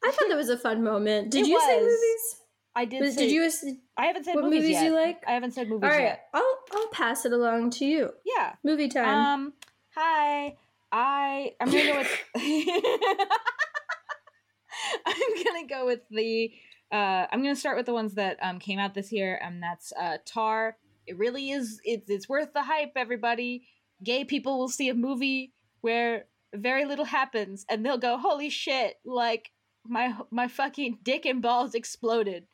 I 0.03 0.11
thought 0.11 0.27
that 0.29 0.37
was 0.37 0.49
a 0.49 0.57
fun 0.57 0.83
moment. 0.83 1.31
Did 1.31 1.47
you 1.47 1.59
say 1.59 1.79
movies? 1.79 2.35
I 2.77 2.85
did. 2.85 3.13
Say, 3.13 3.27
did 3.27 3.31
you? 3.31 3.49
I 3.97 4.05
haven't 4.05 4.25
said 4.25 4.35
movies. 4.35 4.43
what 4.43 4.51
movies, 4.51 4.61
movies 4.61 4.81
you 4.83 4.93
like? 4.93 5.23
I 5.27 5.31
haven't 5.31 5.55
said 5.55 5.67
movies 5.67 5.89
All 5.89 5.89
right, 5.89 6.03
yet. 6.03 6.27
I'll 6.31 6.59
I'll 6.71 6.89
pass 6.89 7.25
it 7.25 7.33
along 7.33 7.71
to 7.71 7.85
you. 7.85 8.11
Yeah. 8.23 8.53
Movie 8.63 8.87
time. 8.87 9.07
Um. 9.07 9.53
Hi. 9.95 10.55
I. 10.91 11.55
I'm 11.59 11.71
gonna 11.71 11.85
go 11.85 11.97
with. 11.97 12.11
I'm 15.07 15.43
gonna 15.43 15.65
go 15.67 15.87
with 15.87 16.01
the. 16.11 16.51
Uh, 16.91 17.25
I'm 17.31 17.41
gonna 17.41 17.55
start 17.55 17.77
with 17.77 17.87
the 17.87 17.95
ones 17.95 18.13
that 18.13 18.37
um 18.43 18.59
came 18.59 18.77
out 18.77 18.93
this 18.93 19.11
year, 19.11 19.39
and 19.43 19.61
that's 19.61 19.91
uh 19.99 20.17
Tar. 20.23 20.77
It 21.07 21.17
really 21.17 21.49
is. 21.49 21.81
It's 21.83 22.11
it's 22.11 22.29
worth 22.29 22.53
the 22.53 22.61
hype. 22.61 22.91
Everybody, 22.95 23.63
gay 24.03 24.23
people 24.23 24.59
will 24.59 24.69
see 24.69 24.89
a 24.89 24.93
movie 24.93 25.51
where 25.81 26.25
very 26.53 26.85
little 26.85 27.05
happens, 27.05 27.65
and 27.71 27.83
they'll 27.83 27.97
go, 27.97 28.19
"Holy 28.19 28.51
shit!" 28.51 28.97
Like 29.03 29.49
my 29.83 30.15
my 30.29 30.47
fucking 30.47 30.99
dick 31.01 31.25
and 31.25 31.41
balls 31.41 31.73
exploded, 31.73 32.45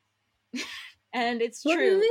and 1.13 1.41
it's 1.41 1.63
what 1.63 1.75
true. 1.75 1.95
movie? 1.95 2.07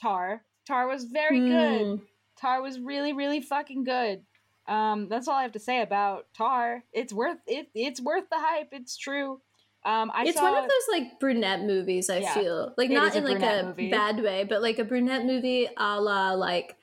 Tar. 0.00 0.42
Tar 0.66 0.86
was 0.88 1.04
very 1.04 1.40
good. 1.40 1.86
Hmm. 1.98 2.04
Tar 2.40 2.60
was 2.62 2.78
really, 2.80 3.12
really 3.12 3.40
fucking 3.40 3.84
good. 3.84 4.22
Um, 4.68 5.08
that's 5.08 5.28
all 5.28 5.36
I 5.36 5.42
have 5.42 5.52
to 5.52 5.58
say 5.60 5.80
about 5.80 6.26
Tar. 6.36 6.82
It's 6.92 7.12
worth 7.12 7.38
it. 7.46 7.68
It's 7.74 8.00
worth 8.00 8.24
the 8.30 8.38
hype. 8.38 8.68
It's 8.72 8.96
true. 8.96 9.40
Um, 9.84 10.10
I 10.12 10.24
it's 10.24 10.36
saw. 10.36 10.42
one 10.50 10.56
of 10.56 10.64
those 10.68 10.88
like 10.98 11.20
brunette 11.20 11.62
movies. 11.62 12.10
I 12.10 12.18
Yeah. 12.18 12.34
feel 12.34 12.74
like 12.76 12.90
not 12.90 13.14
a 13.14 13.18
in 13.18 13.24
like 13.24 13.42
a 13.42 13.66
movie. 13.66 13.90
bad 13.90 14.20
way, 14.20 14.42
but 14.44 14.60
like 14.60 14.80
a 14.80 14.84
brunette 14.84 15.24
movie, 15.24 15.68
a 15.76 16.00
la 16.00 16.32
like 16.32 16.76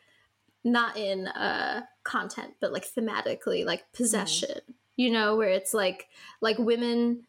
not 0.64 0.96
in 0.96 1.28
uh 1.28 1.82
content, 2.04 2.54
but 2.62 2.72
like 2.72 2.86
thematically, 2.88 3.66
like 3.66 3.82
Mm-hmm. 3.82 3.98
possession. 3.98 4.62
You 4.96 5.12
know, 5.12 5.36
where 5.36 5.50
it's 5.50 5.74
like 5.74 6.08
like 6.40 6.58
women 6.58 7.26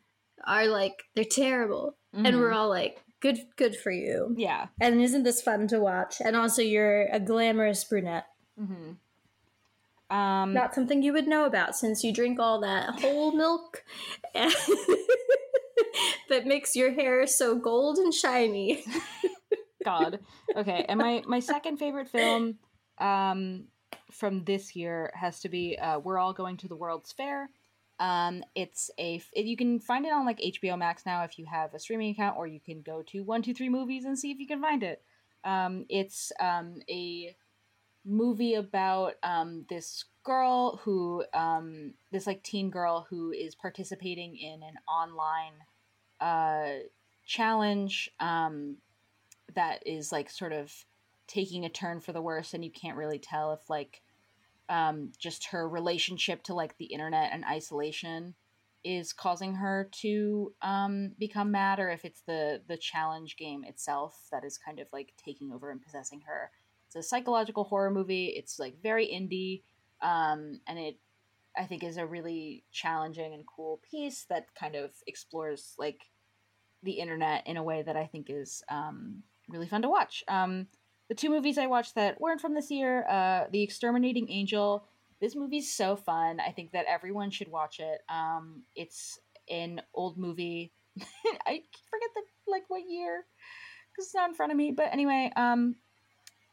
are 0.47 0.67
like 0.67 1.03
they're 1.17 1.25
terrible, 1.25 1.97
and 2.13 2.27
Mhm. 2.27 2.39
we're 2.39 2.53
all 2.53 2.69
like 2.69 3.03
good, 3.25 3.39
good 3.57 3.75
for 3.77 3.91
you. 3.91 4.35
yeah. 4.37 4.67
And 4.81 5.01
isn't 5.01 5.23
this 5.25 5.41
fun 5.43 5.67
to 5.69 5.81
watch? 5.81 6.21
And 6.25 6.37
also, 6.37 6.61
you're 6.63 7.07
a 7.11 7.19
glamorous 7.19 7.83
brunette. 7.85 8.27
hmm 8.59 8.93
Um, 10.15 10.53
Not 10.53 10.75
something 10.75 11.03
you 11.03 11.13
would 11.15 11.27
know 11.27 11.47
about 11.47 11.75
since 11.75 12.05
you 12.05 12.13
drink 12.13 12.39
all 12.39 12.61
that 12.61 13.01
whole 13.01 13.33
milk 13.33 13.83
and 14.35 14.53
that 16.29 16.47
makes 16.47 16.77
your 16.77 16.93
hair 16.93 17.27
so 17.27 17.57
gold 17.57 17.97
and 17.99 18.13
shiny. 18.13 18.85
God. 19.85 20.21
Okay, 20.57 20.85
and 20.89 20.99
my 20.99 21.23
my 21.27 21.41
second 21.41 21.79
favorite 21.79 22.09
film 22.09 22.59
um 22.99 23.65
from 24.13 24.45
this 24.45 24.77
year 24.77 25.11
has 25.15 25.41
to 25.41 25.49
be 25.49 25.77
uh 25.79 25.99
We're 25.99 26.19
All 26.19 26.33
Going 26.33 26.57
to 26.59 26.69
the 26.69 26.77
World's 26.77 27.13
Fair. 27.13 27.49
Um 27.99 28.43
it's 28.55 28.91
a 28.99 29.17
f- 29.17 29.31
you 29.35 29.57
can 29.57 29.79
find 29.81 30.05
it 30.05 30.13
on 30.13 30.27
like 30.27 30.41
HBO 30.41 30.77
Max 30.77 31.07
now 31.07 31.23
if 31.25 31.39
you 31.39 31.47
have 31.47 31.75
a 31.75 31.79
streaming 31.79 32.11
account 32.11 32.37
or 32.37 32.47
you 32.47 32.61
can 32.61 32.83
go 32.83 33.03
to 33.03 33.21
123 33.21 33.69
movies 33.69 34.05
and 34.05 34.19
see 34.19 34.31
if 34.31 34.39
you 34.39 34.47
can 34.47 34.61
find 34.61 34.83
it. 34.83 35.03
Um 35.45 35.87
it's 35.89 36.33
um 36.41 36.81
a 36.89 37.37
movie 38.05 38.55
about 38.55 39.15
um 39.23 39.65
this 39.69 40.05
girl 40.25 40.81
who 40.85 41.25
um 41.33 41.95
this 42.13 42.27
like 42.27 42.43
teen 42.43 42.71
girl 42.71 43.07
who 43.09 43.31
is 43.31 43.55
participating 43.55 44.37
in 44.37 44.63
an 44.63 44.75
online 44.89 45.53
uh 46.21 46.81
challenge 47.27 48.11
um 48.21 48.77
that 49.55 49.87
is 49.87 50.13
like 50.13 50.29
sort 50.29 50.53
of 50.53 50.73
taking 51.27 51.65
a 51.65 51.71
turn 51.71 52.01
for 52.01 52.13
the 52.13 52.21
worse 52.21 52.53
and 52.53 52.65
you 52.65 52.71
can't 52.71 52.97
really 52.97 53.19
tell 53.19 53.53
if 53.53 53.71
like 53.71 54.03
um 54.69 55.13
just 55.19 55.47
her 55.47 55.69
relationship 55.69 56.43
to 56.43 56.55
like 56.55 56.77
the 56.79 56.87
internet 56.87 57.31
and 57.33 57.45
isolation 57.45 58.35
is 58.85 59.13
causing 59.13 59.55
her 59.55 59.89
to 59.93 60.53
um 60.63 61.13
become 61.19 61.51
mad 61.51 61.79
or 61.79 61.89
if 61.91 62.05
it's 62.05 62.23
the 62.27 62.61
the 62.69 62.77
challenge 62.77 63.37
game 63.37 63.65
itself 63.65 64.27
that 64.31 64.45
is 64.45 64.59
kind 64.59 64.79
of 64.79 64.87
like 64.93 65.13
taking 65.23 65.53
over 65.53 65.71
and 65.71 65.83
possessing 65.83 66.23
her 66.27 66.51
it's 66.87 66.97
a 66.97 67.03
psychological 67.03 67.65
horror 67.65 67.91
movie 67.91 68.27
it's 68.27 68.59
like 68.59 68.83
very 68.83 69.07
indie 69.07 69.63
um 70.07 70.61
and 70.67 70.79
it 70.79 70.99
i 71.57 71.65
think 71.65 71.83
is 71.83 71.97
a 71.97 72.07
really 72.07 72.65
challenging 72.73 73.33
and 73.33 73.45
cool 73.47 73.81
piece 73.91 74.27
that 74.29 74.47
kind 74.55 74.75
of 74.75 74.91
explores 75.07 75.75
like 75.79 76.01
the 76.83 76.93
internet 76.93 77.47
in 77.47 77.57
a 77.57 77.63
way 77.63 77.83
that 77.83 77.97
i 77.97 78.07
think 78.07 78.27
is 78.29 78.63
um 78.69 79.23
really 79.49 79.69
fun 79.69 79.83
to 79.83 79.89
watch. 79.89 80.25
Um, 80.29 80.67
the 81.15 81.21
two 81.21 81.31
movies 81.31 81.59
I 81.59 81.67
watched 81.67 81.95
that 81.95 82.21
weren't 82.21 82.41
from 82.41 82.55
this 82.55 82.73
year, 82.73 83.07
uh, 83.09 83.45
The 83.53 83.63
Exterminating 83.63 84.29
Angel. 84.31 84.85
This 85.21 85.37
movie's 85.37 85.73
so 85.73 85.95
fun. 85.95 86.41
I 86.41 86.51
think 86.51 86.73
that 86.73 86.87
everyone 86.89 87.31
should 87.31 87.49
watch 87.49 87.79
it. 87.79 88.01
Um, 88.09 88.63
it's 88.75 89.21
an 89.49 89.81
old 89.95 90.19
movie. 90.19 90.73
I 91.47 91.63
forget 91.89 92.09
the 92.17 92.23
like 92.51 92.65
what 92.67 92.83
year 92.89 93.25
because 93.93 94.07
it's 94.07 94.15
not 94.15 94.29
in 94.29 94.35
front 94.35 94.51
of 94.51 94.59
me. 94.59 94.73
But 94.73 94.89
anyway, 94.93 95.31
um, 95.37 95.77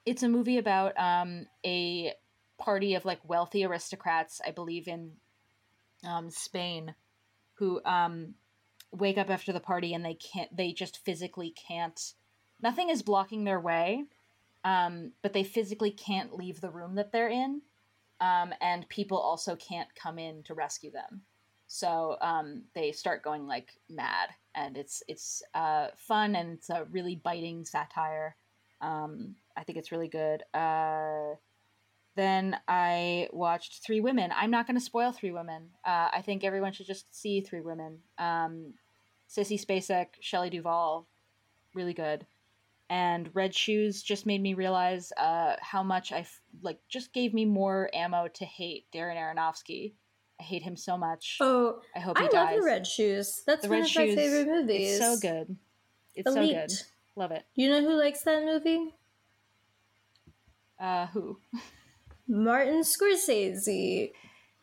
it's 0.06 0.22
a 0.22 0.30
movie 0.30 0.60
about 0.60 0.94
um, 0.96 1.48
a 1.66 2.14
party 2.60 2.94
of 2.94 3.04
like 3.04 3.28
wealthy 3.28 3.66
aristocrats, 3.66 4.42
I 4.46 4.52
believe 4.52 4.88
in 4.88 5.14
um, 6.06 6.30
Spain, 6.30 6.94
who 7.56 7.84
um, 7.84 8.36
wake 8.92 9.18
up 9.18 9.32
after 9.32 9.52
the 9.54 9.60
party 9.60 9.96
and 9.96 10.06
they 10.06 10.14
can't. 10.14 10.56
They 10.56 10.72
just 10.72 11.04
physically 11.04 11.50
can't 11.50 12.14
nothing 12.62 12.90
is 12.90 13.02
blocking 13.02 13.44
their 13.44 13.60
way 13.60 14.06
um, 14.64 15.12
but 15.22 15.34
they 15.34 15.44
physically 15.44 15.92
can't 15.92 16.36
leave 16.36 16.62
the 16.62 16.70
room 16.70 16.96
that 16.96 17.12
they're 17.12 17.30
in. 17.30 17.62
Um, 18.20 18.54
and 18.62 18.88
people 18.88 19.18
also 19.18 19.56
can't 19.56 19.94
come 19.96 20.20
in 20.20 20.44
to 20.44 20.54
rescue 20.54 20.92
them. 20.92 21.22
So 21.68 22.18
um, 22.22 22.64
they 22.76 22.92
start 22.92 23.24
going 23.24 23.48
like 23.48 23.70
mad. 23.90 24.30
And 24.54 24.78
it's 24.78 25.02
it's 25.08 25.42
uh, 25.54 25.88
fun 25.96 26.36
and 26.36 26.52
it's 26.52 26.70
a 26.70 26.86
really 26.92 27.16
biting 27.16 27.66
satire. 27.66 28.36
Um, 28.82 29.36
i 29.56 29.64
think 29.64 29.78
it's 29.78 29.92
really 29.92 30.08
good. 30.08 30.44
Uh, 30.54 31.36
then 32.16 32.58
i 32.68 33.30
watched 33.32 33.84
three 33.86 34.02
women. 34.02 34.32
I'm 34.36 34.52
not 34.52 34.68
going 34.68 34.78
to 34.78 34.84
spoil 34.84 35.12
three 35.12 35.32
women. 35.32 35.70
Uh, 35.86 36.10
i 36.14 36.22
think 36.22 36.44
everyone 36.44 36.74
should 36.74 36.88
just 36.88 37.16
see 37.16 37.42
three 37.42 37.62
women. 37.62 38.00
Um, 38.18 38.74
sissy 39.30 39.60
spacek 39.64 40.08
shelley 40.20 40.50
duvall 40.50 41.08
really 41.74 41.94
good 41.94 42.26
and 42.92 43.30
red 43.34 43.56
shoes 43.56 44.04
just 44.04 44.26
made 44.26 44.42
me 44.42 44.54
realize 44.54 45.12
uh, 45.18 45.56
how 45.62 45.82
much 45.82 46.12
I 46.12 46.20
f- 46.20 46.42
like 46.62 46.78
just 46.90 47.14
gave 47.14 47.34
me 47.34 47.46
more 47.46 47.90
ammo 47.94 48.28
to 48.28 48.46
hate 48.46 48.86
Darren 48.94 49.16
Aronofsky. 49.16 49.94
I 50.40 50.44
hate 50.44 50.62
him 50.64 50.76
so 50.76 50.98
much. 50.98 51.38
Oh, 51.40 51.80
I 51.96 52.00
hope 52.00 52.18
he 52.18 52.26
I 52.26 52.28
dies. 52.28 52.34
love 52.56 52.60
the 52.60 52.66
Red 52.66 52.86
Shoes. 52.88 53.44
That's 53.48 53.62
The 53.64 53.70
one 53.70 53.80
Red 53.82 53.90
of 53.90 53.96
my 53.96 54.16
favorite 54.16 54.48
movies. 54.48 54.98
It's 54.98 55.00
so 55.00 55.18
good. 55.20 55.56
It's 56.16 56.28
Elite. 56.36 56.50
so 56.52 56.56
good. 56.58 56.72
Love 57.16 57.32
it. 57.32 57.44
You 57.56 57.70
know 57.70 57.82
who 57.82 57.94
likes 57.98 58.24
that 58.24 58.44
movie? 58.44 58.94
Uh, 60.80 61.06
who? 61.08 61.38
Martin 62.28 62.82
Scorsese. 62.82 64.12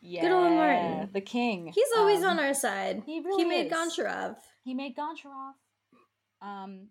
Yeah, 0.01 0.33
old 0.33 0.51
Martin. 0.53 1.09
the 1.13 1.21
king. 1.21 1.71
He's 1.73 1.87
always 1.97 2.19
Um, 2.23 2.31
on 2.31 2.39
our 2.39 2.53
side. 2.53 3.03
he 3.05 3.19
really 3.21 3.43
he 3.43 3.49
made 3.49 3.67
is. 3.67 3.73
Goncharov. 3.73 4.35
He 4.63 4.73
made 4.73 4.95
Goncharov. 4.95 5.53
Um, 6.41 6.87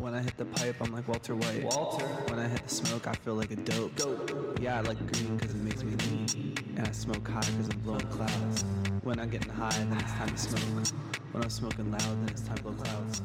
When 0.00 0.14
I 0.14 0.22
hit 0.22 0.36
the 0.36 0.44
pipe, 0.44 0.76
I'm 0.80 0.92
like 0.92 1.06
Walter 1.08 1.34
White. 1.34 1.64
Walter. 1.64 2.06
When 2.30 2.38
I 2.38 2.48
hit 2.48 2.62
the 2.62 2.74
smoke, 2.74 3.06
I 3.06 3.14
feel 3.14 3.34
like 3.34 3.50
a 3.50 3.56
dope. 3.56 3.94
Dope. 3.96 4.58
Yeah, 4.60 4.78
I 4.78 4.80
like 4.82 4.98
green 5.12 5.36
because 5.36 5.54
it 5.54 5.62
makes 5.62 5.82
me 5.82 5.94
lean. 5.96 6.54
And 6.76 6.86
I 6.86 6.92
smoke 6.92 7.26
high 7.28 7.40
because 7.40 7.68
I'm 7.70 7.80
blowing 7.80 8.06
clouds. 8.08 8.64
When 9.02 9.18
I'm 9.18 9.28
getting 9.30 9.50
high, 9.50 9.70
then 9.70 9.92
it's 9.98 10.12
time 10.12 10.28
to 10.30 10.38
smoke. 10.38 10.86
When 11.32 11.42
I'm 11.42 11.50
smoking 11.50 11.90
loud, 11.90 12.00
then 12.02 12.28
it's 12.30 12.42
time 12.42 12.56
to 12.58 12.62
blow 12.62 12.72
clouds. 12.72 13.22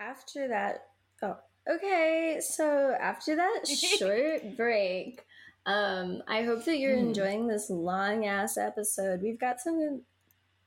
After 0.00 0.48
that, 0.48 0.86
oh, 1.22 1.36
okay. 1.70 2.40
So 2.40 2.96
after 3.00 3.36
that 3.36 3.66
short 3.98 4.56
break, 4.56 5.24
um, 5.66 6.22
I 6.28 6.42
hope 6.42 6.64
that 6.66 6.78
you're 6.78 6.96
Hmm. 6.96 7.08
enjoying 7.08 7.46
this 7.48 7.70
long 7.70 8.26
ass 8.26 8.56
episode. 8.56 9.22
We've 9.22 9.40
got 9.40 9.60
some 9.60 10.02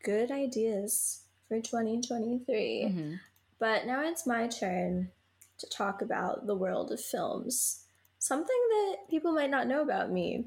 good 0.04 0.32
ideas 0.32 1.22
for 1.48 1.60
2023. 1.60 2.86
mhm. 2.90 3.20
But 3.60 3.86
now 3.88 4.04
it's 4.04 4.28
my 4.28 4.48
turn 4.48 5.12
to 5.58 5.68
talk 5.68 6.02
about 6.02 6.46
the 6.46 6.56
world 6.56 6.92
of 6.92 7.02
films. 7.02 7.84
Something 8.20 8.62
that 8.70 9.10
people 9.10 9.32
might 9.32 9.50
not 9.50 9.68
know 9.68 9.82
about 9.82 10.12
me 10.12 10.46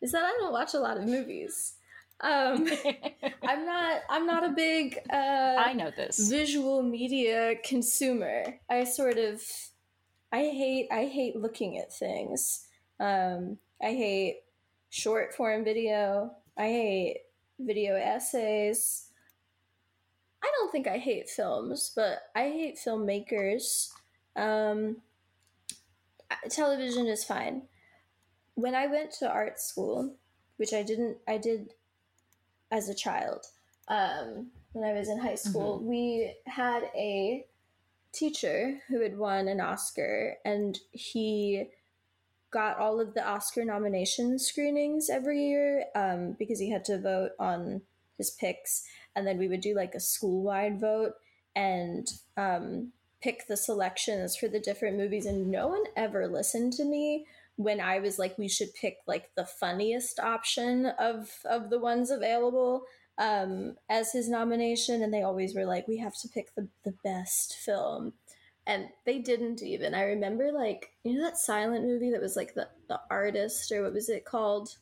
is 0.00 0.12
that 0.12 0.24
I 0.24 0.30
don't 0.40 0.52
watch 0.52 0.74
a 0.74 0.80
lot 0.80 0.96
of 0.96 1.04
movies. 1.04 1.74
Um, 2.20 2.68
I'm 3.42 3.64
not. 3.64 4.02
I'm 4.10 4.26
not 4.26 4.44
a 4.44 4.50
big. 4.50 4.98
Uh, 5.12 5.56
I 5.58 5.72
know 5.72 5.90
this. 5.90 6.28
visual 6.28 6.82
media 6.82 7.54
consumer. 7.64 8.58
I 8.68 8.84
sort 8.84 9.18
of 9.18 9.42
I 10.32 10.40
hate 10.44 10.88
I 10.90 11.06
hate 11.06 11.36
looking 11.36 11.78
at 11.78 11.92
things. 11.92 12.66
Um, 12.98 13.58
I 13.82 13.92
hate 13.94 14.40
short 14.90 15.34
form 15.34 15.64
video. 15.64 16.32
I 16.58 16.66
hate 16.66 17.16
video 17.58 17.94
essays. 17.96 19.06
I 20.42 20.50
don't 20.56 20.72
think 20.72 20.86
I 20.86 20.98
hate 20.98 21.28
films, 21.28 21.92
but 21.94 22.18
I 22.34 22.44
hate 22.44 22.78
filmmakers. 22.78 23.90
Um, 24.36 24.98
television 26.48 27.06
is 27.06 27.24
fine. 27.24 27.62
When 28.54 28.74
I 28.74 28.86
went 28.86 29.12
to 29.18 29.30
art 29.30 29.60
school, 29.60 30.14
which 30.56 30.72
I 30.72 30.82
didn't, 30.82 31.18
I 31.28 31.38
did 31.38 31.74
as 32.70 32.88
a 32.88 32.94
child. 32.94 33.46
Um, 33.88 34.48
when 34.72 34.88
I 34.88 34.92
was 34.92 35.08
in 35.08 35.18
high 35.18 35.34
school, 35.34 35.80
we 35.82 36.34
had 36.46 36.84
a 36.94 37.44
teacher 38.12 38.78
who 38.88 39.00
had 39.00 39.18
won 39.18 39.48
an 39.48 39.60
Oscar, 39.60 40.36
and 40.44 40.78
he 40.92 41.70
got 42.50 42.78
all 42.78 43.00
of 43.00 43.14
the 43.14 43.26
Oscar 43.26 43.64
nomination 43.64 44.38
screenings 44.38 45.08
every 45.08 45.48
year 45.48 45.84
um, 45.94 46.36
because 46.38 46.58
he 46.58 46.70
had 46.70 46.84
to 46.84 47.00
vote 47.00 47.30
on 47.38 47.82
his 48.18 48.30
picks, 48.30 48.84
and 49.14 49.26
then 49.26 49.38
we 49.38 49.48
would 49.48 49.60
do 49.60 49.74
like 49.74 49.94
a 49.94 50.00
school 50.00 50.42
wide 50.42 50.80
vote 50.80 51.14
and 51.54 52.08
um, 52.36 52.92
pick 53.22 53.46
the 53.46 53.56
selections 53.56 54.36
for 54.36 54.48
the 54.48 54.60
different 54.60 54.96
movies. 54.96 55.26
And 55.26 55.50
no 55.50 55.68
one 55.68 55.84
ever 55.96 56.26
listened 56.28 56.72
to 56.74 56.84
me 56.84 57.26
when 57.56 57.80
I 57.80 57.98
was 57.98 58.18
like, 58.18 58.38
we 58.38 58.48
should 58.48 58.74
pick 58.74 58.98
like 59.06 59.30
the 59.36 59.44
funniest 59.44 60.18
option 60.18 60.86
of 60.86 61.30
of 61.44 61.70
the 61.70 61.78
ones 61.78 62.10
available 62.10 62.84
um, 63.18 63.76
as 63.90 64.12
his 64.12 64.28
nomination, 64.28 65.02
and 65.02 65.12
they 65.12 65.22
always 65.22 65.54
were 65.54 65.66
like, 65.66 65.86
we 65.86 65.98
have 65.98 66.16
to 66.20 66.28
pick 66.28 66.54
the 66.54 66.68
the 66.84 66.94
best 67.04 67.56
film. 67.56 68.14
And 68.66 68.88
they 69.04 69.18
didn't 69.18 69.62
even. 69.62 69.94
I 69.94 70.02
remember, 70.04 70.52
like, 70.52 70.92
you 71.02 71.14
know 71.14 71.24
that 71.24 71.38
silent 71.38 71.84
movie 71.84 72.10
that 72.12 72.20
was 72.20 72.36
like 72.36 72.54
the, 72.54 72.68
the 72.88 73.00
artist, 73.10 73.72
or 73.72 73.82
what 73.82 73.94
was 73.94 74.08
it 74.08 74.24
called? 74.24 74.76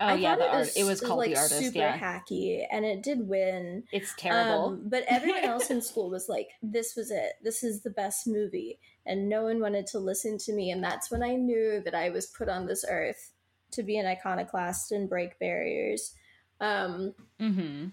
Oh 0.00 0.06
I 0.06 0.14
yeah, 0.14 0.34
the 0.34 0.50
art. 0.50 0.68
It 0.76 0.84
was 0.84 1.00
called 1.00 1.18
like 1.18 1.30
the 1.30 1.36
artist. 1.36 1.60
super 1.60 1.78
Yeah, 1.78 1.96
hacky, 1.96 2.64
and 2.70 2.84
it 2.84 3.02
did 3.02 3.28
win. 3.28 3.84
it's 3.92 4.12
terrible. 4.16 4.70
Um, 4.70 4.82
but 4.86 5.04
everyone 5.08 5.44
else 5.44 5.70
in 5.70 5.80
school 5.80 6.10
was 6.10 6.28
like, 6.28 6.48
"This 6.62 6.96
was 6.96 7.12
it. 7.12 7.34
This 7.42 7.62
is 7.62 7.82
the 7.82 7.90
best 7.90 8.26
movie," 8.26 8.80
and 9.06 9.28
no 9.28 9.44
one 9.44 9.60
wanted 9.60 9.86
to 9.88 10.00
listen 10.00 10.36
to 10.38 10.52
me. 10.52 10.72
And 10.72 10.82
that's 10.82 11.12
when 11.12 11.22
I 11.22 11.36
knew 11.36 11.80
that 11.84 11.94
I 11.94 12.10
was 12.10 12.26
put 12.26 12.48
on 12.48 12.66
this 12.66 12.84
earth 12.88 13.30
to 13.70 13.84
be 13.84 13.96
an 13.96 14.06
iconoclast 14.06 14.90
and 14.90 15.08
break 15.08 15.38
barriers. 15.38 16.12
Um, 16.60 17.14
mm-hmm. 17.40 17.86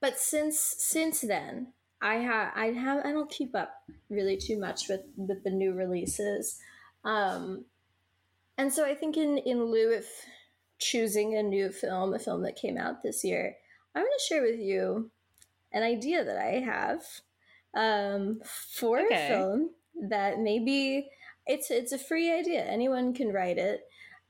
but 0.00 0.18
since 0.18 0.58
since 0.78 1.22
then, 1.22 1.72
I 2.02 2.16
have 2.16 2.52
I 2.54 2.66
have 2.72 3.06
I 3.06 3.12
don't 3.12 3.30
keep 3.30 3.54
up 3.54 3.72
really 4.10 4.36
too 4.36 4.60
much 4.60 4.88
with 4.88 5.02
with 5.16 5.44
the 5.44 5.50
new 5.50 5.72
releases, 5.72 6.58
um, 7.04 7.64
and 8.58 8.70
so 8.70 8.84
I 8.84 8.94
think 8.94 9.16
in 9.16 9.38
in 9.38 9.64
lieu 9.64 9.94
of 9.94 10.04
choosing 10.80 11.36
a 11.36 11.42
new 11.42 11.70
film, 11.70 12.14
a 12.14 12.18
film 12.18 12.42
that 12.42 12.56
came 12.56 12.78
out 12.78 13.02
this 13.02 13.24
year, 13.24 13.56
I'm 13.94 14.02
going 14.02 14.12
to 14.18 14.24
share 14.26 14.42
with 14.42 14.60
you 14.60 15.10
an 15.72 15.82
idea 15.82 16.24
that 16.24 16.38
I 16.38 16.60
have 16.60 17.02
um, 17.74 18.40
for 18.44 18.98
Okay. 18.98 19.14
a 19.14 19.16
film 19.16 19.70
that 20.08 20.38
maybe 20.40 21.10
it's 21.46 21.70
it's 21.70 21.92
a 21.92 21.98
free 21.98 22.32
idea. 22.32 22.64
Anyone 22.64 23.14
can 23.14 23.32
write 23.32 23.58
it. 23.58 23.82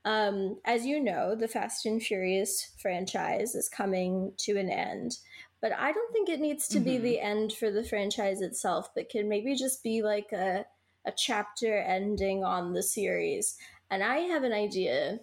Um, 0.03 0.59
as 0.65 0.85
you 0.85 0.99
know, 1.03 1.35
the 1.35 1.47
Fast 1.47 1.85
and 1.85 2.01
Furious 2.01 2.71
franchise 2.81 3.53
is 3.55 3.69
coming 3.69 4.33
to 4.39 4.57
an 4.57 4.69
end, 4.69 5.17
but 5.61 5.71
I 5.73 5.91
don't 5.91 6.11
think 6.11 6.27
it 6.29 6.39
needs 6.39 6.67
to 6.69 6.79
be 6.79 6.97
Mhm. 6.97 7.01
the 7.03 7.19
end 7.19 7.53
for 7.53 7.69
the 7.69 7.83
franchise 7.83 8.41
itself, 8.41 8.89
but 8.95 9.09
can 9.09 9.29
maybe 9.29 9.55
just 9.55 9.83
be 9.83 10.01
like 10.01 10.31
a 10.31 10.65
a 11.05 11.11
chapter 11.11 11.77
ending 11.79 12.43
on 12.43 12.73
the 12.73 12.83
series. 12.83 13.57
And 13.89 14.03
I 14.03 14.17
have 14.19 14.43
an 14.43 14.53
idea 14.53 15.19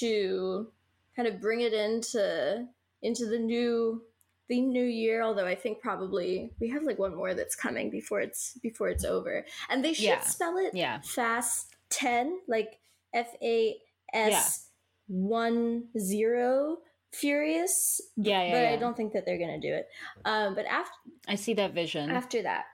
to 0.00 0.70
kind 1.16 1.28
of 1.28 1.40
bring 1.40 1.60
it 1.60 1.72
into 1.72 2.66
into 3.02 3.26
the 3.26 3.38
new 3.38 4.02
the 4.48 4.60
new 4.60 4.84
year 4.84 5.22
although 5.22 5.46
i 5.46 5.54
think 5.54 5.80
probably 5.80 6.52
we 6.60 6.68
have 6.68 6.82
like 6.82 6.98
one 6.98 7.14
more 7.14 7.32
that's 7.34 7.54
coming 7.56 7.90
before 7.90 8.20
it's 8.20 8.58
before 8.62 8.88
it's 8.88 9.04
over 9.04 9.44
and 9.70 9.84
they 9.84 9.92
should 9.94 10.04
Yeah. 10.04 10.20
spell 10.20 10.56
it 10.58 10.74
Yeah. 10.74 11.00
fast 11.02 11.74
10 11.90 12.40
like 12.48 12.78
f-a-s 13.14 14.68
1 15.08 15.88
0 15.98 16.78
furious 17.12 18.00
Yeah, 18.16 18.42
yeah, 18.42 18.50
but 18.52 18.66
i 18.66 18.76
don't 18.76 18.96
think 18.96 19.12
that 19.12 19.24
they're 19.24 19.38
gonna 19.38 19.60
do 19.60 19.72
it 19.72 19.86
um, 20.24 20.54
but 20.54 20.66
after 20.66 20.92
I 21.28 21.36
see 21.36 21.54
that 21.54 21.72
vision. 21.72 22.10
after 22.10 22.42
that 22.42 22.64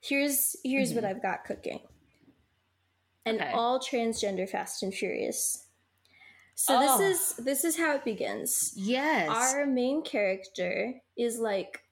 here's 0.00 0.54
here's 0.64 0.92
what 0.92 1.04
Mhm. 1.04 1.08
i've 1.08 1.22
got 1.22 1.44
cooking 1.44 1.80
an 3.26 3.36
Okay. 3.36 3.50
all 3.52 3.80
transgender 3.80 4.48
fast 4.48 4.82
and 4.82 4.92
furious 4.94 5.63
so 6.54 6.78
Oh. 6.78 6.98
this 6.98 7.00
is 7.38 7.44
this 7.44 7.64
is 7.64 7.76
how 7.76 7.94
it 7.94 8.04
begins 8.04 8.72
yes. 8.76 9.28
our 9.28 9.66
main 9.66 10.02
character 10.02 10.94
is 11.16 11.38
like 11.38 11.82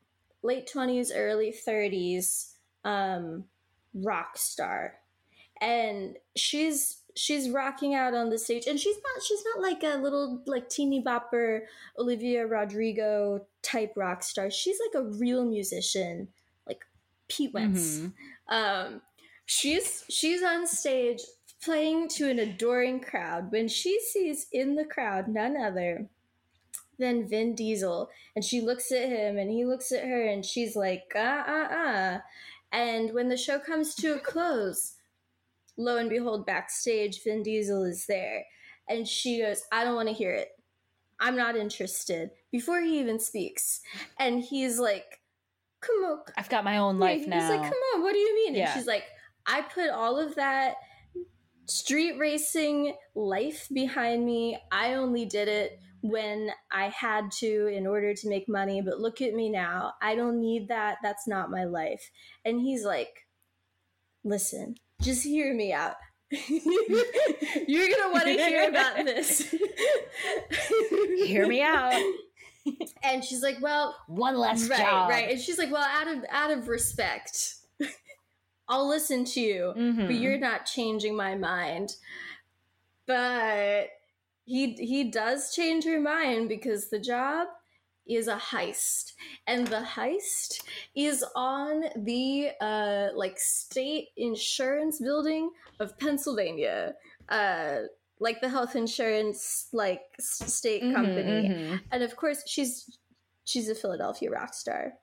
late 0.43 0.71
20s 0.73 1.11
early 1.15 1.53
30s 1.67 2.53
um 2.85 3.45
rock 3.95 4.37
star 4.39 4.95
and 5.61 6.17
she's 6.37 6.99
she's 7.15 7.51
rocking 7.51 7.95
out 7.95 8.15
on 8.15 8.31
the 8.31 8.39
stage 8.39 8.67
and 8.67 8.81
she's 8.81 8.97
not 8.97 9.23
she's 9.23 9.45
not 9.55 9.63
like 9.63 9.83
a 9.83 9.99
little 10.01 10.43
like 10.47 10.69
teeny 10.69 11.03
bopper 11.03 11.61
olivia 11.99 12.47
rodrigo 12.47 13.45
type 13.63 13.93
rock 13.97 14.23
star 14.23 14.51
she's 14.51 14.79
like 14.87 15.03
a 15.03 15.07
real 15.19 15.45
musician 15.45 16.27
like 16.67 16.85
pete 17.29 17.53
wentz 17.53 17.99
Mhm. 18.01 18.13
um, 18.49 19.03
she's 19.45 20.05
she's 20.09 20.43
on 20.43 20.67
stage 20.67 21.21
playing 21.63 22.09
to 22.09 22.29
an 22.29 22.39
adoring 22.39 23.01
crowd 23.01 23.53
when 23.53 23.69
she 23.69 24.01
sees 24.01 24.47
in 24.53 24.75
the 24.75 24.85
crowd 24.85 25.29
none 25.29 25.57
other 25.57 26.09
than 26.99 27.29
Vin 27.29 27.55
Diesel, 27.55 28.11
and 28.37 28.45
she 28.45 28.61
looks 28.61 28.93
at 28.93 29.09
him 29.09 29.39
and 29.39 29.51
he 29.51 29.65
looks 29.65 29.93
at 29.93 30.05
her, 30.05 30.23
and 30.27 30.45
she's 30.45 30.77
like, 30.77 31.05
ah 31.17 31.45
ah 31.47 31.69
ah. 31.71 32.23
And 32.73 33.13
when 33.13 33.29
the 33.29 33.37
show 33.37 33.59
comes 33.59 33.95
to 33.97 34.15
a 34.15 34.19
close, 34.19 34.95
lo 35.77 35.97
and 35.97 36.11
behold, 36.11 36.47
backstage, 36.47 37.23
Vin 37.23 37.43
Diesel 37.43 37.85
is 37.85 38.07
there, 38.07 38.45
and 38.89 39.07
she 39.07 39.41
goes, 39.41 39.63
I 39.73 39.85
don't 39.85 39.95
want 39.95 40.09
to 40.09 40.15
hear 40.15 40.33
it. 40.33 40.49
I'm 41.21 41.37
not 41.37 41.57
interested. 41.57 42.31
Before 42.51 42.81
he 42.81 42.99
even 42.99 43.19
speaks, 43.19 43.81
and 44.19 44.43
he's 44.43 44.79
like, 44.79 45.21
come 45.81 45.97
on, 46.05 46.19
I've 46.37 46.49
got 46.49 46.65
my 46.65 46.79
own 46.79 46.99
life 46.99 47.23
yeah, 47.23 47.29
now. 47.29 47.41
He's 47.41 47.51
like, 47.51 47.63
come 47.63 47.81
on, 47.95 48.03
what 48.03 48.13
do 48.13 48.19
you 48.19 48.35
mean? 48.35 48.55
Yeah. 48.55 48.67
And 48.67 48.75
she's 48.75 48.87
like, 48.87 49.05
I 49.47 49.63
put 49.63 49.91
all 49.91 50.19
of 50.19 50.35
that 50.37 50.75
street 51.73 52.19
racing 52.19 52.95
life 53.15 53.69
behind 53.73 54.25
me. 54.27 54.59
I 54.71 54.95
only 54.95 55.25
did 55.25 55.49
it 55.49 55.79
when 56.03 56.51
I 56.71 56.89
had 56.89 57.31
to 57.39 57.67
in 57.69 57.87
order 57.87 58.13
to 58.15 58.29
make 58.29 58.49
money, 58.49 58.83
but 58.83 59.01
look 59.01 59.23
at 59.23 59.35
me 59.35 59.49
now. 59.49 59.95
I 60.03 60.15
don't 60.15 60.41
need 60.41 60.69
that. 60.69 60.99
That's 61.03 61.27
not 61.29 61.51
my 61.51 61.65
life. 61.65 62.11
And 62.45 62.61
he's 62.61 62.85
like, 62.85 63.27
listen, 64.25 64.77
just 65.01 65.25
hear 65.25 65.55
me 65.55 65.73
out. 65.73 65.95
You're 66.31 67.89
going 67.89 68.03
to 68.03 68.11
want 68.13 68.25
to 68.25 68.33
hear 68.33 68.69
about 68.69 69.05
this. 69.05 69.55
Hear 71.27 71.47
me 71.47 71.63
out. 71.63 71.95
And 73.03 73.23
she's 73.25 73.43
like, 73.43 73.59
well, 73.61 73.95
One 74.09 74.37
less 74.39 74.69
right, 74.69 74.79
job. 74.79 75.11
right. 75.11 75.31
And 75.31 75.41
she's 75.41 75.59
like, 75.59 75.71
well, 75.71 75.85
out 75.85 76.09
of 76.09 76.25
out 76.31 76.51
of 76.51 76.69
respect, 76.69 77.55
I'll 78.73 78.89
listen 78.89 79.25
to 79.35 79.41
you, 79.41 79.75
Mhm. 79.77 80.07
but 80.07 80.17
you're 80.17 80.39
not 80.39 80.65
changing 80.65 81.15
my 81.15 81.35
mind. 81.35 81.97
But 83.07 83.89
he 84.45 84.73
he 84.75 85.11
does 85.11 85.55
change 85.55 85.85
her 85.85 86.01
mind 86.01 86.49
because 86.49 86.89
the 86.91 86.99
job 86.99 87.49
is 88.07 88.27
a 88.29 88.37
heist, 88.37 89.13
and 89.47 89.67
the 89.67 89.81
heist 89.97 90.63
is 90.95 91.25
on 91.37 91.85
the 92.05 92.51
uh 92.61 93.09
like 93.15 93.39
state 93.39 94.09
insurance 94.17 95.01
building 95.01 95.51
of 95.81 95.99
Pennsylvania. 95.99 96.95
Uh 97.29 97.83
like 98.21 98.41
the 98.41 98.49
health 98.49 98.77
insurance 98.77 99.69
like 99.73 100.03
state 100.21 100.83
Mhm, 100.85 100.95
company 100.95 101.49
mhm. 101.49 101.81
and 101.91 102.03
of 102.05 102.15
course 102.17 102.43
she's 102.47 102.99
she's 103.45 103.69
a 103.69 103.75
Philadelphia 103.75 104.31
rock 104.31 104.55
star. 104.55 104.95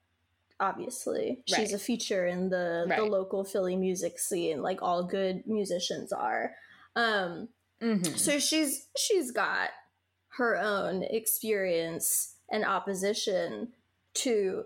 Obviously, 0.59 1.41
she's 1.45 1.57
Right. 1.57 1.73
a 1.73 1.79
feature 1.79 2.27
in 2.27 2.49
the 2.49 2.85
the 2.95 3.03
local 3.05 3.43
Philly 3.43 3.75
music 3.77 4.19
scene, 4.19 4.61
like 4.61 4.81
all 4.81 5.03
good 5.03 5.45
musicians 5.47 6.11
are. 6.11 6.55
Um, 6.95 7.49
Mhm. 7.81 8.17
so 8.17 8.39
she's 8.39 8.87
she's 8.97 9.31
got 9.31 9.69
her 10.37 10.57
own 10.57 11.03
experience 11.03 12.35
and 12.51 12.65
opposition 12.65 13.73
to 14.15 14.65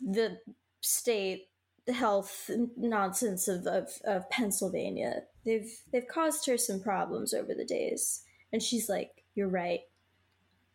the 0.00 0.40
state 0.80 1.48
health 1.92 2.50
nonsense 2.76 3.46
of, 3.48 3.66
of, 3.66 4.00
of 4.04 4.28
Pennsylvania. 4.30 5.24
They've 5.44 5.70
they've 5.92 6.06
caused 6.08 6.46
her 6.46 6.58
some 6.58 6.80
problems 6.80 7.32
over 7.34 7.54
the 7.54 7.64
days. 7.64 8.24
And 8.52 8.60
she's 8.62 8.88
like, 8.88 9.22
You're 9.36 9.48
right. 9.48 9.82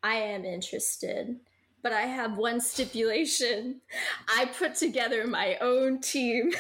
I 0.02 0.16
am 0.16 0.46
interested. 0.46 1.40
But 1.86 1.94
I 1.94 2.08
have 2.08 2.40
one 2.40 2.62
stipulation. 2.62 3.82
I 4.28 4.46
put 4.46 4.74
together 4.74 5.28
my 5.28 5.56
own 5.62 6.02
team. 6.02 6.52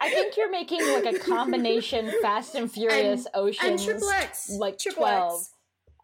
I 0.00 0.10
think 0.10 0.36
you're 0.36 0.48
making 0.48 0.80
like 0.92 1.12
a 1.12 1.18
combination 1.18 2.12
Fast 2.22 2.54
and 2.54 2.70
Furious 2.70 3.26
Ocean 3.34 3.70
and 3.70 3.82
Triple 3.82 4.10
X. 4.10 4.50
like 4.50 4.78
Triple 4.78 5.02
12. 5.02 5.40
X. 5.40 5.50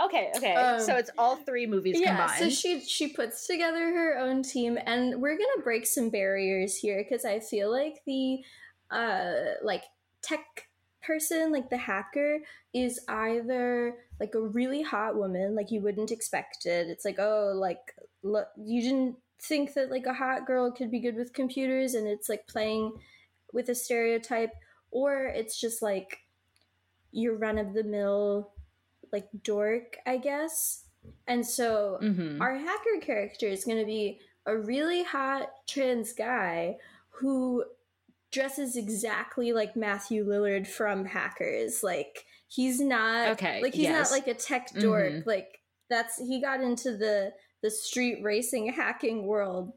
Okay, 0.05 0.33
okay. 0.37 0.55
Um, 0.57 0.81
so 0.81 0.97
it's 0.97 1.13
all 1.17 1.37
three 1.37 1.65
movies 1.65 2.01
yeah 2.01 2.17
combined. 2.27 2.41
so 2.41 2.51
she 2.51 2.81
she 2.81 3.07
puts 3.07 3.47
together 3.47 3.79
her 3.79 4.19
own 4.19 4.43
team 4.43 4.77
and 4.85 5.23
we're 5.23 5.37
gonna 5.37 5.63
break 5.63 5.87
some 5.87 6.11
barriers 6.11 6.77
here 6.77 7.05
because 7.09 7.25
i 7.25 7.39
feel 7.39 7.71
like 7.71 8.03
the 8.05 8.41
uh 8.91 9.33
like 9.63 9.85
tech 10.23 10.41
person 11.03 11.53
like 11.53 11.69
the 11.71 11.77
hacker 11.77 12.39
is 12.73 13.01
either 13.09 13.97
like 14.21 14.35
a 14.35 14.41
really 14.41 14.83
hot 14.83 15.17
woman 15.17 15.55
like 15.55 15.71
you 15.71 15.81
wouldn't 15.81 16.11
expect 16.11 16.67
it 16.67 16.89
it's 16.89 17.05
like 17.05 17.19
oh 17.19 17.53
like 17.55 17.95
look 18.23 18.49
you 18.57 18.81
didn't 18.83 19.17
think 19.41 19.75
that 19.75 19.91
like 19.91 20.07
a 20.07 20.15
hot 20.15 20.47
girl 20.47 20.71
could 20.71 20.91
be 20.91 21.01
good 21.01 21.17
with 21.17 21.33
computers 21.33 21.95
and 21.95 22.07
it's 22.07 22.29
like 22.29 22.47
playing 22.47 22.93
with 23.53 23.69
a 23.69 23.75
stereotype 23.75 24.53
or 24.91 25.25
it's 25.27 25.61
just 25.61 25.83
like 25.83 26.21
your 27.11 27.37
run 27.37 27.59
of 27.59 27.75
the 27.75 27.83
mill 27.85 28.53
like 29.13 29.29
dork 29.43 29.97
i 30.07 30.17
guess 30.17 30.85
and 31.27 31.45
so 31.45 31.99
Mhm. 32.01 32.41
our 32.41 32.55
hacker 32.57 33.01
character 33.01 33.47
is 33.47 33.65
going 33.65 33.79
to 33.79 33.85
be 33.85 34.21
a 34.47 34.57
really 34.57 35.03
hot 35.03 35.51
trans 35.67 36.13
guy 36.13 36.79
who 37.11 37.65
dresses 38.33 38.77
exactly 38.77 39.53
like 39.53 39.77
Matthew 39.77 40.25
Lillard 40.27 40.67
from 40.67 41.05
Hackers. 41.05 41.83
Like 41.83 42.25
he's 42.49 42.81
not 42.81 43.29
Okay, 43.33 43.63
like 43.63 43.75
he's 43.75 43.85
yes. 43.85 44.11
not 44.11 44.17
like 44.17 44.27
a 44.29 44.35
tech 44.35 44.69
dork. 44.75 45.13
Mhm. 45.13 45.27
Like 45.27 45.59
that's 45.91 46.19
he 46.19 46.41
got 46.41 46.61
into 46.61 46.97
the 46.97 47.33
the 47.63 47.71
street 47.71 48.19
racing 48.23 48.73
hacking 48.73 49.27
world 49.27 49.73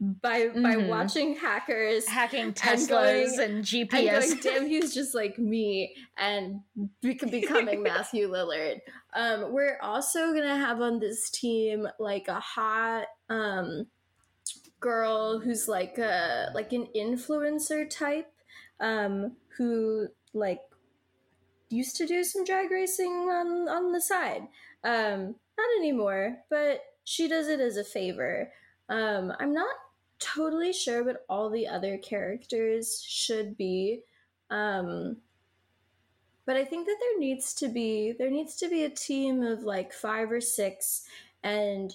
by 0.00 0.48
by 0.48 0.74
Mhm. 0.76 0.88
watching 0.88 1.36
hackers 1.36 2.06
hacking 2.06 2.40
and 2.42 2.54
Teslas 2.54 2.88
going- 2.88 3.40
and, 3.40 3.40
and 3.56 3.64
GPS. 3.64 4.28
going, 4.28 4.40
damn, 4.42 4.66
he's 4.66 4.94
just 4.94 5.14
like 5.14 5.38
me, 5.38 5.94
and 6.18 6.60
be- 7.02 7.14
becoming 7.14 7.82
Matthew 7.82 8.30
Lillard. 8.30 8.80
Um, 9.14 9.52
we're 9.52 9.78
also 9.82 10.32
gonna 10.32 10.56
have 10.56 10.80
on 10.80 10.98
this 11.00 11.30
team 11.30 11.88
like 11.98 12.28
a 12.28 12.40
hot 12.40 13.06
um, 13.30 13.86
girl 14.80 15.38
who's 15.38 15.68
like 15.68 15.98
a 15.98 16.50
like 16.54 16.72
an 16.72 16.88
influencer 16.96 17.88
type, 17.88 18.32
um, 18.80 19.36
who 19.56 20.08
like 20.32 20.60
used 21.68 21.96
to 21.96 22.06
do 22.06 22.24
some 22.24 22.44
drag 22.44 22.70
racing 22.70 23.28
on 23.30 23.68
on 23.68 23.92
the 23.92 24.00
side. 24.00 24.48
Um, 24.82 25.36
not 25.58 25.68
anymore, 25.78 26.38
but 26.48 26.80
she 27.04 27.28
does 27.28 27.48
it 27.48 27.60
as 27.60 27.76
a 27.76 27.84
favor. 27.84 28.52
Um, 28.88 29.32
I'm 29.38 29.52
not 29.52 29.74
totally 30.18 30.72
sure 30.72 31.04
what 31.04 31.24
all 31.28 31.50
the 31.50 31.66
other 31.66 31.96
characters 31.98 33.02
should 33.06 33.56
be. 33.56 34.02
Um, 34.50 35.18
but 36.46 36.56
I 36.56 36.64
think 36.64 36.86
that 36.86 36.96
there 37.00 37.20
needs 37.20 37.54
to 37.54 37.68
be 37.68 38.14
there 38.18 38.30
needs 38.30 38.56
to 38.56 38.68
be 38.68 38.84
a 38.84 38.90
team 38.90 39.42
of 39.42 39.62
like 39.62 39.92
five 39.92 40.32
or 40.32 40.40
six, 40.40 41.04
and 41.44 41.94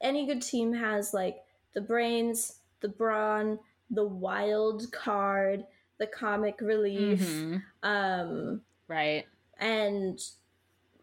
any 0.00 0.26
good 0.26 0.42
team 0.42 0.74
has 0.74 1.14
like 1.14 1.38
the 1.76 1.82
brains, 1.82 2.60
the 2.80 2.88
brawn, 2.88 3.58
the 3.90 4.02
wild 4.06 4.90
card, 4.92 5.66
the 5.98 6.06
comic 6.06 6.58
relief, 6.62 7.20
Mhm. 7.20 7.62
um, 7.82 8.62
Right. 8.88 9.26
and 9.58 10.18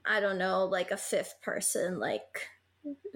I 0.04 0.20
don't 0.20 0.40
know, 0.40 0.66
like 0.66 0.90
a 0.92 0.98
fifth 0.98 1.36
person, 1.44 2.00
like 2.00 2.50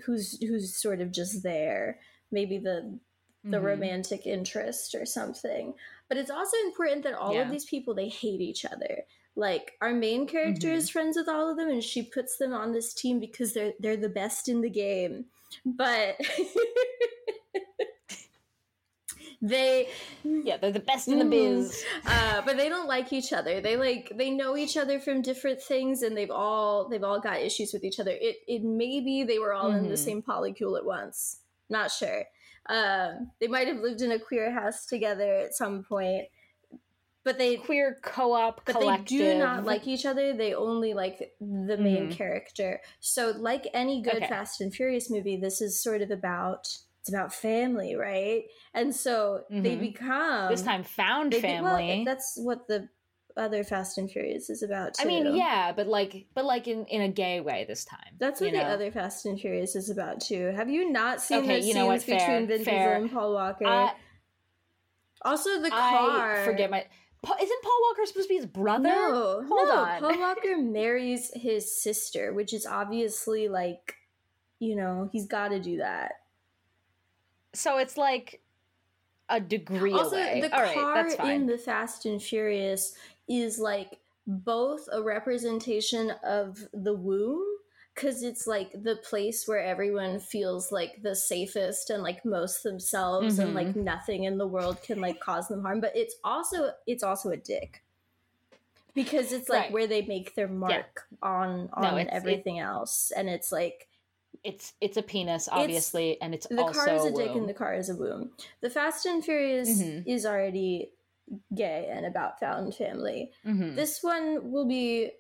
who's 0.05 0.39
who's 0.39 0.75
sort 0.75 1.01
of 1.01 1.11
just 1.11 1.41
there. 1.43 1.99
Maybe 2.31 2.59
the 2.59 2.99
the 3.43 3.57
Mhm. 3.57 3.63
romantic 3.63 4.27
interest 4.27 4.93
or 4.93 5.05
something. 5.05 5.73
But 6.09 6.17
it's 6.17 6.31
also 6.31 6.57
important 6.65 7.03
that 7.03 7.13
all 7.13 7.33
Yeah. 7.33 7.41
of 7.45 7.51
these 7.51 7.65
people 7.65 7.93
they 7.95 8.09
hate 8.09 8.39
each 8.41 8.65
other. 8.65 9.05
Like 9.35 9.77
our 9.81 9.93
main 9.93 10.27
character 10.27 10.71
is 10.73 10.89
friends 10.89 11.17
with 11.17 11.27
all 11.29 11.49
of 11.49 11.57
them 11.57 11.69
and 11.69 11.83
she 11.83 12.03
puts 12.03 12.37
them 12.37 12.53
on 12.53 12.71
this 12.73 12.93
team 12.93 13.19
because 13.19 13.53
they're 13.53 13.73
they're 13.79 13.97
the 13.97 14.09
best 14.09 14.47
in 14.47 14.61
the 14.61 14.69
game. 14.69 15.25
But 15.65 16.17
they 19.41 19.87
Yeah, 20.43 20.57
they're 20.57 20.71
the 20.71 20.79
best 20.79 21.11
in 21.11 21.19
the 21.19 21.25
Mhm. 21.25 21.29
biz. 21.29 21.83
uh, 22.05 22.41
but 22.45 22.57
they 22.57 22.69
don't 22.69 22.87
like 22.87 23.11
each 23.13 23.33
other. 23.33 23.61
They 23.61 23.77
like 23.77 24.11
they 24.15 24.29
know 24.29 24.55
each 24.57 24.77
other 24.77 24.99
from 24.99 25.21
different 25.21 25.61
things, 25.61 26.01
and 26.03 26.15
they've 26.17 26.31
all 26.31 26.87
they've 26.89 27.03
all 27.03 27.19
got 27.19 27.41
issues 27.41 27.73
with 27.73 27.83
each 27.83 27.99
other. 27.99 28.11
It 28.11 28.37
it 28.47 28.63
maybe 28.63 29.23
they 29.23 29.39
were 29.39 29.53
all 29.53 29.71
in 29.71 29.87
the 29.89 29.95
Mhm. 29.95 29.97
same 29.97 30.21
polycule 30.21 30.77
at 30.77 30.85
once. 30.85 31.41
Not 31.69 31.91
sure. 31.91 32.25
Um, 32.69 33.31
they 33.39 33.47
might 33.47 33.67
have 33.67 33.77
lived 33.77 34.01
in 34.01 34.11
a 34.11 34.19
queer 34.19 34.51
house 34.51 34.85
together 34.85 35.33
at 35.35 35.53
some 35.55 35.83
point, 35.83 36.27
but 37.23 37.37
they 37.37 37.57
Queer 37.57 37.97
co-op 38.03 38.65
but 38.65 38.79
collective. 38.79 39.17
they 39.19 39.33
do 39.33 39.39
not 39.39 39.65
like 39.65 39.87
each 39.87 40.05
other. 40.05 40.33
They 40.33 40.53
only 40.53 40.93
like 40.93 41.33
the 41.39 41.77
main 41.77 42.07
Mhm. 42.07 42.11
character. 42.11 42.81
So, 42.99 43.31
like 43.31 43.67
any 43.73 44.01
good 44.01 44.17
Okay. 44.17 44.27
Fast 44.27 44.61
and 44.61 44.73
Furious 44.73 45.09
movie, 45.09 45.37
this 45.37 45.61
is 45.61 45.81
sort 45.81 46.01
of 46.01 46.11
about 46.11 46.77
it's 47.07 47.13
about 47.15 47.33
family, 47.33 47.95
right? 47.95 48.43
And 48.73 48.93
so 48.95 49.43
they 49.49 49.75
Mhm. 49.75 49.79
become 49.79 50.49
this 50.51 50.61
time 50.61 50.83
found 50.83 51.31
they 51.31 51.41
be- 51.41 51.47
well, 51.61 51.77
family. 51.77 52.03
that's 52.05 52.37
what 52.37 52.67
the 52.67 52.89
other 53.37 53.63
Fast 53.63 53.97
and 53.99 54.09
Furious 54.09 54.49
is 54.49 54.63
about. 54.63 54.95
Too. 54.95 55.03
I 55.03 55.05
mean, 55.05 55.35
yeah, 55.35 55.71
but 55.71 55.87
like, 55.87 56.25
but 56.33 56.43
like 56.43 56.67
in 56.67 56.85
in 56.87 57.01
a 57.01 57.07
gay 57.07 57.39
way 57.39 57.65
this 57.67 57.85
time. 57.85 58.15
That's 58.19 58.41
what 58.41 58.51
the 58.51 58.57
know? 58.57 58.63
other 58.63 58.91
Fast 58.91 59.25
and 59.25 59.39
Furious 59.39 59.75
is 59.75 59.89
about 59.89 60.19
too. 60.21 60.47
Have 60.55 60.69
you 60.69 60.91
not 60.91 61.21
seen 61.21 61.43
Okay, 61.43 61.61
the 61.61 61.67
you 61.67 61.73
know 61.75 61.85
what? 61.85 62.01
scenes 62.01 62.19
Fair, 62.23 62.41
between 62.41 62.47
Vin. 62.47 62.57
Diesel 62.59 62.73
and 62.93 63.11
Paul 63.11 63.33
Walker? 63.33 63.65
I, 63.67 63.93
also, 65.23 65.61
the 65.61 65.69
car. 65.69 66.41
I 66.41 66.45
forget 66.45 66.69
my. 66.69 66.79
Isn't 67.41 67.63
Paul 67.63 67.79
Walker 67.89 68.05
supposed 68.05 68.27
to 68.27 68.29
be 68.29 68.37
his 68.37 68.45
brother? 68.45 68.83
No, 68.89 69.43
Hold 69.47 69.67
no. 69.67 69.75
on. 69.75 69.99
Paul 69.99 70.19
Walker 70.19 70.57
marries 70.59 71.31
his 71.33 71.81
sister, 71.81 72.33
which 72.33 72.53
is 72.53 72.65
obviously 72.65 73.49
like, 73.49 73.95
you 74.59 74.75
know, 74.75 75.09
he's 75.11 75.25
got 75.27 75.49
to 75.49 75.59
do 75.59 75.77
that. 75.77 76.13
So 77.53 77.77
it's 77.77 77.97
like 77.97 78.41
a 79.29 79.39
degree 79.39 79.93
also, 79.93 80.15
away. 80.15 80.41
the 80.41 80.55
All 80.55 80.61
right, 80.61 80.73
car 80.75 80.95
that's 81.03 81.15
fine. 81.15 81.41
in 81.41 81.45
the 81.47 81.57
Fast 81.57 82.05
and 82.05 82.21
Furious 82.21 82.95
is 83.27 83.59
like 83.59 83.99
both 84.25 84.87
a 84.91 85.01
representation 85.01 86.11
of 86.23 86.59
the 86.73 86.93
womb 86.93 87.43
because 87.95 88.21
it's 88.23 88.45
like 88.45 88.71
the 88.83 88.97
place 88.97 89.47
where 89.47 89.61
everyone 89.63 90.19
feels 90.19 90.71
like 90.71 91.01
the 91.01 91.15
safest 91.15 91.89
and 91.89 92.03
like 92.03 92.23
most 92.23 92.61
themselves 92.63 93.39
and 93.39 93.51
Mhm. 93.51 93.55
like 93.55 93.75
nothing 93.75 94.25
in 94.25 94.37
the 94.37 94.45
world 94.47 94.81
can 94.83 94.99
like 95.01 95.19
cause 95.19 95.47
them 95.47 95.61
harm 95.63 95.79
but 95.81 95.95
it's 95.95 96.15
also 96.23 96.71
it's 96.85 97.03
also 97.03 97.29
a 97.31 97.37
dick 97.37 97.83
because 98.93 99.31
it's 99.31 99.49
like 99.49 99.63
Right. 99.63 99.71
where 99.71 99.87
they 99.87 100.03
make 100.03 100.35
their 100.35 100.47
mark 100.47 101.07
on 101.21 101.69
on 101.73 101.81
No, 101.83 101.97
it's- 101.97 102.07
it- 102.07 102.13
everything 102.13 102.59
else 102.59 103.11
and 103.11 103.29
it's 103.29 103.51
like 103.51 103.87
it's 104.43 104.73
it's 104.81 104.97
a 104.97 105.01
penis, 105.01 105.47
obviously, 105.51 106.19
and 106.21 106.33
it's 106.33 106.47
the 106.47 106.55
car 106.57 106.89
is 106.89 107.05
a 107.05 107.11
dick 107.11 107.29
womb. 107.29 107.37
and 107.39 107.49
the 107.49 107.53
car 107.53 107.73
is 107.73 107.89
a 107.89 107.95
womb. 107.95 108.31
The 108.61 108.69
Fast 108.69 109.05
and 109.05 109.23
Furious 109.23 109.81
Mhm. 109.81 110.03
is 110.05 110.25
already 110.25 110.91
gay 111.53 111.87
and 111.91 112.05
about 112.05 112.39
found 112.39 112.75
family. 112.75 113.31
Mhm. 113.45 113.75
This 113.75 114.01
one 114.01 114.51
will 114.51 114.65
be 114.65 115.11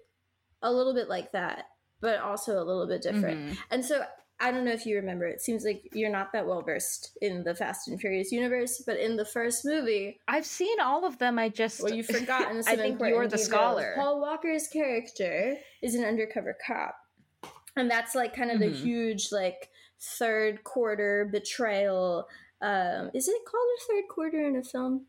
a 0.61 0.71
little 0.71 0.93
bit 0.93 1.09
like 1.09 1.31
that, 1.33 1.65
but 1.99 2.19
also 2.19 2.61
a 2.61 2.63
little 2.63 2.87
bit 2.87 3.01
different. 3.01 3.51
Mhm. 3.51 3.57
And 3.71 3.85
so 3.85 4.05
I 4.39 4.51
don't 4.51 4.65
know 4.65 4.71
if 4.71 4.85
you 4.85 4.95
remember, 4.97 5.25
it 5.25 5.41
seems 5.41 5.65
like 5.65 5.89
you're 5.93 6.11
not 6.11 6.31
that 6.33 6.45
well 6.45 6.61
versed 6.61 7.17
in 7.23 7.43
the 7.43 7.55
Fast 7.55 7.87
and 7.87 7.99
Furious 7.99 8.31
universe, 8.31 8.83
but 8.85 8.97
in 8.99 9.15
the 9.15 9.25
first 9.25 9.65
movie, 9.65 10.19
I've 10.27 10.45
seen 10.45 10.79
all 10.79 11.05
of 11.05 11.17
them. 11.17 11.39
I 11.39 11.49
just 11.49 11.81
well, 11.81 11.91
you've 11.91 12.05
forgotten 12.05 12.61
I 12.67 12.75
think 12.75 12.99
you're 13.01 13.27
the 13.27 13.37
scholar. 13.39 13.93
Paul 13.95 14.21
Walker's 14.21 14.67
character 14.67 15.57
is 15.81 15.95
an 15.95 16.05
undercover 16.05 16.55
cop. 16.65 16.95
And 17.77 17.89
that's 17.89 18.15
like 18.15 18.35
kind 18.35 18.51
of 18.51 18.59
the 18.59 18.67
Mhm. 18.67 18.75
huge 18.81 19.31
like 19.31 19.69
third 19.99 20.63
quarter 20.63 21.25
betrayal. 21.31 22.27
Um, 22.61 23.11
is 23.13 23.27
it 23.27 23.45
called 23.45 23.67
a 23.77 23.83
third 23.93 24.07
quarter 24.09 24.45
in 24.47 24.55
a 24.55 24.63
film? 24.63 25.07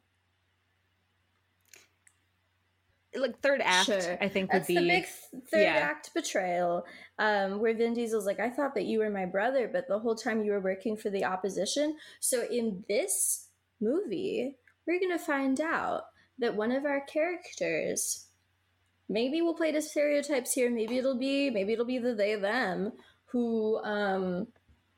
like 3.14 3.40
third 3.40 3.60
act. 3.64 3.86
Sure. 3.86 4.18
I 4.20 4.28
think 4.28 4.50
That's 4.50 4.68
would 4.68 4.74
be 4.74 4.80
the 4.80 4.86
big 4.88 5.06
third 5.50 5.62
yeah. 5.62 5.76
act 5.76 6.12
betrayal, 6.14 6.86
um, 7.18 7.58
where 7.58 7.74
Vin 7.74 7.94
Diesel's 7.94 8.26
like, 8.26 8.38
I 8.38 8.50
thought 8.50 8.74
that 8.74 8.84
you 8.84 9.00
were 9.00 9.10
my 9.10 9.24
brother, 9.24 9.68
but 9.72 9.88
the 9.88 9.98
whole 9.98 10.14
time 10.14 10.44
you 10.44 10.52
were 10.52 10.60
working 10.60 10.96
for 10.96 11.10
the 11.10 11.24
opposition. 11.24 11.96
So 12.20 12.46
in 12.48 12.84
this 12.88 13.48
movie, 13.80 14.58
we're 14.86 15.00
gonna 15.00 15.18
find 15.18 15.60
out 15.60 16.04
that 16.38 16.54
one 16.54 16.70
of 16.70 16.84
our 16.84 17.00
characters, 17.00 18.27
maybe 19.09 19.42
we'll 19.42 19.54
play 19.54 19.72
to 19.72 19.82
stereotypes 19.82 20.52
here, 20.52 20.70
maybe 20.70 20.98
it'll 20.98 21.18
be, 21.18 21.50
maybe 21.50 21.72
it'll 21.72 21.84
be 21.84 21.98
the 21.98 22.14
they 22.14 22.34
them, 22.36 22.92
who 23.26 23.78
um, 23.84 24.46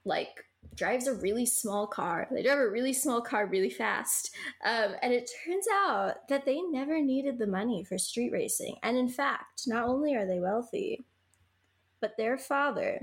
like 0.04 0.44
drives 0.74 1.06
a 1.06 1.14
really 1.14 1.46
small 1.46 1.86
car. 1.86 2.28
They 2.30 2.42
drive 2.42 2.58
a 2.58 2.70
really 2.70 2.92
small 2.92 3.20
car 3.20 3.46
really 3.46 3.70
fast. 3.70 4.34
Um, 4.64 4.94
and 5.02 5.12
it 5.12 5.30
turns 5.44 5.66
out 5.72 6.28
that 6.28 6.44
they 6.44 6.60
never 6.60 7.00
needed 7.00 7.38
the 7.38 7.46
money 7.46 7.84
for 7.84 7.98
street 7.98 8.32
racing. 8.32 8.76
And 8.82 8.96
in 8.96 9.08
fact, 9.08 9.62
not 9.66 9.88
only 9.88 10.14
are 10.14 10.26
they 10.26 10.40
wealthy, 10.40 11.04
but 12.00 12.16
their 12.16 12.38
father 12.38 13.00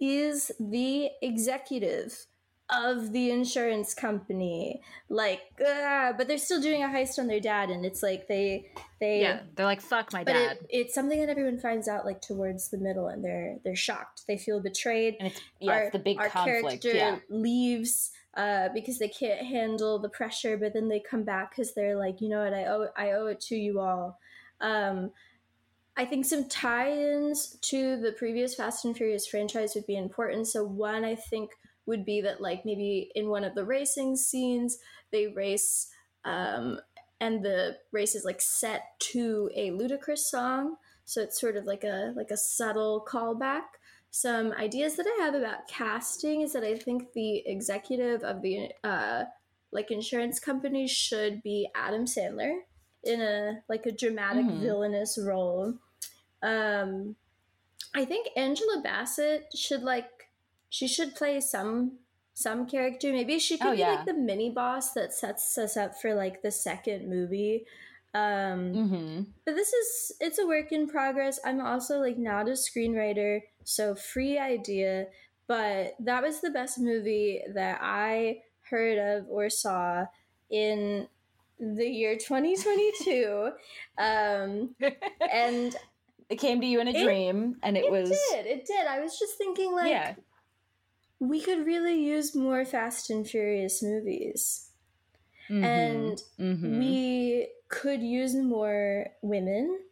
is 0.00 0.52
the 0.60 1.10
executive 1.22 2.26
of 2.70 3.12
the 3.12 3.30
insurance 3.30 3.92
company 3.92 4.80
like 5.10 5.42
uh, 5.60 6.12
but 6.16 6.26
they're 6.26 6.38
still 6.38 6.60
doing 6.62 6.82
a 6.82 6.86
heist 6.86 7.18
on 7.18 7.26
their 7.26 7.40
dad 7.40 7.68
and 7.68 7.84
it's 7.84 8.02
like 8.02 8.26
they 8.26 8.66
they 9.00 9.20
Yeah, 9.20 9.40
they're 9.54 9.66
like, 9.66 9.82
fuck 9.82 10.12
my 10.14 10.24
dad. 10.24 10.58
it, 10.62 10.66
it's 10.70 10.94
something 10.94 11.20
that 11.20 11.28
everyone 11.28 11.58
finds 11.58 11.88
out 11.88 12.06
like 12.06 12.22
towards 12.22 12.70
the 12.70 12.78
middle 12.78 13.08
and 13.08 13.22
they're 13.22 13.58
they're 13.64 13.76
shocked 13.76 14.22
they 14.26 14.38
feel 14.38 14.60
betrayed 14.60 15.16
and 15.20 15.28
it's 15.28 15.40
yeah, 15.60 15.76
it's 15.78 15.92
the 15.92 15.98
big 15.98 16.18
our 16.18 16.28
conflict. 16.28 16.82
character 16.82 16.96
Yeah. 16.96 17.18
leaves 17.28 18.10
uh, 18.36 18.68
because 18.74 18.98
they 18.98 19.08
can't 19.08 19.46
handle 19.46 19.98
the 20.00 20.08
pressure, 20.08 20.56
but 20.56 20.72
then 20.72 20.88
they 20.88 21.00
come 21.00 21.22
back 21.22 21.50
because 21.50 21.72
they're 21.74 21.96
like, 21.96 22.20
you 22.20 22.28
know 22.28 22.42
what, 22.42 22.52
I 22.54 22.64
owe 22.64 22.88
I 22.96 23.12
owe 23.12 23.26
it 23.26 23.40
to 23.42 23.56
you 23.56 23.78
all. 23.80 24.18
Um, 24.60 25.12
I 25.96 26.04
think 26.04 26.24
some 26.24 26.48
tie-ins 26.48 27.56
to 27.62 27.96
the 28.00 28.10
previous 28.12 28.56
Fast 28.56 28.84
and 28.84 28.96
Furious 28.96 29.28
franchise 29.28 29.74
would 29.76 29.86
be 29.86 29.96
important. 29.96 30.48
So 30.48 30.64
one, 30.64 31.04
I 31.04 31.14
think, 31.14 31.50
would 31.86 32.04
be 32.04 32.20
that 32.22 32.40
like 32.40 32.64
maybe 32.64 33.10
in 33.14 33.28
one 33.28 33.44
of 33.44 33.54
the 33.54 33.64
racing 33.64 34.16
scenes 34.16 34.78
they 35.10 35.26
race, 35.28 35.88
um, 36.24 36.80
and 37.20 37.44
the 37.44 37.78
race 37.92 38.14
is 38.14 38.24
like 38.24 38.40
set 38.40 38.98
to 38.98 39.50
a 39.54 39.70
Ludacris 39.70 40.18
song. 40.18 40.76
So 41.04 41.20
it's 41.20 41.40
sort 41.40 41.56
of 41.56 41.64
like 41.64 41.84
a 41.84 42.12
like 42.16 42.30
a 42.30 42.36
subtle 42.36 43.06
callback 43.06 43.62
some 44.14 44.52
ideas 44.52 44.94
that 44.94 45.06
I 45.08 45.24
have 45.24 45.34
about 45.34 45.66
casting 45.66 46.42
is 46.42 46.52
that 46.52 46.62
I 46.62 46.76
think 46.78 47.12
the 47.14 47.38
executive 47.48 48.22
of 48.22 48.42
the 48.42 48.70
uh, 48.84 49.24
like 49.72 49.90
insurance 49.90 50.38
company 50.38 50.86
should 50.86 51.42
be 51.42 51.68
Adam 51.74 52.04
Sandler 52.04 52.60
in 53.02 53.20
a 53.20 53.64
like 53.68 53.86
a 53.86 53.90
dramatic 53.90 54.46
Mhm. 54.46 54.60
villainous 54.60 55.18
role. 55.18 55.74
Um, 56.42 57.16
I 57.92 58.04
think 58.04 58.28
Angela 58.36 58.80
Bassett 58.82 59.46
should 59.52 59.82
like 59.82 60.08
she 60.76 60.86
should 60.94 61.14
play 61.14 61.40
some 61.40 61.98
some 62.34 62.66
character. 62.66 63.12
Maybe 63.12 63.38
she 63.38 63.56
could 63.58 63.68
Oh, 63.68 63.72
be 63.72 63.78
yeah. 63.78 63.92
like 63.94 64.06
the 64.06 64.14
mini 64.28 64.50
boss 64.50 64.92
that 64.94 65.12
sets 65.12 65.56
us 65.56 65.76
up 65.76 65.92
for 66.00 66.14
like 66.16 66.42
the 66.42 66.50
second 66.50 67.08
movie. 67.08 67.64
Um, 68.22 68.60
Mm-hmm. 68.80 69.22
but 69.44 69.54
this 69.54 69.72
is 69.72 70.12
it's 70.20 70.38
a 70.38 70.46
work 70.46 70.70
in 70.70 70.86
progress 70.86 71.40
i'm 71.44 71.60
also 71.60 71.98
like 71.98 72.16
not 72.16 72.46
a 72.48 72.52
screenwriter 72.52 73.40
so 73.64 73.96
free 73.96 74.38
idea 74.38 75.06
but 75.48 75.94
that 75.98 76.22
was 76.22 76.40
the 76.40 76.50
best 76.50 76.78
movie 76.78 77.42
that 77.58 77.80
i 77.82 78.38
heard 78.70 78.98
of 78.98 79.26
or 79.28 79.50
saw 79.50 80.04
in 80.48 81.08
the 81.58 81.88
year 82.00 82.14
2022 82.14 83.50
um 83.98 84.74
and 85.32 85.74
it 86.30 86.36
came 86.38 86.60
to 86.60 86.66
you 86.68 86.80
in 86.80 86.86
a 86.88 86.92
It- 86.94 87.02
dream, 87.04 87.56
and 87.64 87.76
it, 87.76 87.86
it 87.86 87.90
was 87.90 88.10
did 88.30 88.46
it 88.46 88.64
did 88.64 88.86
i 88.86 89.00
was 89.00 89.18
just 89.18 89.36
thinking 89.38 89.72
like 89.72 89.90
yeah. 89.90 90.14
We 91.28 91.40
could 91.40 91.66
really 91.66 92.00
use 92.00 92.34
more 92.34 92.64
fast 92.64 93.10
and 93.10 93.28
furious 93.28 93.82
movies 93.82 94.70
and 95.48 96.22
Mhm. 96.38 96.80
we 96.80 97.48
could 97.68 98.02
use 98.02 98.34
more 98.34 99.08
women 99.22 99.84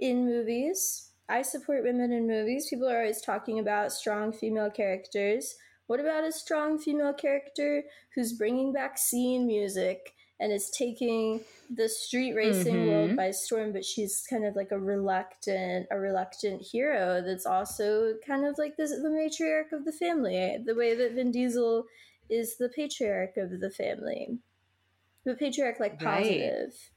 in 0.00 0.26
movies. 0.26 1.12
I 1.28 1.42
support 1.42 1.84
women 1.84 2.12
in 2.12 2.26
movies. 2.26 2.68
People 2.68 2.88
are 2.88 3.00
always 3.00 3.20
talking 3.22 3.58
about 3.58 3.92
strong 3.92 4.32
female 4.32 4.70
characters. 4.70 5.56
What 5.86 6.00
about 6.00 6.24
a 6.24 6.32
strong 6.32 6.78
female 6.78 7.14
character 7.14 7.84
who's 8.14 8.32
bringing 8.32 8.72
back 8.72 8.98
scene 8.98 9.46
music 9.46 10.13
and 10.40 10.52
is 10.52 10.70
taking 10.70 11.40
the 11.70 11.88
street 11.88 12.34
racing 12.34 12.74
Mhm. 12.74 12.86
world 12.88 13.16
by 13.16 13.30
storm? 13.30 13.72
But 13.72 13.84
she's 13.84 14.26
kind 14.28 14.44
of 14.44 14.56
like 14.56 14.72
a 14.72 14.78
reluctant, 14.78 15.86
a 15.90 15.98
reluctant 15.98 16.62
hero 16.62 17.22
that's 17.22 17.46
also 17.46 18.16
kind 18.26 18.44
of 18.44 18.58
like 18.58 18.76
this, 18.76 18.90
the 18.90 19.08
matriarch 19.08 19.72
of 19.72 19.84
the 19.84 19.92
family. 19.92 20.58
The 20.64 20.74
way 20.74 20.94
that 20.94 21.12
Vin 21.12 21.30
Diesel 21.30 21.86
is 22.28 22.56
the 22.56 22.68
patriarch 22.68 23.36
of 23.36 23.60
the 23.60 23.70
family, 23.70 24.38
the 25.24 25.34
patriarch 25.34 25.78
like 25.80 26.00
Right. 26.02 26.24
positive. 26.24 26.90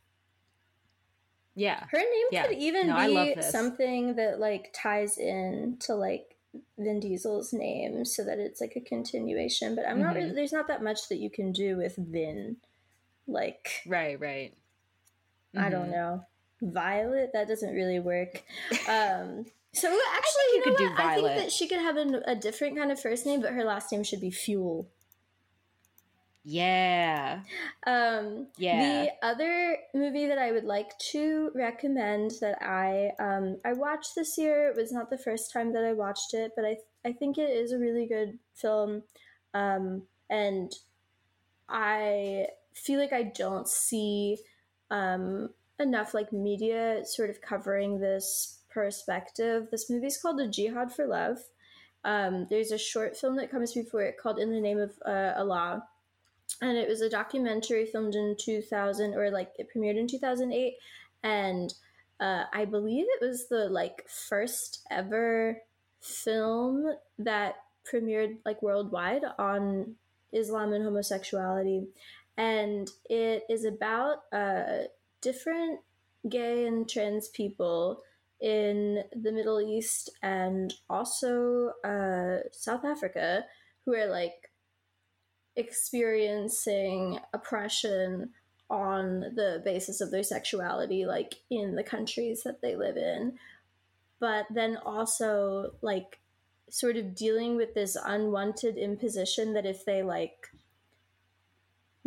yeah. 1.55 1.85
Her 1.91 1.97
name 1.97 2.27
Yeah. 2.31 2.45
could 2.47 2.57
even 2.57 2.87
No, 2.87 3.33
be 3.35 3.41
something 3.41 4.15
that 4.15 4.39
like 4.39 4.69
ties 4.73 5.17
in 5.17 5.77
to 5.81 5.95
like 5.95 6.35
Vin 6.77 6.99
Diesel's 6.99 7.51
name 7.51 8.05
so 8.05 8.23
that 8.23 8.37
it's 8.39 8.61
like 8.61 8.75
a 8.75 8.79
continuation. 8.81 9.75
But 9.75 9.87
I'm 9.87 9.99
not 9.99 10.13
Mhm. 10.13 10.17
really 10.17 10.31
there's 10.33 10.53
not 10.53 10.67
that 10.67 10.83
much 10.83 11.09
that 11.09 11.17
you 11.17 11.29
can 11.31 11.51
do 11.51 11.75
with 11.77 11.95
Vin. 11.95 12.57
Like 13.27 13.81
Right, 13.85 14.19
right. 14.19 14.53
I 15.55 15.69
don't 15.69 15.87
Mhm. 15.89 15.91
know. 15.91 16.25
Violet, 16.61 17.31
that 17.33 17.47
doesn't 17.47 17.73
really 17.73 17.99
work. 17.99 18.43
Um 18.87 19.45
so 19.73 19.87
actually, 20.15 20.43
you 20.53 20.57
know 20.59 20.63
could 20.63 20.77
do 20.77 20.83
what? 20.89 20.99
I 20.99 21.13
think 21.15 21.27
Violet. 21.27 21.35
that 21.37 21.51
she 21.51 21.67
could 21.67 21.79
have 21.79 21.97
a, 21.97 22.21
a 22.25 22.35
different 22.35 22.77
kind 22.77 22.91
of 22.91 22.99
first 22.99 23.25
name, 23.27 23.41
but 23.41 23.53
her 23.53 23.63
last 23.63 23.91
name 23.91 24.03
should 24.03 24.21
be 24.21 24.31
Fuel. 24.31 24.87
Yeah. 26.43 27.41
Um, 27.85 28.47
Yeah. 28.57 29.03
The 29.03 29.11
other 29.21 29.77
movie 29.93 30.27
that 30.27 30.37
I 30.37 30.51
would 30.53 30.63
like 30.63 30.97
to 31.11 31.51
recommend 31.53 32.31
that 32.39 32.57
I 32.61 33.11
um, 33.19 33.57
I 33.65 33.73
watched 33.73 34.15
this 34.15 34.37
year 34.37 34.69
it 34.69 34.75
was 34.77 34.91
not 34.93 35.09
the 35.09 35.17
first 35.17 35.51
time 35.51 35.73
that 35.73 35.83
I 35.83 35.91
watched 35.93 36.33
it, 36.33 36.53
but 36.55 36.63
I 36.65 36.77
I 37.05 37.11
think 37.11 37.37
it 37.37 37.49
is 37.49 37.71
a 37.73 37.77
really 37.77 38.05
good 38.07 38.39
film, 38.55 39.03
um, 39.53 40.03
and 40.29 40.71
I 41.69 42.47
feel 42.77 42.99
like 42.99 43.13
I 43.13 43.23
don't 43.23 43.67
see 43.67 44.37
um, 44.91 45.49
enough 45.79 46.13
like 46.13 46.31
media 46.31 47.01
sort 47.05 47.29
of 47.29 47.41
covering 47.41 47.99
this 47.99 48.59
perspective. 48.69 49.67
This 49.71 49.89
movie 49.89 50.07
is 50.07 50.17
called 50.21 50.39
A 50.39 50.47
Jihad 50.47 50.93
for 50.93 51.07
Love. 51.07 51.37
Um, 52.03 52.47
there's 52.49 52.71
a 52.71 52.77
short 52.77 53.17
film 53.17 53.35
that 53.37 53.51
comes 53.51 53.73
before 53.73 54.01
it 54.01 54.17
called 54.17 54.39
In 54.39 54.51
the 54.51 54.61
Name 54.61 54.79
of 54.79 54.91
uh, 55.05 55.33
Allah 55.37 55.83
and 56.61 56.77
it 56.77 56.87
was 56.87 57.01
a 57.01 57.09
documentary 57.09 57.85
filmed 57.85 58.15
in 58.15 58.35
2000 58.39 59.13
or 59.13 59.29
like 59.29 59.51
it 59.57 59.67
premiered 59.75 59.97
in 59.97 60.07
2008 60.07 60.73
and 61.23 61.73
uh, 62.19 62.43
i 62.53 62.65
believe 62.65 63.05
it 63.07 63.25
was 63.25 63.47
the 63.49 63.69
like 63.69 64.07
first 64.07 64.81
ever 64.89 65.61
film 66.01 66.85
that 67.19 67.55
premiered 67.91 68.37
like 68.45 68.61
worldwide 68.61 69.23
on 69.37 69.95
islam 70.33 70.73
and 70.73 70.83
homosexuality 70.83 71.87
and 72.37 72.89
it 73.09 73.43
is 73.49 73.65
about 73.65 74.23
uh, 74.31 74.83
different 75.21 75.79
gay 76.29 76.67
and 76.67 76.89
trans 76.89 77.29
people 77.29 78.01
in 78.39 79.03
the 79.15 79.31
middle 79.31 79.59
east 79.59 80.11
and 80.21 80.73
also 80.89 81.71
uh, 81.83 82.37
south 82.51 82.85
africa 82.85 83.43
who 83.85 83.95
are 83.95 84.07
like 84.07 84.51
experiencing 85.55 87.19
oppression 87.33 88.29
on 88.69 89.21
the 89.35 89.61
basis 89.65 90.01
of 90.01 90.11
their 90.11 90.23
sexuality 90.23 91.05
like 91.05 91.35
in 91.49 91.75
the 91.75 91.83
countries 91.83 92.43
that 92.43 92.61
they 92.61 92.75
live 92.75 92.97
in. 92.97 93.33
But 94.19 94.45
then 94.53 94.77
also 94.77 95.71
like 95.81 96.19
sort 96.69 96.97
of 96.97 97.15
dealing 97.15 97.55
with 97.55 97.73
this 97.73 97.97
unwanted 98.05 98.77
imposition 98.77 99.53
that 99.53 99.65
if 99.65 99.85
they 99.85 100.03
like 100.03 100.47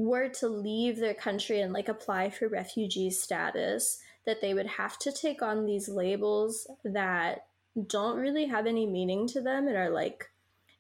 were 0.01 0.29
to 0.29 0.49
leave 0.49 0.99
their 0.99 1.15
country 1.15 1.61
and 1.61 1.73
like 1.73 1.89
apply 1.89 2.31
for 2.31 2.49
refugee 2.49 3.11
status 3.11 4.01
that 4.27 4.41
they 4.41 4.55
would 4.55 4.67
have 4.67 4.99
to 4.99 5.13
take 5.13 5.43
on 5.43 5.67
these 5.67 5.89
labels 5.89 6.67
that 6.85 7.47
don't 7.87 8.19
really 8.19 8.47
have 8.47 8.67
any 8.67 8.87
meaning 8.87 9.27
to 9.27 9.41
them 9.41 9.67
and 9.69 9.77
are 9.77 9.91
like 9.91 10.31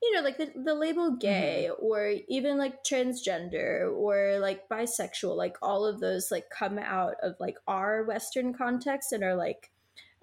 you 0.02 0.12
know 0.14 0.22
like 0.22 0.38
the, 0.38 0.50
the 0.64 0.74
label 0.74 1.16
gay 1.16 1.70
or 1.78 2.14
even 2.28 2.58
like 2.58 2.82
transgender 2.82 3.92
or 3.94 4.38
like 4.38 4.68
bisexual 4.68 5.36
like 5.36 5.56
all 5.62 5.84
of 5.84 6.00
those 6.00 6.30
like 6.30 6.48
come 6.50 6.78
out 6.78 7.14
of 7.22 7.34
like 7.38 7.56
our 7.66 8.04
western 8.04 8.52
context 8.52 9.12
and 9.12 9.22
are 9.22 9.36
like 9.36 9.70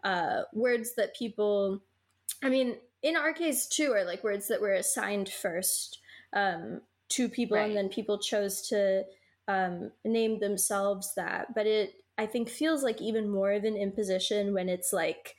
uh 0.03 0.41
words 0.53 0.95
that 0.95 1.15
people 1.15 1.81
i 2.43 2.49
mean 2.49 2.75
in 3.01 3.15
our 3.15 3.33
case 3.33 3.67
too 3.67 3.91
are 3.93 4.03
like 4.03 4.23
words 4.23 4.47
that 4.47 4.61
were 4.61 4.73
assigned 4.73 5.29
first 5.29 5.99
um 6.33 6.81
to 7.09 7.29
people 7.29 7.57
Right. 7.57 7.67
and 7.67 7.75
then 7.77 7.89
people 7.89 8.17
chose 8.19 8.67
to 8.69 9.03
um 9.47 9.91
name 10.03 10.39
themselves 10.39 11.13
that 11.15 11.53
but 11.55 11.65
it 11.65 11.93
i 12.17 12.25
think 12.25 12.49
feels 12.49 12.83
like 12.83 13.01
even 13.01 13.29
more 13.29 13.51
of 13.51 13.63
an 13.63 13.77
imposition 13.77 14.53
when 14.53 14.67
it's 14.69 14.91
like 14.91 15.35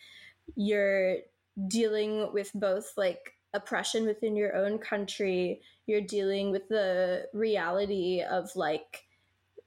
you're 0.56 1.16
dealing 1.66 2.32
with 2.32 2.50
both 2.54 2.92
like 2.96 3.34
oppression 3.54 4.06
within 4.06 4.36
your 4.36 4.54
own 4.56 4.78
country 4.78 5.60
you're 5.86 6.00
dealing 6.00 6.50
with 6.52 6.68
the 6.68 7.26
reality 7.32 8.22
of 8.22 8.50
like 8.56 9.04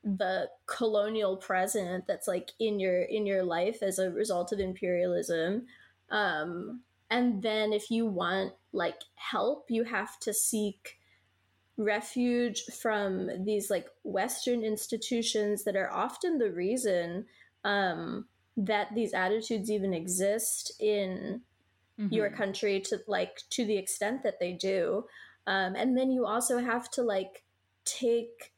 the 0.03 0.49
colonial 0.65 1.37
present 1.37 2.05
that's 2.07 2.27
like 2.27 2.51
in 2.59 2.79
your 2.79 3.01
in 3.03 3.25
your 3.27 3.43
life 3.43 3.83
as 3.83 3.99
a 3.99 4.09
result 4.11 4.51
of 4.51 4.59
imperialism 4.59 5.65
um 6.09 6.81
and 7.11 7.43
then 7.43 7.73
if 7.73 7.91
you 7.91 8.05
want 8.05 8.53
like 8.73 9.01
help 9.15 9.65
you 9.69 9.83
have 9.83 10.17
to 10.19 10.33
seek 10.33 10.97
refuge 11.77 12.63
from 12.81 13.29
these 13.45 13.69
like 13.69 13.87
western 14.03 14.63
institutions 14.63 15.63
that 15.63 15.75
are 15.75 15.91
often 15.91 16.37
the 16.37 16.51
reason 16.51 17.25
um 17.63 18.27
that 18.57 18.93
these 18.93 19.13
attitudes 19.13 19.71
even 19.71 19.93
exist 19.93 20.73
in 20.79 21.41
your 22.09 22.29
Mhm. 22.29 22.31
country 22.31 22.79
to 22.81 22.99
like 23.07 23.41
to 23.49 23.65
the 23.65 23.77
extent 23.77 24.23
that 24.23 24.39
they 24.39 24.53
do 24.53 25.05
um, 25.47 25.75
and 25.75 25.97
then 25.97 26.11
you 26.11 26.25
also 26.25 26.59
have 26.59 26.89
to 26.91 27.01
like 27.01 27.43
take 27.85 28.53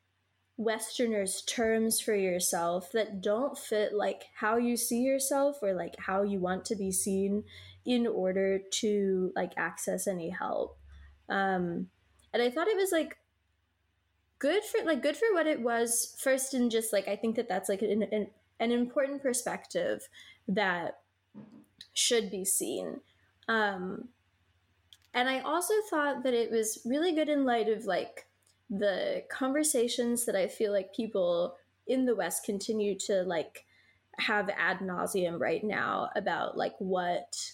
westerners 0.57 1.41
terms 1.43 1.99
for 1.99 2.15
yourself 2.15 2.91
that 2.91 3.21
don't 3.21 3.57
fit 3.57 3.93
like 3.93 4.25
how 4.35 4.57
you 4.57 4.77
see 4.77 5.01
yourself 5.01 5.57
or 5.63 5.73
like 5.73 5.95
how 5.99 6.21
you 6.23 6.39
want 6.39 6.63
to 6.65 6.75
be 6.75 6.91
seen 6.91 7.43
in 7.85 8.05
order 8.05 8.59
to 8.71 9.31
like 9.35 9.53
access 9.57 10.07
any 10.07 10.29
help 10.29 10.77
um 11.29 11.89
and 12.33 12.41
i 12.41 12.49
thought 12.49 12.67
it 12.67 12.77
was 12.77 12.91
like 12.91 13.17
good 14.39 14.63
for 14.63 14.83
like 14.85 15.01
good 15.01 15.15
for 15.15 15.33
what 15.33 15.47
it 15.47 15.61
was 15.61 16.15
first 16.19 16.53
and 16.53 16.71
just 16.71 16.91
like 16.91 17.07
i 17.07 17.15
think 17.15 17.35
that 17.35 17.47
that's 17.47 17.69
like 17.69 17.81
an, 17.81 18.03
an, 18.11 18.27
an 18.59 18.71
important 18.71 19.21
perspective 19.21 20.07
that 20.47 20.99
should 21.93 22.29
be 22.31 22.43
seen. 22.43 22.99
Um 23.47 24.09
and 25.13 25.29
i 25.29 25.39
also 25.41 25.73
thought 25.89 26.23
that 26.23 26.33
it 26.33 26.49
was 26.49 26.79
really 26.85 27.13
good 27.13 27.29
in 27.29 27.45
light 27.45 27.69
of 27.69 27.85
like 27.85 28.25
the 28.69 29.23
conversations 29.29 30.25
that 30.25 30.35
i 30.35 30.47
feel 30.47 30.71
like 30.71 30.95
people 30.95 31.55
in 31.85 32.05
the 32.05 32.15
west 32.15 32.43
continue 32.43 32.97
to 32.97 33.23
like 33.23 33.65
have 34.17 34.49
ad 34.57 34.79
nauseum 34.79 35.39
right 35.39 35.63
now 35.63 36.09
about 36.15 36.57
like 36.57 36.73
what 36.79 37.53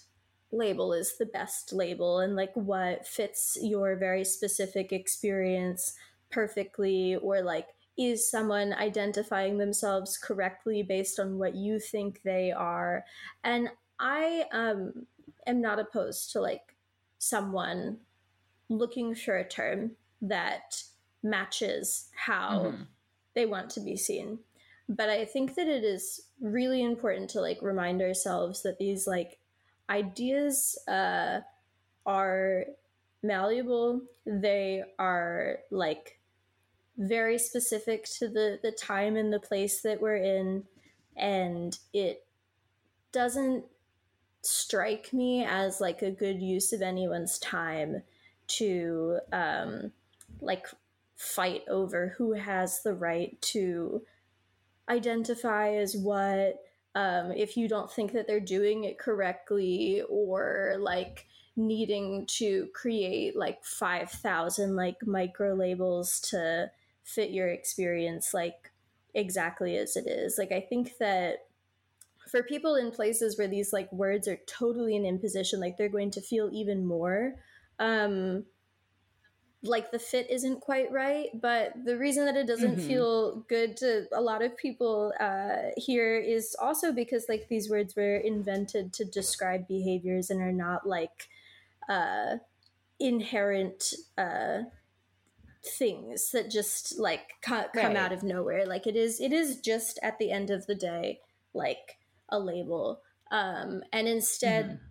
label 0.52 0.94
is 0.94 1.18
the 1.18 1.26
best 1.26 1.74
label 1.74 2.20
and 2.20 2.36
like 2.36 2.52
what 2.56 3.06
fits 3.08 3.58
your 3.62 3.96
very 3.96 4.24
specific 4.24 4.92
experience 4.92 5.94
perfectly 6.32 7.16
or 7.18 7.42
like 7.42 7.68
is 7.98 8.30
someone 8.30 8.74
identifying 8.74 9.58
themselves 9.58 10.18
correctly 10.18 10.82
based 10.82 11.20
on 11.20 11.38
what 11.38 11.56
you 11.56 11.80
think 11.80 12.22
they 12.24 12.52
are 12.52 13.04
and 13.44 13.70
i 14.00 14.46
um 14.52 15.06
am 15.46 15.62
not 15.62 15.80
opposed 15.80 16.32
to 16.32 16.40
like 16.42 16.76
someone 17.20 17.98
looking 18.70 19.16
for 19.16 19.38
a 19.38 19.48
term 19.48 19.92
that 20.22 20.84
matches 21.24 22.10
how 22.16 22.72
Mhm. 22.72 22.88
they 23.34 23.46
want 23.46 23.70
to 23.72 23.80
be 23.82 23.96
seen 23.98 24.40
but 24.88 25.10
i 25.10 25.26
think 25.26 25.56
that 25.56 25.68
it 25.68 25.84
is 25.84 26.22
really 26.42 26.82
important 26.82 27.30
to 27.32 27.42
like 27.42 27.62
remind 27.62 28.02
ourselves 28.02 28.64
that 28.64 28.78
these 28.78 29.06
like 29.08 29.39
ideas 29.90 30.78
uh 30.88 31.42
are 32.06 32.66
malleable. 33.22 34.02
They 34.26 34.84
are 34.98 35.60
like 35.72 36.20
very 36.98 37.38
specific 37.38 38.06
to 38.06 38.28
the 38.28 38.60
the 38.62 38.72
time 38.72 39.16
and 39.16 39.32
the 39.32 39.40
place 39.40 39.82
that 39.82 40.02
we're 40.02 40.18
in 40.18 40.66
and 41.16 41.78
it 41.94 42.26
doesn't 43.12 43.64
strike 44.42 45.14
me 45.14 45.46
as 45.46 45.82
like 45.82 46.02
a 46.02 46.12
good 46.12 46.42
use 46.42 46.74
of 46.74 46.82
anyone's 46.82 47.40
time 47.40 48.04
to 48.48 49.20
um 49.32 49.92
like 50.42 50.68
fight 51.16 51.64
over 51.70 52.16
who 52.18 52.34
has 52.34 52.82
the 52.84 52.94
right 52.94 53.42
to 53.42 54.02
identify 54.90 55.74
as 55.76 55.96
what 55.96 56.62
um 56.96 57.32
if 57.32 57.56
you 57.56 57.68
don't 57.68 57.92
think 57.92 58.12
that 58.14 58.28
they're 58.28 58.40
doing 58.40 58.84
it 58.84 58.98
correctly 58.98 60.02
or 60.10 60.76
like 60.80 61.28
needing 61.56 62.26
to 62.26 62.68
create 62.74 63.36
like 63.36 63.64
5000 63.64 64.76
like 64.76 64.96
micro 65.06 65.54
labels 65.54 66.20
to 66.20 66.72
fit 67.04 67.32
your 67.32 67.50
experience 67.50 68.34
like 68.34 68.72
exactly 69.14 69.76
as 69.78 69.96
it 69.96 70.08
is. 70.08 70.38
Like 70.38 70.52
i 70.52 70.62
think 70.62 70.98
that 71.00 71.46
for 72.30 72.44
people 72.44 72.76
in 72.76 72.92
places 72.92 73.38
where 73.38 73.48
these 73.48 73.74
like 73.74 73.92
words 73.92 74.28
are 74.28 74.40
totally 74.48 74.96
an 74.96 75.06
imposition 75.06 75.60
like 75.60 75.78
they're 75.78 75.90
going 75.90 76.12
to 76.12 76.22
feel 76.22 76.50
even 76.54 76.86
more 76.86 77.36
um 77.80 78.46
like 79.62 79.92
the 79.92 80.00
fit 80.00 80.30
isn't 80.30 80.62
quite 80.62 80.90
right 80.92 81.30
but 81.42 81.74
the 81.84 81.98
reason 81.98 82.26
that 82.26 82.38
it 82.38 82.48
doesn't 82.48 82.78
Mhm. 82.78 82.80
feel 82.80 83.42
good 83.50 83.76
to 83.76 84.06
a 84.14 84.22
lot 84.22 84.42
of 84.42 84.56
people 84.56 85.14
uh, 85.20 85.72
here 85.76 86.18
is 86.18 86.56
also 86.62 86.94
because 86.94 87.28
like 87.28 87.48
these 87.50 87.70
words 87.70 87.96
were 87.96 88.16
invented 88.18 88.94
to 88.94 89.04
describe 89.04 89.68
behaviors 89.68 90.30
and 90.30 90.42
are 90.42 90.54
not 90.54 90.88
like 90.88 91.28
uh, 91.90 92.38
inherent 93.00 93.94
uh, 94.18 94.64
things 95.64 96.32
that 96.32 96.50
just 96.50 96.98
like 96.98 97.34
co- 97.42 97.68
come 97.76 97.96
Right. 97.96 97.98
out 97.98 98.14
of 98.14 98.24
nowhere 98.24 98.66
like 98.66 98.88
it 98.88 98.96
is 98.96 99.20
it 99.20 99.34
is 99.34 99.60
just 99.60 100.00
at 100.02 100.18
the 100.18 100.32
end 100.32 100.50
of 100.50 100.66
the 100.68 100.76
day 100.76 101.20
like 101.54 101.98
a 102.30 102.40
label 102.40 103.02
um 103.32 103.84
and 103.92 104.08
instead 104.08 104.72
Mhm. 104.72 104.89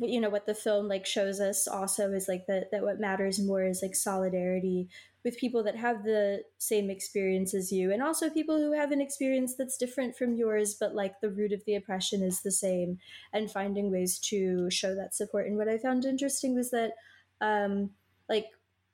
You 0.00 0.20
know 0.20 0.30
what 0.30 0.46
the 0.46 0.54
film 0.54 0.88
like 0.88 1.06
shows 1.06 1.40
us 1.40 1.68
also 1.68 2.10
is 2.12 2.26
like 2.28 2.46
that 2.46 2.70
that 2.72 2.82
what 2.82 3.00
matters 3.00 3.38
more 3.40 3.62
is 3.62 3.80
like 3.82 3.94
solidarity 3.94 4.88
with 5.24 5.38
people 5.38 5.62
that 5.62 5.76
have 5.76 6.02
the 6.02 6.42
same 6.58 6.90
experience 6.90 7.54
as 7.54 7.70
you 7.70 7.92
and 7.92 8.02
also 8.02 8.28
people 8.28 8.58
who 8.58 8.72
have 8.72 8.90
an 8.90 9.00
experience 9.00 9.54
that's 9.54 9.76
different 9.76 10.16
from 10.16 10.34
yours 10.34 10.74
but 10.74 10.94
like 10.94 11.20
the 11.20 11.30
root 11.30 11.52
of 11.52 11.64
the 11.64 11.76
oppression 11.76 12.22
is 12.22 12.42
the 12.42 12.50
same 12.50 12.98
and 13.32 13.50
finding 13.50 13.90
ways 13.90 14.18
to 14.18 14.68
show 14.70 14.94
that 14.94 15.14
support. 15.14 15.46
And 15.46 15.56
what 15.56 15.68
i 15.68 15.78
found 15.78 16.04
interesting 16.04 16.54
was 16.54 16.70
that 16.72 16.92
um 17.40 17.90
like 18.28 18.46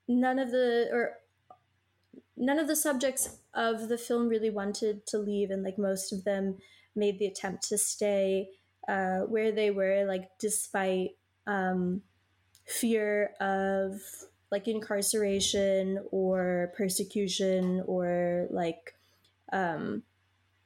none 0.07 0.37
of 0.37 0.51
the 0.51 0.87
or 0.91 1.13
none 2.37 2.59
of 2.59 2.67
the 2.67 2.75
subjects 2.75 3.39
of 3.53 3.89
the 3.89 3.97
film 3.97 4.27
really 4.27 4.49
wanted 4.49 5.05
to 5.07 5.17
leave 5.17 5.49
and 5.49 5.63
like 5.63 5.77
most 5.79 6.13
of 6.13 6.23
them 6.23 6.57
made 6.95 7.17
the 7.19 7.25
attempt 7.25 7.67
to 7.69 7.77
stay 7.77 8.49
uh, 8.89 9.19
where 9.19 9.51
they 9.51 9.69
were 9.69 10.03
like 10.05 10.29
despite 10.39 11.11
um, 11.45 12.01
fear 12.65 13.31
of 13.39 14.01
like 14.51 14.67
incarceration 14.67 16.03
or 16.11 16.73
persecution 16.75 17.83
or 17.85 18.47
like 18.49 18.95
um, 19.53 20.01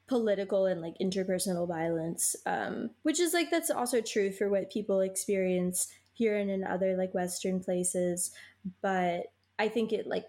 political 0.08 0.66
and 0.66 0.82
like 0.82 0.96
interpersonal 1.02 1.68
violence 1.68 2.36
um, 2.46 2.90
which 3.02 3.20
is 3.20 3.34
like 3.34 3.52
that's 3.52 3.70
also 3.70 4.00
true 4.00 4.32
for 4.32 4.50
what 4.50 4.72
people 4.72 5.02
experience 5.02 5.90
here 6.14 6.38
and 6.38 6.50
in 6.50 6.64
other 6.64 6.96
like 6.96 7.14
western 7.14 7.60
places. 7.62 8.32
But 8.82 9.34
i 9.60 9.68
think 9.68 9.94
it 9.94 10.08
like 10.08 10.26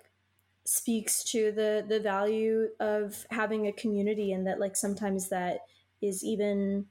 speaks 0.65 1.23
to 1.25 1.53
the 1.53 1.85
the 1.89 2.01
value 2.01 2.69
of 2.81 3.25
having 3.31 3.67
a 3.67 3.73
community 3.73 4.33
and 4.33 4.47
that 4.47 4.61
like 4.61 4.77
sometimes 4.77 5.29
that 5.29 5.61
is 6.03 6.25
even 6.25 6.87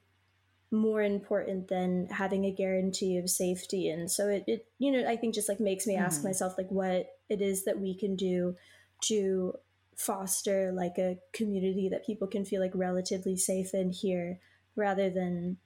more 0.73 1.01
important 1.03 1.67
than 1.69 2.07
having 2.09 2.45
a 2.45 2.51
guarantee 2.51 3.17
of 3.17 3.29
safety 3.29 3.87
and 3.89 4.09
so 4.11 4.27
it, 4.27 4.43
it 4.47 4.65
you 4.79 4.91
know 4.91 5.07
i 5.07 5.15
think 5.15 5.33
just 5.35 5.47
like 5.47 5.59
makes 5.59 5.85
me 5.87 5.95
ask 5.95 6.21
Mhm. 6.21 6.25
myself 6.25 6.57
like 6.57 6.69
what 6.71 7.07
it 7.29 7.41
is 7.41 7.63
that 7.65 7.79
we 7.79 7.93
can 7.95 8.15
do 8.15 8.55
to 9.01 9.53
foster 9.95 10.71
like 10.71 10.97
a 10.97 11.19
community 11.31 11.87
that 11.89 12.03
people 12.05 12.27
can 12.27 12.43
feel 12.43 12.59
like 12.59 12.71
relatively 12.73 13.37
safe 13.37 13.73
in 13.73 13.91
here 13.91 14.39
rather 14.75 15.09
than 15.11 15.57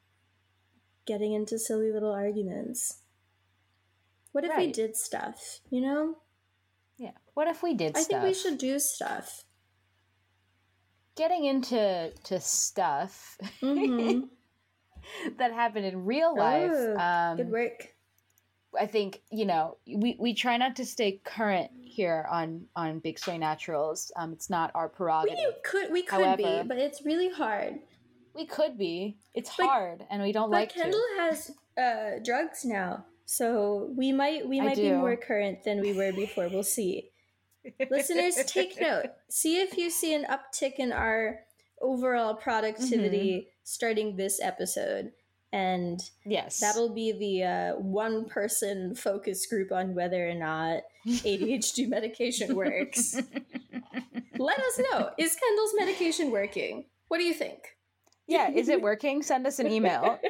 getting 1.05 1.31
into 1.31 1.57
silly 1.57 1.89
little 1.91 2.11
arguments 2.11 2.99
what 4.33 4.43
if 4.43 4.55
we 4.57 4.71
did 4.73 4.95
stuff 4.95 5.61
you 5.69 5.79
know 5.81 6.17
Yeah. 6.97 7.11
What 7.33 7.47
if 7.47 7.63
we 7.63 7.73
did 7.75 7.95
stuff? 7.95 7.99
i 7.99 8.03
stuff? 8.03 8.21
think 8.23 8.23
we 8.23 8.33
should 8.33 8.57
do 8.59 8.77
stuff 8.79 9.45
Getting 11.15 11.45
into 11.45 12.11
to 12.25 12.39
stuff 12.39 13.37
Mhm. 13.63 14.29
that 15.37 15.51
happened 15.53 15.85
in 15.85 16.05
real 16.05 16.35
life. 16.35 16.71
Ooh, 16.71 16.95
um, 16.97 17.37
good 17.37 17.49
work 17.51 17.93
I 18.79 18.85
think 18.85 19.21
you 19.31 19.45
know 19.45 19.77
we, 19.87 20.17
we 20.19 20.33
try 20.33 20.57
not 20.57 20.75
to 20.75 20.85
stay 20.85 21.21
current 21.23 21.71
here 21.81 22.27
on 22.29 22.65
on 22.75 22.99
Big 22.99 23.17
Soy 23.17 23.37
Naturals. 23.37 24.11
Um, 24.15 24.33
it's 24.33 24.49
not 24.49 24.71
our 24.75 24.89
prerogative. 24.89 25.37
we 25.37 25.53
could 25.63 25.91
we 25.91 26.03
could 26.03 26.37
be 26.37 26.61
but 26.67 26.77
it's 26.77 27.03
really 27.05 27.29
hard 27.29 27.79
We 28.35 28.45
could 28.45 28.77
be. 28.77 29.17
It's 29.33 29.55
But- 29.55 29.65
hard, 29.65 30.05
and 30.11 30.21
we 30.21 30.31
don't 30.31 30.51
like 30.51 30.73
kendall 30.73 30.99
to. 31.15 31.21
has 31.21 31.51
uh 31.77 32.19
drugs 32.23 32.65
now 32.65 33.05
so 33.25 33.89
we 33.95 34.11
might 34.11 34.47
we 34.47 34.59
might 34.61 34.77
be 34.77 34.91
more 34.91 35.15
current 35.15 35.63
than 35.63 35.81
we 35.81 35.93
were 35.93 36.11
before 36.11 36.47
we'll 36.47 36.63
see 36.63 37.09
listeners 37.89 38.35
take 38.45 38.79
note 38.87 39.05
see 39.29 39.59
if 39.61 39.77
you 39.77 39.89
see 39.89 40.13
an 40.13 40.25
uptick 40.29 40.75
in 40.77 40.91
our 40.91 41.39
overall 41.81 42.33
productivity 42.35 43.33
Mm-hmm. 43.33 43.53
Starting 43.67 44.15
this 44.15 44.39
episode 44.41 45.11
and 45.53 46.01
Yes, 46.25 46.59
that'll 46.59 46.93
be 46.93 47.13
the 47.13 47.43
uh, 47.43 47.79
one 47.79 48.25
person 48.25 48.95
focus 48.95 49.45
group 49.45 49.71
on 49.71 49.95
whether 49.95 50.29
or 50.29 50.35
not 50.35 50.81
adhd 51.05 51.87
medication 51.89 52.55
works 52.55 53.15
let 54.37 54.59
us 54.59 54.79
know 54.91 55.09
is 55.17 55.35
kendall's 55.35 55.73
medication 55.77 56.31
working 56.31 56.85
what 57.07 57.17
do 57.17 57.23
you 57.23 57.33
think 57.33 57.77
yeah. 58.27 58.51
Is 58.51 58.69
it 58.69 58.81
working? 58.81 59.23
Send 59.23 59.47
us 59.47 59.59
an 59.59 59.71
email. 59.71 60.19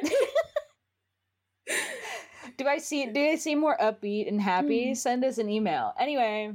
do 2.56 2.66
I 2.66 2.78
see? 2.78 3.06
Do 3.06 3.20
I 3.20 3.34
seem 3.34 3.58
more 3.58 3.76
upbeat 3.76 4.28
and 4.28 4.40
happy? 4.40 4.88
Hmm. 4.88 4.94
Send 4.94 5.24
us 5.24 5.38
an 5.38 5.50
email. 5.50 5.92
Anyway. 5.98 6.54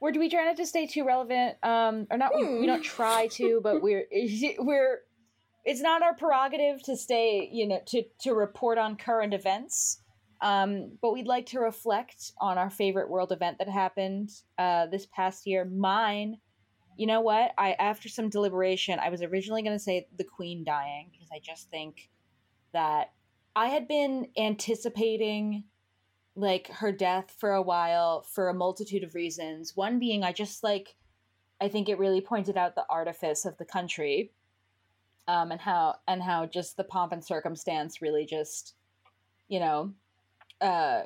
Where 0.00 0.12
do 0.12 0.18
we 0.18 0.28
try 0.28 0.46
not 0.46 0.56
to 0.56 0.66
stay 0.66 0.86
too 0.86 1.04
relevant? 1.04 1.56
Um, 1.62 2.06
or 2.10 2.18
not? 2.18 2.34
We, 2.34 2.60
we 2.60 2.66
don't 2.66 2.82
try 2.82 3.28
to, 3.32 3.60
but 3.62 3.82
we're 3.82 4.06
we're 4.58 5.00
it's 5.64 5.82
not 5.82 6.02
our 6.02 6.14
prerogative 6.14 6.82
to 6.84 6.96
stay, 6.96 7.48
you 7.52 7.68
know, 7.68 7.80
to 7.88 8.02
to 8.22 8.32
report 8.32 8.78
on 8.78 8.96
current 8.96 9.34
events. 9.34 10.02
Um, 10.42 10.96
but 11.02 11.12
we'd 11.12 11.26
like 11.26 11.46
to 11.46 11.60
reflect 11.60 12.32
on 12.40 12.56
our 12.56 12.70
favorite 12.70 13.10
world 13.10 13.30
event 13.30 13.58
that 13.58 13.68
happened 13.68 14.30
uh, 14.58 14.86
this 14.86 15.06
past 15.14 15.46
year. 15.46 15.66
Mine, 15.66 16.38
you 16.96 17.06
know 17.06 17.20
what? 17.20 17.52
I 17.58 17.72
after 17.72 18.08
some 18.08 18.30
deliberation, 18.30 18.98
I 18.98 19.10
was 19.10 19.22
originally 19.22 19.62
going 19.62 19.76
to 19.76 19.82
say 19.82 20.08
the 20.16 20.24
Queen 20.24 20.64
dying 20.64 21.10
because 21.12 21.28
I 21.30 21.40
just 21.42 21.70
think 21.70 22.08
that 22.72 23.12
I 23.54 23.66
had 23.66 23.86
been 23.86 24.28
anticipating 24.38 25.64
like 26.36 26.68
her 26.68 26.92
death 26.92 27.34
for 27.38 27.52
a 27.52 27.62
while 27.62 28.22
for 28.22 28.48
a 28.48 28.54
multitude 28.54 29.02
of 29.02 29.14
reasons. 29.14 29.76
One 29.76 29.98
being 29.98 30.24
I 30.24 30.32
just 30.32 30.62
like 30.62 30.96
I 31.60 31.68
think 31.68 31.88
it 31.88 31.98
really 31.98 32.20
pointed 32.20 32.56
out 32.56 32.74
the 32.74 32.86
artifice 32.88 33.44
of 33.44 33.58
the 33.58 33.64
country 33.64 34.32
um, 35.28 35.52
and 35.52 35.60
how 35.60 35.96
and 36.08 36.22
how 36.22 36.46
just 36.46 36.76
the 36.76 36.84
pomp 36.84 37.12
and 37.12 37.24
circumstance 37.24 38.00
really 38.00 38.24
just 38.24 38.74
you 39.48 39.60
know 39.60 39.92
uh, 40.60 41.02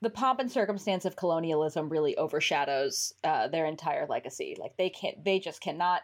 the 0.00 0.10
pomp 0.10 0.40
and 0.40 0.50
circumstance 0.50 1.04
of 1.04 1.16
colonialism 1.16 1.88
really 1.88 2.16
overshadows 2.16 3.14
uh, 3.24 3.48
their 3.48 3.66
entire 3.66 4.06
legacy 4.06 4.56
like 4.58 4.76
they 4.76 4.90
can't 4.90 5.24
they 5.24 5.38
just 5.38 5.60
cannot 5.60 6.02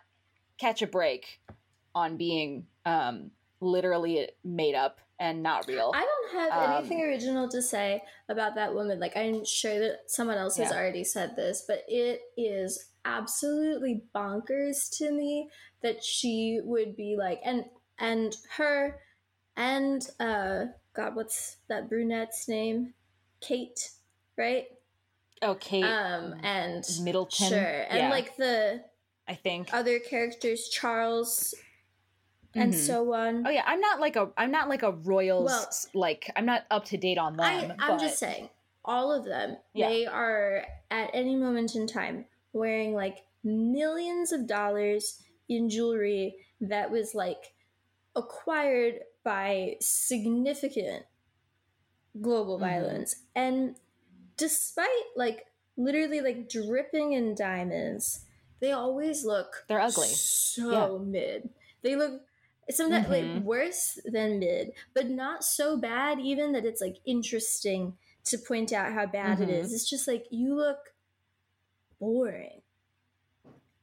catch 0.58 0.82
a 0.82 0.86
break 0.86 1.40
on 1.94 2.16
being 2.16 2.66
um, 2.86 3.30
literally 3.60 4.28
made 4.44 4.74
up 4.74 5.00
and 5.18 5.42
not 5.42 5.66
real 5.68 5.92
I 5.94 6.00
don't 6.00 6.32
have 6.50 6.52
Um, 6.52 6.76
anything 6.78 7.02
original 7.02 7.48
to 7.50 7.60
say 7.60 8.02
about 8.28 8.54
that 8.54 8.72
woman. 8.74 8.98
Like 8.98 9.16
I'm 9.16 9.44
sure 9.44 9.78
that 9.78 10.10
someone 10.10 10.38
else 10.38 10.56
has 10.56 10.72
already 10.72 11.04
said 11.04 11.36
this, 11.36 11.64
but 11.68 11.84
it 11.88 12.22
is 12.38 12.86
absolutely 13.04 14.02
bonkers 14.14 14.90
to 14.98 15.10
me 15.12 15.50
that 15.82 16.02
she 16.02 16.60
would 16.64 16.96
be 16.96 17.16
like 17.18 17.40
and 17.44 17.64
and 17.98 18.34
her 18.56 18.98
and 19.56 20.08
uh 20.18 20.66
God, 20.94 21.14
what's 21.14 21.58
that 21.68 21.88
brunette's 21.88 22.48
name? 22.48 22.94
Kate, 23.40 23.90
right? 24.36 24.66
oh 25.42 25.54
kate 25.54 25.84
Um 25.84 26.34
and 26.42 26.84
middleton 27.02 27.48
sure. 27.48 27.84
And 27.88 27.98
yeah, 27.98 28.10
like 28.10 28.36
the 28.36 28.82
i 29.28 29.34
think 29.34 29.70
other 29.72 29.98
characters, 29.98 30.68
Charles 30.68 31.54
and 32.54 32.72
Mhm. 32.74 32.76
so 32.76 33.12
on. 33.14 33.46
oh 33.46 33.50
yeah 33.50 33.62
i'm 33.66 33.80
not 33.80 34.00
like 34.00 34.16
a 34.16 34.30
i'm 34.36 34.50
not 34.50 34.68
like 34.68 34.82
a 34.82 34.90
royals 34.90 35.44
Well- 35.94 36.02
like 36.02 36.30
i'm 36.36 36.46
not 36.46 36.64
up 36.70 36.84
to 36.86 36.96
date 36.96 37.16
on 37.18 37.36
them 37.36 37.46
I, 37.46 37.64
I'm 37.78 37.96
but- 37.96 38.00
just 38.00 38.18
saying, 38.18 38.48
all 38.84 39.12
of 39.12 39.24
them, 39.24 39.58
Yeah. 39.74 39.88
they 39.90 40.06
are 40.06 40.64
at 40.90 41.10
any 41.12 41.36
moment 41.36 41.74
in 41.76 41.86
time 41.86 42.24
wearing 42.52 42.94
like 42.94 43.18
millions 43.44 44.32
of 44.32 44.46
dollars 44.46 45.22
in 45.48 45.68
jewelry 45.68 46.36
that 46.62 46.90
was 46.90 47.14
like 47.14 47.52
acquired 48.16 49.00
by 49.22 49.76
significant 49.80 51.04
global 52.20 52.56
Mhm. 52.56 52.60
violence. 52.60 53.16
And 53.34 53.76
despite 54.36 54.88
like 55.14 55.46
literally 55.76 56.20
like 56.20 56.48
dripping 56.48 57.12
in 57.12 57.34
diamonds, 57.34 58.24
they 58.60 58.72
always 58.72 59.24
look 59.24 59.64
They're 59.68 59.80
ugly. 59.80 60.08
So 60.08 60.98
mid. 60.98 61.50
They 61.82 61.96
look 61.96 62.22
sometimes 62.72 63.06
Mhm. 63.06 63.10
like 63.10 63.34
worse 63.34 63.98
than 64.04 64.38
mid, 64.38 64.72
but 64.94 65.08
not 65.10 65.44
so 65.44 65.76
bad 65.76 66.20
even 66.20 66.52
that 66.52 66.64
it's 66.66 66.80
like 66.80 66.96
interesting 67.06 67.96
to 68.24 68.38
point 68.38 68.72
out 68.72 68.92
how 68.92 69.06
bad 69.06 69.40
it 69.40 69.48
Mhm. 69.48 69.50
is. 69.50 69.72
It's 69.72 69.88
just 69.88 70.06
like 70.08 70.26
you 70.30 70.54
look 70.54 70.94
boring. 72.00 72.62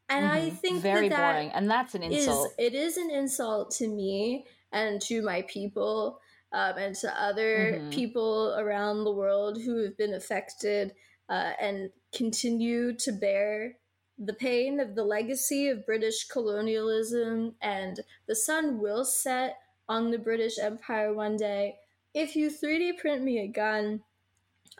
And 0.09 0.25
I 0.25 0.49
Mhm. 0.49 0.51
think 0.51 0.83
very 0.83 1.09
that 1.09 1.09
that 1.09 1.15
boring 1.15 1.51
and 1.51 1.69
that's 1.69 1.95
an 1.95 2.03
is 2.09 2.45
insult 2.45 2.55
it 2.57 2.73
is 2.73 2.97
an 2.97 3.11
insult 3.11 3.71
to 3.71 3.87
me 3.87 4.45
and 4.71 5.01
to 5.01 5.21
my 5.21 5.41
people 5.43 6.19
um, 6.53 6.77
and 6.77 6.95
to 6.95 7.21
other 7.21 7.81
Mhm. 7.81 7.89
people 7.91 8.55
around 8.57 9.03
the 9.03 9.11
world 9.13 9.61
who 9.61 9.83
have 9.83 9.97
been 9.97 10.13
affected 10.13 10.93
uh, 11.29 11.53
and 11.59 11.91
continue 12.13 12.93
to 12.95 13.11
bear 13.11 13.77
the 14.19 14.33
pain 14.33 14.79
of 14.79 14.95
the 14.95 15.03
legacy 15.03 15.69
of 15.69 15.85
British 15.85 16.27
colonialism 16.27 17.53
and 17.61 17.99
the 18.27 18.35
sun 18.35 18.79
will 18.79 19.05
set 19.05 19.57
on 19.87 20.11
the 20.11 20.17
British 20.17 20.57
Empire 20.59 21.13
one 21.13 21.37
day. 21.37 21.75
If 22.13 22.35
you 22.35 22.49
3D 22.49 22.97
print 22.97 23.23
me 23.23 23.39
a 23.39 23.47
gun, 23.47 24.01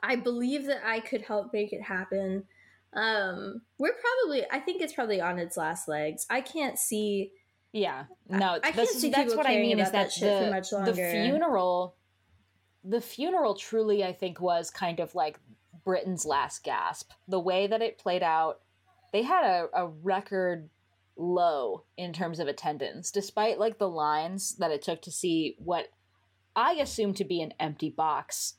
I 0.02 0.16
believe 0.16 0.66
that 0.66 0.82
I 0.86 1.00
could 1.00 1.22
help 1.22 1.54
make 1.54 1.72
it 1.72 1.82
happen. 1.82 2.44
Um, 2.94 3.62
we're 3.78 3.94
probably, 3.94 4.46
I 4.52 4.60
think 4.60 4.82
it's 4.82 4.94
probably 4.94 5.22
on 5.22 5.38
its 5.38 5.58
last 5.58 5.88
legs. 5.88 6.26
I 6.30 6.42
can't 6.42 6.80
see. 6.80 7.32
Yeah, 7.74 8.06
no, 8.30 8.54
I 8.54 8.60
can't 8.60 8.76
that's, 8.76 9.00
see 9.00 9.10
that's 9.10 9.36
what 9.36 9.46
I 9.46 9.58
mean 9.58 9.80
is 9.80 9.92
that 9.92 10.06
that, 10.06 10.12
shit 10.12 10.40
for 10.40 10.46
the, 10.46 10.52
much 10.52 10.70
the 10.72 10.94
funeral, 10.94 11.96
the 12.84 13.02
funeral 13.02 13.54
truly, 13.54 14.04
I 14.04 14.14
think, 14.14 14.42
was 14.42 14.72
kind 14.72 15.00
of 15.00 15.14
like 15.14 15.40
Britain's 15.84 16.26
last 16.26 16.64
gasp. 16.64 17.12
The 17.28 17.40
way 17.40 17.68
that 17.68 17.82
it 17.82 18.00
played 18.00 18.24
out, 18.24 18.62
they 19.12 19.24
had 19.24 19.44
a, 19.44 19.68
a 19.74 19.88
record 19.88 20.70
low 21.16 21.84
in 21.98 22.14
terms 22.14 22.40
of 22.40 22.48
attendance, 22.48 23.12
despite 23.12 23.60
like 23.60 23.78
the 23.80 23.90
lines 23.90 24.56
that 24.58 24.72
it 24.72 24.82
took 24.82 25.02
to 25.04 25.12
see 25.12 25.56
what 25.58 25.88
I 26.56 26.74
assume 26.74 27.14
to 27.16 27.24
be 27.26 27.42
an 27.42 27.54
empty 27.60 27.90
box. 27.90 28.56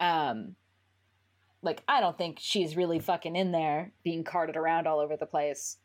Um, 0.00 0.56
like 1.62 1.82
I 1.88 2.00
don't 2.00 2.16
think 2.16 2.38
she's 2.40 2.76
really 2.76 2.98
fucking 2.98 3.34
in 3.36 3.52
there, 3.52 3.92
being 4.04 4.24
carted 4.24 4.56
around 4.56 4.86
all 4.86 5.00
over 5.00 5.16
the 5.16 5.26
place. 5.26 5.78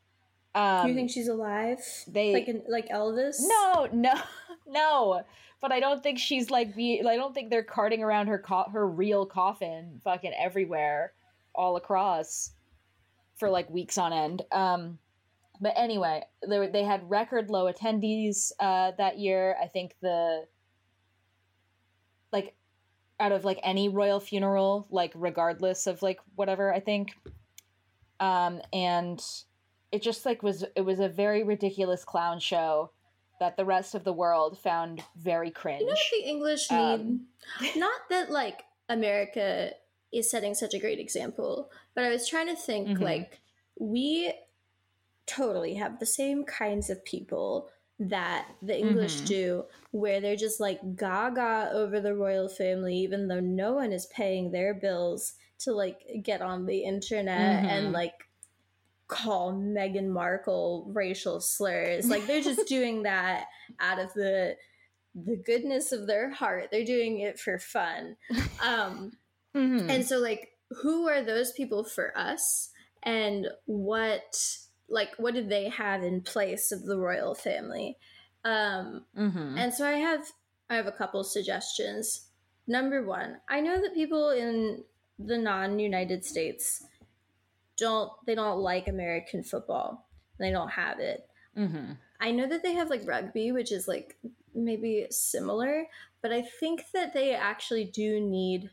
Um, 0.56 0.88
you 0.88 0.94
think 0.94 1.10
she's 1.10 1.28
alive? 1.28 1.80
they- 2.08 2.34
like 2.34 2.48
in, 2.48 2.62
like 2.70 2.90
Elvis? 2.90 3.38
no, 3.40 3.88
no, 3.92 4.14
no. 4.68 5.24
But 5.62 5.72
I 5.72 5.80
don't 5.80 6.04
think 6.04 6.20
she's 6.20 6.52
like 6.52 6.76
be. 6.76 7.02
I 7.08 7.16
don't 7.16 7.34
think 7.34 7.50
they're 7.50 7.64
carting 7.64 8.04
around 8.04 8.28
her 8.28 8.38
co- 8.38 8.70
her 8.72 8.86
real 8.86 9.26
coffin, 9.26 10.02
fucking 10.04 10.34
everywhere, 10.38 11.14
all 11.56 11.78
across, 11.78 12.52
for 13.44 13.50
like 13.50 13.70
weeks 13.70 13.98
on 13.98 14.14
end. 14.14 14.42
Um, 14.54 15.00
but 15.60 15.74
anyway, 15.76 16.24
they 16.48 16.60
were- 16.60 16.70
they 16.70 16.86
had 16.86 17.10
record 17.10 17.50
low 17.50 17.70
attendees 17.70 18.54
uh, 18.58 18.92
that 18.98 19.20
year. 19.20 19.58
I 19.62 19.68
think 19.68 19.98
the 20.00 20.48
like 22.32 22.56
out 23.20 23.34
of 23.34 23.44
like 23.44 23.60
any 23.62 23.90
royal 23.90 24.22
funeral, 24.22 24.88
like 24.90 25.12
regardless 25.14 25.88
of 25.88 26.02
like 26.02 26.22
whatever. 26.36 26.74
I 26.74 26.80
think, 26.80 27.18
um, 28.22 28.62
and 28.72 29.22
it 29.92 30.02
just 30.02 30.26
like 30.26 30.42
was 30.42 30.64
it 30.78 30.82
was 30.86 31.02
a 31.02 31.10
very 31.10 31.44
ridiculous 31.44 32.06
clown 32.06 32.40
show 32.40 32.92
that 33.42 33.58
the 33.58 33.66
rest 33.66 33.94
of 33.94 34.06
the 34.06 34.14
world 34.14 34.58
found 34.58 35.04
very 35.18 35.52
cringe. 35.52 35.82
You 35.82 35.88
know 35.88 35.92
what 35.92 36.00
the 36.14 36.30
English 36.30 36.72
need? 36.72 36.78
Um, 36.78 37.28
Not 37.76 38.00
that 38.10 38.32
like 38.32 38.64
America 38.88 39.74
is 40.14 40.30
setting 40.30 40.54
such 40.54 40.74
a 40.74 40.80
great 40.80 41.00
example, 41.00 41.72
but 41.96 42.04
I 42.04 42.10
was 42.10 42.28
trying 42.28 42.48
to 42.48 42.56
think 42.56 42.90
Mhm. 42.90 43.02
like 43.02 43.42
we 43.80 44.34
totally 45.26 45.76
have 45.76 46.00
the 46.00 46.06
same 46.06 46.44
kinds 46.44 46.90
of 46.90 47.04
people 47.06 47.70
that 48.00 48.48
the 48.62 48.78
English 48.78 49.22
Mhm. 49.22 49.26
do, 49.28 49.66
where 49.92 50.20
they're 50.20 50.36
just 50.36 50.60
like 50.60 50.96
gaga 50.96 51.70
over 51.74 52.00
the 52.02 52.16
royal 52.16 52.50
family, 52.50 52.96
even 52.98 53.28
though 53.28 53.40
no 53.40 53.74
one 53.74 53.94
is 53.94 54.06
paying 54.08 54.52
their 54.52 54.74
bills 54.74 55.34
to 55.60 55.72
like 55.74 56.06
get 56.24 56.42
on 56.42 56.66
the 56.66 56.84
internet 56.84 57.64
and 57.66 57.88
Mhm. 57.88 57.94
like 57.94 58.28
call 59.08 59.54
Meghan 59.54 60.08
Markle 60.10 60.86
racial 60.92 61.40
slurs. 61.40 62.10
Like 62.10 62.26
they're 62.26 62.42
just 62.42 62.68
doing 62.68 63.04
that 63.04 63.48
out 63.80 64.00
of 64.00 64.14
the 64.14 64.58
the 65.16 65.38
goodness 65.38 65.92
of 65.92 66.08
their 66.08 66.32
heart. 66.32 66.70
They're 66.72 66.84
doing 66.84 67.20
it 67.20 67.40
for 67.40 67.60
fun. 67.60 68.18
Um 68.64 69.12
Mhm. 69.56 69.90
and 69.90 70.06
so 70.06 70.18
like 70.20 70.58
who 70.82 71.08
are 71.08 71.22
those 71.24 71.52
people 71.52 71.84
for 71.84 72.18
us 72.18 72.72
and 73.04 73.48
what 73.66 74.58
like 74.90 75.14
what 75.18 75.34
did 75.34 75.50
they 75.50 75.70
have 75.70 76.04
in 76.04 76.22
place 76.22 76.72
of 76.72 76.84
the 76.84 76.98
royal 76.98 77.36
family? 77.36 77.98
Um 78.44 79.06
Mhm. 79.16 79.58
and 79.58 79.74
so 79.74 79.86
I 79.88 79.94
have 79.94 80.32
I 80.70 80.76
have 80.76 80.88
a 80.88 80.92
couple 80.92 81.24
suggestions. 81.24 82.30
Number 82.66 83.04
one, 83.04 83.42
I 83.48 83.60
know 83.62 83.82
that 83.82 83.94
people 83.94 84.30
in 84.30 84.84
the 85.20 85.38
non-United 85.38 86.26
States 86.26 86.86
don't 87.78 88.12
they 88.26 88.36
don't 88.36 88.60
like 88.60 88.88
American 88.88 89.44
football. 89.44 90.08
They 90.40 90.52
don't 90.52 90.70
have 90.70 91.00
it. 91.00 91.30
Mhm. 91.56 91.98
I 92.20 92.32
know 92.32 92.48
that 92.48 92.64
they 92.64 92.74
have 92.74 92.90
like 92.90 93.06
rugby, 93.08 93.52
which 93.52 93.72
is 93.72 93.88
like 93.88 94.18
maybe 94.56 95.08
similar, 95.10 95.88
but 96.22 96.32
I 96.32 96.42
think 96.42 96.86
that 96.94 97.14
they 97.14 97.34
actually 97.34 97.86
do 97.86 98.20
need 98.20 98.70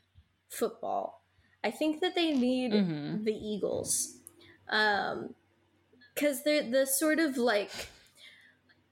football. 0.51 1.23
I 1.65 1.71
think 1.71 2.01
that 2.03 2.15
they 2.15 2.33
need 2.33 2.73
Mhm. 2.73 3.25
the 3.25 3.33
Eagles. 3.35 4.19
Um 4.69 5.35
cuz 6.17 6.43
they're 6.43 6.69
the 6.71 6.85
sort 6.87 7.19
of 7.19 7.37
like 7.39 7.71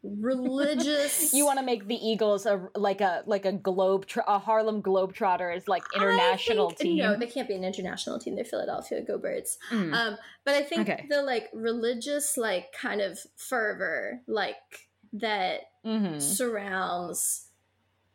religious 0.02 1.32
You 1.38 1.44
want 1.44 1.58
to 1.58 1.64
make 1.64 1.86
the 1.88 1.96
Eagles 1.96 2.46
a 2.46 2.68
like 2.76 3.00
a 3.00 3.22
like 3.26 3.44
a 3.44 3.52
globe 3.52 4.06
tr- 4.06 4.20
a 4.26 4.38
Harlem 4.38 4.82
Globetrotters 4.82 5.66
like 5.68 5.82
international 5.94 6.68
think- 6.70 6.80
team. 6.80 6.98
No, 6.98 7.16
they 7.16 7.26
can't 7.26 7.48
be 7.48 7.54
an 7.54 7.64
international 7.64 8.18
team. 8.18 8.34
They're 8.36 8.44
Philadelphia. 8.44 9.02
Go 9.02 9.18
Birds. 9.18 9.58
Mm. 9.70 9.92
Um, 9.94 10.16
but 10.44 10.54
I 10.54 10.62
think 10.62 10.88
Okay. 10.88 11.06
the 11.10 11.22
like 11.22 11.48
religious 11.52 12.36
like 12.36 12.72
kind 12.72 13.00
of 13.00 13.18
fervor, 13.36 14.22
like 14.26 14.88
that 15.12 15.62
Mhm. 15.84 16.20
surrounds 16.22 17.48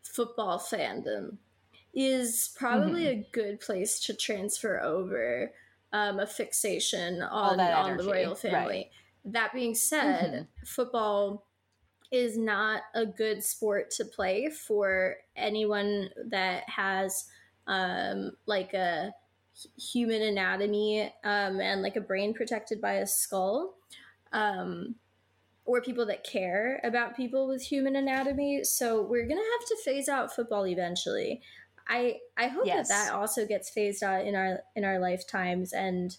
football 0.04 0.60
fandom 0.60 1.38
is 1.94 2.52
probably 2.56 3.04
Mm-hmm. 3.04 3.20
a 3.22 3.28
good 3.32 3.60
place 3.60 4.00
to 4.02 4.14
transfer 4.16 4.82
over 4.82 5.52
um, 5.92 6.20
a 6.20 6.26
fixation 6.26 7.22
on, 7.22 7.60
on 7.60 7.98
the 7.98 8.04
royal 8.04 8.30
right. 8.32 8.38
family. 8.38 8.92
That 9.26 9.54
being 9.54 9.76
said, 9.76 10.48
Mhm. 10.64 10.68
football 10.68 11.46
is 12.12 12.38
not 12.38 12.82
a 12.94 13.06
good 13.06 13.44
sport 13.44 13.92
to 13.92 14.06
play 14.06 14.50
for 14.50 15.18
anyone 15.36 16.10
that 16.26 16.68
has 16.70 17.26
um, 17.68 18.32
like 18.46 18.74
a 18.74 19.14
human 19.78 20.22
anatomy 20.24 21.04
um, 21.24 21.62
and 21.62 21.82
like 21.82 21.96
a 21.96 22.02
brain 22.02 22.34
protected 22.34 22.82
by 22.82 22.94
a 22.94 23.08
skull. 23.08 23.76
Um, 24.32 24.96
or 25.66 25.80
people 25.82 26.06
that 26.08 26.26
care 26.26 26.82
about 26.84 27.16
people 27.16 27.48
with 27.48 27.62
human 27.62 27.96
anatomy. 27.96 28.66
So 28.66 29.02
we're 29.02 29.26
gonna 29.26 29.40
have 29.40 29.68
to 29.70 29.78
phase 29.86 30.10
out 30.10 30.36
football 30.36 30.68
eventually. 30.68 31.42
I 31.88 32.20
I 32.38 32.48
hope 32.48 32.66
Yes. 32.66 32.88
that 32.90 33.08
that 33.08 33.14
also 33.14 33.46
gets 33.46 33.70
phased 33.70 34.04
out 34.04 34.26
in 34.26 34.36
our 34.36 34.64
in 34.76 34.84
our 34.86 35.00
lifetimes. 35.00 35.74
And 35.74 36.16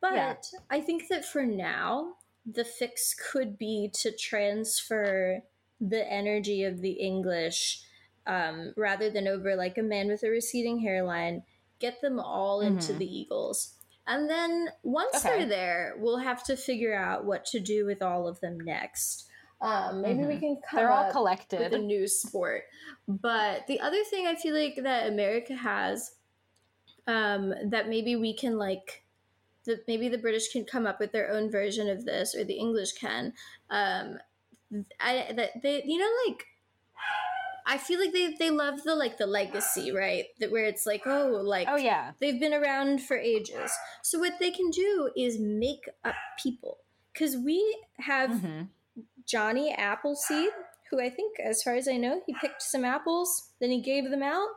but 0.00 0.14
Yeah. 0.14 0.36
I 0.70 0.80
think 0.80 1.08
that 1.08 1.24
for 1.24 1.44
now 1.44 2.16
the 2.46 2.64
fix 2.64 3.14
could 3.14 3.56
be 3.58 3.90
to 3.94 4.12
transfer 4.12 5.42
the 5.80 6.10
energy 6.10 6.64
of 6.64 6.80
the 6.80 6.92
English 6.92 7.82
um, 8.26 8.72
rather 8.76 9.10
than 9.10 9.28
over 9.28 9.54
like 9.56 9.76
a 9.78 9.82
man 9.82 10.08
with 10.08 10.22
a 10.22 10.30
receding 10.30 10.78
hairline. 10.80 11.42
Get 11.78 12.00
them 12.00 12.18
all 12.18 12.60
into 12.60 12.92
Mhm. 12.94 12.98
the 12.98 13.18
Eagles. 13.18 13.74
And 14.06 14.28
then 14.28 14.70
once 14.82 15.16
Okay. 15.16 15.38
they're 15.38 15.46
there, 15.46 15.94
we'll 15.98 16.18
have 16.18 16.42
to 16.44 16.56
figure 16.56 16.94
out 16.94 17.24
what 17.24 17.44
to 17.46 17.60
do 17.60 17.84
with 17.86 18.02
all 18.02 18.26
of 18.28 18.40
them 18.40 18.58
next. 18.60 19.28
Um, 19.64 20.02
maybe 20.02 20.24
we 20.26 20.34
Mhm. 20.36 20.40
can 20.40 20.56
come 20.68 20.76
They're 20.76 20.90
all 20.92 21.04
up 21.06 21.10
collected. 21.12 21.58
with 21.58 21.72
a 21.72 21.78
new 21.78 22.06
sport. 22.06 22.64
But 23.08 23.66
the 23.66 23.80
other 23.80 24.04
thing 24.04 24.26
I 24.26 24.34
feel 24.34 24.54
like 24.54 24.76
that 24.82 25.06
America 25.08 25.54
has 25.54 26.16
um, 27.06 27.54
that 27.70 27.88
maybe 27.88 28.14
we 28.16 28.34
can 28.34 28.56
like 28.58 29.04
that 29.64 29.86
maybe 29.88 30.08
the 30.08 30.18
British 30.18 30.48
can 30.52 30.64
come 30.64 30.86
up 30.86 31.00
with 31.00 31.12
their 31.12 31.30
own 31.30 31.50
version 31.50 31.88
of 31.88 32.04
this 32.04 32.34
or 32.34 32.44
the 32.44 32.54
English 32.58 32.92
can. 32.92 33.32
Um, 33.70 34.18
I 35.00 35.32
that 35.34 35.62
they 35.62 35.82
you 35.84 35.98
know 35.98 36.10
like 36.26 36.46
I 37.66 37.78
feel 37.78 37.98
like 38.00 38.12
they 38.12 38.34
they 38.38 38.50
love 38.50 38.82
the 38.84 38.94
like 38.94 39.16
the 39.16 39.26
legacy 39.26 39.90
right 39.92 40.26
that 40.40 40.50
where 40.52 40.66
it's 40.66 40.84
like 40.86 41.06
oh 41.06 41.40
like 41.42 41.68
oh 41.70 41.76
yeah. 41.76 42.12
They've 42.20 42.38
been 42.38 42.52
around 42.54 43.02
for 43.02 43.16
ages. 43.16 43.70
So 44.02 44.18
what 44.18 44.34
they 44.38 44.50
can 44.50 44.70
do 44.70 45.10
is 45.16 45.38
make 45.38 45.88
up 46.04 46.14
people. 46.42 46.78
Because 47.12 47.36
we 47.36 47.62
have 47.98 48.30
Mhm. 48.30 48.68
Johnny 49.26 49.72
Appleseed, 49.72 50.50
who 50.90 51.00
I 51.00 51.10
think, 51.10 51.38
as 51.40 51.62
far 51.62 51.74
as 51.74 51.88
I 51.88 51.96
know, 51.96 52.22
he 52.26 52.34
picked 52.40 52.62
some 52.62 52.84
apples, 52.84 53.50
then 53.60 53.70
he 53.70 53.80
gave 53.80 54.10
them 54.10 54.22
out. 54.22 54.48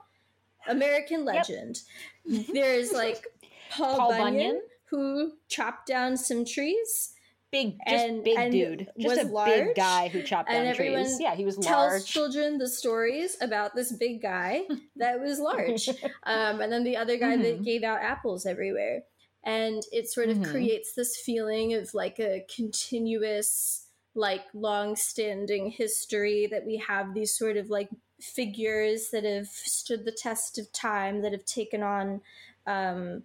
American 0.67 1.23
legend. 1.23 1.79
There's 2.25 2.91
like 2.91 3.23
Paul, 3.71 3.95
Paul 3.97 4.09
Bunyan, 4.09 4.23
Bunyan. 4.33 4.61
who 4.89 5.31
chopped 5.47 5.87
down 5.87 6.17
some 6.17 6.43
trees. 6.45 7.13
Big, 7.49 7.77
just 7.87 8.05
And- 8.05 8.23
big 8.25 8.37
and 8.37 8.51
dude. 8.51 8.87
Just 8.99 9.21
a 9.21 9.27
large, 9.27 9.49
big 9.67 9.75
guy 9.75 10.09
who 10.09 10.21
chopped 10.21 10.49
down 10.49 10.75
trees. 10.75 11.17
Yeah, 11.21 11.33
he 11.35 11.45
was 11.45 11.55
Tells 11.55 11.91
large. 11.93 12.05
children 12.05 12.57
the 12.57 12.67
stories 12.67 13.37
about 13.39 13.73
this 13.73 13.93
big 13.93 14.21
guy 14.21 14.63
that 14.97 15.21
was 15.21 15.39
large. 15.39 15.87
um, 16.23 16.59
and 16.59 16.69
then 16.73 16.83
the 16.83 16.97
other 16.97 17.15
guy 17.17 17.37
that 17.37 17.61
Mhm. 17.61 17.63
gave 17.63 17.83
out 17.83 18.01
apples 18.01 18.45
everywhere. 18.45 19.03
And 19.45 19.81
it 19.93 20.09
sort 20.09 20.27
of 20.27 20.39
Mhm. 20.39 20.51
creates 20.51 20.93
this 20.93 21.15
feeling 21.15 21.73
of 21.73 21.93
like 21.93 22.19
a 22.19 22.45
continuous, 22.53 23.86
like 24.17 24.43
long 24.53 24.95
standing 24.95 25.69
history 25.69 26.47
that 26.47 26.65
we 26.65 26.75
have 26.77 27.13
these 27.13 27.31
sort 27.33 27.55
of 27.55 27.69
like 27.69 27.89
figures 28.19 29.09
that 29.11 29.23
have 29.23 29.47
stood 29.47 30.03
the 30.03 30.11
test 30.11 30.57
of 30.57 30.71
time, 30.73 31.21
that 31.21 31.31
have 31.31 31.45
taken 31.45 31.83
on 31.83 32.21
um, 32.65 33.23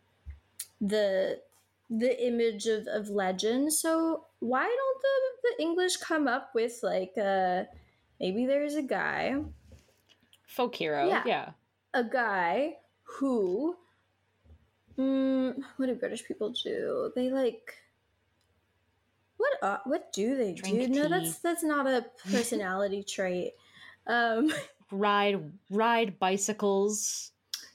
the 0.81 1.40
the 1.90 2.27
image 2.27 2.66
of, 2.66 2.86
of 2.86 3.09
legend. 3.09 3.73
So 3.73 4.27
why 4.40 4.64
don't 4.64 5.02
the, 5.02 5.48
the 5.56 5.62
English 5.62 5.97
come 5.98 6.28
up 6.28 6.55
with 6.55 6.81
like 6.82 7.12
uh 7.19 7.64
maybe 8.20 8.47
there's 8.47 8.74
a 8.77 8.82
guy 8.82 9.36
Folk 10.47 10.74
hero. 10.74 11.09
Yeah. 11.09 11.23
Yeah. 11.27 11.51
a 11.94 12.05
guy 12.05 12.77
who 13.02 13.77
mm, 14.98 15.55
what 15.77 15.86
do 15.86 15.94
british 15.94 16.24
people 16.24 16.51
do 16.51 17.12
they 17.14 17.31
like 17.31 17.74
what 19.43 19.62
uh, 19.69 19.78
what 19.85 20.12
do 20.12 20.36
they 20.36 20.52
Drink 20.55 20.81
do 20.81 20.89
no 20.89 21.09
that's 21.09 21.39
that's 21.39 21.62
not 21.64 21.86
a 21.86 22.05
personality 22.31 23.02
trait 23.02 23.52
um 24.06 24.52
Ride 24.90 25.52
ride 25.70 26.19
bicycles. 26.19 27.31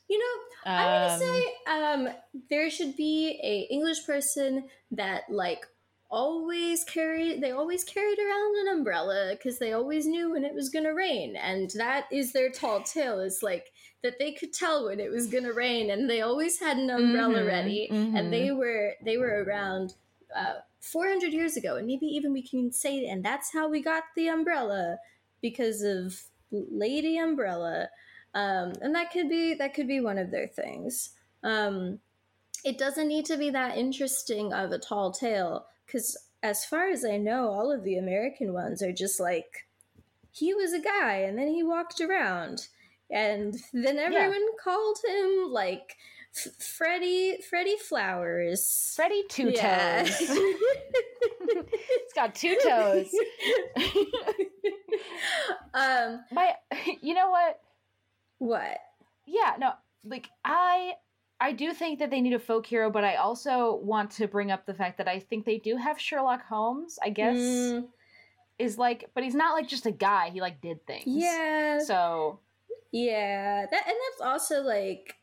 you 0.07 0.19
know 0.19 0.35
i'm 0.65 0.87
Um, 0.87 0.93
gonna 0.93 1.17
say 1.19 1.43
um 1.67 2.01
there 2.49 2.69
should 2.69 2.95
be 2.95 3.39
a 3.43 3.55
english 3.73 4.05
person 4.05 4.65
that 4.91 5.23
like 5.29 5.65
always 6.09 6.83
carry 6.85 7.39
they 7.39 7.51
always 7.51 7.83
carried 7.83 8.19
around 8.19 8.51
an 8.61 8.77
umbrella 8.77 9.31
because 9.31 9.57
they 9.59 9.73
always 9.73 10.05
knew 10.05 10.31
when 10.31 10.45
it 10.45 10.53
was 10.53 10.69
gonna 10.69 10.93
rain 10.93 11.35
and 11.35 11.71
that 11.71 12.05
is 12.11 12.31
their 12.31 12.49
tall 12.49 12.81
tale 12.83 13.19
is 13.19 13.39
like 13.41 13.65
that 14.03 14.17
they 14.19 14.31
could 14.31 14.53
tell 14.53 14.85
when 14.85 14.99
it 14.99 15.11
was 15.11 15.27
gonna 15.27 15.51
rain 15.51 15.89
and 15.89 16.09
they 16.09 16.21
always 16.21 16.59
had 16.59 16.77
an 16.77 16.89
umbrella 16.89 17.41
Mhm, 17.41 17.47
ready 17.47 17.89
mhm. 17.91 18.15
and 18.17 18.31
they 18.31 18.51
were 18.51 18.93
they 19.03 19.17
were 19.17 19.43
around 19.43 19.95
uh, 20.35 20.55
400 20.79 21.33
years 21.33 21.57
ago 21.57 21.75
and 21.75 21.87
maybe 21.87 22.05
even 22.05 22.33
we 22.33 22.41
can 22.41 22.71
say 22.71 23.05
and 23.07 23.23
that's 23.23 23.51
how 23.53 23.67
we 23.67 23.81
got 23.81 24.03
the 24.15 24.27
umbrella 24.27 24.97
because 25.41 25.81
of 25.81 26.21
lady 26.51 27.17
umbrella. 27.17 27.89
Um, 28.33 28.73
and 28.81 28.93
that 28.95 29.11
could 29.11 29.29
be 29.29 29.53
that 29.55 29.73
could 29.73 29.87
be 29.87 29.99
one 29.99 30.17
of 30.17 30.31
their 30.31 30.47
things. 30.47 31.11
Um, 31.43 31.99
it 32.63 32.77
doesn't 32.77 33.07
need 33.07 33.25
to 33.25 33.37
be 33.37 33.49
that 33.51 33.77
interesting 33.77 34.53
of 34.53 34.71
a 34.71 34.79
tall 34.79 35.11
tale 35.11 35.65
because 35.85 36.17
as 36.43 36.65
far 36.65 36.89
as 36.89 37.05
i 37.05 37.17
know 37.17 37.49
all 37.49 37.71
of 37.71 37.83
the 37.83 37.97
american 37.97 38.53
ones 38.53 38.81
are 38.81 38.91
just 38.91 39.19
like 39.19 39.67
he 40.37 40.53
was 40.53 40.73
a 40.73 40.79
guy 40.79 41.15
and 41.17 41.37
then 41.37 41.47
he 41.47 41.63
walked 41.63 41.99
around. 41.99 42.67
And 43.09 43.55
then 43.73 43.97
everyone 43.97 44.45
called 44.63 44.97
him 45.07 45.51
like 45.51 45.95
F- 46.45 46.53
Freddie 46.61 47.37
Freddie 47.49 47.77
Flowers. 47.77 48.93
Freddie 48.95 49.23
Two 49.29 49.49
Yeah. 49.49 50.03
Toes. 50.03 50.17
it's 51.49 52.13
got 52.13 52.35
two 52.35 52.55
toes. 52.63 53.09
um, 55.73 56.23
My, 56.31 56.53
you 57.01 57.13
know 57.13 57.29
what? 57.29 57.59
what? 58.39 58.77
Yeah, 59.25 59.55
no, 59.59 59.71
like 60.05 60.29
I, 60.45 60.93
I 61.41 61.51
do 61.51 61.73
think 61.73 61.99
that 61.99 62.09
they 62.11 62.21
need 62.21 62.33
a 62.33 62.39
folk 62.39 62.65
hero, 62.65 62.89
but 62.89 63.03
I 63.03 63.15
also 63.15 63.75
want 63.83 64.11
to 64.11 64.27
bring 64.27 64.51
up 64.51 64.65
the 64.65 64.73
fact 64.73 64.97
that 64.99 65.07
I 65.07 65.19
think 65.19 65.45
they 65.45 65.57
do 65.57 65.75
have 65.77 65.99
Sherlock 65.99 66.45
Holmes. 66.45 66.97
I 67.03 67.09
guess 67.09 67.37
Mm, 67.37 67.87
is 68.59 68.77
like, 68.77 69.09
but 69.13 69.23
he's 69.23 69.35
not 69.35 69.53
like 69.53 69.67
just 69.67 69.85
a 69.85 69.91
guy. 69.91 70.29
He 70.29 70.39
like 70.41 70.61
did 70.61 70.85
things. 70.87 71.03
yeah, 71.07 71.79
So 71.79 72.39
yeah. 72.91 73.65
That 73.69 73.87
and 73.87 73.95
that's 73.95 74.21
also 74.21 74.61
like 74.61 75.15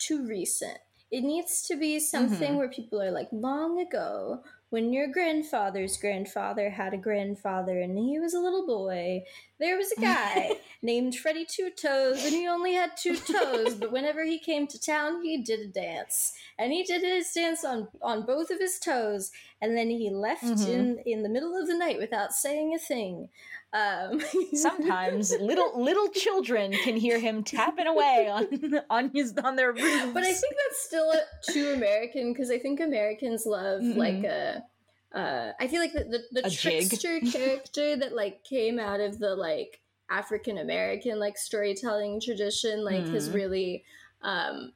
too 0.00 0.26
recent. 0.26 0.78
It 1.10 1.22
needs 1.22 1.62
to 1.68 1.76
be 1.76 2.00
something 2.00 2.54
Mhm. 2.54 2.56
where 2.56 2.68
people 2.68 3.00
are 3.02 3.10
like, 3.10 3.28
long 3.32 3.80
ago, 3.80 4.42
when 4.70 4.92
your 4.92 5.08
grandfather's 5.08 5.96
grandfather 5.96 6.70
had 6.70 6.94
a 6.94 6.98
grandfather 6.98 7.80
and 7.80 7.98
he 7.98 8.18
was 8.18 8.34
a 8.34 8.40
little 8.40 8.66
boy, 8.66 9.24
there 9.60 9.76
was 9.76 9.92
a 9.92 10.00
guy 10.00 10.56
named 10.82 11.14
Freddie 11.14 11.44
Two 11.44 11.70
Toes 11.70 12.24
and 12.24 12.34
he 12.34 12.48
only 12.48 12.72
had 12.74 12.96
two 12.96 13.16
toes, 13.32 13.74
but 13.74 13.92
whenever 13.92 14.24
he 14.24 14.38
came 14.38 14.66
to 14.66 14.80
town, 14.80 15.22
he 15.22 15.38
did 15.42 15.60
a 15.60 15.66
dance. 15.68 16.32
And 16.58 16.72
he 16.72 16.82
did 16.82 17.02
his 17.02 17.30
dance 17.32 17.64
on, 17.64 17.86
on 18.02 18.26
both 18.26 18.50
of 18.50 18.58
his 18.58 18.78
toes, 18.78 19.30
and 19.62 19.76
then 19.76 19.88
he 19.90 20.10
left 20.10 20.42
Mhm. 20.44 20.68
in, 20.68 20.98
in 21.06 21.22
the 21.22 21.28
middle 21.28 21.54
of 21.56 21.68
the 21.68 21.76
night 21.76 21.98
without 21.98 22.32
saying 22.32 22.74
a 22.74 22.78
thing. 22.78 23.28
Um, 23.72 24.20
sometimes 24.52 25.30
little 25.38 25.80
little 25.80 26.08
children 26.08 26.72
can 26.72 26.96
hear 26.96 27.20
him 27.20 27.44
tapping 27.44 27.86
away 27.86 28.28
on 28.28 28.80
on 28.90 29.10
his 29.14 29.32
on 29.44 29.54
their 29.54 29.72
roofs. 29.72 30.12
but 30.12 30.24
I 30.24 30.32
think 30.32 30.54
that's 30.66 30.82
still 30.82 31.12
too 31.50 31.70
American 31.74 32.32
because 32.32 32.50
I 32.50 32.58
think 32.58 32.80
Americans 32.80 33.46
love 33.46 33.80
Mhm. 33.80 33.96
like 33.96 34.24
a. 34.24 34.64
Uh, 35.12 35.52
I 35.58 35.66
feel 35.68 35.80
like 35.80 35.92
the 35.92 36.04
the, 36.04 36.40
the 36.42 36.46
A 36.46 36.50
trickster 36.50 37.20
character 37.32 37.96
that 37.96 38.14
like 38.14 38.44
came 38.44 38.78
out 38.78 39.00
of 39.00 39.18
the 39.18 39.34
like 39.34 39.80
African 40.08 40.58
American 40.58 41.18
like 41.18 41.36
storytelling 41.38 42.20
tradition 42.20 42.84
like 42.84 43.08
has 43.08 43.28
Mhm. 43.28 43.34
really 43.34 43.84
um, 44.22 44.72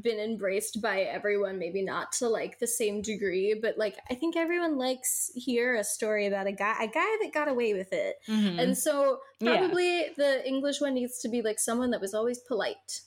been 0.00 0.18
embraced 0.18 0.80
by 0.80 1.00
everyone. 1.02 1.58
Maybe 1.58 1.82
not 1.82 2.12
to 2.12 2.28
like 2.28 2.58
the 2.58 2.66
same 2.66 3.02
degree, 3.02 3.52
but 3.60 3.76
like 3.76 3.96
I 4.10 4.14
think 4.14 4.36
everyone 4.36 4.78
likes 4.78 5.30
hear 5.34 5.74
a 5.74 5.84
story 5.84 6.26
about 6.26 6.46
a 6.46 6.52
guy 6.52 6.82
a 6.82 6.86
guy 6.88 7.16
that 7.22 7.30
got 7.34 7.48
away 7.48 7.74
with 7.74 7.92
it. 7.92 8.16
Mhm. 8.26 8.58
And 8.62 8.78
so 8.78 9.20
Yeah. 9.40 9.58
probably 9.58 10.08
the 10.16 10.46
English 10.48 10.80
one 10.80 10.94
needs 10.94 11.18
to 11.20 11.28
be 11.28 11.42
like 11.42 11.58
someone 11.60 11.90
that 11.90 12.00
was 12.00 12.14
always 12.14 12.38
polite. 12.38 13.02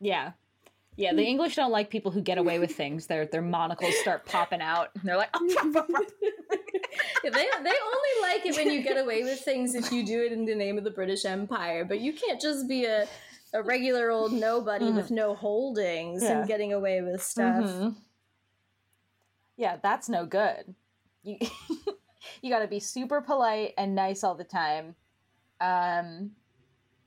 yeah, 0.00 0.32
Yeah, 0.96 1.14
the 1.14 1.24
English 1.24 1.56
don't 1.56 1.70
like 1.72 1.88
people 1.88 2.10
who 2.12 2.20
get 2.20 2.36
away 2.38 2.58
with 2.58 2.74
things. 2.74 3.06
Their 3.06 3.24
their 3.26 3.40
monocles 3.42 3.94
start 4.00 4.26
popping 4.26 4.60
out. 4.60 4.90
And 4.94 5.04
they're 5.04 5.16
like, 5.16 5.30
oh, 5.34 5.86
they 7.22 7.30
they 7.30 7.38
only 7.40 8.14
like 8.22 8.44
it 8.46 8.56
when 8.56 8.70
you 8.70 8.82
get 8.82 8.98
away 8.98 9.22
with 9.24 9.40
things 9.40 9.74
if 9.74 9.90
you 9.90 10.04
do 10.04 10.22
it 10.22 10.32
in 10.32 10.44
the 10.44 10.54
name 10.54 10.76
of 10.76 10.84
the 10.84 10.90
British 10.90 11.24
Empire. 11.24 11.84
But 11.84 12.00
you 12.00 12.12
can't 12.12 12.40
just 12.40 12.68
be 12.68 12.84
a 12.84 13.08
a 13.54 13.62
regular 13.62 14.10
old 14.10 14.32
nobody 14.32 14.90
with 14.90 15.10
no 15.10 15.34
holdings 15.34 16.22
Yeah. 16.22 16.38
and 16.40 16.48
getting 16.48 16.72
away 16.72 17.00
with 17.02 17.22
stuff. 17.22 17.64
Mhm. 17.64 17.96
Yeah, 19.56 19.76
that's 19.82 20.08
no 20.08 20.26
good. 20.26 20.74
You 21.22 21.38
you 22.42 22.50
got 22.50 22.60
to 22.60 22.66
be 22.68 22.80
super 22.80 23.20
polite 23.20 23.74
and 23.78 23.94
nice 23.94 24.24
all 24.24 24.34
the 24.34 24.44
time. 24.44 24.94
Um 25.60 26.32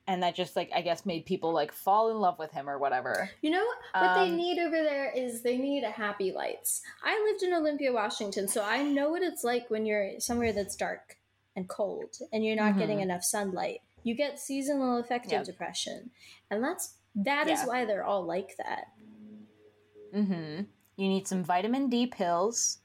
and 0.08 0.22
that 0.24 0.36
just 0.36 0.56
like 0.56 0.70
I 0.74 0.82
guess 0.82 1.06
made 1.06 1.26
people 1.26 1.52
like 1.54 1.72
fall 1.72 2.12
in 2.12 2.18
love 2.20 2.38
with 2.40 2.52
him 2.52 2.70
or 2.70 2.78
whatever. 2.78 3.30
You 3.42 3.52
know 3.52 3.66
what 3.66 4.16
they 4.16 4.30
Um, 4.30 4.36
need 4.38 4.60
over 4.60 4.82
there 4.84 5.10
is 5.12 5.42
they 5.42 5.58
need 5.58 5.84
a 5.84 5.90
happy 5.92 6.32
lights. 6.32 6.82
I 7.04 7.20
lived 7.30 7.44
in 7.44 7.54
Olympia, 7.54 7.92
Washington, 7.92 8.48
so 8.48 8.64
I 8.64 8.84
know 8.84 9.10
what 9.10 9.22
it's 9.24 9.44
like 9.44 9.70
when 9.70 9.86
you're 9.86 10.20
somewhere 10.20 10.54
that's 10.54 10.76
dark 10.76 11.18
and 11.56 11.68
cold 11.68 12.18
and 12.32 12.44
you're 12.46 12.56
not 12.56 12.78
getting 12.78 13.00
Mhm. 13.00 13.04
enough 13.04 13.24
sunlight. 13.24 13.82
You 14.04 14.14
get 14.14 14.40
seasonal 14.40 14.98
affective 14.98 15.32
Yep. 15.32 15.46
depression, 15.46 16.12
and 16.52 16.64
that's 16.64 16.96
that 17.16 17.48
is 17.50 17.62
Yeah. 17.62 17.66
why 17.68 17.86
they're 17.86 18.04
all 18.04 18.24
like 18.24 18.58
that. 18.58 18.90
Mm-hmm. 20.14 20.64
You 20.98 21.08
need 21.10 21.28
some 21.28 21.44
vitamin 21.44 21.90
D 21.90 22.08
pills 22.08 22.80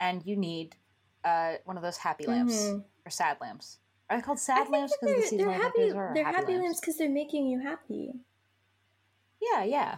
and 0.00 0.24
you 0.26 0.36
need 0.36 0.76
uh 1.24 1.54
one 1.64 1.76
of 1.76 1.82
those 1.82 1.96
happy 1.98 2.26
lamps 2.26 2.54
Mhm. 2.54 2.84
or 3.06 3.10
sad 3.10 3.38
lamps. 3.40 3.78
Are 4.12 4.16
they 4.16 4.22
called 4.22 4.38
sad 4.38 4.68
lamps 4.68 4.94
because 5.00 5.30
the 5.30 5.38
they're, 5.38 5.50
happy. 5.50 5.90
They're 5.90 6.24
happy, 6.24 6.36
happy 6.36 6.58
lamps? 6.58 6.80
because 6.80 6.98
they're 6.98 7.08
making 7.08 7.46
you 7.46 7.60
happy. 7.60 8.12
Yeah, 9.40 9.64
yeah. 9.64 9.96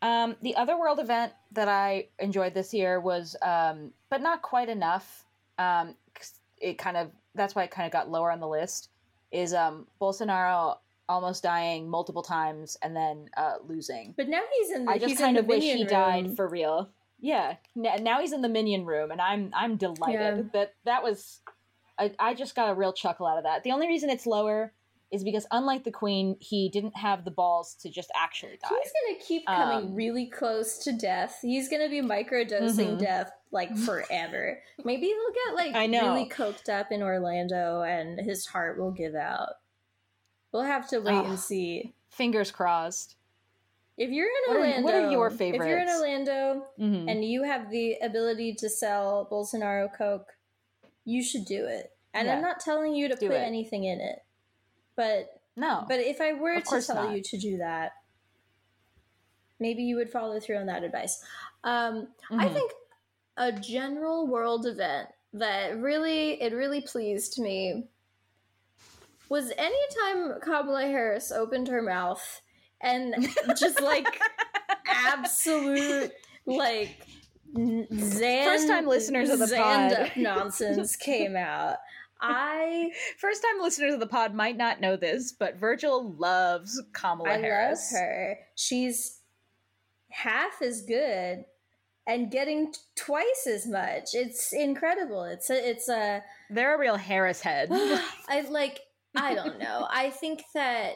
Um, 0.00 0.36
the 0.42 0.54
other 0.54 0.78
world 0.78 1.00
event 1.00 1.32
that 1.52 1.66
I 1.66 2.06
enjoyed 2.20 2.54
this 2.54 2.72
year 2.72 3.00
was, 3.00 3.34
um, 3.42 3.90
but 4.10 4.22
not 4.22 4.42
quite 4.42 4.68
enough. 4.68 5.24
Um, 5.58 5.96
it 6.58 6.78
kind 6.78 6.96
of 6.96 7.10
that's 7.34 7.56
why 7.56 7.64
it 7.64 7.72
kind 7.72 7.86
of 7.86 7.92
got 7.92 8.10
lower 8.10 8.30
on 8.30 8.38
the 8.38 8.46
list. 8.46 8.90
Is 9.32 9.54
um, 9.54 9.88
Bolsonaro 10.00 10.78
almost 11.08 11.42
dying 11.42 11.88
multiple 11.88 12.22
times 12.22 12.76
and 12.82 12.94
then 12.94 13.28
uh, 13.36 13.54
losing? 13.66 14.14
But 14.16 14.28
now 14.28 14.42
he's 14.56 14.70
in. 14.70 14.84
The, 14.84 14.92
I 14.92 14.98
just 14.98 15.08
he's 15.10 15.18
kind 15.18 15.36
in 15.36 15.42
of 15.42 15.48
wish 15.48 15.64
he 15.64 15.70
minion 15.70 15.88
died 15.88 16.36
for 16.36 16.46
real. 16.48 16.90
Yeah, 17.20 17.56
now 17.74 18.20
he's 18.20 18.32
in 18.32 18.42
the 18.42 18.48
minion 18.48 18.84
room, 18.84 19.10
and 19.10 19.20
I'm 19.20 19.50
I'm 19.52 19.76
delighted 19.76 20.36
Yeah. 20.36 20.42
that 20.52 20.74
that 20.84 21.02
was. 21.02 21.40
I, 21.98 22.12
I 22.18 22.34
just 22.34 22.54
got 22.54 22.70
a 22.70 22.74
real 22.74 22.92
chuckle 22.92 23.26
out 23.26 23.38
of 23.38 23.44
that. 23.44 23.62
The 23.64 23.72
only 23.72 23.86
reason 23.88 24.10
it's 24.10 24.26
lower 24.26 24.72
is 25.10 25.22
because 25.24 25.46
unlike 25.50 25.84
the 25.84 25.90
queen, 25.90 26.36
he 26.40 26.70
didn't 26.70 26.96
have 26.96 27.24
the 27.26 27.30
balls 27.30 27.74
to 27.82 27.90
just 27.90 28.10
actually 28.16 28.58
die. 28.62 28.68
He's 28.82 28.92
gonna 29.06 29.20
keep 29.20 29.46
coming 29.46 29.88
Um, 29.90 29.94
really 29.94 30.26
close 30.26 30.78
to 30.84 30.92
death. 30.92 31.38
He's 31.42 31.68
gonna 31.68 31.90
be 31.90 32.00
microdosing 32.00 32.96
Mhm. 32.96 32.98
death 32.98 33.30
like 33.50 33.76
forever. 33.76 34.58
Maybe 34.84 35.06
he'll 35.08 35.32
get 35.46 35.54
like 35.54 35.74
I 35.74 35.86
know. 35.86 36.14
really 36.14 36.28
coked 36.30 36.70
up 36.70 36.90
in 36.92 37.02
Orlando, 37.02 37.82
and 37.82 38.18
his 38.20 38.46
heart 38.46 38.78
will 38.78 38.90
give 38.92 39.14
out. 39.14 39.50
We'll 40.50 40.62
have 40.62 40.88
to 40.88 40.98
wait 41.00 41.14
Ugh. 41.14 41.26
and 41.26 41.38
see. 41.38 41.94
Fingers 42.08 42.50
crossed. 42.50 43.16
If 43.98 44.10
you're 44.10 44.26
in 44.26 44.32
What 44.48 44.56
are- 44.56 44.60
Orlando, 44.60 44.82
what 44.82 44.94
are 44.94 45.10
your 45.10 45.26
If 45.28 45.38
you're 45.40 45.48
in 45.54 45.60
favorites? 45.60 45.92
Orlando 46.00 46.66
Mhm. 46.78 47.10
and 47.10 47.22
you 47.24 47.42
have 47.42 47.70
the 47.70 47.96
ability 48.02 48.54
to 48.54 48.68
sell 48.70 49.28
Bolsonaro 49.30 49.92
Coke, 49.94 50.34
you 51.04 51.22
should 51.22 51.44
do 51.44 51.64
it. 51.66 51.90
And 52.14 52.30
I'm 52.30 52.42
not 52.42 52.60
telling 52.60 52.94
you 52.94 53.08
to 53.08 53.16
Do 53.16 53.28
put 53.28 53.36
it. 53.36 53.42
anything 53.42 53.84
in 53.84 54.00
it, 54.00 54.18
but 54.96 55.40
no, 55.56 55.84
but 55.88 55.98
if 56.00 56.20
I 56.20 56.34
were 56.34 56.60
to 56.60 56.82
tell 56.82 57.04
not. 57.06 57.16
you 57.16 57.22
to 57.22 57.38
do 57.38 57.58
that, 57.58 57.92
maybe 59.58 59.82
you 59.82 59.96
would 59.96 60.10
follow 60.10 60.38
through 60.40 60.56
on 60.58 60.66
that 60.66 60.82
advice. 60.84 61.24
Um, 61.64 62.08
I 62.30 62.48
Mhm. 62.48 62.52
think 62.52 62.72
a 63.36 63.52
general 63.52 64.26
world 64.26 64.66
event 64.66 65.08
that 65.32 65.78
really 65.78 66.40
it 66.42 66.52
really 66.52 66.82
pleased 66.82 67.38
me 67.38 67.88
was 69.30 69.50
anytime 69.56 70.38
Kamala 70.40 70.82
Harris 70.82 71.32
opened 71.32 71.68
her 71.68 71.80
mouth 71.80 72.42
and 72.82 73.14
just 73.56 73.80
like 73.80 74.20
absolute 74.86 76.12
like 76.44 77.06
Zan, 77.54 78.44
First-time 78.44 78.86
listeners 78.86 79.30
of 79.30 79.38
the 79.38 79.46
Zand 79.46 79.94
pod. 79.96 80.12
nonsense 80.16 80.96
came 80.96 81.36
out. 81.36 81.76
I 82.20 82.90
first 83.18 83.42
time 83.42 83.60
listeners 83.60 83.94
of 83.94 84.00
the 84.00 84.06
pod 84.06 84.34
might 84.34 84.56
not 84.56 84.80
know 84.80 84.96
this, 84.96 85.32
but 85.32 85.56
Virgil 85.56 86.14
loves 86.14 86.80
Kamala 86.92 87.30
I 87.30 87.38
Harris. 87.38 87.92
love 87.92 88.00
her. 88.00 88.38
She's 88.54 89.18
half 90.10 90.62
as 90.62 90.82
good 90.82 91.44
and 92.06 92.30
getting 92.30 92.72
t- 92.72 92.78
twice 92.94 93.46
as 93.48 93.66
much. 93.66 94.10
It's 94.14 94.52
incredible. 94.52 95.24
It's 95.24 95.50
a, 95.50 95.68
it's 95.70 95.88
a 95.88 96.22
They're 96.50 96.74
a 96.76 96.78
real 96.78 96.96
Harris 96.96 97.40
head. 97.40 97.68
I 97.72 98.44
like 98.50 98.80
I 99.16 99.34
don't 99.34 99.58
know. 99.58 99.86
I 99.90 100.10
think 100.10 100.44
that 100.54 100.92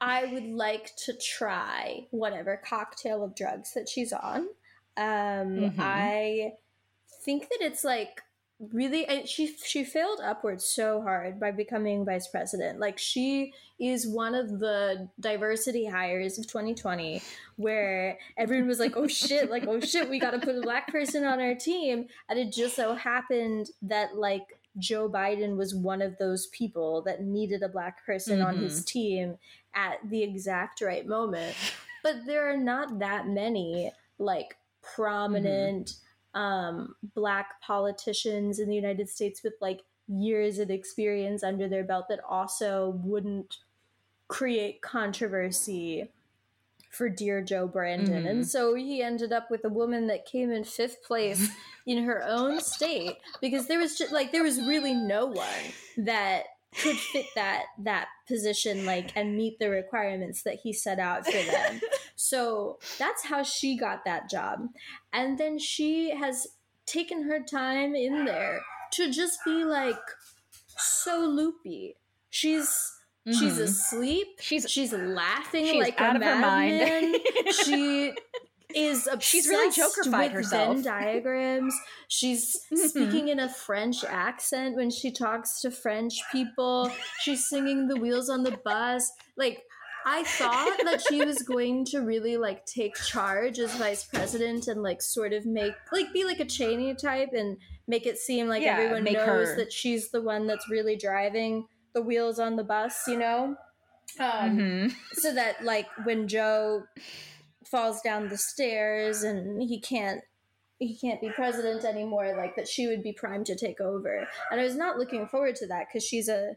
I 0.00 0.26
would 0.32 0.44
like 0.46 0.94
to 1.04 1.12
try 1.16 2.06
whatever 2.10 2.60
cocktail 2.64 3.22
of 3.22 3.34
drugs 3.34 3.74
that 3.74 3.88
she's 3.88 4.12
on. 4.12 4.48
Um 4.98 5.70
Mhm. 5.70 5.74
I 5.78 6.52
think 7.24 7.48
that 7.48 7.58
it's 7.60 7.84
like 7.84 8.22
really 8.60 9.06
and 9.06 9.28
she 9.28 9.46
she 9.64 9.84
failed 9.84 10.18
upwards 10.20 10.64
so 10.64 11.00
hard 11.00 11.38
by 11.38 11.52
becoming 11.52 12.04
vice 12.04 12.26
president. 12.26 12.80
Like 12.80 12.98
she 12.98 13.54
is 13.78 14.06
one 14.08 14.34
of 14.34 14.58
the 14.58 15.08
diversity 15.20 15.86
hires 15.86 16.38
of 16.38 16.48
2020 16.48 17.22
where 17.56 18.18
everyone 18.36 18.66
was 18.66 18.80
like, 18.80 18.96
"Oh 18.96 19.06
shit, 19.06 19.48
like 19.50 19.66
oh 19.68 19.78
shit, 19.78 20.10
we 20.10 20.18
got 20.18 20.32
to 20.32 20.40
put 20.40 20.56
a 20.56 20.60
black 20.60 20.88
person 20.88 21.24
on 21.24 21.40
our 21.40 21.54
team." 21.54 22.08
And 22.28 22.38
it 22.38 22.52
just 22.52 22.74
so 22.74 22.94
happened 22.94 23.70
that 23.82 24.16
like 24.16 24.58
Joe 24.76 25.08
Biden 25.08 25.56
was 25.56 25.74
one 25.74 26.02
of 26.02 26.18
those 26.18 26.46
people 26.48 27.02
that 27.02 27.22
needed 27.22 27.62
a 27.62 27.68
black 27.68 28.04
person 28.04 28.40
on 28.42 28.58
his 28.58 28.84
team 28.84 29.38
at 29.74 29.98
the 30.10 30.22
exact 30.24 30.80
right 30.80 31.06
moment. 31.06 31.54
But 32.02 32.26
there 32.26 32.50
are 32.50 32.56
not 32.56 32.98
that 32.98 33.28
many 33.28 33.92
like 34.18 34.56
prominent 34.94 35.92
um 36.34 36.94
black 37.14 37.60
politicians 37.62 38.58
in 38.58 38.68
the 38.68 38.74
United 38.74 39.08
States 39.08 39.42
with 39.42 39.54
like 39.60 39.80
years 40.06 40.58
of 40.58 40.70
experience 40.70 41.42
under 41.42 41.68
their 41.68 41.84
belt 41.84 42.06
that 42.08 42.20
also 42.28 42.98
wouldn't 43.02 43.58
create 44.28 44.80
controversy 44.82 46.08
for 46.90 47.08
dear 47.08 47.42
Joe 47.42 47.66
Brandon. 47.66 48.24
Mhm. 48.24 48.30
And 48.30 48.48
so 48.48 48.74
he 48.74 49.02
ended 49.02 49.32
up 49.32 49.50
with 49.50 49.64
a 49.64 49.68
woman 49.68 50.06
that 50.06 50.24
came 50.26 50.50
in 50.50 50.64
fifth 50.64 51.02
place 51.02 51.48
in 51.86 52.04
her 52.04 52.22
own 52.26 52.60
state 52.60 53.16
because 53.40 53.66
there 53.66 53.78
was 53.78 53.96
just 53.96 54.12
like 54.12 54.32
there 54.32 54.42
was 54.42 54.58
really 54.62 54.94
no 54.94 55.26
one 55.26 55.72
that 55.98 56.44
could 56.82 56.96
fit 56.96 57.26
that 57.34 57.64
that 57.78 58.08
position 58.26 58.84
like 58.84 59.10
and 59.16 59.36
meet 59.36 59.58
the 59.58 59.70
requirements 59.70 60.42
that 60.42 60.56
he 60.62 60.72
set 60.72 60.98
out 60.98 61.24
for 61.24 61.32
them. 61.32 61.80
so 62.20 62.80
that's 62.98 63.24
how 63.24 63.44
she 63.44 63.76
got 63.78 64.04
that 64.04 64.28
job. 64.28 64.66
And 65.12 65.38
then 65.38 65.56
she 65.56 66.10
has 66.10 66.48
taken 66.84 67.22
her 67.30 67.38
time 67.40 67.94
in 67.94 68.24
there 68.24 68.60
to 68.94 69.08
just 69.12 69.38
be 69.44 69.62
like 69.64 70.00
so 70.76 71.20
loopy. 71.20 71.94
She's 72.30 72.68
she's 73.26 73.58
Mhm. 73.58 73.62
asleep. 73.62 74.26
She's 74.40 74.68
She's 74.68 74.92
laughing 74.92 75.66
She's 75.66 75.80
like 75.82 76.00
out 76.00 76.16
a 76.16 76.18
of 76.18 76.22
her 76.24 76.40
mind. 76.40 77.16
she 77.64 78.12
is 78.74 79.06
obsessed 79.06 79.22
She's 79.30 79.46
really 79.48 79.72
Joker-fied 79.72 80.32
with 80.34 80.44
herself. 80.44 80.74
Venn 80.74 80.82
diagrams. 80.84 81.74
She's 82.08 82.64
Mhm. 82.72 82.88
speaking 82.88 83.28
in 83.28 83.38
a 83.38 83.48
French 83.66 84.02
accent 84.04 84.74
when 84.76 84.90
she 84.90 85.10
talks 85.12 85.60
to 85.60 85.70
French 85.70 86.20
people. 86.32 86.90
She's 87.20 87.48
singing 87.48 87.86
the 87.86 87.96
wheels 87.96 88.28
on 88.28 88.42
the 88.42 88.56
bus. 88.64 89.10
Like 89.36 89.62
I 90.06 90.24
thought 90.24 90.78
that 90.84 91.00
she 91.02 91.24
was 91.24 91.42
going 91.42 91.84
to 91.86 92.00
really 92.00 92.36
like 92.36 92.64
take 92.66 92.94
charge 92.96 93.58
as 93.58 93.74
vice 93.74 94.04
president 94.04 94.66
and 94.68 94.82
like 94.82 95.02
sort 95.02 95.32
of 95.32 95.44
make 95.46 95.74
like 95.92 96.12
be 96.12 96.24
like 96.24 96.40
a 96.40 96.44
Cheney 96.44 96.94
type 96.94 97.30
and 97.34 97.58
make 97.86 98.06
it 98.06 98.18
seem 98.18 98.48
like 98.48 98.62
Yeah, 98.62 98.78
everyone 98.78 99.04
knows 99.04 99.16
her- 99.50 99.56
that 99.56 99.72
she's 99.72 100.10
the 100.10 100.22
one 100.22 100.46
that's 100.46 100.68
really 100.70 100.96
driving 100.96 101.66
the 101.94 102.02
wheels 102.02 102.38
on 102.38 102.56
the 102.56 102.64
bus, 102.64 103.06
you 103.08 103.18
know? 103.18 103.56
Um, 104.18 104.56
Mhm. 104.58 104.94
so 105.14 105.34
that 105.34 105.62
like 105.64 105.86
when 106.04 106.28
Joe 106.28 106.84
falls 107.66 108.00
down 108.00 108.28
the 108.28 108.38
stairs 108.38 109.22
and 109.22 109.62
he 109.62 109.78
can't 109.80 110.22
he 110.78 110.96
can't 110.96 111.20
be 111.20 111.28
president 111.30 111.84
anymore 111.84 112.34
like 112.36 112.54
that 112.56 112.68
she 112.68 112.86
would 112.86 113.02
be 113.02 113.12
primed 113.12 113.44
to 113.44 113.56
take 113.56 113.80
over 113.80 114.26
and 114.50 114.60
i 114.60 114.62
was 114.64 114.76
not 114.76 114.96
looking 114.96 115.26
forward 115.26 115.56
to 115.56 115.66
that 115.66 115.86
because 115.88 116.04
she's 116.06 116.28
a 116.28 116.52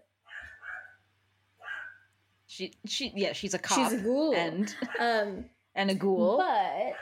she 2.52 2.74
she 2.86 3.14
yeah 3.16 3.32
she's 3.32 3.54
a 3.54 3.60
cop 3.60 3.78
she's 3.90 4.00
a 4.00 4.04
ghoul 4.04 4.34
and 4.36 4.76
um 5.00 5.46
and 5.74 5.90
a 5.90 5.96
ghoul. 5.96 6.38
but 6.38 6.94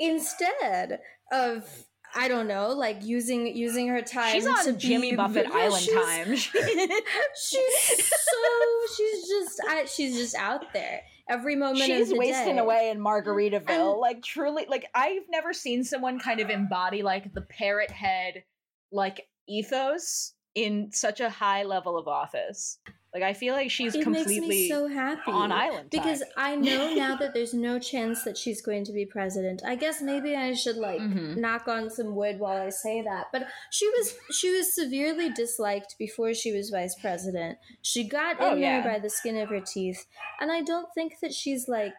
instead 0.00 0.98
of 1.32 1.64
i 2.16 2.26
don't 2.26 2.48
know 2.48 2.70
like 2.70 2.98
using 3.04 3.46
using 3.56 3.86
her 3.86 4.02
time 4.02 4.32
She's 4.32 4.44
to 4.44 4.50
on 4.50 4.72
be- 4.72 4.78
Jimmy 4.78 5.14
Buffett 5.20 5.46
Yeah, 5.48 5.54
Island 5.56 5.84
she's- 5.84 6.04
time. 6.06 6.36
she's 7.36 8.06
so 8.06 8.96
she's 8.96 9.28
just 9.28 9.60
I, 9.68 9.84
she's 9.86 10.16
just 10.16 10.34
out 10.34 10.72
there 10.72 11.02
every 11.28 11.54
moment 11.56 11.80
of 11.80 11.86
She's 11.86 12.12
wasting 12.12 12.56
day. 12.56 12.60
away 12.60 12.90
in 12.90 12.98
Margaritaville. 12.98 13.92
And- 13.92 14.00
like 14.00 14.22
truly 14.22 14.66
like 14.68 14.86
I've 14.94 15.22
never 15.30 15.52
seen 15.52 15.84
someone 15.84 16.18
kind 16.18 16.40
of 16.40 16.50
embody 16.50 17.02
like 17.02 17.32
the 17.32 17.42
parrot 17.42 17.90
head 17.92 18.42
like 18.92 19.26
ethos 19.48 20.32
in 20.54 20.90
such 20.92 21.20
a 21.20 21.30
high 21.30 21.62
level 21.64 21.96
of 21.96 22.06
office. 22.08 22.78
Like 23.14 23.22
I 23.22 23.32
feel 23.32 23.54
like 23.54 23.70
she's 23.70 23.94
It 23.94 23.98
makes 24.06 24.24
completely 24.24 24.48
me 24.48 24.68
so 24.68 24.88
happy 24.88 25.30
on 25.30 25.52
island 25.52 25.88
because 25.90 26.18
time. 26.18 26.28
I 26.36 26.56
know 26.56 26.92
now 27.04 27.14
that 27.14 27.32
there's 27.32 27.54
no 27.54 27.78
chance 27.78 28.24
that 28.24 28.36
she's 28.36 28.60
going 28.60 28.84
to 28.86 28.92
be 28.92 29.06
president. 29.06 29.62
I 29.64 29.76
guess 29.76 30.02
maybe 30.02 30.34
I 30.34 30.52
should 30.54 30.76
like 30.76 31.00
Mhm. 31.00 31.36
knock 31.36 31.68
on 31.68 31.90
some 31.90 32.16
wood 32.16 32.40
while 32.40 32.60
I 32.60 32.70
say 32.70 33.02
that. 33.02 33.26
But 33.32 33.46
she 33.70 33.86
was 33.88 34.16
she 34.32 34.50
was 34.50 34.74
severely 34.74 35.30
disliked 35.30 35.94
before 35.96 36.34
she 36.34 36.50
was 36.52 36.70
vice 36.70 36.96
president. 36.96 37.58
She 37.82 38.02
got 38.08 38.36
Oh, 38.40 38.54
in 38.54 38.58
yeah. 38.62 38.82
there 38.82 38.92
by 38.94 38.98
the 38.98 39.10
skin 39.10 39.36
of 39.38 39.48
her 39.50 39.60
teeth, 39.60 40.06
and 40.40 40.50
I 40.50 40.62
don't 40.62 40.88
think 40.92 41.20
that 41.22 41.32
she's 41.32 41.68
like 41.68 41.94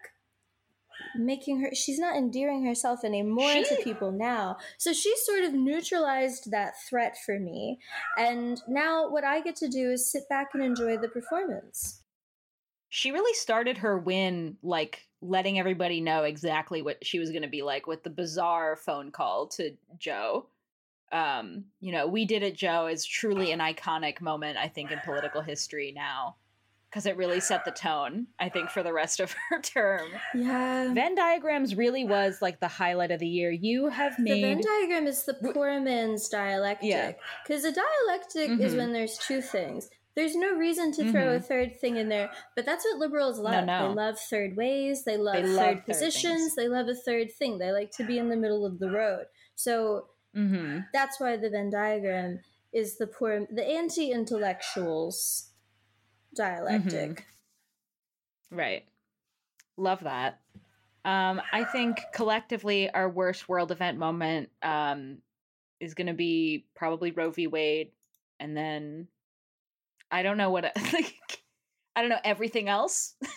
making 1.18 1.62
her 1.62 1.70
she's 1.74 2.00
not 2.00 2.16
endearing 2.16 2.66
herself 2.66 3.04
anymore 3.04 3.54
to 3.54 3.80
people 3.84 4.12
now. 4.12 4.58
So 4.78 4.94
she 4.94 5.14
sort 5.18 5.44
of 5.44 5.54
neutralized 5.54 6.52
that 6.52 6.74
threat 6.90 7.18
for 7.26 7.40
me. 7.40 7.80
And 8.18 8.62
now 8.68 9.10
what 9.10 9.24
i 9.24 9.42
get 9.42 9.56
to 9.58 9.68
do 9.68 9.92
is 9.92 10.12
sit 10.12 10.28
back 10.30 10.50
and 10.54 10.64
enjoy 10.64 10.98
the 10.98 11.08
performance. 11.08 12.02
She 12.90 13.12
really 13.12 13.34
started 13.34 13.80
her 13.80 13.98
win 13.98 14.58
like 14.64 15.08
letting 15.22 15.60
everybody 15.60 16.02
know 16.02 16.24
exactly 16.24 16.82
what 16.82 17.06
she 17.06 17.20
was 17.20 17.32
going 17.32 17.42
to 17.42 17.48
be 17.48 17.62
like 17.62 17.88
with 17.88 18.04
the 18.04 18.10
bizarre 18.10 18.76
phone 18.76 19.12
call 19.12 19.48
to 19.48 19.76
Joe. 19.98 20.48
Um, 21.12 21.66
you 21.80 21.92
know, 21.92 22.08
we 22.08 22.26
did 22.26 22.44
it 22.44 22.56
Joe 22.56 22.88
is 22.88 23.06
truly 23.06 23.52
an 23.52 23.60
iconic 23.60 24.22
moment 24.22 24.58
I 24.58 24.68
think 24.68 24.92
in 24.92 25.00
political 25.00 25.42
history 25.42 25.94
now 25.96 26.36
because 26.96 27.06
it 27.06 27.18
really 27.18 27.42
set 27.42 27.66
the 27.66 27.72
tone 27.72 28.26
I 28.40 28.48
think 28.48 28.70
for 28.70 28.82
the 28.82 28.94
rest 28.94 29.20
of 29.20 29.36
her 29.50 29.60
term. 29.62 30.08
yeah 30.34 30.94
Venn 30.94 31.14
diagrams 31.14 31.76
really 31.76 32.06
was 32.06 32.42
like 32.42 32.62
the 32.62 32.70
highlight 32.70 33.12
of 33.12 33.20
the 33.20 33.28
year. 33.28 33.52
You 33.52 33.90
have 33.90 34.18
made. 34.18 34.36
the 34.36 34.42
Venn 34.44 34.62
diagram 34.62 35.06
is 35.06 35.26
the 35.26 35.34
poor 35.34 35.82
man's 35.82 36.30
dialectic. 36.30 36.88
Yeah. 36.90 37.12
Because 37.46 37.66
a 37.66 37.74
dialectic 37.74 38.62
is 38.66 38.74
Mhm. 38.74 38.78
when 38.78 38.94
there's 38.94 39.18
two 39.18 39.42
things. 39.42 39.90
There's 40.16 40.38
no 40.38 40.56
reason 40.56 40.94
to 40.94 41.12
throw 41.12 41.36
a 41.36 41.40
third 41.42 41.78
thing 41.82 41.98
in 41.98 42.08
there, 42.08 42.32
but 42.56 42.66
that's 42.66 42.86
what 42.86 42.98
liberals 43.00 43.40
love. 43.40 43.66
no. 43.66 43.90
They 43.90 43.96
love 43.96 44.18
third 44.18 44.56
ways, 44.56 45.04
they 45.04 45.18
love 45.18 45.36
They 45.36 45.42
third 45.42 45.50
love 45.52 45.66
third 45.66 45.86
positions, 45.86 46.24
things. 46.24 46.56
they 46.56 46.70
love 46.70 46.88
a 46.88 46.96
third 46.96 47.34
thing. 47.34 47.58
They 47.58 47.74
like 47.74 47.92
to 47.98 48.06
be 48.06 48.18
in 48.18 48.30
the 48.30 48.38
middle 48.38 48.66
of 48.66 48.80
the 48.80 48.90
road. 48.90 49.26
So 49.56 50.08
Mhm. 50.34 50.86
that's 50.94 51.20
why 51.20 51.36
the 51.36 51.50
Venn 51.50 51.70
diagram 51.70 52.40
is 52.72 52.98
the 52.98 53.08
poor, 53.08 53.46
the 53.52 53.66
anti 53.66 54.12
intellectuals 54.14 55.52
dialectic. 56.36 57.26
Right. 58.52 58.86
Love 59.78 60.02
that. 60.02 60.40
Um, 61.04 61.42
I 61.52 61.64
think 61.66 62.00
collectively 62.14 62.90
our 62.90 63.10
worst 63.10 63.48
world 63.48 63.72
event 63.72 63.98
moment 63.98 64.50
um, 64.64 65.18
is 65.80 65.94
going 65.94 66.08
to 66.08 66.14
be 66.14 66.66
probably 66.76 67.12
Roe 67.12 67.30
v. 67.32 67.48
Wade, 67.48 67.92
and 68.40 68.56
then 68.58 69.08
I 70.10 70.24
don't 70.24 70.38
know 70.38 70.50
what 70.50 70.64
like 70.94 71.14
I 71.96 72.02
don't 72.02 72.10
know 72.10 72.20
everything 72.24 72.70
else. 72.70 73.14
Yeah, 73.22 73.28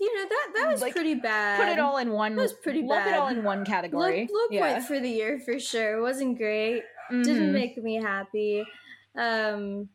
you 0.00 0.14
know 0.16 0.28
that 0.28 0.48
that 0.56 0.70
was 0.72 0.80
Like, 0.80 0.94
pretty 0.94 1.14
bad. 1.14 1.58
Put 1.58 1.68
it 1.72 1.80
all 1.80 1.96
in 1.98 2.10
one. 2.12 2.36
That 2.36 2.42
was 2.42 2.52
pretty 2.52 2.82
lump 2.82 3.06
it 3.06 3.14
all 3.14 3.28
in 3.28 3.42
one 3.42 3.60
low, 3.60 3.64
category. 3.64 4.28
low 4.30 4.40
yeah. 4.50 4.74
point 4.74 4.84
for 4.86 5.00
the 5.00 5.08
year 5.10 5.40
for 5.44 5.58
sure. 5.58 5.98
It 5.98 6.02
wasn't 6.02 6.38
great. 6.38 6.82
Didn't 7.10 7.50
Mhm. 7.50 7.52
make 7.52 7.82
me 7.82 7.96
happy. 7.96 8.64
Um, 9.16 9.88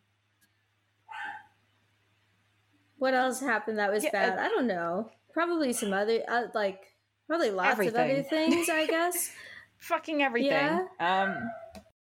what 3.03 3.13
else 3.13 3.41
happened 3.41 3.79
that 3.79 3.91
was 3.91 4.05
Yeah, 4.05 4.11
bad? 4.11 4.39
I 4.39 4.47
don't 4.47 4.65
know. 4.65 5.09
Probably 5.33 5.73
some 5.73 5.91
other 5.91 6.23
uh, 6.25 6.43
like 6.53 6.79
probably 7.27 7.51
lots 7.51 7.77
of 7.77 7.93
other 7.93 8.23
things. 8.23 8.69
I 8.69 8.87
guess. 8.87 9.29
fucking 9.77 10.23
everything. 10.23 10.49
Yeah. 10.49 10.85
Um 10.99 11.49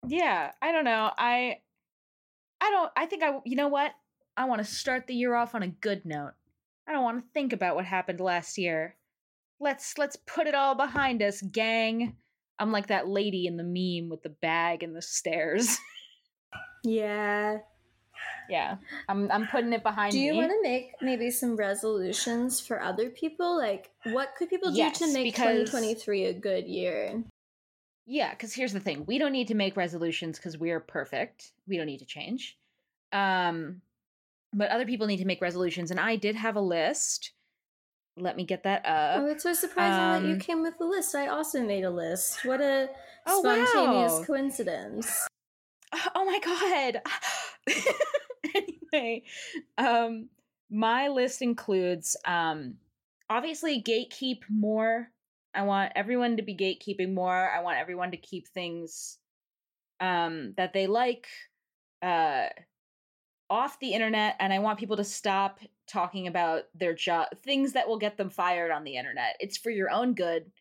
yeah, 0.07 0.51
I 0.61 0.71
don't 0.71 0.85
know. 0.85 1.09
I 1.17 1.57
I 2.61 2.69
don't 2.69 2.91
I 2.95 3.07
think 3.07 3.23
I 3.23 3.39
you 3.43 3.55
know 3.55 3.69
what? 3.69 3.91
I 4.37 4.45
want 4.45 4.59
to 4.59 4.71
start 4.71 5.07
the 5.07 5.15
year 5.15 5.33
off 5.33 5.55
on 5.55 5.63
a 5.63 5.67
good 5.67 6.05
note. 6.05 6.33
I 6.87 6.91
don't 6.91 7.03
want 7.03 7.23
to 7.23 7.31
think 7.33 7.53
about 7.53 7.75
what 7.75 7.85
happened 7.85 8.19
last 8.19 8.59
year. 8.59 8.95
Let's 9.59 9.97
let's 9.97 10.15
put 10.27 10.45
it 10.45 10.53
all 10.53 10.75
behind 10.75 11.23
us, 11.23 11.41
gang. 11.41 12.17
I'm 12.59 12.71
like 12.71 12.87
that 12.87 13.07
lady 13.07 13.47
in 13.47 13.57
the 13.57 13.63
meme 13.63 14.11
with 14.11 14.21
the 14.21 14.29
bag 14.29 14.83
and 14.83 14.95
the 14.95 15.01
stairs. 15.01 15.75
yeah. 16.83 17.57
Yeah. 18.49 18.77
I'm 19.07 19.31
I'm 19.31 19.47
putting 19.47 19.73
it 19.73 19.83
behind 19.83 20.11
Do 20.11 20.19
you 20.19 20.31
me. 20.33 20.37
want 20.37 20.51
to 20.51 20.61
make 20.61 20.91
maybe 21.01 21.29
some 21.31 21.55
resolutions 21.55 22.59
for 22.59 22.81
other 22.81 23.09
people? 23.09 23.57
Like, 23.57 23.91
what 24.03 24.33
could 24.37 24.49
people 24.49 24.71
do 24.71 24.77
Yes, 24.77 24.99
to 24.99 25.11
make 25.13 25.25
because- 25.33 25.69
2023 25.69 26.25
a 26.25 26.33
good 26.33 26.65
year? 26.67 27.23
Yeah, 28.05 28.31
because 28.31 28.53
here's 28.53 28.73
the 28.73 28.79
thing: 28.81 29.05
we 29.05 29.17
don't 29.17 29.31
need 29.31 29.47
to 29.47 29.55
make 29.55 29.77
resolutions 29.77 30.37
because 30.37 30.57
we 30.57 30.71
are 30.71 30.79
perfect. 30.81 31.51
We 31.67 31.77
don't 31.77 31.85
need 31.85 31.99
to 31.99 32.05
change. 32.05 32.57
Um, 33.13 33.81
but 34.51 34.69
other 34.71 34.85
people 34.85 35.07
need 35.07 35.17
to 35.17 35.25
make 35.25 35.41
resolutions, 35.41 35.89
and 35.89 35.99
I 35.99 36.17
did 36.17 36.35
have 36.35 36.55
a 36.57 36.61
list. 36.61 37.31
Let 38.17 38.35
me 38.35 38.43
get 38.45 38.63
that 38.63 38.85
up. 38.85 39.21
Oh, 39.21 39.25
it's 39.27 39.41
so 39.43 39.53
surprising 39.53 40.23
that 40.23 40.27
you 40.27 40.33
um, 40.35 40.39
came 40.39 40.61
with 40.61 40.75
a 40.81 40.83
list. 40.83 41.15
I 41.15 41.27
also 41.27 41.63
made 41.63 41.83
a 41.83 41.89
list. 41.89 42.43
What 42.45 42.61
a 42.61 42.89
Oh, 43.25 43.39
spontaneous 43.39 44.11
wow. 44.19 44.23
coincidence. 44.25 45.27
Oh 46.15 46.25
my 46.25 46.39
god. 46.39 47.01
anyway, 48.55 49.23
um, 49.77 50.29
my 50.69 51.07
list 51.07 51.41
includes 51.41 52.17
um, 52.25 52.75
obviously 53.29 53.81
gatekeep 53.81 54.41
more. 54.49 55.09
I 55.53 55.63
want 55.63 55.93
everyone 55.95 56.37
to 56.37 56.43
be 56.43 56.55
gatekeeping 56.55 57.13
more. 57.13 57.49
I 57.49 57.61
want 57.61 57.77
everyone 57.77 58.11
to 58.11 58.17
keep 58.17 58.47
things 58.47 59.17
um, 59.99 60.53
that 60.57 60.73
they 60.73 60.87
like 60.87 61.27
uh, 62.01 62.47
off 63.49 63.79
the 63.79 63.93
internet, 63.93 64.35
and 64.39 64.51
I 64.51 64.59
want 64.59 64.79
people 64.79 64.97
to 64.97 65.03
stop 65.03 65.59
talking 65.87 66.27
about 66.27 66.63
their 66.73 66.93
job 66.93 67.27
things 67.43 67.73
that 67.73 67.87
will 67.87 67.99
get 67.99 68.17
them 68.17 68.29
fired 68.29 68.71
on 68.71 68.83
the 68.83 68.95
internet. 68.95 69.35
It's 69.39 69.57
for 69.57 69.69
your 69.69 69.89
own 69.91 70.15
good. 70.15 70.51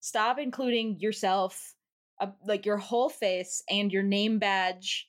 Stop 0.00 0.38
including 0.38 0.98
yourself, 1.00 1.74
uh, 2.20 2.28
like 2.46 2.64
your 2.64 2.78
whole 2.78 3.10
face 3.10 3.62
and 3.68 3.92
your 3.92 4.02
name 4.02 4.38
badge 4.38 5.08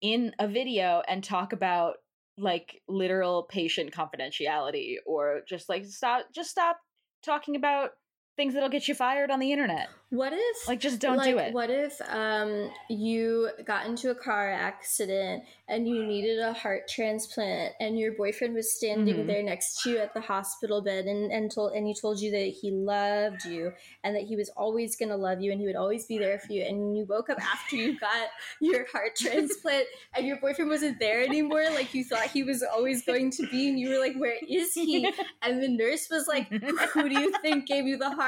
in 0.00 0.32
a 0.38 0.46
video 0.46 1.02
and 1.08 1.22
talk 1.22 1.52
about 1.52 1.96
like 2.36 2.80
literal 2.88 3.44
patient 3.44 3.92
confidentiality 3.92 4.94
or 5.06 5.40
just 5.48 5.68
like 5.68 5.84
stop 5.84 6.26
just 6.32 6.50
stop 6.50 6.78
talking 7.24 7.56
about 7.56 7.90
things 8.38 8.54
that'll 8.54 8.68
get 8.70 8.88
you 8.88 8.94
fired 8.94 9.30
on 9.30 9.40
the 9.40 9.52
internet. 9.52 9.88
What 10.10 10.32
if 10.32 10.66
Like 10.66 10.80
just 10.80 11.00
don't 11.00 11.22
do 11.22 11.36
it. 11.36 11.52
What 11.52 11.68
if 11.68 12.00
um 12.08 12.70
you 12.88 13.50
got 13.66 13.84
into 13.84 14.10
a 14.10 14.14
car 14.14 14.50
accident 14.50 15.42
and 15.68 15.86
you 15.86 16.06
needed 16.06 16.38
a 16.38 16.54
heart 16.54 16.88
transplant 16.88 17.74
and 17.78 17.98
your 17.98 18.12
boyfriend 18.12 18.54
was 18.54 18.72
standing 18.72 19.16
Mhm. 19.16 19.26
there 19.26 19.42
next 19.42 19.82
to 19.82 19.90
you 19.90 19.98
at 19.98 20.14
the 20.14 20.22
hospital 20.22 20.80
bed 20.80 21.04
and 21.04 21.30
and 21.30 21.50
told 21.52 21.72
and 21.72 21.86
he 21.86 21.94
told 21.94 22.20
you 22.20 22.30
that 22.30 22.54
he 22.62 22.70
loved 22.70 23.44
you 23.44 23.72
and 24.02 24.16
that 24.16 24.22
he 24.22 24.34
was 24.36 24.48
always 24.50 24.96
going 24.96 25.10
to 25.10 25.16
love 25.16 25.42
you 25.42 25.52
and 25.52 25.60
he 25.60 25.66
would 25.66 25.76
always 25.76 26.06
be 26.06 26.16
there 26.16 26.38
for 26.38 26.52
you 26.54 26.62
and 26.62 26.96
you 26.96 27.04
woke 27.04 27.28
up 27.28 27.38
after 27.42 27.76
you 27.76 27.98
got 27.98 28.28
your 28.60 28.86
heart 28.90 29.14
transplant 29.16 29.84
and 30.16 30.26
your 30.26 30.38
boyfriend 30.40 30.70
wasn't 30.70 30.98
there 31.00 31.20
anymore 31.22 31.64
like 31.74 31.92
you 31.92 32.02
thought 32.04 32.28
he 32.30 32.42
was 32.44 32.62
always 32.62 33.04
going 33.04 33.30
to 33.30 33.46
be 33.48 33.68
and 33.68 33.78
you 33.78 33.90
were 33.90 33.98
like 33.98 34.16
where 34.16 34.36
is 34.48 34.72
he 34.72 35.12
and 35.42 35.62
the 35.62 35.68
nurse 35.68 36.08
was 36.08 36.26
like 36.28 36.48
who 36.94 37.08
do 37.10 37.20
you 37.20 37.30
think 37.42 37.66
gave 37.66 37.84
you 37.86 37.98
the 37.98 38.08
heart 38.10 38.27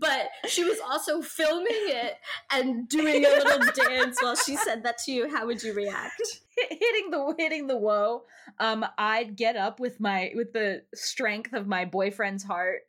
but 0.00 0.28
she 0.46 0.64
was 0.64 0.78
also 0.88 1.22
filming 1.22 1.66
it 1.70 2.14
and 2.50 2.88
doing 2.88 3.24
a 3.24 3.28
little 3.28 3.60
dance 3.84 4.22
while 4.22 4.36
she 4.36 4.56
said 4.56 4.82
that 4.84 4.98
to 4.98 5.12
you. 5.12 5.28
How 5.30 5.46
would 5.46 5.62
you 5.62 5.74
react? 5.74 6.22
Hitting 6.70 7.10
the 7.10 7.34
hitting 7.36 7.66
the 7.66 7.76
whoa 7.76 8.22
um 8.60 8.86
i'd 8.96 9.34
get 9.34 9.56
up 9.56 9.80
with 9.80 9.98
my 9.98 10.30
with 10.36 10.52
the 10.52 10.82
strength 10.94 11.52
of 11.52 11.66
my 11.66 11.84
boyfriend's 11.84 12.44
heart 12.44 12.82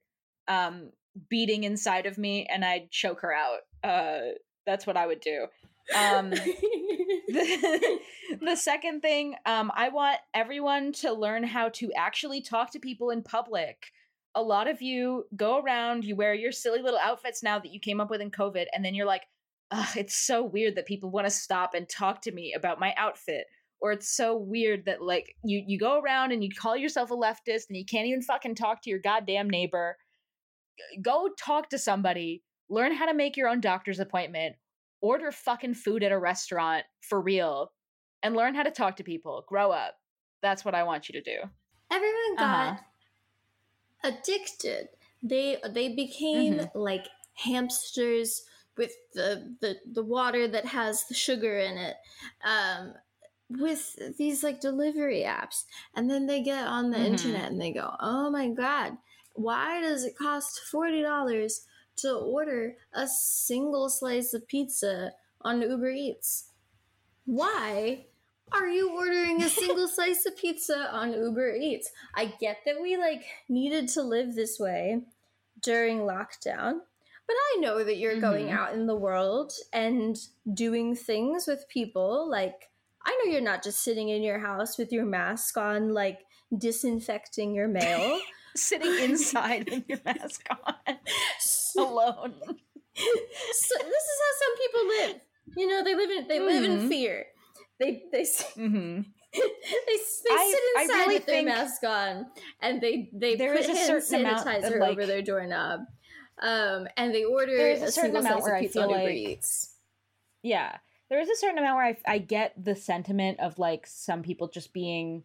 um 0.48 0.92
beating 1.30 1.64
inside 1.64 2.06
of 2.06 2.18
me 2.20 2.46
and 2.46 2.64
i'd 2.64 2.92
choke 2.92 3.22
her 3.22 3.34
out. 3.34 3.62
Uh 3.84 4.34
that's 4.68 4.86
what 4.86 4.98
i 4.98 5.08
would 5.08 5.20
do. 5.20 5.48
Um 5.96 6.30
the, 6.30 8.00
the 8.42 8.56
second 8.56 9.02
thing 9.02 9.36
um 9.46 9.72
i 9.76 9.90
want 9.90 10.18
everyone 10.34 10.92
to 10.94 11.14
learn 11.14 11.44
how 11.44 11.70
to 11.70 11.92
actually 11.94 12.42
talk 12.42 12.72
to 12.72 12.80
people 12.80 13.10
in 13.10 13.24
public 13.24 13.92
a 14.36 14.41
lot 14.41 14.68
of 14.68 14.82
you 14.82 15.24
go 15.36 15.60
around 15.60 16.03
you 16.06 16.16
wear 16.16 16.34
your 16.34 16.52
silly 16.52 16.82
little 16.82 16.99
outfits 16.99 17.41
now 17.41 17.57
that 17.57 17.74
you 17.74 17.80
came 17.80 17.99
up 17.99 18.10
with 18.10 18.22
in 18.22 18.30
covid 18.30 18.66
and 18.74 18.84
then 18.84 18.94
you're 18.94 19.06
like 19.06 19.24
Ugh, 19.72 19.98
it's 19.98 20.16
so 20.16 20.44
weird 20.44 20.76
that 20.76 20.86
people 20.86 21.10
want 21.10 21.26
to 21.26 21.32
stop 21.32 21.74
and 21.74 21.90
talk 21.90 22.22
to 22.22 22.32
me 22.32 22.53
about 22.56 22.80
my 22.80 22.94
outfit 22.98 23.48
or 23.82 23.91
it's 23.91 24.10
so 24.10 24.36
weird 24.38 24.86
that 24.86 25.02
like 25.02 25.36
you 25.44 25.64
you 25.66 25.78
go 25.78 25.99
around 25.99 26.32
and 26.32 26.44
you 26.44 26.49
call 26.49 26.76
yourself 26.78 27.12
a 27.12 27.16
leftist 27.16 27.64
and 27.70 27.78
you 27.78 27.86
can't 27.86 28.07
even 28.07 28.22
fucking 28.22 28.56
talk 28.56 28.82
to 28.82 28.90
your 28.90 28.99
goddamn 28.99 29.49
neighbor. 29.49 29.98
Go 31.02 31.30
talk 31.38 31.70
to 31.70 31.78
somebody 31.78 32.44
learn 32.70 32.94
how 32.94 33.06
to 33.06 33.14
make 33.14 33.38
your 33.38 33.48
own 33.48 33.62
doctor's 33.62 33.99
appointment 33.99 34.56
order 35.02 35.32
fucking 35.32 35.74
food 35.76 36.03
at 36.03 36.12
a 36.12 36.18
restaurant 36.18 36.84
for 37.02 37.22
real 37.22 37.72
and 38.24 38.36
learn 38.36 38.56
how 38.56 38.64
to 38.64 38.72
talk 38.72 38.95
to 38.95 39.03
people 39.03 39.45
grow 39.48 39.72
up. 39.72 39.95
That's 40.41 40.66
what 40.66 40.76
i 40.76 40.84
want 40.84 41.10
you 41.10 41.22
to 41.22 41.22
do. 41.22 41.38
Everyone 41.91 42.36
got 42.38 42.68
Uh-huh. 42.70 42.84
Addicted. 44.06 44.90
They 45.23 45.60
they 45.69 45.94
became 45.95 46.61
Mhm. 46.61 46.69
like 46.76 47.07
hamsters 47.34 48.45
with 48.77 48.94
the, 49.14 49.57
the 49.61 49.80
the 49.91 50.03
water 50.03 50.48
that 50.48 50.65
has 50.65 51.06
the 51.07 51.14
sugar 51.15 51.57
in 51.57 51.77
it. 51.77 51.98
Um 52.44 52.94
with 53.49 54.18
these 54.18 54.44
like 54.44 54.60
delivery 54.60 55.22
apps 55.22 55.65
and 55.95 56.10
then 56.10 56.26
they 56.26 56.41
get 56.41 56.68
on 56.68 56.90
the 56.90 56.98
Mhm. 56.98 57.06
internet 57.06 57.52
and 57.52 57.61
they 57.61 57.72
go, 57.72 57.95
"Oh 57.99 58.30
my 58.32 58.49
god, 58.49 58.98
why 59.34 59.82
does 59.82 60.03
it 60.03 60.18
cost 60.18 60.60
$40 60.61 61.68
to 61.98 62.14
order 62.15 62.77
a 62.94 63.07
single 63.07 63.90
slice 63.90 64.34
of 64.34 64.48
pizza 64.48 65.14
on 65.41 65.61
Uber 65.61 65.91
Eats?" 65.91 66.52
Why 67.26 68.07
are 68.52 68.68
you 68.68 68.92
ordering 68.96 69.42
a 69.44 69.50
single 69.50 69.88
slice 69.88 70.26
of 70.26 70.38
pizza 70.38 70.90
on 70.94 71.14
Uber 71.14 71.56
Eats? 71.56 71.92
I 72.14 72.26
get 72.40 72.60
that 72.66 72.82
we 72.82 72.98
like 72.98 73.26
needed 73.50 73.88
to 73.90 74.02
live 74.02 74.36
this 74.36 74.60
way 74.60 75.02
during 75.62 76.00
lockdown, 76.00 76.80
but 77.28 77.36
I 77.36 77.58
know 77.60 77.84
that 77.84 77.98
you're 77.98 78.20
going 78.22 78.48
Mhm. 78.48 78.54
out 78.58 78.74
in 78.74 78.86
the 78.88 78.96
world 78.96 79.52
and 79.74 80.18
doing 80.54 80.96
things 80.96 81.48
with 81.48 81.68
people. 81.68 82.30
Like, 82.30 82.70
I 83.06 83.12
know 83.24 83.32
you're 83.32 83.42
not 83.42 83.64
just 83.64 83.82
sitting 83.82 84.10
in 84.10 84.24
your 84.24 84.40
house 84.40 84.78
with 84.78 84.92
your 84.92 85.06
mask 85.06 85.58
on, 85.58 85.94
like 85.94 86.20
disinfecting 86.58 87.54
your 87.54 87.68
mail. 87.68 88.20
Sitting 88.56 88.98
inside 89.00 89.70
with 89.70 89.84
your 89.90 90.00
mask 90.06 90.48
on, 90.66 90.76
alone. 91.78 92.34
so 92.96 93.76
this 93.76 94.06
is 94.06 94.20
how 94.24 94.34
some 94.40 94.58
people 94.58 94.88
live. 94.88 95.22
You 95.58 95.68
know, 95.68 95.84
they 95.84 95.94
live 95.94 96.10
in 96.10 96.28
they 96.30 96.40
live 96.40 96.64
in 96.64 96.80
Mhm. 96.80 96.88
fear. 96.88 97.26
They 97.80 98.04
they 98.12 98.22
s- 98.22 98.52
hmm 98.56 99.02
they, 99.34 99.42
they 99.42 99.98
sit 99.98 100.32
I 100.32 100.56
inside 100.82 100.96
really 100.96 101.14
with 101.16 101.26
their 101.26 101.44
mask 101.44 101.84
on 101.84 102.26
and 102.62 102.80
they 102.80 103.10
they 103.14 103.36
there 103.36 103.56
put 103.56 103.66
hand 103.66 104.02
sanitizer 104.02 104.80
like- 104.80 104.92
over 104.92 105.06
their 105.06 105.22
doorknob 105.22 105.82
um, 106.42 106.88
and 106.98 107.14
they 107.14 107.24
order 107.26 107.56
a 107.58 107.74
a, 107.74 107.92
certain 107.92 108.16
amount 108.16 108.44
where 108.44 108.56
of 108.56 108.64
I 108.64 108.68
feel 108.68 108.92
like- 108.92 109.10
Eats. 109.16 109.76
Yeah. 110.44 110.78
There 111.10 111.20
is 111.20 111.30
a 111.30 111.36
certain 111.36 111.58
amount 111.60 111.76
where 111.76 111.86
I, 111.86 111.98
I 112.08 112.18
get 112.18 112.54
the 112.62 112.76
sentiment 112.76 113.40
of 113.40 113.60
like 113.60 113.86
some 113.88 114.22
people 114.24 114.48
just 114.48 114.74
being 114.74 115.24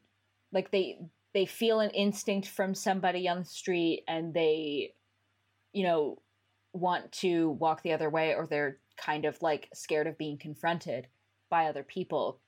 like 0.53 0.71
they 0.71 0.99
they 1.33 1.47
feel 1.47 1.81
an 1.81 1.91
instinct 1.91 2.49
from 2.49 2.75
somebody 2.75 3.29
on 3.29 3.39
the 3.41 3.45
street 3.45 4.05
and 4.09 4.35
they 4.35 4.95
you 5.73 5.85
know 5.85 6.19
want 6.73 7.11
to 7.13 7.51
walk 7.51 7.83
the 7.83 7.93
other 7.93 8.11
way 8.11 8.35
or 8.35 8.47
they're 8.47 8.79
kind 8.97 9.25
of 9.25 9.41
like 9.43 9.69
scared 9.75 10.07
of 10.07 10.19
being 10.19 10.37
confronted 10.39 11.07
by 11.51 11.67
other 11.67 11.83
people 11.83 12.41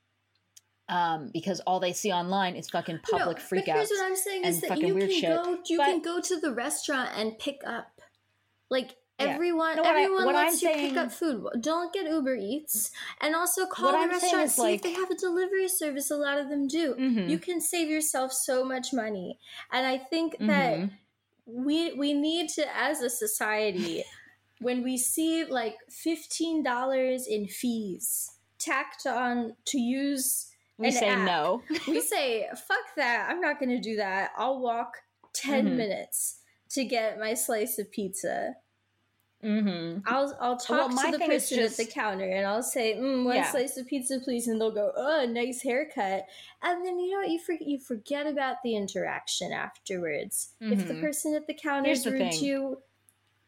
um 0.89 1.31
because 1.33 1.61
all 1.61 1.79
they 1.81 1.93
see 1.93 2.11
online 2.13 2.57
is 2.57 2.69
fucking 2.71 2.99
public 3.11 3.39
no, 3.39 3.43
freakouts 3.45 3.75
here's 3.75 3.91
what 3.91 4.07
I'm 4.07 4.17
saying 4.17 4.45
is 4.45 4.61
that 4.63 4.79
you 4.81 4.95
can 4.97 5.11
shit. 5.11 5.31
go 5.45 5.59
you 5.67 5.77
But- 5.79 5.85
can 5.87 6.03
go 6.03 6.21
to 6.21 6.41
the 6.41 6.53
restaurant 6.53 7.11
and 7.17 7.39
pick 7.39 7.61
up 7.67 8.01
like 8.71 8.97
Yeah. 9.21 9.29
everyone 9.29 9.77
No, 9.77 9.83
what 9.83 9.95
I- 9.97 10.03
everyone 10.03 10.29
I'm 10.29 10.35
lets 10.35 10.63
you 10.63 10.73
saying- 10.73 10.89
pick 10.91 10.99
up 10.99 11.13
food. 11.13 11.47
Don't 11.61 11.93
get 11.93 12.07
Uber 12.11 12.35
Eats 12.35 12.91
and 13.21 13.37
also 13.37 13.67
call 13.67 13.93
the 13.93 13.99
I'm 13.99 14.09
restaurant 14.11 14.51
see 14.51 14.73
if 14.75 14.83
they 14.83 14.93
have 14.95 15.11
a 15.11 15.15
delivery 15.15 15.69
service. 15.69 16.11
A 16.11 16.17
lot 16.17 16.39
of 16.39 16.49
them 16.49 16.67
do. 16.67 16.95
Mhm. 16.95 17.29
You 17.29 17.39
can 17.39 17.61
save 17.61 17.89
yourself 17.89 18.33
so 18.33 18.65
much 18.65 18.93
money. 18.93 19.39
And 19.71 19.87
I 19.87 19.99
think 19.99 20.39
that 20.39 20.79
Mhm. 20.79 20.91
we 21.47 21.93
we 21.93 22.13
need 22.15 22.49
to 22.57 22.65
as 22.77 23.01
a 23.03 23.11
society 23.11 24.03
when 24.61 24.83
we 24.83 24.97
see 24.97 25.45
like 25.45 25.77
$15 25.91 27.27
in 27.29 27.47
fees 27.47 28.32
tacked 28.63 29.07
on 29.07 29.55
to 29.67 29.79
use 29.79 30.49
we 30.79 30.91
say 30.91 31.09
app. 31.09 31.27
no 31.27 31.63
we 31.89 32.01
say 32.01 32.47
fuck 32.69 32.95
that 32.97 33.29
i'm 33.31 33.41
not 33.41 33.59
going 33.59 33.69
to 33.71 33.81
do 33.81 33.97
that 33.97 34.31
i'll 34.37 34.61
walk 34.61 34.95
10 35.35 35.67
Mhm. 35.67 35.77
minutes 35.77 36.39
to 36.71 36.85
get 36.85 37.19
my 37.19 37.35
slice 37.35 37.79
of 37.79 37.91
pizza 37.91 38.55
mm-hmm. 39.45 39.99
i'll 40.07 40.37
i'll 40.41 40.57
talk 40.57 40.91
Well, 40.95 41.13
to 41.13 41.19
the 41.19 41.25
person 41.25 41.59
at 41.61 41.77
the 41.77 41.85
counter 41.87 42.29
and 42.29 42.47
i'll 42.47 42.63
say 42.63 42.95
mm, 42.95 43.25
one 43.25 43.37
Yeah. 43.37 43.51
slice 43.51 43.77
of 43.77 43.87
pizza 43.87 44.21
please 44.21 44.47
and 44.49 44.61
they'll 44.61 44.71
go 44.71 44.93
oh 44.97 45.27
nice 45.29 45.63
haircut 45.63 46.25
and 46.63 46.87
then 46.87 46.99
you 46.99 47.11
know 47.13 47.19
what 47.19 47.31
you 47.31 47.39
forget 47.41 47.67
you 47.67 47.79
forget 47.81 48.27
about 48.27 48.57
the 48.63 48.77
interaction 48.77 49.53
afterwards 49.53 50.51
if 50.61 50.87
the 50.87 50.95
Mhm. 50.95 51.01
person 51.01 51.35
at 51.35 51.47
the 51.47 51.55
counter 51.55 51.87
Here's 51.89 52.07
is 52.07 52.13
rude 52.13 52.33
to 52.33 52.45
you 52.47 52.83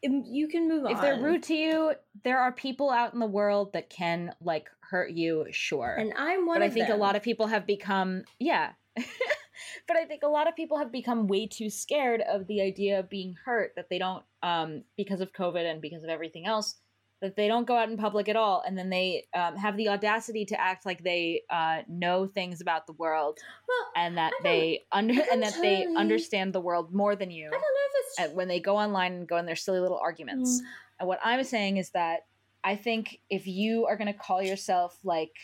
you 0.02 0.48
can 0.48 0.68
move 0.68 0.84
on 0.84 0.92
if 0.92 1.00
they're 1.00 1.18
rude 1.18 1.42
to 1.44 1.54
you, 1.54 1.94
there 2.24 2.38
are 2.38 2.52
people 2.52 2.90
out 2.90 3.14
in 3.14 3.20
the 3.20 3.26
world 3.26 3.72
that 3.72 3.88
can 3.88 4.34
like 4.42 4.68
hurt 4.90 5.10
you, 5.10 5.46
sure. 5.50 5.94
and 5.98 6.12
i'm 6.16 6.46
one 6.46 6.60
but 6.60 6.64
I 6.64 6.70
think 6.70 6.88
them 6.88 6.96
a 6.96 7.00
lot 7.00 7.16
of 7.16 7.22
people 7.22 7.46
have 7.46 7.66
become 7.66 8.24
yeah. 8.38 8.72
but 9.88 9.96
I 9.96 10.04
think 10.04 10.22
a 10.22 10.28
lot 10.28 10.46
of 10.48 10.54
people 10.54 10.78
have 10.78 10.92
become 10.92 11.26
way 11.26 11.46
too 11.48 11.68
scared 11.68 12.20
of 12.20 12.46
the 12.46 12.60
idea 12.60 13.00
of 13.00 13.10
being 13.10 13.34
hurt 13.44 13.72
that 13.76 13.88
they 13.90 13.98
don't 13.98 14.22
um 14.42 14.84
because 14.96 15.20
of 15.20 15.32
COVID 15.32 15.68
and 15.68 15.80
because 15.80 16.04
of 16.04 16.10
everything 16.10 16.46
else 16.46 16.76
that 17.20 17.36
they 17.36 17.48
don't 17.48 17.66
go 17.66 17.76
out 17.76 17.88
in 17.88 17.96
public 17.96 18.28
at 18.28 18.36
all 18.36 18.62
and 18.66 18.76
then 18.76 18.90
they 18.90 19.24
um, 19.34 19.56
have 19.56 19.76
the 19.76 19.88
audacity 19.88 20.44
to 20.44 20.60
act 20.60 20.84
like 20.84 21.02
they 21.02 21.42
uh, 21.48 21.78
know 21.88 22.26
things 22.26 22.60
about 22.60 22.86
the 22.86 22.92
world 22.92 23.38
well 23.66 23.92
and 23.96 24.18
that 24.18 24.32
they 24.42 24.82
under 24.92 25.14
and 25.32 25.42
that 25.42 25.54
they 25.62 25.86
understand 25.96 26.52
the 26.52 26.60
world 26.60 26.92
more 26.92 27.16
than 27.16 27.30
you 27.30 27.46
i 27.46 27.50
don't 27.50 27.60
know 27.60 27.66
if 27.88 27.92
it's 27.94 28.18
and 28.18 28.34
when 28.34 28.48
they 28.48 28.60
go 28.60 28.76
online 28.76 29.12
and 29.12 29.28
go 29.28 29.36
in 29.36 29.46
their 29.46 29.56
silly 29.56 29.80
little 29.80 29.98
arguments. 29.98 30.60
Mm. 30.60 30.64
And 31.00 31.08
what 31.08 31.20
I'm 31.24 31.42
saying 31.44 31.78
is 31.78 31.90
that 31.90 32.26
I 32.64 32.76
think 32.76 33.20
if 33.28 33.46
you 33.46 33.86
are 33.86 33.96
going 33.96 34.12
to 34.12 34.18
call 34.18 34.42
yourself 34.42 34.98
like 35.04 35.34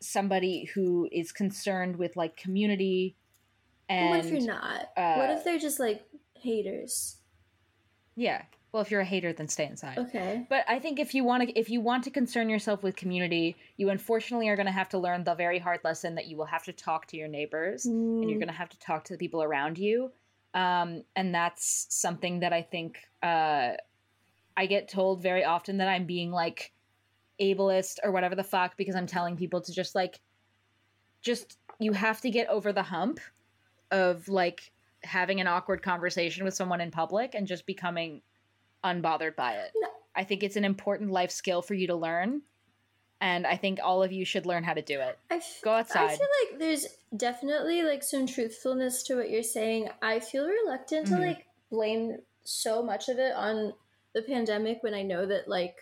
somebody 0.00 0.64
who 0.74 1.08
is 1.12 1.30
concerned 1.32 1.96
with 1.96 2.16
like 2.16 2.36
community 2.36 3.16
and 3.88 4.10
what 4.10 4.20
if 4.20 4.30
you're 4.30 4.40
not? 4.40 4.88
What 4.96 5.30
uh, 5.30 5.34
if 5.36 5.44
they're 5.44 5.58
just 5.58 5.78
like 5.78 6.02
haters? 6.34 7.18
Yeah, 8.16 8.42
well 8.72 8.82
if 8.82 8.90
you're 8.90 9.00
a 9.02 9.04
hater 9.04 9.32
then 9.32 9.46
stay 9.48 9.66
inside. 9.66 9.98
okay. 9.98 10.46
But 10.48 10.64
I 10.68 10.78
think 10.78 10.98
if 10.98 11.14
you 11.14 11.22
want 11.22 11.48
to 11.48 11.58
if 11.58 11.70
you 11.70 11.80
want 11.80 12.04
to 12.04 12.10
concern 12.10 12.48
yourself 12.48 12.82
with 12.82 12.96
community, 12.96 13.56
you 13.76 13.90
unfortunately 13.90 14.48
are 14.48 14.56
going 14.56 14.66
to 14.66 14.72
have 14.72 14.88
to 14.90 14.98
learn 14.98 15.22
the 15.24 15.34
very 15.34 15.58
hard 15.58 15.80
lesson 15.84 16.14
that 16.16 16.26
you 16.26 16.36
will 16.36 16.46
have 16.46 16.64
to 16.64 16.72
talk 16.72 17.06
to 17.08 17.16
your 17.16 17.28
neighbors 17.28 17.84
and 17.86 18.22
you're 18.28 18.36
Mm. 18.38 18.40
going 18.40 18.48
to 18.48 18.54
have 18.54 18.70
to 18.70 18.78
talk 18.78 19.04
to 19.04 19.12
the 19.12 19.18
people 19.18 19.42
around 19.42 19.78
you. 19.78 20.10
Um, 20.54 21.02
and 21.14 21.34
that's 21.34 21.86
something 21.90 22.40
that 22.40 22.52
i 22.54 22.62
think 22.62 22.96
uh, 23.22 23.72
i 24.56 24.66
get 24.66 24.88
told 24.88 25.22
very 25.22 25.44
often 25.44 25.78
that 25.78 25.88
i'm 25.88 26.06
being 26.06 26.30
like 26.30 26.72
ableist 27.40 27.98
or 28.02 28.10
whatever 28.12 28.34
the 28.34 28.42
fuck 28.44 28.76
because 28.76 28.94
i'm 28.94 29.06
telling 29.06 29.36
people 29.36 29.60
to 29.60 29.72
just 29.72 29.94
like 29.94 30.20
just 31.22 31.58
you 31.78 31.92
have 31.92 32.20
to 32.20 32.30
get 32.30 32.48
over 32.48 32.72
the 32.72 32.82
hump 32.82 33.20
of 33.90 34.28
like 34.28 34.72
having 35.02 35.40
an 35.40 35.46
awkward 35.46 35.82
conversation 35.82 36.44
with 36.44 36.54
someone 36.54 36.80
in 36.80 36.90
public 36.90 37.34
and 37.34 37.46
just 37.46 37.66
becoming 37.66 38.22
unbothered 38.84 39.36
by 39.36 39.52
it 39.54 39.70
No. 39.76 39.88
i 40.14 40.24
think 40.24 40.42
it's 40.42 40.56
an 40.56 40.64
important 40.64 41.10
life 41.10 41.30
skill 41.30 41.62
for 41.62 41.74
you 41.74 41.86
to 41.88 41.94
learn 41.94 42.42
and 43.20 43.46
i 43.46 43.56
think 43.56 43.78
all 43.82 44.02
of 44.02 44.12
you 44.12 44.24
should 44.24 44.46
learn 44.46 44.64
how 44.64 44.72
to 44.74 44.82
do 44.82 45.00
it 45.00 45.18
I 45.30 45.36
f- 45.36 45.60
Go 45.62 45.72
outside. 45.72 46.04
I 46.10 46.16
feel 46.16 46.26
like 46.50 46.58
there's 46.60 46.86
definitely 47.16 47.82
like 47.82 48.02
some 48.02 48.26
truthfulness 48.26 49.02
to 49.04 49.16
what 49.16 49.30
you're 49.30 49.42
saying. 49.42 49.88
I 50.02 50.20
feel 50.20 50.46
reluctant 50.46 51.06
Mhm. 51.08 51.16
to 51.16 51.18
like 51.26 51.46
blame 51.70 52.18
so 52.44 52.82
much 52.82 53.08
of 53.08 53.18
it 53.18 53.34
on 53.34 53.72
the 54.16 54.22
pandemic 54.22 54.82
when 54.82 54.94
I 54.94 55.02
know 55.02 55.26
that 55.26 55.46
like 55.46 55.76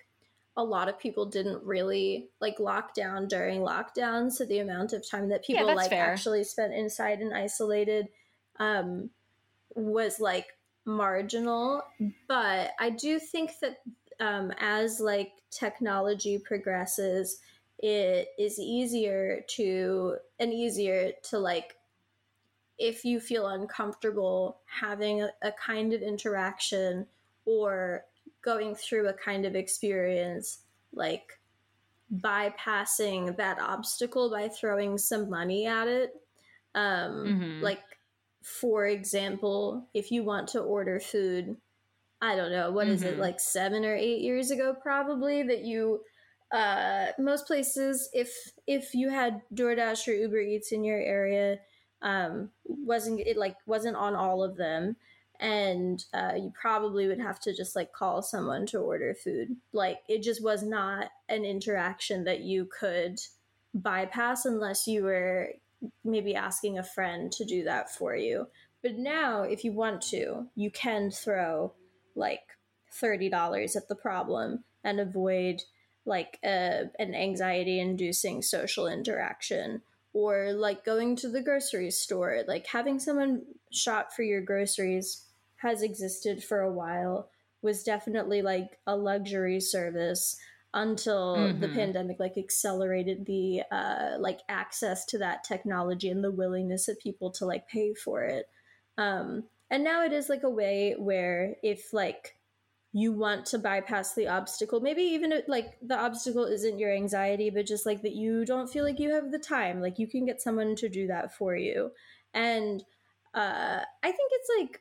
a 0.57 0.65
lot 0.65 0.89
of 0.89 0.99
people 0.99 1.25
didn't 1.25 1.63
really 1.63 2.31
like 2.41 2.59
lock 2.59 2.93
down 2.93 3.29
during 3.29 3.61
lockdown. 3.61 4.31
So 4.31 4.45
the 4.45 4.59
amount 4.59 4.93
of 4.93 5.09
time 5.09 5.29
that 5.29 5.45
people 5.45 5.69
that's 5.69 5.77
like 5.77 5.91
fair. 5.91 6.11
actually 6.11 6.43
spent 6.43 6.75
inside 6.75 7.21
and 7.21 7.33
isolated 7.33 8.09
um, 8.59 9.11
was 9.77 10.19
like 10.19 10.49
marginal. 10.85 11.83
But 12.27 12.73
I 12.81 12.91
do 12.91 13.21
think 13.21 13.53
that 13.61 13.79
um, 14.19 14.53
as 14.59 14.99
like 14.99 15.31
technology 15.53 16.37
progresses, 16.39 17.39
it 17.79 18.31
is 18.37 18.59
easier 18.59 19.45
to 19.51 20.17
and 20.41 20.53
easier 20.53 21.13
to 21.31 21.39
like 21.39 21.77
if 22.79 23.05
you 23.05 23.21
feel 23.21 23.47
uncomfortable 23.47 24.59
having 24.67 25.23
a, 25.23 25.31
a 25.43 25.53
kind 25.53 25.93
of 25.93 26.03
interaction 26.03 27.07
or 27.45 28.05
going 28.45 28.75
through 28.75 29.09
a 29.09 29.15
kind 29.15 29.47
of 29.47 29.57
experience 29.57 30.61
like 30.93 31.41
bypassing 32.13 33.37
that 33.37 33.59
obstacle 33.59 34.31
by 34.31 34.49
throwing 34.49 34.99
some 34.99 35.31
money 35.31 35.67
at 35.67 35.89
it 35.89 36.13
um 36.75 37.31
Mhm. 37.31 37.61
like 37.61 37.83
for 38.43 38.87
example 38.87 39.89
if 39.95 40.11
you 40.13 40.23
want 40.23 40.49
to 40.49 40.61
order 40.61 41.01
food 41.01 41.57
i 42.23 42.37
don't 42.37 42.53
know 42.53 42.71
what 42.73 42.89
is 42.89 43.05
it 43.05 43.19
Mhm. 43.19 43.19
like 43.19 43.41
7 43.41 43.85
or 43.85 43.95
8 43.95 44.21
years 44.21 44.51
ago 44.51 44.75
probably 44.81 45.43
that 45.43 45.63
you 45.65 46.03
uh 46.53 47.09
most 47.19 47.47
places 47.47 48.09
if 48.13 48.53
if 48.67 48.95
you 48.95 49.11
had 49.11 49.43
DoorDash 49.55 50.09
or 50.09 50.13
Uber 50.13 50.41
Eats 50.41 50.73
in 50.73 50.85
your 50.85 51.01
area 51.01 51.59
um 52.03 52.51
wasn't 52.65 53.21
it 53.21 53.37
like 53.37 53.57
wasn't 53.67 53.97
on 53.97 54.15
all 54.15 54.43
of 54.43 54.57
them 54.57 54.97
and 55.41 56.05
uh, 56.15 56.33
you 56.37 56.53
probably 56.59 57.07
would 57.07 57.21
have 57.21 57.41
to 57.41 57.55
just 57.55 57.75
like 57.75 57.93
call 57.93 58.23
someone 58.23 58.67
to 58.67 58.79
order 58.79 59.15
food. 59.15 59.57
Like 59.73 59.99
it 60.09 60.23
just 60.23 60.43
was 60.43 60.63
not 60.63 61.11
an 61.29 61.45
interaction 61.45 62.25
that 62.25 62.41
you 62.41 62.67
could 62.67 63.19
bypass 63.75 64.45
unless 64.45 64.87
you 64.87 65.03
were 65.03 65.51
maybe 66.05 66.35
asking 66.35 66.79
a 66.79 66.85
friend 66.85 67.31
to 67.33 67.45
do 67.45 67.65
that 67.65 67.91
for 67.91 68.15
you. 68.15 68.47
But 68.83 68.97
now, 68.97 69.43
if 69.43 69.65
you 69.65 69.73
want 69.73 70.03
to, 70.03 70.47
you 70.55 70.71
can 70.71 71.11
throw 71.11 71.73
like 72.15 72.43
$30 72.93 73.77
at 73.77 73.89
the 73.89 73.95
problem 73.95 74.65
and 74.85 75.01
avoid 75.01 75.63
like 76.05 76.39
a, 76.45 76.85
an 76.99 77.15
anxiety 77.15 77.81
inducing 77.81 78.43
social 78.43 78.87
interaction. 78.87 79.83
Or 80.13 80.53
like 80.53 80.85
going 80.85 81.17
to 81.17 81.29
the 81.29 81.43
grocery 81.43 81.91
store 81.91 82.45
like 82.47 82.69
having 82.69 83.01
someone 83.01 83.43
shop 83.73 84.13
for 84.13 84.23
your 84.23 84.41
groceries 84.41 85.24
has 85.65 85.83
existed 85.83 86.45
for 86.45 86.61
a 86.61 86.73
while 86.73 87.29
was 87.63 87.83
definitely 87.83 88.43
like 88.43 88.79
a 88.87 88.95
luxury 88.95 89.59
service 89.59 90.37
until 90.75 91.37
mm-hmm. 91.37 91.61
the 91.61 91.69
pandemic 91.69 92.21
like 92.21 92.37
accelerated 92.37 93.25
the 93.27 93.63
uh 93.71 94.17
like 94.19 94.41
access 94.49 95.05
to 95.07 95.19
that 95.19 95.45
technology 95.45 96.11
and 96.11 96.23
the 96.23 96.31
willingness 96.31 96.89
of 96.89 96.99
people 96.99 97.31
to 97.31 97.47
like 97.47 97.67
pay 97.69 97.95
for 97.95 98.25
it 98.25 98.47
um 98.99 99.45
and 99.71 99.83
now 99.83 100.05
it 100.05 100.13
is 100.13 100.29
like 100.29 100.43
a 100.43 100.51
way 100.51 100.95
where 100.99 101.55
if 101.63 101.93
like 101.93 102.37
you 102.93 103.13
want 103.13 103.47
to 103.47 103.59
bypass 103.59 104.15
the 104.15 104.29
obstacle 104.29 104.81
maybe 104.81 105.03
even 105.03 105.33
if, 105.33 105.45
like 105.49 105.75
the 105.81 105.99
obstacle 105.99 106.45
isn't 106.45 106.79
your 106.79 106.93
anxiety 106.93 107.51
but 107.51 107.67
just 107.67 107.87
like 107.87 108.03
that 108.03 108.15
you 108.15 108.45
don't 108.45 108.71
feel 108.71 108.85
like 108.85 109.01
you 109.01 109.15
have 109.15 109.31
the 109.31 109.39
time 109.39 109.81
like 109.81 109.99
you 109.99 110.09
can 110.09 110.27
get 110.27 110.43
someone 110.43 110.75
to 110.77 110.89
do 110.89 111.07
that 111.07 111.33
for 111.35 111.57
you 111.57 111.91
and 112.35 112.85
uh 113.35 113.81
i 114.03 114.11
think 114.11 114.33
it's 114.33 114.51
like 114.59 114.81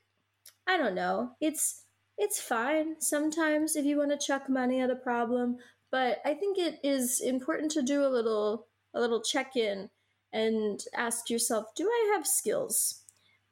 i 0.68 0.77
don't 0.77 0.95
know. 0.95 1.31
It's 1.41 1.84
it's 2.18 2.40
fine 2.41 3.02
sometimes 3.02 3.76
if 3.76 3.85
you 3.85 3.98
want 3.98 4.11
to 4.11 4.26
chuck 4.26 4.48
money 4.49 4.80
at 4.80 4.91
a 4.91 4.95
problem 4.95 5.57
but 5.91 6.19
i 6.26 6.34
think 6.34 6.57
it 6.60 6.80
is 6.84 7.22
important 7.22 7.72
to 7.72 7.81
do 7.81 8.06
a 8.06 8.10
little 8.10 8.68
a 8.94 8.99
little 9.02 9.22
check-in 9.22 9.90
and 10.31 10.80
ask 10.95 11.30
yourself 11.30 11.65
do 11.76 11.88
i 11.88 12.11
have 12.15 12.27
skills 12.27 13.02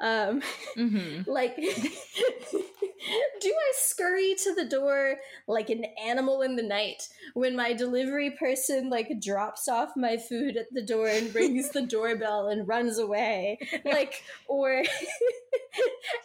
um 0.01 0.41
mm-hmm. 0.75 1.21
like 1.31 1.55
do 3.41 3.49
I 3.49 3.71
scurry 3.75 4.35
to 4.43 4.53
the 4.53 4.65
door 4.65 5.17
like 5.47 5.69
an 5.69 5.85
animal 6.03 6.41
in 6.41 6.55
the 6.55 6.63
night 6.63 7.07
when 7.33 7.55
my 7.55 7.73
delivery 7.73 8.31
person 8.31 8.89
like 8.89 9.19
drops 9.21 9.67
off 9.67 9.91
my 9.95 10.17
food 10.17 10.57
at 10.57 10.71
the 10.71 10.81
door 10.81 11.07
and 11.07 11.33
rings 11.33 11.69
the 11.69 11.81
doorbell 11.87 12.49
and 12.49 12.67
runs 12.67 12.99
away? 12.99 13.59
Like, 13.85 14.23
or 14.47 14.83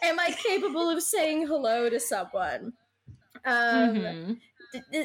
am 0.03 0.19
I 0.19 0.31
capable 0.31 0.89
of 0.89 1.01
saying 1.01 1.47
hello 1.47 1.89
to 1.89 1.99
someone? 1.99 2.73
Um, 3.45 3.95
mm-hmm 3.95 4.33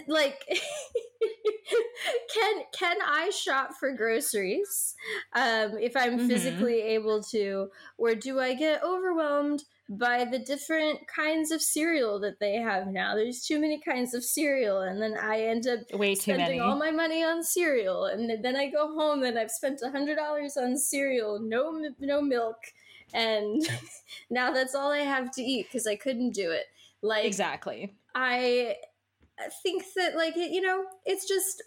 like 0.09 0.41
can 2.35 2.63
can 2.77 2.97
i 3.07 3.31
shop 3.31 3.71
for 3.79 3.93
groceries 3.93 4.95
um 5.35 5.79
if 5.79 5.97
i'm 5.97 6.19
mm-hmm. 6.19 6.29
physically 6.29 6.81
able 6.81 7.23
to 7.23 7.69
or 7.99 8.15
do 8.15 8.41
i 8.41 8.55
get 8.55 8.83
overwhelmed 8.83 9.63
by 9.99 10.25
the 10.25 10.39
different 10.39 11.01
kinds 11.07 11.51
of 11.51 11.61
cereal 11.61 12.19
that 12.21 12.39
they 12.41 12.55
have 12.55 12.87
now. 12.89 13.15
There's 13.15 13.45
too 13.45 13.61
many 13.61 13.79
kinds 13.79 14.15
of 14.15 14.25
cereal, 14.25 14.81
and 14.81 15.03
then 15.03 15.17
I 15.21 15.43
end 15.43 15.67
up 15.67 15.81
way 15.93 16.15
too 16.15 16.33
spending 16.33 16.61
all 16.61 16.79
my 16.79 16.91
money 16.91 17.23
on 17.23 17.43
cereal, 17.43 18.07
and 18.07 18.43
then 18.43 18.57
I 18.57 18.71
go 18.71 18.95
home 18.95 19.23
and 19.23 19.39
I've 19.39 19.51
spent 19.51 19.81
a 19.85 19.91
hundred 19.91 20.17
dollars 20.17 20.57
on 20.57 20.79
cereal, 20.79 21.41
no 21.41 21.79
no 22.01 22.23
milk, 22.23 22.57
and 23.13 23.63
now 24.31 24.51
that's 24.53 24.75
all 24.75 24.91
I 24.91 25.01
have 25.01 25.31
to 25.33 25.43
eat 25.43 25.67
because 25.67 25.87
I 25.87 25.97
couldn't 25.97 26.31
do 26.31 26.51
it. 26.51 26.67
Like 27.03 27.25
exactly, 27.25 27.95
I 28.15 28.77
think 29.63 29.85
that 29.97 30.15
like 30.17 30.37
you 30.37 30.61
know 30.61 30.85
it's 31.05 31.27
just 31.27 31.63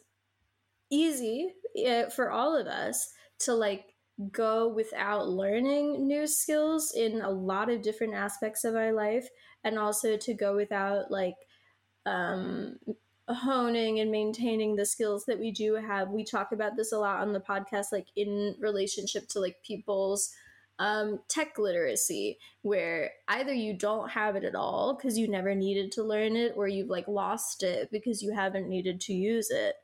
easy 0.90 1.54
uh, 1.88 2.10
for 2.10 2.32
all 2.32 2.56
of 2.56 2.68
us 2.68 3.12
to 3.40 3.54
like 3.54 3.86
go 4.32 4.68
without 4.68 5.28
learning 5.28 6.08
new 6.08 6.26
skills 6.26 6.94
in 6.96 7.22
a 7.22 7.30
lot 7.30 7.70
of 7.70 7.82
different 7.82 8.14
aspects 8.14 8.64
of 8.64 8.76
our 8.76 8.94
life 8.94 9.28
and 9.64 9.78
also 9.78 10.16
to 10.16 10.34
go 10.34 10.56
without 10.56 11.12
like 11.12 11.36
um, 12.06 12.78
honing 13.28 14.00
and 14.00 14.12
maintaining 14.12 14.76
the 14.76 14.86
skills 14.86 15.26
that 15.26 15.40
we 15.40 15.52
do 15.52 15.76
have. 15.76 16.10
We 16.10 16.24
talk 16.24 16.52
about 16.52 16.78
this 16.78 16.94
a 16.94 17.00
lot 17.00 17.22
on 17.22 17.34
the 17.34 17.40
podcast 17.40 17.88
like 17.92 18.08
in 18.16 18.56
relationship 18.60 19.28
to 19.30 19.40
like 19.40 19.58
people's 19.66 20.32
um, 20.80 21.20
tech 21.28 21.58
literacy 21.58 22.38
where 22.62 23.12
either 23.28 23.54
you 23.54 23.74
don't 23.74 24.10
have 24.10 24.36
it 24.36 24.44
at 24.44 24.56
all 24.56 24.94
because 24.94 25.18
you 25.18 25.28
never 25.28 25.56
needed 25.56 25.92
to 25.94 26.04
learn 26.04 26.36
it 26.36 26.54
or 26.56 26.68
you've 26.68 26.90
like 26.90 27.08
lost 27.08 27.64
it 27.64 27.90
because 27.92 28.22
you 28.22 28.34
haven't 28.34 28.68
needed 28.68 29.00
to 29.00 29.14
use 29.14 29.50
it 29.52 29.76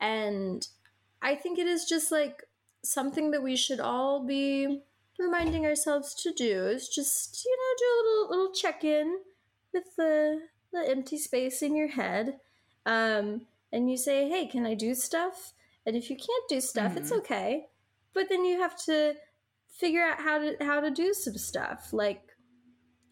and 0.00 0.66
i 1.22 1.34
think 1.34 1.58
it 1.58 1.66
is 1.66 1.84
just 1.84 2.10
like 2.10 2.42
something 2.82 3.30
that 3.30 3.42
we 3.42 3.54
should 3.54 3.78
all 3.78 4.26
be 4.26 4.82
reminding 5.18 5.66
ourselves 5.66 6.14
to 6.14 6.32
do 6.32 6.66
is 6.66 6.88
just 6.88 7.44
you 7.44 7.56
know 7.56 7.74
do 7.78 7.84
a 7.84 8.04
little 8.08 8.30
little 8.30 8.54
check 8.54 8.82
in 8.82 9.18
with 9.72 9.84
the 9.96 10.40
the 10.72 10.88
empty 10.88 11.18
space 11.18 11.62
in 11.62 11.76
your 11.76 11.88
head 11.88 12.38
um 12.86 13.42
and 13.72 13.90
you 13.90 13.96
say 13.96 14.28
hey 14.28 14.46
can 14.46 14.66
i 14.66 14.74
do 14.74 14.94
stuff 14.94 15.52
and 15.86 15.94
if 15.94 16.10
you 16.10 16.16
can't 16.16 16.48
do 16.48 16.60
stuff 16.60 16.90
mm-hmm. 16.92 16.98
it's 16.98 17.12
okay 17.12 17.66
but 18.14 18.28
then 18.28 18.44
you 18.44 18.58
have 18.58 18.76
to 18.76 19.14
figure 19.80 20.02
out 20.02 20.20
how 20.20 20.38
to 20.38 20.56
how 20.60 20.80
to 20.80 20.90
do 20.90 21.14
some 21.14 21.36
stuff 21.36 21.92
like 21.92 22.22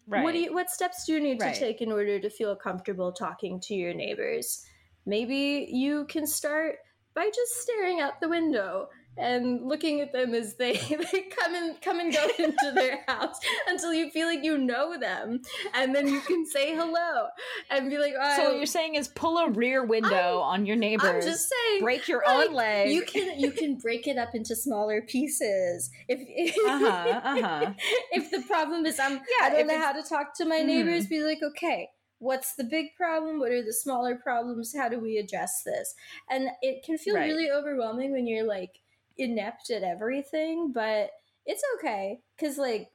right. 0.07 0.23
what 0.23 0.33
do 0.33 0.39
you 0.39 0.53
what 0.53 0.69
steps 0.69 1.05
do 1.05 1.13
you 1.13 1.19
need 1.19 1.41
right. 1.41 1.53
to 1.53 1.59
take 1.59 1.81
in 1.81 1.91
order 1.91 2.19
to 2.19 2.29
feel 2.29 2.55
comfortable 2.55 3.11
talking 3.11 3.59
to 3.59 3.73
your 3.73 3.93
neighbors 3.93 4.63
maybe 5.05 5.67
you 5.71 6.05
can 6.05 6.27
start 6.27 6.75
by 7.15 7.25
just 7.33 7.61
staring 7.61 7.99
out 7.99 8.21
the 8.21 8.29
window 8.29 8.87
and 9.17 9.67
looking 9.67 9.99
at 9.99 10.13
them 10.13 10.33
as 10.33 10.55
they, 10.55 10.73
they 11.11 11.21
come 11.21 11.53
and 11.53 11.81
come 11.81 11.99
and 11.99 12.13
go 12.13 12.27
into 12.39 12.71
their 12.73 12.99
house 13.07 13.37
until 13.67 13.93
you 13.93 14.09
feel 14.09 14.27
like 14.27 14.43
you 14.43 14.57
know 14.57 14.97
them, 14.97 15.41
and 15.73 15.93
then 15.93 16.07
you 16.07 16.21
can 16.21 16.45
say 16.45 16.75
hello 16.75 17.27
and 17.69 17.89
be 17.89 17.97
like, 17.97 18.13
oh, 18.19 18.35
"So 18.37 18.43
what 18.45 18.57
you're 18.57 18.65
saying 18.65 18.95
is 18.95 19.07
pull 19.09 19.37
a 19.37 19.49
rear 19.49 19.83
window 19.83 20.41
I'm, 20.41 20.61
on 20.61 20.65
your 20.65 20.77
neighbors. 20.77 21.09
I'm 21.09 21.21
just 21.21 21.49
saying, 21.49 21.81
break 21.81 22.07
your 22.07 22.23
like, 22.25 22.49
own 22.49 22.55
leg. 22.55 22.91
You 22.91 23.03
can 23.03 23.39
you 23.39 23.51
can 23.51 23.77
break 23.77 24.07
it 24.07 24.17
up 24.17 24.33
into 24.33 24.55
smaller 24.55 25.01
pieces. 25.01 25.89
If 26.07 26.19
if, 26.21 26.55
uh-huh, 26.67 27.21
uh-huh. 27.23 27.73
if 28.11 28.31
the 28.31 28.41
problem 28.47 28.85
is 28.85 28.99
I'm 28.99 29.13
yeah, 29.13 29.43
I 29.43 29.49
don't 29.49 29.67
know 29.67 29.77
how 29.77 29.91
to 29.91 30.03
talk 30.03 30.35
to 30.37 30.45
my 30.45 30.59
neighbors, 30.59 31.05
mm-hmm. 31.05 31.15
be 31.15 31.23
like, 31.23 31.39
okay 31.43 31.89
what's 32.21 32.55
the 32.55 32.65
big 32.65 32.87
problem 32.97 33.39
what 33.39 33.49
are 33.49 33.63
the 33.63 33.71
smaller 33.71 34.15
problems 34.15 34.75
how 34.77 34.89
do 34.89 34.99
we 34.99 35.17
address 35.17 35.63
this 35.65 35.95
and 36.29 36.49
it 36.61 36.83
can 36.83 36.97
feel 36.97 37.15
right. 37.15 37.29
really 37.29 37.49
overwhelming 37.49 38.11
when 38.11 38.27
you're 38.27 38.45
like 38.45 38.71
inept 39.19 39.69
at 39.69 39.83
everything, 39.83 40.71
but 40.73 41.11
it's 41.45 41.63
okay 41.77 42.19
because 42.37 42.57
like 42.57 42.89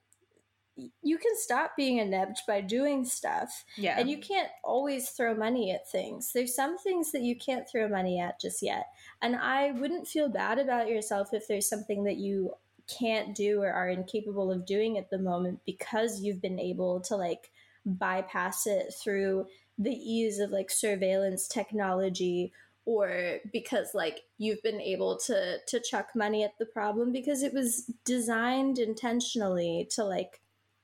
you 1.02 1.18
can 1.18 1.32
stop 1.36 1.72
being 1.76 1.98
inept 1.98 2.42
by 2.48 2.60
doing 2.60 3.04
stuff. 3.04 3.64
Yeah. 3.76 3.96
And 3.98 4.10
you 4.10 4.18
can't 4.18 4.48
always 4.64 5.10
throw 5.10 5.34
money 5.34 5.70
at 5.70 5.88
things. 5.88 6.32
There's 6.34 6.54
some 6.54 6.78
things 6.78 7.12
that 7.12 7.22
you 7.22 7.36
can't 7.36 7.68
throw 7.70 7.88
money 7.88 8.18
at 8.18 8.40
just 8.40 8.60
yet. 8.62 8.86
And 9.22 9.36
I 9.36 9.70
wouldn't 9.70 10.08
feel 10.08 10.28
bad 10.28 10.58
about 10.58 10.88
yourself 10.88 11.28
if 11.32 11.46
there's 11.46 11.68
something 11.68 12.04
that 12.04 12.16
you 12.16 12.54
can't 12.86 13.34
do 13.34 13.62
or 13.62 13.72
are 13.72 13.88
incapable 13.88 14.50
of 14.50 14.66
doing 14.66 14.98
at 14.98 15.10
the 15.10 15.18
moment 15.18 15.60
because 15.64 16.20
you've 16.20 16.42
been 16.42 16.58
able 16.58 17.00
to 17.02 17.16
like 17.16 17.50
bypass 17.86 18.66
it 18.66 18.92
through 19.02 19.46
the 19.78 19.94
ease 19.94 20.38
of 20.38 20.50
like 20.50 20.70
surveillance 20.70 21.48
technology 21.48 22.52
or 22.86 23.38
because 23.52 23.94
like 23.94 24.22
you've 24.38 24.62
been 24.62 24.80
able 24.80 25.16
to 25.16 25.58
to 25.66 25.80
chuck 25.80 26.08
money 26.14 26.44
at 26.44 26.58
the 26.58 26.66
problem 26.66 27.12
because 27.12 27.42
it 27.42 27.54
was 27.54 27.90
designed 28.04 28.78
intentionally 28.78 29.88
to 29.90 30.04
like 30.04 30.40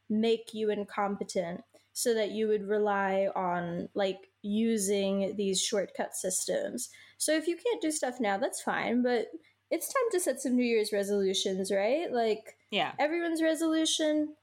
make 0.09 0.55
you 0.55 0.70
incompetent 0.70 1.62
so 1.93 2.14
that 2.14 2.31
you 2.31 2.48
would 2.48 2.66
rely 2.66 3.28
on 3.36 3.89
like 3.94 4.31
using 4.43 5.35
these 5.36 5.60
shortcut 5.60 6.14
systems. 6.14 6.89
So 7.18 7.32
if 7.32 7.47
you 7.47 7.56
can't 7.56 7.82
do 7.82 7.90
stuff 7.90 8.20
now, 8.20 8.39
that's 8.39 8.62
fine, 8.62 9.02
but 9.02 9.27
it's 9.70 9.93
time 9.93 10.09
to 10.12 10.20
set 10.20 10.40
some 10.40 10.56
New 10.56 10.64
Year's 10.64 10.93
resolutions, 10.93 11.70
right? 11.70 12.10
Like 12.10 12.56
yeah. 12.70 12.93
Everyone's 12.98 13.43
resolution 13.43 14.35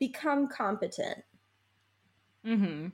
become 0.00 0.48
competent. 0.48 1.24
Mhm. 2.44 2.92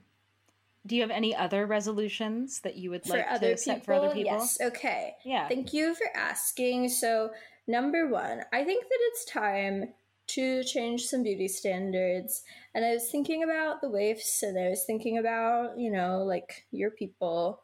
Do 0.85 0.95
you 0.95 1.01
have 1.01 1.11
any 1.11 1.35
other 1.35 1.65
resolutions 1.65 2.59
that 2.61 2.75
you 2.75 2.89
would 2.89 3.07
like 3.07 3.25
to 3.25 3.39
people? 3.39 3.57
set 3.57 3.85
for 3.85 3.93
other 3.93 4.13
people? 4.13 4.33
Yes. 4.33 4.57
Okay. 4.61 5.15
Yeah. 5.23 5.47
Thank 5.47 5.73
you 5.73 5.95
for 5.95 6.07
asking. 6.15 6.89
So, 6.89 7.31
number 7.67 8.09
one, 8.09 8.41
I 8.51 8.63
think 8.63 8.83
that 8.83 8.99
it's 8.99 9.25
time 9.25 9.93
to 10.27 10.63
change 10.63 11.05
some 11.05 11.23
beauty 11.23 11.47
standards. 11.47 12.43
And 12.73 12.85
I 12.85 12.93
was 12.93 13.09
thinking 13.09 13.43
about 13.43 13.81
the 13.81 13.89
waifs 13.89 14.43
and 14.43 14.57
I 14.57 14.69
was 14.69 14.83
thinking 14.85 15.17
about, 15.17 15.77
you 15.77 15.91
know, 15.91 16.23
like 16.23 16.65
your 16.71 16.91
people 16.91 17.61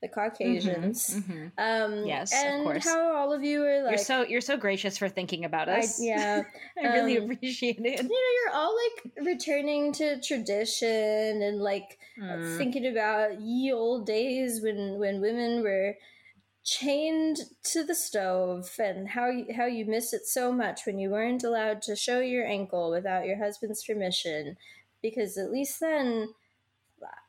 the 0.00 0.08
Caucasians. 0.08 1.10
Mm-hmm, 1.10 1.32
mm-hmm. 1.32 1.48
Um, 1.58 2.06
yes, 2.06 2.32
and 2.32 2.60
of 2.60 2.64
course. 2.64 2.84
How 2.84 3.16
all 3.16 3.32
of 3.32 3.44
you 3.44 3.64
are 3.64 3.82
like 3.82 3.96
you're 3.96 4.04
so 4.04 4.22
you're 4.22 4.40
so 4.40 4.56
gracious 4.56 4.96
for 4.96 5.08
thinking 5.08 5.44
about 5.44 5.68
us. 5.68 6.00
I, 6.00 6.04
yeah, 6.04 6.42
I 6.82 6.86
really 6.88 7.18
um, 7.18 7.30
appreciate 7.30 7.78
it. 7.78 8.02
You 8.02 8.08
know, 8.08 8.08
you're 8.08 8.54
all 8.54 8.74
like 8.74 9.26
returning 9.26 9.92
to 9.94 10.20
tradition 10.20 11.42
and 11.42 11.60
like 11.60 11.98
mm. 12.18 12.56
thinking 12.56 12.86
about 12.86 13.40
ye 13.40 13.72
old 13.72 14.06
days 14.06 14.60
when 14.62 14.98
when 14.98 15.20
women 15.20 15.62
were 15.62 15.96
chained 16.64 17.38
to 17.64 17.82
the 17.82 17.94
stove 17.94 18.70
and 18.78 19.08
how 19.08 19.28
you, 19.28 19.46
how 19.56 19.64
you 19.64 19.84
miss 19.86 20.12
it 20.12 20.26
so 20.26 20.52
much 20.52 20.82
when 20.84 20.98
you 20.98 21.10
weren't 21.10 21.42
allowed 21.42 21.80
to 21.80 21.96
show 21.96 22.20
your 22.20 22.46
ankle 22.46 22.90
without 22.90 23.26
your 23.26 23.38
husband's 23.38 23.82
permission 23.82 24.56
because 25.02 25.38
at 25.38 25.50
least 25.50 25.80
then 25.80 26.28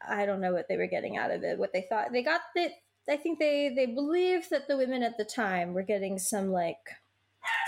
I 0.07 0.26
don't 0.26 0.41
know 0.41 0.53
what 0.53 0.68
they 0.68 0.77
were 0.77 0.88
getting 0.88 1.18
out 1.18 1.31
of 1.31 1.43
it 1.43 1.57
what 1.57 1.73
they 1.73 1.85
thought 1.89 2.11
they 2.11 2.23
got 2.23 2.41
that 2.56 2.72
I 3.10 3.18
think 3.18 3.39
they 3.39 3.72
they 3.76 3.88
believed 3.88 4.49
that 4.52 4.68
the 4.68 4.77
women 4.77 5.03
at 5.03 5.18
the 5.18 5.26
time 5.26 5.73
were 5.73 5.84
getting 5.84 6.19
some 6.19 6.52
like 6.52 6.77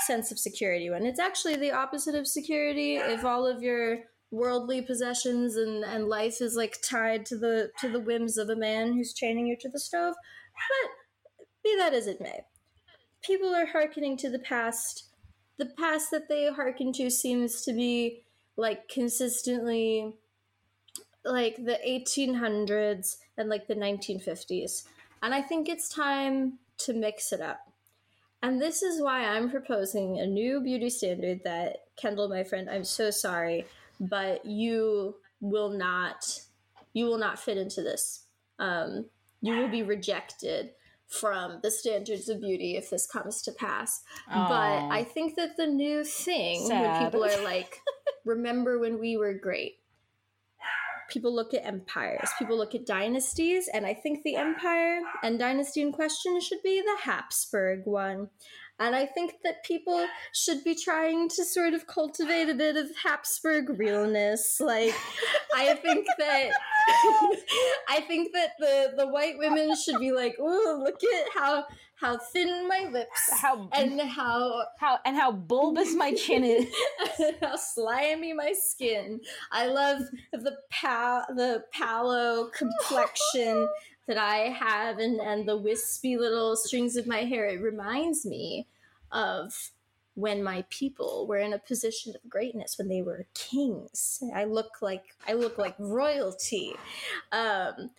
sense 0.05 0.31
of 0.31 0.39
security 0.39 0.89
when 0.89 1.05
it's 1.05 1.19
actually 1.19 1.55
the 1.55 1.71
opposite 1.71 2.15
of 2.15 2.27
security 2.27 2.95
if 2.95 3.25
all 3.25 3.45
of 3.47 3.63
your 3.63 3.99
worldly 4.31 4.81
possessions 4.81 5.55
and, 5.55 5.83
and 5.83 6.07
life 6.07 6.41
is 6.41 6.55
like 6.55 6.77
tied 6.87 7.25
to 7.25 7.37
the 7.37 7.71
to 7.79 7.89
the 7.89 7.99
whims 7.99 8.37
of 8.37 8.49
a 8.49 8.55
man 8.55 8.93
who's 8.93 9.13
chaining 9.13 9.47
you 9.47 9.55
to 9.59 9.69
the 9.69 9.79
stove 9.79 10.15
but 10.53 10.91
be 11.63 11.75
that 11.77 11.93
as 11.93 12.07
it 12.07 12.21
may, 12.21 12.41
people 13.23 13.55
are 13.55 13.65
hearkening 13.65 14.17
to 14.17 14.29
the 14.29 14.39
past. 14.39 15.09
The 15.57 15.71
past 15.77 16.11
that 16.11 16.27
they 16.27 16.51
hearken 16.51 16.91
to 16.93 17.09
seems 17.09 17.61
to 17.63 17.73
be 17.73 18.23
like 18.57 18.89
consistently 18.89 20.15
like 21.25 21.57
the 21.57 21.79
1800s 21.87 23.17
and 23.37 23.49
like 23.49 23.67
the 23.67 23.75
1950s. 23.75 24.83
And 25.21 25.33
I 25.33 25.41
think 25.41 25.69
it's 25.69 25.89
time 25.89 26.59
to 26.79 26.93
mix 26.93 27.31
it 27.31 27.41
up. 27.41 27.71
And 28.41 28.61
this 28.61 28.83
is 28.83 29.01
why 29.01 29.23
I'm 29.23 29.49
proposing 29.49 30.19
a 30.19 30.25
new 30.25 30.59
beauty 30.59 30.89
standard 30.89 31.41
that, 31.45 31.77
Kendall, 31.95 32.27
my 32.27 32.43
friend, 32.43 32.69
I'm 32.69 32.83
so 32.83 33.09
sorry, 33.09 33.65
but 34.01 34.45
you 34.45 35.15
will 35.39 35.69
not, 35.69 36.41
you 36.93 37.05
will 37.05 37.17
not 37.17 37.39
fit 37.39 37.57
into 37.57 37.81
this. 37.81 38.25
Um, 38.59 39.05
you 39.41 39.55
will 39.55 39.69
be 39.69 39.83
rejected 39.83 40.71
from 41.07 41.59
the 41.61 41.71
standards 41.71 42.27
of 42.27 42.41
beauty 42.41 42.75
if 42.75 42.89
this 42.89 43.05
comes 43.05 43.41
to 43.43 43.51
pass. 43.51 44.01
Aww. 44.29 44.47
But 44.49 44.93
I 44.93 45.03
think 45.03 45.35
that 45.35 45.55
the 45.57 45.67
new 45.67 46.03
thing 46.03 46.67
Sad. 46.67 46.81
when 46.81 47.05
people 47.05 47.23
are 47.23 47.43
like, 47.45 47.79
remember 48.25 48.79
when 48.79 48.99
we 48.99 49.15
were 49.15 49.33
great? 49.33 49.75
People 51.09 51.33
look 51.33 51.53
at 51.53 51.65
empires, 51.65 52.29
people 52.39 52.57
look 52.57 52.73
at 52.75 52.85
dynasties, 52.85 53.67
and 53.73 53.85
I 53.85 53.93
think 53.93 54.23
the 54.23 54.35
empire 54.35 55.01
and 55.21 55.37
dynasty 55.37 55.81
in 55.81 55.91
question 55.91 56.39
should 56.39 56.63
be 56.63 56.81
the 56.81 56.97
Habsburg 57.03 57.85
one. 57.85 58.29
And 58.83 58.97
I 58.97 59.05
think 59.05 59.35
that 59.45 59.63
people 59.63 60.05
should 60.33 60.61
be 60.65 60.75
trying 60.75 61.29
to 61.29 61.45
sort 61.45 61.73
of 61.73 61.87
cultivate 61.87 62.49
a 62.49 62.53
bit 62.53 62.75
of 62.75 62.87
Habsburg 63.01 63.79
realness. 63.79 64.59
Like, 64.59 64.93
I 65.55 65.73
think 65.75 66.05
that. 66.19 66.49
I 67.89 68.01
think 68.01 68.33
that 68.33 68.51
the, 68.59 68.93
the 68.97 69.07
white 69.07 69.37
women 69.37 69.73
should 69.75 69.99
be 69.99 70.11
like, 70.11 70.37
"Ooh, 70.37 70.83
look 70.83 71.01
at 71.01 71.27
how 71.33 71.63
how 71.95 72.17
thin 72.17 72.67
my 72.67 72.89
lips, 72.91 73.29
how 73.41 73.69
and 73.71 74.01
how 74.01 74.65
how 74.79 74.99
and 75.05 75.15
how 75.15 75.31
bulbous 75.31 75.95
my 75.95 76.13
chin 76.13 76.43
is, 76.43 76.67
how 77.41 77.55
slimy 77.55 78.33
my 78.33 78.53
skin. 78.53 79.21
I 79.49 79.67
love 79.67 80.01
the 80.33 80.57
pal 80.69 81.25
the 81.29 81.63
palo 81.71 82.49
complexion 82.49 83.69
that 84.07 84.17
I 84.17 84.49
have 84.49 84.99
and, 84.99 85.19
and 85.19 85.47
the 85.47 85.57
wispy 85.57 86.17
little 86.17 86.55
strings 86.55 86.97
of 86.97 87.07
my 87.07 87.19
hair, 87.19 87.45
it 87.45 87.61
reminds 87.61 88.25
me 88.25 88.67
of 89.13 89.71
when 90.15 90.43
my 90.43 90.63
people 90.69 91.25
were 91.27 91.37
in 91.37 91.53
a 91.53 91.59
position 91.59 92.13
of 92.15 92.29
greatness 92.29 92.77
when 92.77 92.87
they 92.87 93.01
were 93.01 93.25
kings. 93.33 94.21
I 94.35 94.43
look 94.43 94.81
like 94.81 95.03
I 95.27 95.33
look 95.33 95.57
like 95.57 95.75
royalty. 95.79 96.73
Um, 97.31 97.89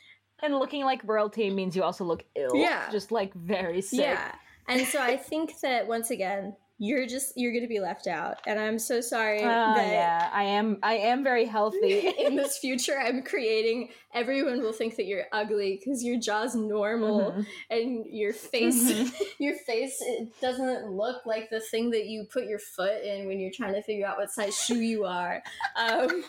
and 0.42 0.58
looking 0.58 0.84
like 0.84 1.00
royalty 1.04 1.50
means 1.50 1.74
you 1.74 1.82
also 1.82 2.04
look 2.04 2.24
ill. 2.34 2.54
Yeah. 2.54 2.90
Just 2.90 3.10
like 3.10 3.32
very 3.34 3.80
sick. 3.80 4.00
Yeah. 4.00 4.32
And 4.68 4.86
so 4.86 5.00
I 5.00 5.16
think 5.16 5.60
that 5.60 5.86
once 5.86 6.10
again, 6.10 6.56
you're 6.78 7.06
just 7.06 7.32
you're 7.36 7.52
to 7.52 7.68
be 7.68 7.78
left 7.78 8.09
out 8.09 8.38
and 8.46 8.59
i'm 8.59 8.78
so 8.80 9.01
sorry 9.01 9.40
that 9.40 9.92
yeah 9.92 10.28
i 10.32 10.42
am 10.42 10.76
i 10.82 10.94
am 10.94 11.22
very 11.22 11.44
healthy 11.44 12.09
in 12.18 12.34
this 12.36 12.59
future 12.59 12.98
i'm 12.98 13.22
creating 13.22 13.88
everyone 14.12 14.60
will 14.60 14.72
think 14.72 14.96
that 14.96 15.06
you're 15.06 15.24
ugly 15.32 15.78
because 15.78 16.02
your 16.02 16.18
jaw's 16.18 16.56
normal 16.56 17.30
mm-hmm. 17.30 17.42
and 17.70 18.05
your 18.06 18.32
face 18.32 18.92
mm-hmm. 18.92 19.22
your 19.38 19.55
face 19.59 19.96
it 20.01 20.28
doesn't 20.40 20.90
look 20.90 21.24
like 21.24 21.48
the 21.51 21.60
thing 21.60 21.90
that 21.90 22.06
you 22.06 22.26
put 22.32 22.46
your 22.46 22.59
foot 22.59 23.02
in 23.05 23.28
when 23.28 23.38
you're 23.38 23.52
trying 23.55 23.74
to 23.74 23.82
figure 23.82 24.06
out 24.06 24.18
what 24.18 24.30
size 24.30 24.56
shoe 24.56 24.80
you 24.80 25.05
are 25.05 25.42
um, 25.76 26.24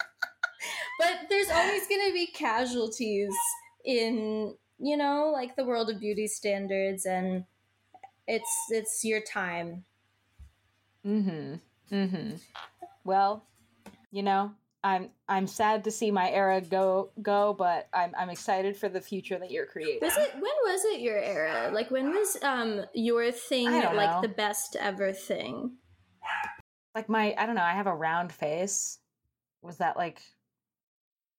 but 0.99 1.17
there's 1.29 1.49
always 1.49 1.87
to 1.87 2.13
be 2.13 2.27
casualties 2.27 3.33
in 3.83 4.53
you 4.77 4.95
know 4.95 5.31
like 5.33 5.55
the 5.55 5.65
world 5.65 5.89
of 5.89 5.99
beauty 5.99 6.27
standards 6.27 7.05
and 7.05 7.45
it's 8.27 8.55
it's 8.69 9.03
your 9.03 9.21
time 9.21 9.83
Mm-hmm. 11.05 11.95
Mm-hmm. 11.95 12.35
Well, 13.03 13.45
you 14.11 14.23
know, 14.23 14.51
I'm 14.85 15.09
I'm 15.27 15.47
sad 15.47 15.83
to 15.85 15.91
see 15.91 16.11
my 16.11 16.29
era 16.29 16.61
go 16.61 17.09
go, 17.21 17.55
but 17.57 17.87
I'm 17.93 18.13
I'm 18.17 18.29
excited 18.29 18.77
for 18.77 18.87
the 18.87 19.01
future 19.01 19.39
that 19.39 19.51
you're 19.51 19.65
creating. 19.65 19.99
Was 20.01 20.15
it 20.17 20.33
when 20.33 20.43
was 20.43 20.85
it 20.85 21.01
your 21.01 21.17
era? 21.17 21.71
Like 21.73 21.89
when 21.89 22.11
was 22.11 22.37
um 22.43 22.85
your 22.93 23.31
thing 23.31 23.65
like 23.71 24.11
know. 24.11 24.21
the 24.21 24.27
best 24.27 24.75
ever 24.79 25.11
thing? 25.11 25.71
Like 26.93 27.09
my 27.09 27.33
I 27.37 27.45
don't 27.47 27.55
know, 27.55 27.63
I 27.63 27.73
have 27.73 27.87
a 27.87 27.95
round 27.95 28.31
face. 28.31 28.99
Was 29.63 29.77
that 29.77 29.97
like 29.97 30.21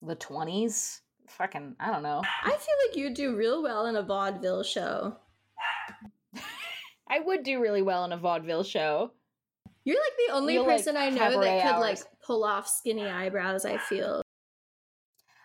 the 0.03 0.17
twenties? 0.17 1.01
Fucking 1.29 1.77
I 1.79 1.93
don't 1.93 2.03
know. 2.03 2.23
I 2.45 2.51
feel 2.51 2.75
like 2.89 2.97
you'd 2.97 3.15
do 3.15 3.37
real 3.37 3.63
well 3.63 3.87
in 3.87 3.95
a 3.95 4.03
vaudeville 4.03 4.65
show. 4.65 5.17
I 7.09 7.21
would 7.21 7.45
do 7.45 7.63
really 7.63 7.83
well 7.83 8.05
in 8.05 8.13
a 8.13 8.17
vaudeville 8.17 8.65
show. 8.65 9.13
You're 9.87 9.97
like 9.97 10.27
the 10.27 10.35
only 10.35 10.59
person 10.59 10.97
like 10.97 11.13
I 11.13 11.17
know 11.17 11.41
that 11.41 11.63
could 11.63 11.75
hours. 11.77 11.81
like 11.81 11.99
pull 12.27 12.43
off 12.43 12.67
skinny 12.67 13.07
eyebrows. 13.07 13.65
I 13.65 13.79
feel. 13.79 14.21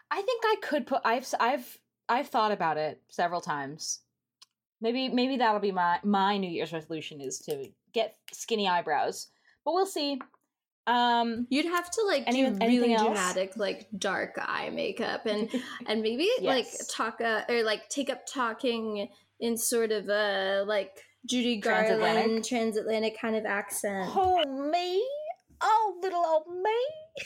I 0.10 0.20
think 0.20 0.44
I 0.44 0.56
could 0.64 0.88
put. 0.88 1.02
I've 1.06 1.28
I've 1.40 1.78
I've 2.10 2.28
thought 2.28 2.52
about 2.52 2.78
it 2.78 3.00
several 3.08 3.40
times. 3.40 4.00
Maybe 4.82 5.10
maybe 5.10 5.38
that'll 5.38 5.60
be 5.60 5.72
my 5.72 6.00
my 6.04 6.40
New 6.40 6.50
Year's 6.50 6.74
resolution 6.74 7.22
is 7.22 7.38
to 7.42 7.68
get 7.94 8.16
skinny 8.34 8.68
eyebrows. 8.68 9.28
But 9.64 9.76
we'll 9.76 9.86
see. 9.86 10.20
Um, 10.88 11.46
You'd 11.52 11.68
have 11.68 11.92
to 11.92 12.04
like 12.08 12.24
any, 12.26 12.50
do 12.50 12.58
really 12.66 12.96
else? 12.96 13.04
dramatic, 13.06 13.56
like 13.58 13.90
dark 13.96 14.40
eye 14.42 14.72
makeup, 14.72 15.28
and 15.28 15.50
and 15.86 16.02
maybe 16.02 16.28
yes. 16.40 16.44
like 16.44 16.88
talk 16.90 17.22
uh, 17.22 17.44
or 17.48 17.62
like 17.62 17.90
take 17.90 18.10
up 18.10 18.22
talking 18.26 19.08
in 19.40 19.56
sort 19.56 19.92
of 19.92 20.10
a 20.10 20.64
like 20.66 20.98
Judy 21.26 21.58
Garland 21.58 22.02
transatlantic, 22.02 22.44
transatlantic 22.46 23.20
kind 23.20 23.36
of 23.36 23.46
accent. 23.46 24.12
Oh 24.16 24.44
me, 24.70 25.06
oh 25.62 25.98
little 26.02 26.26
old 26.26 26.48
me. 26.64 27.26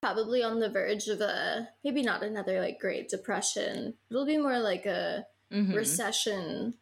Probably 0.00 0.42
on 0.42 0.60
the 0.60 0.70
verge 0.70 1.08
of 1.08 1.20
a 1.20 1.68
maybe 1.84 2.02
not 2.02 2.22
another 2.22 2.60
like 2.60 2.80
Great 2.80 3.08
Depression. 3.08 3.94
It'll 4.10 4.26
be 4.26 4.38
more 4.38 4.58
like 4.58 4.86
a 4.86 5.26
mm-hmm. 5.52 5.74
recession 5.74 6.74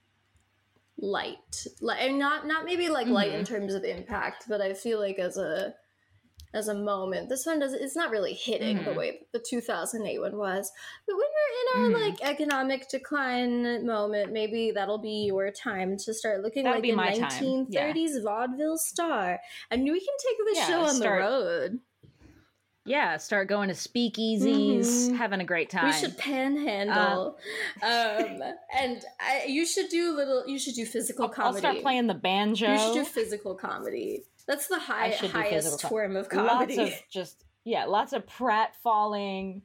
light, 0.97 1.66
like 1.81 2.12
not 2.12 2.47
not 2.47 2.65
maybe 2.65 2.89
like 2.89 3.07
mm-hmm. 3.07 3.15
light 3.15 3.32
in 3.32 3.45
terms 3.45 3.74
of 3.74 3.85
impact, 3.85 4.45
but 4.49 4.61
I 4.61 4.74
feel 4.74 4.99
like 4.99 5.19
as 5.19 5.36
a 5.36 5.74
as 6.54 6.68
a 6.68 6.74
moment. 6.74 7.28
This 7.28 7.46
one 7.46 7.58
does 7.58 7.72
it's 7.72 7.96
not 7.96 8.10
really 8.10 8.34
hitting 8.34 8.78
mm-hmm. 8.78 8.90
the 8.90 8.94
way 8.94 9.20
the 9.32 9.38
2008 9.38 10.20
one 10.20 10.36
was. 10.36 10.72
But 11.06 11.16
when 11.16 11.26
we're 11.26 11.82
in 11.82 11.94
our 11.94 12.00
mm-hmm. 12.00 12.10
like 12.10 12.22
economic 12.22 12.88
decline 12.88 13.86
moment, 13.86 14.32
maybe 14.32 14.70
that'll 14.70 14.98
be 14.98 15.26
your 15.26 15.50
time 15.50 15.96
to 15.98 16.14
start 16.14 16.42
looking 16.42 16.64
That'll 16.64 16.80
like 16.80 16.90
a 16.90 17.26
1930s 17.26 17.68
yeah. 17.68 18.22
vaudeville 18.22 18.78
star. 18.78 19.38
And 19.70 19.82
we 19.82 20.00
can 20.00 20.14
take 20.26 20.38
the 20.38 20.52
yeah, 20.54 20.66
show 20.66 20.80
on 20.82 20.94
start, 20.94 21.20
the 21.20 21.26
road. 21.26 21.80
Yeah, 22.88 23.18
start 23.18 23.48
going 23.48 23.68
to 23.68 23.74
speakeasies, 23.74 24.86
mm-hmm. 24.86 25.16
having 25.16 25.40
a 25.42 25.44
great 25.44 25.68
time. 25.68 25.86
We 25.86 25.92
should 25.92 26.16
panhandle, 26.16 27.36
uh, 27.82 27.84
um, 27.84 28.42
and 28.74 29.04
I, 29.20 29.44
you 29.46 29.66
should 29.66 29.90
do 29.90 30.16
little. 30.16 30.44
You 30.46 30.58
should 30.58 30.74
do 30.74 30.86
physical 30.86 31.26
I'll, 31.26 31.30
comedy. 31.30 31.66
I'll 31.66 31.72
start 31.72 31.82
playing 31.82 32.06
the 32.06 32.14
banjo. 32.14 32.72
You 32.72 32.78
should 32.78 32.94
do 32.94 33.04
physical 33.04 33.54
comedy. 33.54 34.24
That's 34.48 34.66
the 34.66 34.78
high, 34.78 35.10
highest 35.10 35.82
form 35.82 36.16
of 36.16 36.28
comedy. 36.28 36.76
Lots 36.76 36.94
of 36.94 37.02
just 37.12 37.44
yeah, 37.64 37.84
lots 37.84 38.14
of 38.14 38.26
prat 38.26 38.74
falling 38.82 39.62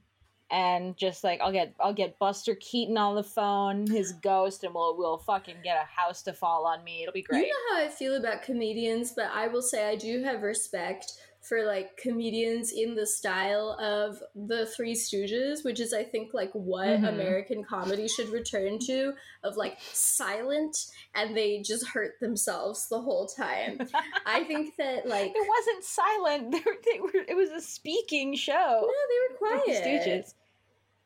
and 0.51 0.95
just 0.97 1.23
like 1.23 1.39
I'll 1.41 1.51
get 1.51 1.73
I'll 1.80 1.93
get 1.93 2.19
Buster 2.19 2.55
Keaton 2.55 2.97
on 2.97 3.15
the 3.15 3.23
phone, 3.23 3.88
his 3.88 4.11
ghost, 4.11 4.64
and 4.64 4.73
we'll 4.73 4.97
we'll 4.97 5.18
fucking 5.18 5.55
get 5.64 5.77
a 5.77 6.01
house 6.01 6.22
to 6.23 6.34
fall 6.34 6.65
on 6.68 6.84
me. 6.84 7.01
It'll 7.01 7.14
be 7.14 7.23
great. 7.23 7.47
You 7.47 7.47
know 7.47 7.77
how 7.77 7.85
I 7.85 7.88
feel 7.89 8.15
about 8.15 8.43
comedians, 8.43 9.14
but 9.15 9.31
I 9.34 9.47
will 9.47 9.61
say 9.61 9.89
I 9.89 9.95
do 9.95 10.22
have 10.23 10.43
respect 10.43 11.14
for 11.44 11.65
like 11.65 11.98
comedians 11.98 12.72
in 12.72 12.95
the 12.95 13.06
style 13.06 13.78
of 13.80 14.18
the 14.34 14.65
Three 14.65 14.94
Stooges, 14.94 15.64
which 15.64 15.80
is 15.80 15.94
I 15.94 16.03
think 16.03 16.34
like 16.34 16.52
what 16.53 16.88
mm-hmm. 16.88 17.06
American 17.06 17.64
comedy 17.64 18.07
should 18.07 18.30
return 18.30 18.80
to 18.88 19.14
of 19.44 19.57
like 19.57 19.78
silent 19.91 20.78
and 21.14 21.36
they 21.36 21.61
just 21.61 21.88
hurt 21.88 22.14
themselves 22.22 22.88
the 22.88 23.02
whole 23.02 23.28
time. 23.28 23.80
I 24.26 24.45
think 24.45 24.76
that 24.78 25.07
like 25.07 25.34
it 25.36 25.49
wasn't 25.57 25.84
silent; 25.84 26.52
they 26.52 26.60
were, 26.60 26.78
they 26.86 26.99
were, 26.99 27.26
it 27.28 27.36
was 27.36 27.49
a 27.52 27.61
speaking 27.61 28.36
show. 28.36 28.53
No, 28.53 28.88
they 28.88 29.34
were 29.34 29.38
quiet. 29.38 29.84
The 29.84 29.90
Stooges. 29.90 30.34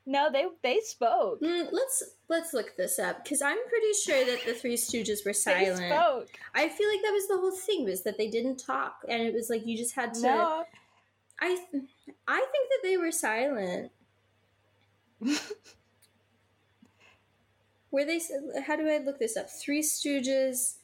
No, 0.09 0.31
they 0.31 0.45
they 0.63 0.79
spoke. 0.79 1.41
Mm, 1.41 1.67
let's 1.69 2.01
let's 2.29 2.53
look 2.53 2.77
this 2.77 2.97
up 2.97 3.25
because 3.25 3.41
I'm 3.41 3.57
pretty 3.67 3.91
sure 4.05 4.25
that 4.25 4.45
the 4.45 4.53
Three 4.53 4.77
Stooges 4.77 5.25
were 5.25 5.33
silent. 5.47 5.79
They 5.79 5.89
spoke. 5.89 6.29
I 6.55 6.69
feel 6.69 6.89
like 6.89 7.01
that 7.01 7.11
was 7.11 7.27
the 7.27 7.37
whole 7.37 7.51
thing 7.51 7.83
was 7.83 8.03
that 8.03 8.17
they 8.17 8.29
didn't 8.29 8.55
talk, 8.55 9.03
and 9.09 9.21
it 9.21 9.33
was 9.33 9.49
like 9.49 9.67
you 9.67 9.75
just 9.77 9.95
had 9.95 10.13
to. 10.15 10.21
No. 10.21 10.63
I 11.41 11.55
th- 11.71 11.83
I 12.25 12.45
think 12.51 12.69
that 12.69 12.79
they 12.83 12.95
were 12.95 13.11
silent. 13.11 13.91
Were 17.91 18.05
they? 18.05 18.21
How 18.65 18.77
do 18.77 18.87
I 18.87 18.99
look 18.99 19.19
this 19.19 19.35
up? 19.35 19.49
Three 19.49 19.81
Stooges. 19.81 20.75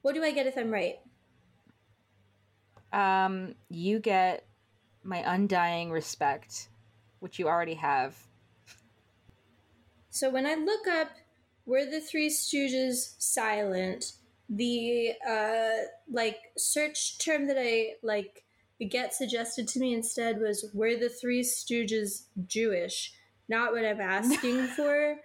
What 0.00 0.14
do 0.14 0.24
I 0.24 0.32
get 0.32 0.46
if 0.46 0.56
I'm 0.56 0.70
right? 0.70 0.98
Um, 2.90 3.54
you 3.68 3.98
get 3.98 4.46
my 5.04 5.22
undying 5.26 5.90
respect, 5.90 6.69
which 7.20 7.38
you 7.38 7.48
already 7.48 7.74
have. 7.74 8.16
So 10.10 10.28
when 10.28 10.46
I 10.46 10.54
look 10.54 10.86
up 10.88 11.10
were 11.66 11.84
the 11.84 12.00
Three 12.00 12.28
Stooges 12.28 13.14
silent, 13.18 14.12
the 14.48 15.12
uh 15.28 15.84
like 16.10 16.38
search 16.58 17.18
term 17.18 17.46
that 17.46 17.56
I 17.56 17.92
like 18.02 18.42
get 18.88 19.14
suggested 19.14 19.68
to 19.68 19.78
me 19.78 19.94
instead 19.94 20.40
was 20.40 20.66
were 20.74 20.96
the 20.96 21.08
Three 21.08 21.42
Stooges 21.42 22.24
Jewish? 22.46 23.12
Not 23.48 23.72
what 23.72 23.84
I'm 23.84 24.00
asking 24.00 24.66
for. 24.76 25.16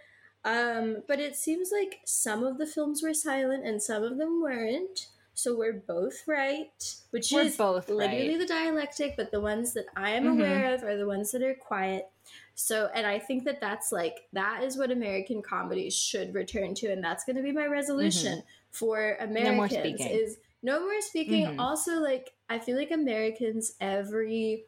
Um, 0.44 0.98
but 1.08 1.20
it 1.20 1.36
seems 1.36 1.72
like 1.72 2.02
some 2.06 2.44
of 2.44 2.60
the 2.60 2.68
films 2.68 3.02
were 3.02 3.16
silent 3.16 3.66
and 3.66 3.82
some 3.82 4.04
of 4.04 4.20
them 4.20 4.42
weren't. 4.42 5.08
So 5.38 5.56
we're 5.56 5.74
both 5.74 6.28
right, 6.28 6.96
which 7.12 7.32
We're 7.32 7.42
is 7.42 7.58
both 7.58 7.90
literally 7.90 8.30
right. 8.30 8.40
the 8.40 8.46
dialectic, 8.48 9.16
but 9.18 9.32
the 9.32 9.42
ones 9.42 9.74
that 9.74 9.86
I 9.96 10.12
am 10.12 10.24
Mhm. 10.24 10.32
aware 10.40 10.74
of 10.74 10.84
are 10.84 10.96
the 10.96 11.06
ones 11.06 11.32
that 11.32 11.44
are 11.44 11.54
quiet. 11.54 12.10
So, 12.56 12.90
and 12.94 13.06
I 13.06 13.20
think 13.20 13.44
that 13.44 13.60
that's 13.60 13.92
like 13.92 14.28
that 14.32 14.64
is 14.64 14.78
what 14.78 14.92
American 14.92 15.42
comedy 15.42 15.90
should 15.90 16.34
return 16.34 16.74
to, 16.76 16.88
and 16.92 17.04
that's 17.04 17.26
going 17.26 17.36
to 17.36 17.44
be 17.44 17.52
my 17.52 17.66
resolution 17.66 18.44
for 18.72 19.18
Americans 19.20 19.74
speaking. 20.00 20.08
is 20.08 20.38
no 20.64 20.80
more 20.80 21.02
speaking. 21.02 21.46
Mhm. 21.48 21.60
Also, 21.60 22.00
like 22.00 22.34
I 22.50 22.58
feel 22.60 22.78
like 22.78 22.92
Americans 22.92 23.76
every 23.82 24.66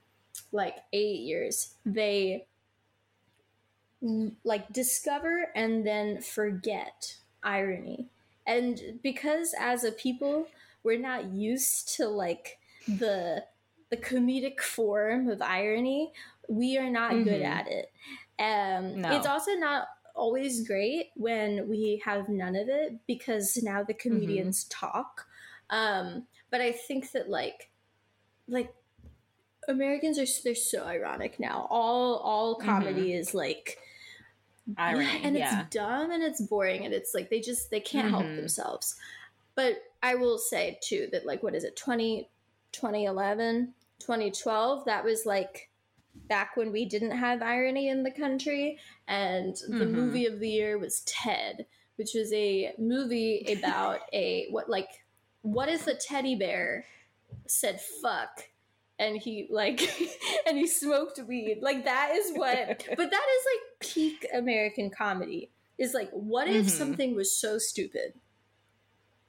like 0.52 0.78
eight 0.92 1.22
years 1.22 1.76
they 1.86 2.46
like 4.44 4.72
discover 4.72 5.52
and 5.56 5.86
then 5.88 6.22
forget 6.22 7.18
irony, 7.42 8.10
and 8.46 9.00
because 9.02 9.56
as 9.60 9.84
a 9.84 9.92
people 9.92 10.48
we're 10.88 10.98
not 10.98 11.26
used 11.34 11.96
to 11.98 12.08
like 12.08 12.58
the 12.88 13.44
the 13.90 13.98
comedic 13.98 14.62
form 14.62 15.28
of 15.28 15.42
irony 15.42 16.14
we 16.48 16.78
are 16.78 16.90
not 16.90 17.12
good 17.12 17.42
Mhm. 17.42 17.46
at 17.58 17.68
it 17.68 17.92
um 18.40 19.02
No. 19.02 19.16
it's 19.18 19.28
also 19.28 19.52
not 19.56 19.88
always 20.16 20.66
great 20.66 21.12
when 21.16 21.68
we 21.68 22.02
have 22.06 22.30
none 22.30 22.56
of 22.56 22.70
it 22.70 23.06
because 23.06 23.58
now 23.62 23.84
the 23.84 23.94
comedians 23.94 24.64
talk 24.66 25.28
um 25.70 26.26
but 26.52 26.62
i 26.62 26.72
think 26.72 27.12
that 27.12 27.30
like 27.30 27.70
like 28.48 28.74
americans 29.68 30.18
are 30.18 30.26
they're 30.46 30.56
so 30.56 30.86
ironic 30.86 31.38
now 31.40 31.68
all 31.70 32.16
all 32.32 32.56
comedy 32.56 33.14
is 33.14 33.34
like 33.34 33.78
Irony, 34.78 35.22
and 35.24 35.38
yeah. 35.38 35.62
it's 35.62 35.76
dumb 35.76 36.12
and 36.12 36.22
it's 36.22 36.42
boring 36.42 36.84
and 36.84 36.94
it's 36.94 37.14
like 37.14 37.30
they 37.30 37.40
just 37.40 37.70
they 37.72 37.80
can't 37.80 38.10
help 38.10 38.24
Mhm. 38.26 38.36
themselves 38.38 38.96
but 39.56 39.82
i 40.04 40.16
will 40.16 40.38
say 40.38 40.78
too 40.82 41.08
that 41.12 41.26
like 41.26 41.42
what 41.44 41.56
is 41.56 41.64
it 41.64 41.76
20 41.76 42.30
2011 42.72 43.74
2012 44.00 44.86
that 44.86 45.04
was 45.04 45.26
like 45.26 45.70
back 46.28 46.56
when 46.58 46.72
we 46.72 46.86
didn't 46.86 47.12
have 47.12 47.42
irony 47.42 47.90
in 47.90 48.04
the 48.04 48.12
country 48.12 48.78
and 49.08 49.56
the 49.68 49.86
Mhm. 49.86 49.92
movie 49.92 50.26
of 50.26 50.40
the 50.40 50.50
year 50.50 50.78
was 50.78 51.02
ted 51.06 51.66
which 51.96 52.14
was 52.14 52.32
a 52.34 52.74
movie 52.78 53.46
about 53.60 54.02
a 54.14 54.48
what 54.52 54.70
like 54.70 55.04
what 55.42 55.70
if 55.70 55.88
a 55.88 55.96
teddy 55.96 56.36
bear 56.36 56.86
said 57.48 57.80
fuck 58.02 58.50
and 59.00 59.18
he 59.18 59.48
like 59.50 59.82
and 60.48 60.58
he 60.58 60.68
smoked 60.68 61.20
weed 61.28 61.60
like 61.62 61.86
that 61.86 62.12
is 62.14 62.36
what 62.38 62.68
but 62.98 63.10
that 63.12 63.26
is 63.38 63.46
like 63.46 63.80
peak 63.80 64.28
american 64.34 64.90
comedy 64.90 65.50
is 65.78 65.94
like 65.94 66.10
what 66.12 66.48
if 66.48 66.66
Mhm. 66.66 66.70
something 66.70 67.16
was 67.16 67.32
so 67.32 67.58
stupid 67.58 68.14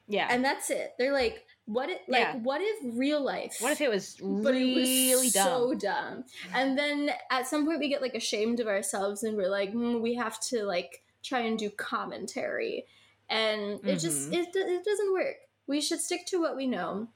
yeah. 0.09 0.27
and 0.31 0.45
that's 0.45 0.71
it 0.71 0.95
they're 0.99 1.13
like 1.13 1.45
what 1.67 1.89
if 1.91 1.99
like 2.09 2.21
Yeah. 2.21 2.37
what 2.39 2.61
if 2.63 2.97
real 2.99 3.23
life 3.23 3.57
what 3.61 3.73
if 3.73 3.81
it 3.81 3.91
was 3.91 4.17
but 4.21 4.53
really 4.53 5.11
it 5.13 5.19
was 5.19 5.33
dumb? 5.33 5.47
so 5.47 5.75
dumb 5.75 6.25
and 6.55 6.77
then 6.79 7.11
at 7.31 7.47
some 7.47 7.65
point 7.67 7.79
we 7.79 7.89
get 7.89 8.03
like 8.03 8.15
ashamed 8.15 8.59
of 8.61 8.67
ourselves 8.67 9.23
and 9.23 9.37
we're 9.37 9.51
like 9.51 9.73
"Hmm, 9.73 10.01
we 10.01 10.15
have 10.15 10.41
to 10.49 10.65
like 10.65 11.03
try 11.23 11.41
and 11.41 11.59
do 11.59 11.69
commentary 11.71 12.87
and 13.29 13.81
it 13.85 13.97
just 13.99 14.31
Mhm. 14.31 14.35
it, 14.39 14.49
it 14.57 14.85
doesn't 14.85 15.13
work 15.13 15.37
we 15.67 15.81
should 15.83 16.01
stick 16.01 16.25
to 16.27 16.41
what 16.41 16.57
we 16.57 16.67
know 16.67 17.09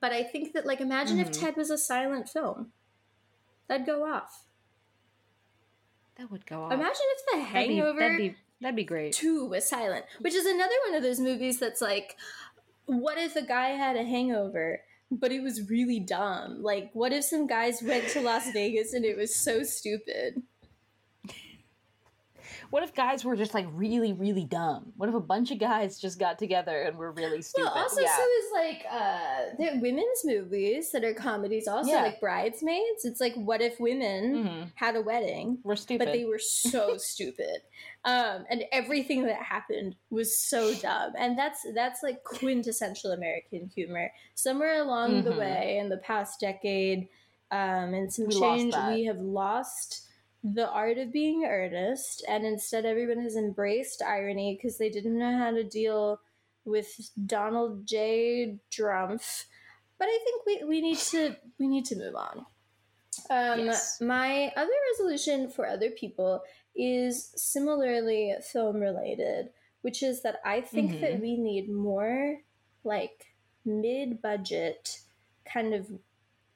but 0.00 0.10
i 0.12 0.22
think 0.24 0.52
that 0.54 0.66
like 0.66 0.80
imagine 0.80 1.20
if 1.20 1.28
Mhm. 1.30 1.40
ted 1.40 1.56
was 1.56 1.70
a 1.70 1.78
silent 1.78 2.28
film 2.28 2.72
that'd 3.68 3.86
go 3.86 4.04
off 4.12 4.44
that 6.16 6.30
would 6.30 6.44
go 6.46 6.64
off. 6.64 6.72
imagine 6.72 6.90
if 7.00 7.26
the 7.26 7.36
That'd 7.38 7.68
be- 7.68 7.76
hangover 7.76 8.00
That'd 8.00 8.18
be 8.18 8.36
that'd 8.62 8.76
be 8.76 8.84
great. 8.84 9.12
2 9.12 9.46
was 9.46 9.68
silent 9.68 10.04
which 10.20 10.34
is 10.34 10.46
another 10.46 10.74
one 10.88 10.96
of 10.96 11.02
those 11.02 11.20
movies 11.20 11.58
that's 11.58 11.80
like 11.80 12.16
what 12.86 13.18
if 13.18 13.36
a 13.36 13.42
guy 13.42 13.70
had 13.70 13.96
a 13.96 14.04
hangover 14.04 14.80
but 15.10 15.30
it 15.30 15.42
was 15.42 15.68
really 15.68 16.00
dumb 16.00 16.62
like 16.62 16.90
what 16.94 17.12
if 17.12 17.24
some 17.24 17.46
guys 17.46 17.82
went 17.82 18.08
to 18.08 18.20
las 18.20 18.50
vegas 18.52 18.94
and 18.94 19.04
it 19.04 19.16
was 19.16 19.34
so 19.34 19.62
stupid 19.62 20.42
What 22.72 22.82
if 22.82 22.94
guys 22.94 23.22
were 23.22 23.36
just 23.36 23.52
like 23.52 23.66
really, 23.74 24.14
really 24.14 24.44
dumb? 24.44 24.94
What 24.96 25.10
if 25.10 25.14
a 25.14 25.20
bunch 25.20 25.50
of 25.50 25.58
guys 25.58 26.00
just 26.00 26.18
got 26.18 26.38
together 26.38 26.80
and 26.84 26.96
were 26.96 27.12
really 27.12 27.42
stupid? 27.42 27.66
well 27.66 27.82
also 27.84 28.00
yeah. 28.00 28.16
so 28.16 28.22
is 28.22 28.44
like 28.54 28.86
uh 28.90 29.72
are 29.74 29.78
women's 29.82 30.24
movies 30.24 30.90
that 30.92 31.04
are 31.04 31.12
comedies 31.12 31.68
also 31.68 31.90
Yeah. 31.90 32.02
like 32.02 32.18
bridesmaids 32.18 33.04
it's 33.04 33.20
like 33.20 33.34
what 33.34 33.60
if 33.60 33.78
women 33.78 34.22
Mhm. 34.46 34.70
had 34.74 34.96
a 34.96 35.02
wedding 35.02 35.58
We're 35.62 35.76
stupid. 35.76 36.06
but 36.06 36.12
they 36.12 36.24
were 36.24 36.38
so 36.38 36.96
stupid 37.12 37.58
um 38.06 38.46
and 38.48 38.64
everything 38.72 39.24
that 39.24 39.42
happened 39.42 39.94
was 40.08 40.38
so 40.38 40.72
dumb 40.74 41.12
and 41.18 41.38
that's 41.38 41.60
that's 41.74 42.02
like 42.02 42.24
quintessential 42.24 43.12
american 43.12 43.70
humor 43.74 44.10
somewhere 44.34 44.80
along 44.80 45.24
the 45.24 45.30
Mhm. 45.32 45.38
way 45.38 45.76
in 45.78 45.90
the 45.90 45.98
past 45.98 46.40
decade 46.40 47.06
um 47.50 47.92
and 47.92 48.10
some 48.10 48.28
We 48.28 48.40
change 48.40 48.74
we 48.88 49.04
have 49.04 49.18
lost 49.20 50.08
the 50.44 50.68
art 50.70 50.98
of 50.98 51.12
being 51.12 51.44
earnest 51.44 52.24
and 52.28 52.44
instead 52.44 52.84
everyone 52.84 53.20
has 53.22 53.36
embraced 53.36 54.02
irony 54.02 54.56
because 54.56 54.76
they 54.78 54.90
didn't 54.90 55.18
know 55.18 55.38
how 55.38 55.50
to 55.50 55.62
deal 55.62 56.20
with 56.64 57.10
donald 57.26 57.86
j 57.86 58.56
drumpf 58.70 59.44
but 59.98 60.06
i 60.06 60.18
think 60.24 60.42
we, 60.46 60.64
we 60.68 60.80
need 60.80 60.98
to 60.98 61.36
we 61.58 61.68
need 61.68 61.84
to 61.84 61.96
move 61.96 62.14
on 62.16 62.44
um, 63.30 63.66
Yes. 63.66 64.00
My 64.00 64.50
other 64.56 64.72
resolution 64.92 65.48
for 65.48 65.66
other 65.66 65.90
people 65.90 66.42
is 66.74 67.30
similarly 67.36 68.34
film 68.52 68.76
related, 68.80 69.50
which 69.82 70.02
is 70.02 70.22
that 70.22 70.40
I 70.46 70.62
think 70.62 71.00
that 71.02 71.12
Mhm. 71.18 71.20
we 71.20 71.36
need 71.36 71.68
more 71.70 72.38
like 72.84 73.26
mid 73.66 74.22
budget 74.22 75.00
kind 75.44 75.74
of 75.74 75.86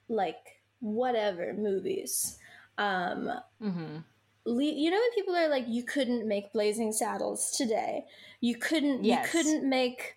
like 0.09 0.63
whatever 0.81 1.53
movies. 1.53 2.39
Um, 2.78 3.31
hmm 3.61 3.97
le- 4.44 4.62
you 4.62 4.90
know 4.90 4.98
when 4.98 5.12
people 5.15 5.35
are 5.35 5.48
like 5.48 5.65
you 5.66 5.82
couldn't 5.82 6.27
make 6.28 6.53
blazing 6.53 6.93
saddles 6.93 7.51
today 7.57 8.05
you 8.40 8.55
couldn't 8.57 9.03
Yes. 9.05 9.24
you 9.24 9.31
couldn't 9.43 9.69
make 9.69 10.16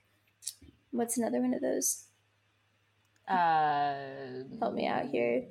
what's 0.92 1.18
another 1.18 1.40
one 1.42 1.54
of 1.54 1.62
those 1.62 2.04
Uh, 3.28 4.44
help 4.60 4.74
me 4.74 4.88
out 4.88 5.06
here 5.06 5.46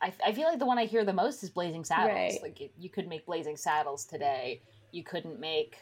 I, 0.00 0.12
I 0.26 0.32
feel 0.32 0.44
like 0.48 0.58
the 0.58 0.66
one 0.66 0.78
I 0.78 0.84
hear 0.84 1.04
the 1.04 1.12
most 1.12 1.42
is 1.42 1.50
Blazing 1.50 1.82
Saddles. 1.84 2.12
Right. 2.14 2.38
Like 2.42 2.70
you, 2.76 2.90
could 2.90 3.08
make 3.08 3.24
Blazing 3.26 3.56
Saddles 3.56 4.04
today. 4.04 4.60
You 4.92 5.02
couldn't 5.02 5.40
make, 5.40 5.76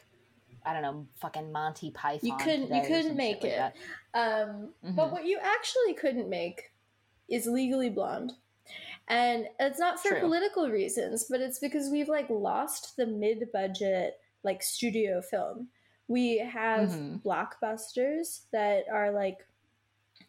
I 0.64 0.72
don't 0.72 0.82
know, 0.82 1.06
fucking 1.20 1.50
Monty 1.50 1.90
Python. 1.90 2.28
You 2.30 2.36
couldn't- 2.36 2.72
you 2.74 2.82
couldn't 2.82 3.16
make 3.16 3.42
like 3.42 3.52
it. 3.52 3.72
Um, 4.14 4.72
But 4.82 5.08
Mhm. 5.08 5.12
what 5.12 5.24
you 5.26 5.38
actually 5.42 5.94
couldn't 5.94 6.28
make 6.30 6.72
is 7.28 7.46
Legally 7.46 7.90
Blonde. 7.90 8.32
And 9.08 9.48
it's 9.58 9.78
not 9.78 10.00
for 10.00 10.10
True. 10.10 10.20
political 10.20 10.70
reasons, 10.70 11.24
but 11.28 11.40
it's 11.40 11.58
because 11.58 11.90
we've 11.90 12.08
like 12.08 12.30
lost 12.30 12.96
the 12.96 13.06
mid-budget 13.06 14.18
like 14.44 14.62
studio 14.62 15.20
film. 15.20 15.68
We 16.08 16.38
have 16.38 16.90
Mhm. 16.90 17.22
blockbusters 17.22 18.48
that 18.52 18.84
are 18.90 19.10
like 19.12 19.46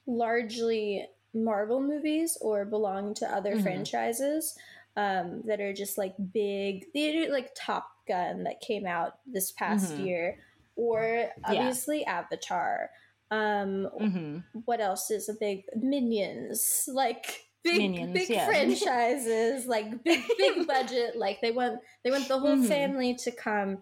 largely 0.06 1.08
Marvel 1.34 1.82
movies 1.82 2.38
or 2.42 2.66
belong 2.66 3.14
to 3.16 3.32
other 3.34 3.56
Mhm. 3.56 3.64
franchises 3.64 4.58
um, 4.96 5.42
that 5.48 5.60
are 5.60 5.74
just 5.74 5.98
like 5.98 6.14
big, 6.32 6.86
they 6.94 7.28
like 7.30 7.52
Top 7.56 8.06
Gun 8.08 8.44
that 8.44 8.62
came 8.62 8.86
out 8.86 9.20
this 9.26 9.52
past 9.52 9.96
Mhm. 9.96 10.06
year, 10.06 10.38
or 10.76 11.32
obviously 11.44 12.06
Avatar. 12.06 12.92
Um, 13.32 13.90
Mhm. 14.00 14.44
what 14.66 14.80
else 14.80 15.10
is 15.10 15.30
a 15.30 15.34
big 15.34 15.66
Minions? 15.76 16.88
Like 16.88 17.48
big 17.64 17.78
Minions, 17.78 18.14
big 18.14 18.30
yeah. 18.30 18.46
franchises 18.50 19.66
like 19.66 20.04
big 20.04 20.22
big 20.38 20.68
budget 20.68 21.16
like 21.16 21.40
they 21.42 21.52
want 21.52 21.80
they 22.04 22.12
want 22.12 22.28
the 22.28 22.40
whole 22.40 22.58
Mhm. 22.58 22.68
family 22.68 23.16
to 23.16 23.32
come 23.32 23.78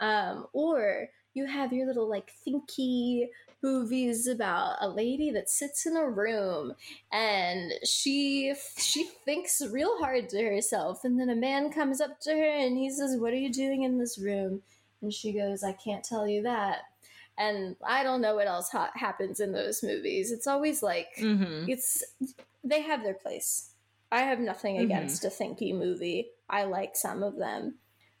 um 0.00 0.46
or 0.52 1.08
you 1.34 1.46
have 1.46 1.72
your 1.72 1.86
little 1.86 2.08
like 2.08 2.32
thinky 2.46 3.26
movies 3.62 4.26
about 4.26 4.76
a 4.80 4.88
lady 4.88 5.30
that 5.32 5.50
sits 5.50 5.86
in 5.86 5.96
a 5.96 6.08
room 6.08 6.72
and 7.12 7.72
she 7.84 8.54
she 8.78 9.04
thinks 9.24 9.60
real 9.70 9.98
hard 9.98 10.28
to 10.28 10.42
herself 10.42 11.04
and 11.04 11.18
then 11.18 11.30
a 11.30 11.34
man 11.34 11.72
comes 11.72 12.00
up 12.00 12.20
to 12.20 12.30
her 12.30 12.56
and 12.56 12.76
he 12.76 12.90
says 12.90 13.16
what 13.18 13.32
are 13.32 13.36
you 13.36 13.52
doing 13.52 13.82
in 13.82 13.98
this 13.98 14.18
room 14.18 14.62
and 15.02 15.12
she 15.12 15.32
goes 15.32 15.62
i 15.64 15.72
can't 15.72 16.04
tell 16.04 16.26
you 16.28 16.42
that 16.42 16.82
and 17.38 17.76
i 17.86 18.02
don't 18.02 18.20
know 18.20 18.34
what 18.34 18.46
else 18.46 18.70
ha- 18.70 18.90
happens 18.94 19.40
in 19.40 19.52
those 19.52 19.82
movies 19.82 20.30
it's 20.32 20.46
always 20.46 20.82
like 20.82 21.08
Mm-hmm. 21.18 21.68
it's 21.68 22.02
they 22.64 22.82
have 22.82 23.02
their 23.04 23.14
place. 23.14 23.70
I 24.10 24.20
have 24.22 24.40
nothing 24.40 24.76
Mhm. 24.76 24.82
against 24.84 25.24
a 25.24 25.28
thinky 25.28 25.72
movie. 25.72 26.30
I 26.50 26.64
like 26.64 26.96
some 26.96 27.22
of 27.22 27.36
them. 27.36 27.76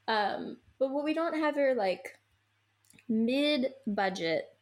Um, 0.06 0.58
but 0.78 0.90
what 0.90 1.04
we 1.04 1.14
don't 1.14 1.38
have 1.38 1.56
are 1.56 1.74
like 1.74 2.18
mid 3.08 3.72
budget 3.86 4.56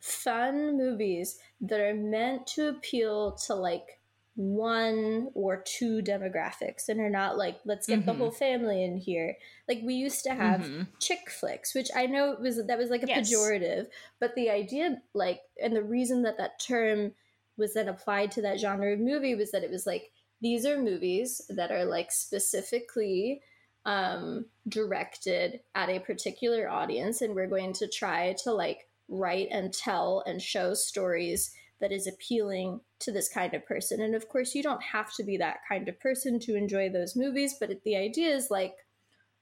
fun 0.00 0.76
movies 0.76 1.38
that 1.60 1.80
are 1.80 1.94
meant 1.94 2.46
to 2.48 2.68
appeal 2.68 3.32
to 3.32 3.54
like 3.54 4.00
one 4.36 5.28
or 5.34 5.62
two 5.64 6.02
demographics 6.02 6.88
and 6.88 7.00
are 7.00 7.10
not 7.10 7.38
like 7.38 7.60
let's 7.64 7.86
get 7.86 8.04
the 8.04 8.12
Mhm. 8.12 8.18
whole 8.18 8.30
family 8.32 8.82
in 8.82 8.96
here 8.96 9.36
like 9.68 9.80
we 9.84 9.94
used 9.94 10.24
to 10.24 10.34
have 10.34 10.62
Mhm. 10.62 10.88
chick 10.98 11.30
flicks 11.30 11.72
which 11.72 11.88
i 11.94 12.04
know 12.06 12.36
was 12.40 12.64
that 12.66 12.78
was 12.78 12.90
like 12.90 13.04
a 13.04 13.06
Yes. 13.06 13.30
pejorative 13.30 13.86
but 14.18 14.34
the 14.34 14.50
idea 14.50 15.00
like 15.12 15.42
and 15.62 15.76
the 15.76 15.84
reason 15.84 16.22
that 16.22 16.36
that 16.38 16.58
term 16.58 17.14
was 17.56 17.74
then 17.74 17.88
applied 17.88 18.32
to 18.32 18.42
that 18.42 18.58
genre 18.58 18.92
of 18.92 18.98
movie 18.98 19.36
was 19.36 19.52
that 19.52 19.62
it 19.62 19.70
was 19.70 19.86
like 19.86 20.10
these 20.40 20.66
are 20.66 20.78
movies 20.82 21.40
that 21.48 21.70
are 21.70 21.84
like 21.84 22.10
specifically 22.10 23.40
um 23.86 24.46
directed 24.68 25.60
at 25.76 25.88
a 25.88 26.00
particular 26.00 26.68
audience 26.68 27.20
and 27.22 27.34
we're 27.36 27.46
going 27.46 27.72
to 27.72 27.86
try 27.86 28.32
to 28.32 28.52
like 28.52 28.88
write 29.08 29.46
and 29.52 29.72
tell 29.72 30.24
and 30.26 30.42
show 30.42 30.74
stories 30.74 31.54
that 31.80 31.92
is 31.92 32.06
appealing 32.06 32.80
to 33.00 33.12
this 33.12 33.28
kind 33.28 33.52
of 33.54 33.66
person. 33.66 34.00
And 34.00 34.14
of 34.14 34.28
course 34.28 34.54
you 34.54 34.62
don't 34.62 34.82
have 34.82 35.12
to 35.14 35.24
be 35.24 35.36
that 35.38 35.58
kind 35.68 35.88
of 35.88 35.98
person 36.00 36.38
to 36.40 36.56
enjoy 36.56 36.88
those 36.88 37.16
movies 37.16 37.56
but 37.58 37.70
the 37.84 37.96
idea 37.96 38.34
is 38.34 38.50
like 38.50 38.74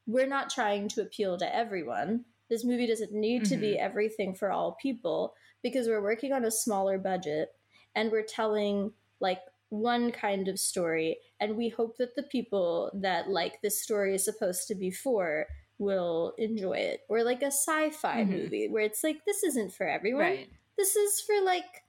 we're 0.07 0.27
not 0.27 0.51
trying 0.51 0.89
to 0.89 1.03
appeal 1.03 1.39
to 1.39 1.55
everyone. 1.57 2.25
This 2.51 2.65
movie 2.65 2.87
doesn't 2.89 3.13
need 3.13 3.45
to 3.47 3.57
be 3.57 3.79
everything 3.79 4.35
for 4.35 4.51
all 4.51 4.77
people 4.83 5.35
because 5.63 5.87
we're 5.87 6.03
working 6.03 6.33
on 6.33 6.45
a 6.45 6.51
smaller 6.51 6.99
budget 6.99 7.51
and 7.95 8.11
we're 8.11 8.25
telling 8.25 8.93
like 9.21 9.39
one 9.69 10.11
kind 10.11 10.49
of 10.49 10.59
story. 10.59 11.19
And 11.41 11.57
we 11.57 11.69
hope 11.69 11.97
that 11.99 12.17
the 12.17 12.25
people 12.25 12.91
that 12.95 13.31
like 13.31 13.63
this 13.63 13.81
story 13.83 14.15
is 14.15 14.25
supposed 14.25 14.67
to 14.69 14.75
be 14.75 14.91
for 14.91 15.47
will 15.79 16.35
enjoy 16.37 16.73
it. 16.79 17.01
Or 17.09 17.23
like 17.23 17.43
a 17.43 17.47
sci-fi 17.47 18.25
Mhm. 18.25 18.29
movie 18.29 18.69
where 18.69 18.83
it's 18.83 19.05
like 19.05 19.25
this 19.25 19.43
isn't 19.45 19.73
for 19.73 19.87
everyone. 19.89 20.23
Right. 20.23 20.51
this 20.79 20.97
is 20.97 21.21
for 21.21 21.41
like 21.45 21.82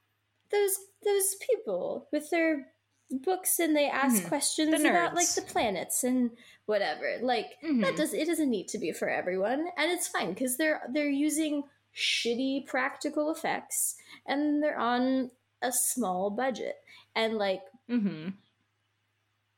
those 0.53 0.77
those 1.03 1.35
people 1.49 2.07
with 2.13 2.29
their 2.29 2.67
books 3.11 3.59
and 3.59 3.75
they 3.75 3.87
ask 3.89 4.23
Mhm. 4.23 4.27
questions 4.29 4.81
about 4.81 5.13
like 5.13 5.27
the 5.35 5.41
planets 5.41 6.03
and 6.05 6.31
whatever 6.65 7.19
like 7.21 7.59
that 7.61 7.93
Mhm. 7.93 7.95
does 7.97 8.13
it 8.13 8.25
doesn't 8.25 8.49
need 8.49 8.67
to 8.69 8.77
be 8.77 8.91
for 8.93 9.09
everyone 9.09 9.67
and 9.77 9.91
it's 9.91 10.07
fine 10.07 10.29
because 10.33 10.55
they're 10.57 10.81
they're 10.93 11.09
using 11.09 11.63
shitty 11.93 12.65
practical 12.65 13.29
effects 13.29 13.97
and 14.25 14.63
they're 14.63 14.77
on 14.79 15.29
a 15.61 15.71
small 15.71 16.29
budget 16.29 16.77
and 17.15 17.37
like 17.37 17.61
Mm-hmm. 17.89 18.29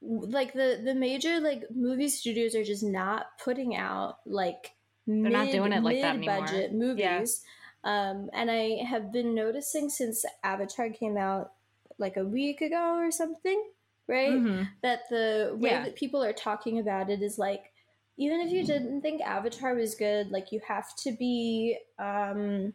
like 0.01 0.53
the 0.53 0.81
the 0.83 0.93
major 0.95 1.39
like 1.39 1.63
movie 1.73 2.09
studios 2.09 2.55
are 2.55 2.63
just 2.63 2.83
not 2.83 3.27
putting 3.43 3.75
out 3.75 4.17
like 4.25 4.73
They're 5.07 5.29
not 5.29 5.51
doing 5.51 5.71
it 5.71 5.83
like 5.83 6.01
that 6.01 6.15
anymore. 6.17 6.41
budget 6.41 6.71
Yeah. 6.97 7.23
Um 7.85 8.29
and 8.33 8.51
i 8.51 8.83
have 8.83 9.11
been 9.13 9.33
noticing 9.33 9.89
since 9.89 10.25
avatar 10.43 10.89
came 10.89 11.17
out 11.17 11.51
like 11.97 12.17
a 12.17 12.25
week 12.25 12.61
ago 12.61 12.95
or 12.97 13.11
something 13.11 13.63
right 14.07 14.31
Mm-hmm. 14.33 14.63
that 14.83 15.01
the 15.09 15.55
way 15.57 15.69
Yeah. 15.69 15.83
that 15.83 15.95
people 15.95 16.21
are 16.23 16.33
talking 16.33 16.79
about 16.79 17.09
it 17.09 17.21
is 17.21 17.37
like 17.37 17.71
even 18.17 18.39
if 18.41 18.51
you 18.51 18.65
didn't 18.65 19.01
think 19.01 19.21
avatar 19.21 19.73
was 19.75 19.95
good 19.95 20.31
like 20.31 20.51
you 20.51 20.59
have 20.67 20.95
to 20.97 21.11
be 21.13 21.77
um 21.99 22.73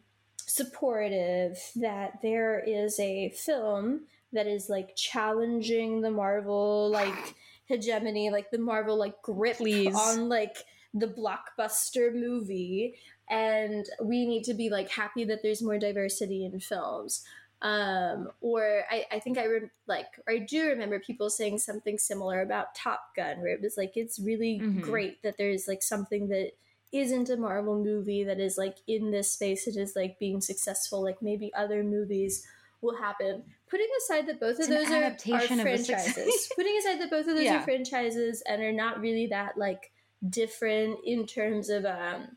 supportive 0.61 1.57
that 1.77 2.19
there 2.21 2.59
is 2.59 2.99
a 2.99 3.29
film 3.29 4.01
that 4.33 4.47
is 4.47 4.69
like 4.69 4.95
challenging 4.95 6.01
the 6.01 6.11
marvel 6.11 6.89
like 6.91 7.35
hegemony 7.65 8.29
like 8.29 8.51
the 8.51 8.57
marvel 8.57 8.97
like 8.97 9.21
grip 9.21 9.57
Please. 9.57 9.95
on 9.95 10.27
like 10.29 10.57
the 10.93 11.07
blockbuster 11.07 12.13
movie 12.13 12.95
and 13.31 13.85
we 14.03 14.27
need 14.27 14.43
to 14.43 14.53
be 14.53 14.69
like 14.69 14.89
happy 14.91 15.23
that 15.23 15.41
there's 15.41 15.63
more 15.63 15.79
diversity 15.79 16.45
in 16.45 16.59
films 16.59 17.23
um 17.63 18.29
or 18.41 18.83
i 18.91 19.05
i 19.11 19.19
think 19.19 19.37
i 19.37 19.45
rem- 19.45 19.69
like 19.87 20.07
or 20.27 20.33
i 20.33 20.39
do 20.39 20.67
remember 20.67 20.99
people 20.99 21.29
saying 21.29 21.57
something 21.59 21.97
similar 21.97 22.41
about 22.41 22.73
top 22.75 23.15
gun 23.15 23.39
where 23.39 23.53
it 23.53 23.61
was 23.61 23.77
like 23.77 23.93
it's 23.95 24.19
really 24.19 24.59
Mhm. 24.59 24.81
great 24.81 25.21
that 25.23 25.37
there's 25.37 25.67
like 25.67 25.81
something 25.83 26.27
that 26.29 26.51
isn't 26.91 27.29
a 27.29 27.37
marvel 27.37 27.81
movie 27.81 28.23
that 28.23 28.39
is 28.39 28.57
like 28.57 28.77
in 28.87 29.11
this 29.11 29.31
space 29.31 29.67
it 29.67 29.77
is 29.77 29.95
like 29.95 30.19
being 30.19 30.41
successful 30.41 31.01
like 31.03 31.21
maybe 31.21 31.53
other 31.53 31.83
movies 31.83 32.45
will 32.81 32.97
happen 32.97 33.43
putting 33.69 33.87
aside 33.99 34.25
that 34.27 34.39
both 34.39 34.57
It's 34.59 34.67
of 34.67 34.73
those 34.73 34.91
are, 34.91 35.03
are 35.03 35.11
of 35.11 35.17
franchises 35.61 36.49
putting 36.55 36.75
aside 36.79 36.99
that 36.99 37.11
both 37.11 37.27
of 37.27 37.35
those 37.35 37.43
Yeah. 37.45 37.59
are 37.59 37.63
franchises 37.63 38.41
and 38.47 38.61
are 38.61 38.73
not 38.73 38.99
really 38.99 39.27
that 39.27 39.55
like 39.55 39.91
different 40.27 40.97
in 41.05 41.27
terms 41.27 41.69
of 41.69 41.85
um 41.85 42.35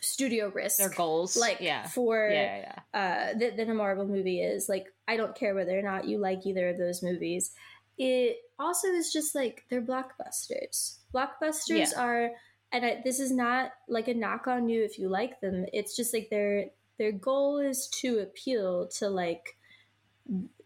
studio 0.00 0.50
risk 0.54 0.78
Their 0.78 0.88
goals. 0.88 1.36
like 1.36 1.58
yeah. 1.60 1.86
for 1.88 2.28
yeah, 2.30 2.74
yeah, 2.94 3.32
uh, 3.34 3.38
th- 3.38 3.56
than 3.56 3.70
a 3.70 3.74
Marvel 3.74 4.06
movie 4.06 4.40
is. 4.40 4.68
Like, 4.68 4.86
I 5.06 5.16
don't 5.16 5.34
care 5.34 5.54
whether 5.54 5.78
or 5.78 5.82
not 5.82 6.06
you 6.06 6.18
like 6.18 6.46
either 6.46 6.68
of 6.68 6.78
those 6.78 7.02
movies. 7.02 7.52
It 7.98 8.38
also 8.58 8.88
is 8.88 9.12
just 9.12 9.34
like 9.34 9.64
they're 9.68 9.82
blockbusters. 9.82 10.96
Blockbusters 11.14 11.92
Yeah. 11.92 12.02
are, 12.02 12.30
and 12.72 12.84
I, 12.86 13.00
this 13.04 13.20
is 13.20 13.30
not 13.32 13.72
like 13.88 14.08
a 14.08 14.14
knock 14.14 14.46
on 14.46 14.68
you 14.68 14.82
if 14.84 14.98
you 14.98 15.08
like 15.08 15.40
them. 15.40 15.66
It's 15.72 15.94
just 15.96 16.14
like 16.14 16.28
their 16.30 16.66
their 16.98 17.12
goal 17.12 17.58
is 17.58 17.88
to 18.00 18.18
appeal 18.20 18.88
to 18.98 19.08
like 19.08 19.56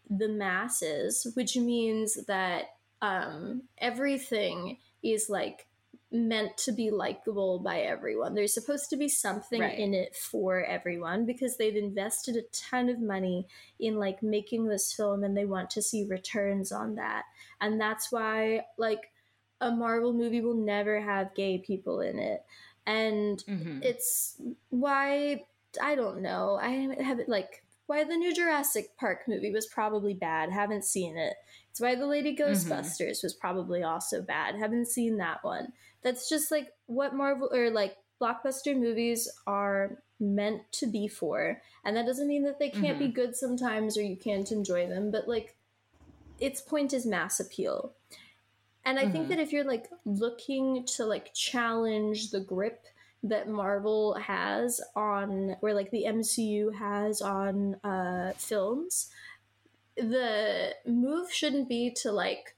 the 0.09 0.27
masses, 0.29 1.27
which 1.33 1.57
means 1.57 2.25
that 2.25 2.65
um, 3.01 3.63
everything 3.79 4.77
is 5.03 5.29
like 5.29 5.67
meant 6.15 6.57
to 6.57 6.71
be 6.71 6.89
likable 6.91 7.59
by 7.59 7.79
everyone. 7.81 8.33
There's 8.33 8.53
supposed 8.53 8.89
to 8.89 8.97
be 8.97 9.07
something 9.09 9.61
Right. 9.61 9.77
in 9.77 9.93
it 9.93 10.15
for 10.15 10.63
everyone 10.63 11.25
because 11.25 11.57
they've 11.57 11.75
invested 11.75 12.35
a 12.35 12.43
ton 12.51 12.89
of 12.89 12.99
money 12.99 13.47
in 13.79 13.97
like 13.99 14.23
making 14.23 14.65
this 14.67 14.93
film 14.93 15.23
and 15.23 15.35
they 15.35 15.45
want 15.45 15.69
to 15.71 15.81
see 15.81 16.05
returns 16.05 16.71
on 16.71 16.95
that. 16.95 17.23
And 17.61 17.79
that's 17.79 18.11
why 18.11 18.65
like 18.77 19.11
a 19.61 19.71
Marvel 19.71 20.13
movie 20.13 20.41
will 20.41 20.53
never 20.55 20.99
have 21.01 21.35
gay 21.35 21.57
people 21.57 22.01
in 22.01 22.17
it. 22.19 22.43
And 22.85 23.39
Mhm. 23.47 23.83
it's 23.83 24.39
why 24.69 25.45
I 25.81 25.95
don't 25.95 26.21
know. 26.21 26.57
I 26.61 26.69
haven't 27.03 27.27
like 27.27 27.63
why 27.87 28.03
the 28.03 28.15
new 28.15 28.33
Jurassic 28.33 28.95
Park 28.97 29.27
movie 29.27 29.51
was 29.51 29.67
probably 29.67 30.13
bad. 30.13 30.51
Haven't 30.51 30.85
seen 30.85 31.17
it. 31.17 31.35
It's 31.75 31.81
why 31.81 31.95
the 31.95 32.07
Lady 32.07 32.33
Ghostbusters 32.33 33.21
was 33.21 33.33
probably 33.33 33.83
also 33.83 34.21
bad. 34.21 34.55
Haven't 34.55 34.87
seen 34.87 35.17
that 35.17 35.43
one. 35.43 35.73
That's 36.03 36.29
just 36.29 36.49
like 36.49 36.69
what 36.85 37.13
Marvel 37.13 37.49
or 37.53 37.69
like 37.69 37.97
blockbuster 38.21 38.79
movies 38.79 39.29
are 39.45 40.01
meant 40.17 40.61
to 40.71 40.87
be 40.87 41.09
for. 41.09 41.61
And 41.83 41.97
that 41.97 42.05
doesn't 42.05 42.29
mean 42.29 42.45
that 42.45 42.59
they 42.59 42.69
can't 42.69 42.97
be 42.97 43.09
good 43.09 43.35
sometimes 43.35 43.97
or 43.97 44.03
you 44.03 44.15
can't 44.15 44.49
enjoy 44.53 44.87
them, 44.87 45.11
but 45.11 45.27
like 45.27 45.57
its 46.39 46.61
point 46.61 46.93
is 46.93 47.05
mass 47.05 47.41
appeal. 47.41 47.91
And 48.85 48.97
I 48.97 49.09
think 49.09 49.25
Mhm. 49.25 49.29
that 49.31 49.39
if 49.39 49.51
you're 49.51 49.65
like 49.65 49.89
looking 50.05 50.85
to 50.95 51.05
like 51.05 51.33
challenge 51.33 52.31
the 52.31 52.39
grip 52.39 52.85
that 53.21 53.49
Marvel 53.49 54.13
has 54.13 54.79
on, 54.95 55.57
or 55.61 55.73
like 55.73 55.91
the 55.91 56.05
MCU 56.05 56.69
has 56.69 57.21
on 57.21 57.75
uh, 57.83 58.31
films, 58.37 59.09
the 59.97 60.75
move 60.85 61.31
shouldn't 61.31 61.69
be 61.69 61.91
to 62.01 62.11
like 62.11 62.55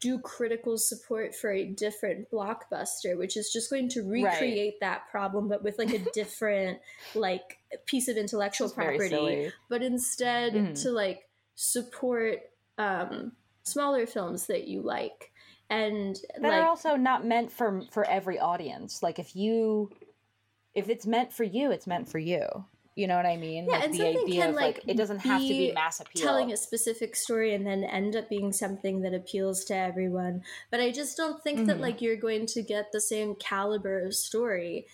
do 0.00 0.18
critical 0.18 0.76
support 0.76 1.34
for 1.34 1.50
a 1.52 1.64
different 1.64 2.30
blockbuster, 2.30 3.16
which 3.16 3.36
is 3.36 3.52
just 3.52 3.70
going 3.70 3.88
to 3.90 4.02
recreate 4.02 4.80
that 4.80 5.08
problem, 5.10 5.48
but 5.48 5.62
with 5.62 5.78
like 5.78 5.92
a 5.92 5.98
different 6.12 6.80
like 7.14 7.58
piece 7.86 8.08
of 8.08 8.16
intellectual 8.16 8.68
property 8.68 9.52
but 9.68 9.82
instead 9.82 10.52
Mhm. 10.52 10.82
to 10.82 10.90
like 10.90 11.28
support 11.54 12.40
um, 12.78 13.32
smaller 13.62 14.06
films 14.06 14.46
that 14.46 14.66
you 14.68 14.82
like 14.82 15.32
and 15.70 16.16
that 16.34 16.42
like 16.42 16.62
are 16.62 16.66
also 16.66 16.96
not 16.96 17.24
meant 17.24 17.50
for 17.50 17.82
for 17.90 18.04
every 18.04 18.38
audience. 18.38 19.02
Like 19.02 19.18
if 19.18 19.34
you 19.34 19.90
if 20.74 20.88
it's 20.88 21.06
meant 21.06 21.32
for 21.32 21.44
you, 21.44 21.70
it's 21.70 21.86
meant 21.86 22.08
for 22.08 22.18
you. 22.18 22.66
You 22.96 23.06
know 23.06 23.16
what 23.16 23.26
I 23.26 23.36
mean? 23.36 23.66
Yeah, 23.66 23.72
like 23.74 23.84
and 23.84 23.92
the 23.94 23.98
something 23.98 24.22
idea 24.22 24.40
can, 24.40 24.48
of 24.50 24.54
like, 24.56 24.76
like, 24.78 24.88
it 24.88 24.96
doesn't 24.96 25.18
have 25.18 25.42
to 25.42 25.48
be 25.48 25.72
mass 25.72 26.00
appeal. 26.00 26.22
telling 26.22 26.50
a 26.52 26.56
specific 26.56 27.14
story 27.14 27.54
and 27.54 27.66
then 27.66 27.84
end 27.84 28.16
up 28.16 28.30
being 28.30 28.52
something 28.52 29.02
that 29.02 29.12
appeals 29.12 29.66
to 29.66 29.76
everyone. 29.76 30.42
But 30.70 30.80
I 30.80 30.90
just 30.92 31.14
don't 31.14 31.42
think 31.42 31.66
that 31.66 31.76
Mhm. 31.76 31.80
like 31.80 32.00
you're 32.00 32.16
going 32.16 32.46
to 32.46 32.62
get 32.62 32.92
the 32.92 33.00
same 33.02 33.34
caliber 33.34 34.00
of 34.00 34.14
story 34.14 34.86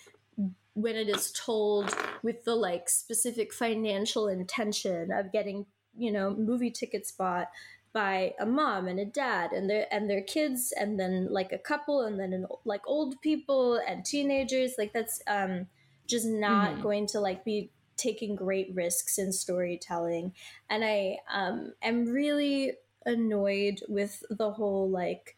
when 0.74 0.96
it 0.96 1.08
is 1.08 1.30
told 1.30 1.94
with 2.24 2.44
the 2.44 2.56
like 2.56 2.88
specific 2.88 3.52
financial 3.52 4.26
intention 4.26 5.12
of 5.12 5.30
getting, 5.30 5.66
you 5.96 6.10
know, 6.10 6.34
movie 6.34 6.70
tickets 6.72 7.12
bought 7.12 7.50
by 7.92 8.34
a 8.40 8.46
mom 8.46 8.88
and 8.88 8.98
a 8.98 9.04
dad 9.04 9.52
and 9.52 9.70
their 9.70 9.86
and 9.92 10.08
their 10.10 10.22
kids 10.22 10.72
and 10.72 10.98
then 10.98 11.28
like 11.30 11.52
a 11.52 11.58
couple 11.58 12.02
and 12.02 12.18
then 12.18 12.32
an, 12.32 12.46
like 12.64 12.80
old 12.86 13.20
people 13.20 13.74
and 13.86 14.04
teenagers 14.04 14.74
like 14.78 14.92
that's 14.94 15.20
um 15.26 15.66
just 16.08 16.26
not 16.26 16.78
Mhm. 16.78 16.82
going 16.82 17.06
to 17.06 17.20
like 17.20 17.44
be 17.44 17.70
taking 17.96 18.34
great 18.34 18.70
risks 18.74 19.18
in 19.18 19.32
storytelling 19.32 20.32
and 20.70 20.84
i 20.84 21.16
um 21.32 21.72
am 21.82 22.04
really 22.06 22.72
annoyed 23.06 23.80
with 23.88 24.22
the 24.30 24.50
whole 24.52 24.88
like 24.90 25.36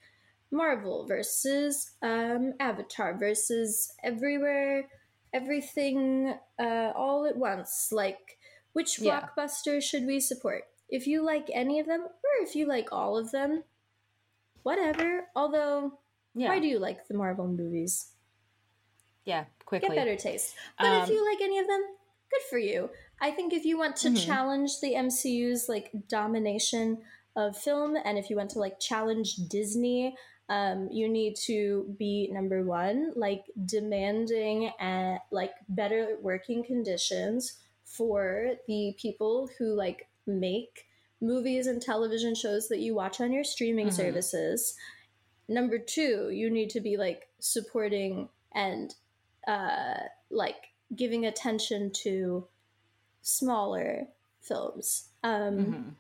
marvel 0.51 1.06
versus 1.06 1.93
um 2.02 2.52
avatar 2.60 3.16
versus 3.18 3.93
everywhere 4.02 4.89
everything 5.32 6.35
uh 6.60 6.93
all 6.94 7.26
at 7.26 7.36
once 7.36 7.90
like 7.90 8.39
which 8.72 8.98
Yeah. 9.01 9.28
blockbuster 9.36 9.82
should 9.82 10.06
we 10.06 10.20
support 10.20 10.64
if 10.89 11.06
you 11.06 11.24
like 11.24 11.48
any 11.52 11.81
of 11.81 11.86
them 11.86 12.02
or 12.02 12.43
if 12.43 12.55
you 12.55 12.66
like 12.66 12.93
all 12.93 13.16
of 13.16 13.32
them 13.32 13.64
whatever 14.62 15.26
although 15.35 15.98
yeah, 16.35 16.48
why 16.48 16.59
do 16.59 16.66
you 16.66 16.78
like 16.78 17.06
the 17.09 17.14
marvel 17.14 17.47
movies 17.48 18.10
yeah, 19.24 19.44
quickly. 19.64 19.89
get 19.89 19.97
better 19.97 20.16
taste. 20.16 20.55
But 20.78 20.93
if 20.93 21.09
Um, 21.09 21.14
you 21.14 21.24
like 21.31 21.40
any 21.40 21.59
of 21.59 21.66
them, 21.66 21.82
good 22.31 22.43
for 22.51 22.59
you. 22.59 22.91
I 23.21 23.31
think 23.31 23.53
if 23.53 23.65
you 23.65 23.79
want 23.79 23.97
to 23.97 24.09
Mhm. 24.11 24.27
challenge 24.27 24.81
the 24.81 24.95
MCU's 24.95 25.69
like 25.69 25.91
domination 26.09 27.03
of 27.37 27.57
film, 27.57 27.97
and 28.05 28.19
if 28.19 28.31
you 28.31 28.37
want 28.37 28.51
to 28.51 28.59
like 28.59 28.79
challenge 28.81 29.37
Disney, 29.49 30.17
um, 30.49 30.89
you 30.91 31.09
need 31.09 31.37
to 31.37 31.95
be 31.99 32.29
number 32.31 32.63
one, 32.65 33.13
like 33.17 33.45
demanding 33.65 34.69
uh, 34.81 35.19
like 35.31 35.55
better 35.69 36.19
working 36.21 36.63
conditions 36.65 37.59
for 37.85 38.57
the 38.67 38.95
people 38.99 39.49
who 39.59 39.75
like 39.75 40.09
make 40.27 40.87
movies 41.21 41.67
and 41.67 41.81
television 41.81 42.35
shows 42.35 42.69
that 42.69 42.81
you 42.81 42.95
watch 42.95 43.21
on 43.21 43.33
your 43.33 43.45
streaming 43.45 43.89
Mhm. 43.89 43.93
services. 43.95 44.77
Number 45.49 45.79
two, 45.79 46.31
you 46.31 46.51
need 46.51 46.71
to 46.71 46.81
be 46.81 46.97
like 46.97 47.29
supporting 47.39 48.29
and 48.55 48.95
uh, 49.47 50.01
like 50.31 50.74
giving 50.97 51.25
attention 51.27 51.91
to 51.93 52.47
smaller 53.23 54.09
films. 54.41 55.09
Um, 55.23 55.57
Mhm. 55.57 55.95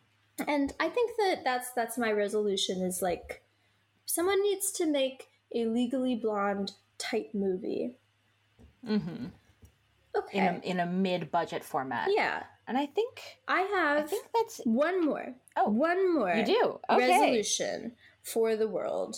And 0.48 0.74
I 0.80 0.88
think 0.88 1.16
that 1.16 1.44
that's 1.44 1.70
that's 1.72 1.96
my 1.96 2.10
resolution 2.10 2.82
is 2.82 3.00
like 3.00 3.42
someone 4.04 4.42
needs 4.42 4.72
to 4.72 4.84
make 4.86 5.28
a 5.54 5.66
legally 5.66 6.16
blonde 6.16 6.72
type 6.98 7.30
movie. 7.34 7.96
Mhm. 8.84 9.30
Okay. 10.16 10.38
in 10.38 10.44
a 10.46 10.58
in 10.60 10.80
a 10.80 10.86
mid 10.86 11.30
budget 11.30 11.64
format. 11.64 12.08
yeah, 12.12 12.44
and 12.68 12.76
I 12.78 12.86
think 12.86 13.20
I 13.48 13.60
have. 13.62 14.04
I 14.04 14.06
think 14.06 14.26
that's 14.34 14.58
one 14.64 15.04
more. 15.04 15.34
Oh, 15.56 15.68
one 15.70 16.12
more. 16.14 16.34
you 16.34 16.44
do 16.44 16.80
okay. 16.90 17.08
resolution 17.08 17.96
for 18.22 18.54
the 18.56 18.68
world. 18.68 19.16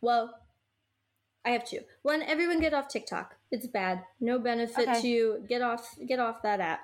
Well, 0.00 0.40
I 1.44 1.50
have 1.50 1.64
two. 1.64 1.80
One, 2.02 2.22
everyone 2.22 2.60
get 2.60 2.74
off 2.74 2.88
TikTok. 2.88 3.36
It's 3.52 3.66
bad. 3.68 4.02
No 4.18 4.38
benefit 4.40 4.88
Okay. 4.88 5.00
to 5.02 5.08
you. 5.08 5.44
Get 5.48 5.62
off 5.62 5.96
get 6.08 6.18
off 6.18 6.42
that 6.42 6.60
app. 6.60 6.80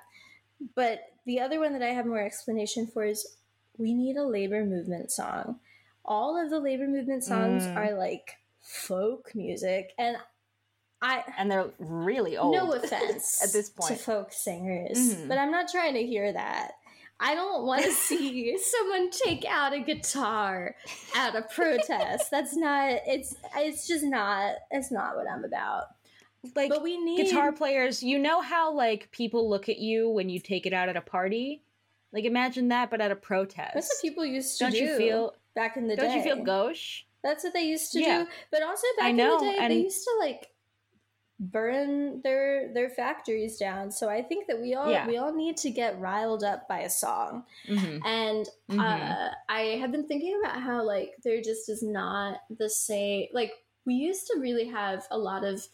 But 0.75 1.01
the 1.25 1.39
other 1.41 1.59
one 1.59 1.73
that 1.73 1.81
I 1.83 1.89
have 1.89 2.05
more 2.05 2.19
explanation 2.23 2.87
for 2.87 3.03
is 3.03 3.37
we 3.77 3.93
need 3.93 4.15
a 4.17 4.23
labor 4.25 4.63
movement 4.65 5.11
song. 5.11 5.59
All 6.05 6.41
of 6.41 6.49
the 6.49 6.59
labor 6.59 6.87
movement 6.87 7.23
songs 7.23 7.63
Mm. 7.63 7.75
are 7.75 7.93
like 7.97 8.37
folk 8.61 9.33
music 9.35 9.93
and 9.97 10.17
I 11.01 11.23
and 11.37 11.49
they're 11.49 11.71
really 11.79 12.37
old. 12.37 12.53
no 12.55 12.71
offense 12.79 13.41
at 13.43 13.51
this 13.53 13.69
point 13.69 13.97
to 13.97 14.03
folk 14.03 14.31
singers, 14.33 14.97
Mhm. 15.15 15.27
but 15.27 15.37
I'm 15.37 15.51
not 15.51 15.69
trying 15.69 15.93
to 15.95 16.05
hear 16.05 16.31
that. 16.31 16.73
I 17.21 17.35
don't 17.35 17.65
want 17.65 17.83
to 17.83 17.91
see 18.07 18.57
someone 18.57 19.09
take 19.11 19.45
out 19.45 19.73
a 19.73 19.79
guitar 19.79 20.75
at 21.15 21.35
a 21.35 21.41
protest. 21.43 22.29
That's 22.31 22.55
not. 22.55 22.99
It's. 23.07 23.35
It's 23.55 23.87
just 23.87 24.03
not. 24.05 24.55
It's 24.71 24.91
not 24.91 25.15
what 25.15 25.29
I'm 25.29 25.43
about. 25.45 25.85
Like 26.55 26.69
But 26.69 26.83
we 26.83 26.97
need 27.03 27.25
guitar 27.25 27.51
players. 27.51 28.01
You 28.03 28.17
know 28.19 28.41
how 28.41 28.73
like 28.73 29.11
people 29.11 29.49
look 29.49 29.69
at 29.69 29.77
you 29.79 30.09
when 30.09 30.29
you 30.29 30.39
take 30.39 30.65
it 30.65 30.73
out 30.73 30.89
at 30.89 30.95
a 30.97 31.01
party. 31.01 31.63
Like 32.11 32.25
imagine 32.25 32.69
that, 32.69 32.89
but 32.89 33.01
at 33.01 33.11
a 33.11 33.15
protest. 33.15 33.73
That's 33.75 33.87
what 33.89 34.01
people 34.01 34.25
used 34.25 34.57
to 34.57 34.65
Don't 34.65 34.71
do. 34.73 34.77
you 34.79 34.97
feel? 34.97 35.35
back 35.55 35.75
in 35.77 35.87
the 35.87 35.95
day? 35.95 36.01
Don't 36.03 36.15
you 36.15 36.23
feel 36.23 36.41
gauche? 36.43 37.03
That's 37.23 37.43
what 37.43 37.53
they 37.53 37.63
used 37.63 37.91
to 37.91 37.99
Yeah. 37.99 38.23
do. 38.23 38.29
But 38.51 38.63
also 38.63 38.87
back 38.97 39.13
know, 39.13 39.37
in 39.39 39.45
the 39.45 39.51
day, 39.51 39.57
and- 39.59 39.71
they 39.73 39.79
used 39.81 40.03
to 40.05 40.15
like 40.19 40.47
burn 41.41 42.21
their 42.21 42.73
their 42.73 42.89
factories 42.89 43.57
down. 43.57 43.91
So 43.91 44.09
I 44.09 44.21
think 44.21 44.47
that 44.47 44.59
we 44.61 44.73
all 44.75 44.91
Yeah. 44.91 45.07
we 45.07 45.17
all 45.17 45.33
need 45.33 45.55
to 45.57 45.69
get 45.69 45.99
riled 45.99 46.43
up 46.43 46.67
by 46.67 46.79
a 46.81 46.89
song. 46.89 47.45
Mhm. 47.67 48.01
And 48.05 48.49
Mhm. 48.69 48.79
uh, 48.79 49.31
I 49.47 49.61
have 49.81 49.91
been 49.91 50.05
thinking 50.07 50.37
about 50.43 50.61
how 50.61 50.83
like 50.83 51.15
there 51.23 51.41
just 51.41 51.69
is 51.69 51.81
not 51.83 52.41
the 52.49 52.69
same. 52.69 53.27
Like 53.33 53.51
we 53.85 53.93
used 53.95 54.27
to 54.27 54.39
really 54.39 54.65
have 54.65 55.07
a 55.11 55.17
lot 55.17 55.43
of 55.45 55.65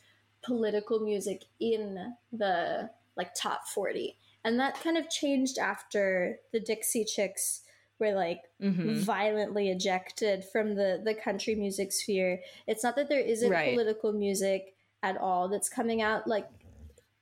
political 0.46 1.00
music 1.00 1.44
in 1.60 2.14
the 2.32 2.90
like 3.18 3.34
top 3.34 3.68
forty, 3.68 4.18
and 4.44 4.60
that 4.60 4.76
kind 4.82 4.98
of 4.98 5.10
changed 5.10 5.58
after 5.58 6.40
the 6.52 6.60
Dixie 6.60 7.06
Chicks 7.06 7.62
were 8.00 8.14
like 8.14 8.42
Mhm. 8.62 8.98
violently 8.98 9.70
ejected 9.70 10.44
from 10.44 10.76
the 10.76 11.02
the 11.04 11.14
country 11.16 11.56
music 11.56 11.92
sphere. 11.92 12.42
It's 12.68 12.84
not 12.84 12.96
that 12.98 13.08
there 13.10 13.20
isn't 13.22 13.50
Right. 13.50 13.74
political 13.74 14.12
music 14.12 14.76
at 15.02 15.18
all 15.18 15.48
that's 15.48 15.70
coming 15.70 16.02
out 16.02 16.28
like 16.28 16.48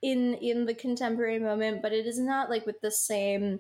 in 0.02 0.34
in 0.36 0.66
the 0.66 0.74
contemporary 0.74 1.40
moment, 1.40 1.82
but 1.82 1.94
it 1.94 2.06
is 2.08 2.20
not 2.20 2.50
like 2.50 2.66
with 2.66 2.82
the 2.82 2.92
same 2.92 3.60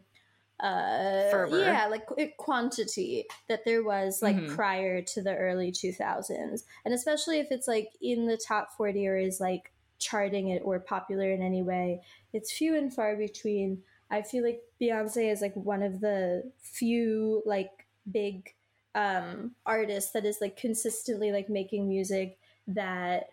uh 0.63 1.29
Fervor. 1.29 1.59
yeah 1.59 1.87
like 1.87 2.07
quantity 2.37 3.25
that 3.49 3.65
there 3.65 3.83
was 3.83 4.21
like 4.21 4.37
Mhm. 4.37 4.55
prior 4.55 5.01
to 5.01 5.21
the 5.21 5.35
early 5.35 5.71
2000s 5.71 6.63
and 6.85 6.93
especially 6.93 7.39
if 7.39 7.47
it's 7.51 7.67
like 7.67 7.89
in 8.01 8.25
the 8.27 8.37
top 8.37 8.71
40 8.77 9.07
or 9.07 9.17
is 9.17 9.39
like 9.41 9.71
charting 9.99 10.49
it 10.49 10.61
or 10.65 10.79
popular 10.79 11.29
in 11.31 11.41
any 11.41 11.61
way 11.61 12.01
it's 12.31 12.51
few 12.51 12.75
and 12.75 12.93
far 12.93 13.15
between 13.15 13.83
i 14.09 14.21
feel 14.21 14.43
like 14.43 14.61
beyonce 14.81 15.31
is 15.31 15.41
like 15.41 15.55
one 15.55 15.83
of 15.83 15.99
the 15.99 16.49
few 16.61 17.41
like 17.45 17.85
big 18.11 18.53
um 18.95 19.55
artists 19.65 20.11
that 20.11 20.25
is 20.25 20.39
like 20.39 20.55
consistently 20.55 21.31
like 21.31 21.49
making 21.49 21.87
music 21.89 22.37
that 22.67 23.29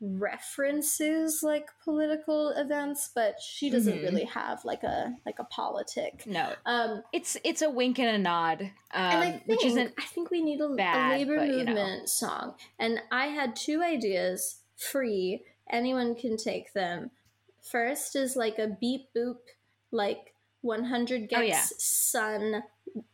references 0.00 1.42
like 1.42 1.68
political 1.84 2.50
events 2.56 3.10
but 3.14 3.34
she 3.40 3.68
doesn't 3.70 3.98
Mhm. 3.98 4.02
really 4.02 4.24
have 4.24 4.64
like 4.64 4.82
a 4.82 5.14
like 5.26 5.38
a 5.38 5.44
politic 5.44 6.26
No, 6.26 6.54
um 6.64 7.02
it's 7.12 7.36
it's 7.44 7.60
a 7.62 7.68
wink 7.70 7.98
and 7.98 8.08
a 8.08 8.18
nod, 8.18 8.62
um, 8.62 8.70
and 8.94 9.22
I 9.24 9.30
think, 9.32 9.42
which 9.46 9.64
isn't. 9.64 9.94
I 9.98 10.04
think 10.06 10.30
we 10.30 10.42
need 10.42 10.60
a, 10.60 10.64
a 10.64 11.10
labor 11.10 11.36
but, 11.36 11.48
you 11.48 11.64
know. 11.64 11.72
movement 11.72 12.08
song. 12.08 12.54
And 12.78 13.00
I 13.12 13.26
had 13.26 13.54
two 13.56 13.82
ideas 13.82 14.60
free. 14.76 15.42
Anyone 15.70 16.14
can 16.14 16.36
take 16.36 16.72
them. 16.72 17.10
First 17.62 18.16
is 18.16 18.36
like 18.36 18.58
a 18.58 18.68
beep 18.80 19.08
boop, 19.14 19.36
like 19.90 20.34
100 20.62 21.28
Oh, 21.32 21.36
gecs 21.36 21.46
yeah. 21.48 21.64
sun 21.78 22.62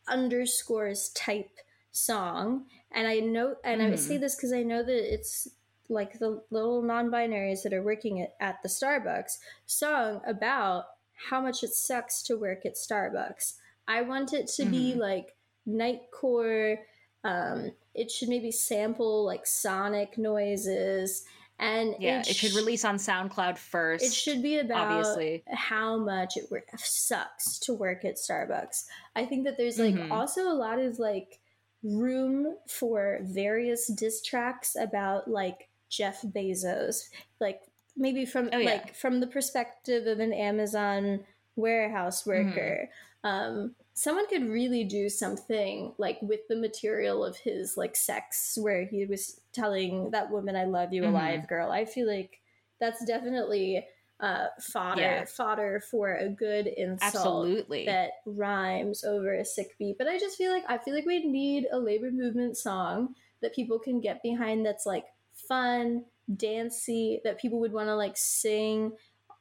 underscores 0.07 1.09
type 1.09 1.49
song. 1.91 2.65
And 2.91 3.07
I 3.07 3.19
know, 3.19 3.55
and 3.63 3.81
I 3.81 3.91
Mhm. 3.91 3.97
say 3.97 4.17
this 4.17 4.35
because 4.35 4.53
I 4.53 4.63
know 4.63 4.83
that 4.83 5.13
it's 5.13 5.47
like 5.89 6.19
the 6.19 6.41
little 6.49 6.81
non-binaries 6.81 7.63
that 7.63 7.73
are 7.73 7.83
working 7.83 8.21
at, 8.21 8.35
at 8.39 8.61
the 8.63 8.69
Starbucks 8.69 9.37
song 9.65 10.21
about 10.27 10.85
how 11.29 11.41
much 11.41 11.63
it 11.63 11.71
sucks 11.73 12.21
to 12.23 12.37
work 12.37 12.65
at 12.65 12.75
Starbucks. 12.75 13.55
I 13.87 14.01
want 14.01 14.33
it 14.33 14.47
to 14.55 14.65
be 14.65 14.93
Mhm. 14.93 14.97
like 14.97 15.35
nightcore. 15.67 16.77
Um, 17.23 17.71
it 17.93 18.11
should 18.11 18.29
maybe 18.29 18.51
sample 18.51 19.23
like 19.25 19.45
sonic 19.47 20.17
noises, 20.17 21.23
and 21.59 21.95
Yeah, 21.99 22.19
it 22.19 22.35
should 22.35 22.53
release 22.53 22.85
on 22.85 22.97
SoundCloud 22.97 23.57
first. 23.57 24.05
It 24.05 24.13
should 24.13 24.43
be 24.43 24.59
about 24.59 24.91
obviously. 24.91 25.43
how 25.47 25.97
much 25.97 26.37
it 26.37 26.51
work- 26.51 26.69
sucks 26.77 27.57
to 27.59 27.73
work 27.73 28.05
at 28.05 28.15
Starbucks. 28.17 28.85
I 29.15 29.25
think 29.25 29.45
that 29.45 29.57
there's 29.57 29.79
like 29.79 29.95
Mhm. 29.95 30.11
also 30.11 30.47
a 30.47 30.53
lot 30.53 30.79
of 30.79 30.99
like 30.99 31.39
room 31.83 32.57
for 32.67 33.19
various 33.21 33.87
diss 33.87 34.21
tracks 34.21 34.75
about 34.75 35.29
like 35.29 35.69
Jeff 35.89 36.21
Bezos, 36.21 37.09
like 37.39 37.61
maybe 37.95 38.25
from 38.25 38.51
Oh, 38.51 38.57
yeah. 38.59 38.81
like 38.81 38.95
from 38.95 39.19
the 39.19 39.27
perspective 39.27 40.07
of 40.07 40.19
an 40.19 40.33
Amazon 40.33 41.25
warehouse 41.55 42.25
Mm-hmm. 42.33 42.47
worker. 42.51 42.89
Um, 43.23 43.75
someone 43.93 44.27
could 44.27 44.47
really 44.47 44.83
do 44.83 45.09
something 45.09 45.93
like 45.97 46.21
with 46.21 46.41
the 46.49 46.55
material 46.55 47.25
of 47.25 47.37
his 47.37 47.75
like 47.77 47.95
sex, 47.95 48.57
where 48.61 48.85
he 48.85 49.05
was 49.05 49.41
telling 49.53 50.11
that 50.11 50.29
woman, 50.31 50.55
"I 50.55 50.65
love 50.65 50.93
you, 50.93 51.05
Mhm. 51.05 51.07
alive, 51.07 51.47
girl." 51.47 51.71
I 51.71 51.85
feel 51.85 52.07
like 52.07 52.41
that's 52.79 53.03
definitely 53.05 53.85
uh, 54.19 54.47
fodder 54.61 55.01
Yeah. 55.01 55.25
fodder 55.27 55.79
for 55.91 56.15
a 56.15 56.29
good 56.29 56.67
insult 56.67 57.01
Absolutely. 57.01 57.85
that 57.85 58.11
rhymes 58.25 59.03
over 59.03 59.33
a 59.33 59.45
sick 59.45 59.77
beat. 59.77 59.97
But 59.97 60.07
I 60.07 60.17
just 60.19 60.37
feel 60.37 60.51
like 60.51 60.63
I 60.67 60.77
feel 60.77 60.93
like 60.95 61.05
we 61.05 61.25
need 61.25 61.67
a 61.71 61.79
labor 61.79 62.11
movement 62.11 62.57
song 62.57 63.15
that 63.41 63.53
people 63.55 63.79
can 63.79 64.01
get 64.01 64.21
behind 64.23 64.65
that's 64.65 64.85
like 64.85 65.05
fun, 65.47 66.05
dancey, 66.35 67.21
that 67.23 67.39
people 67.39 67.59
would 67.59 67.73
want 67.73 67.87
to 67.89 67.95
like 67.95 68.17
sing 68.17 68.93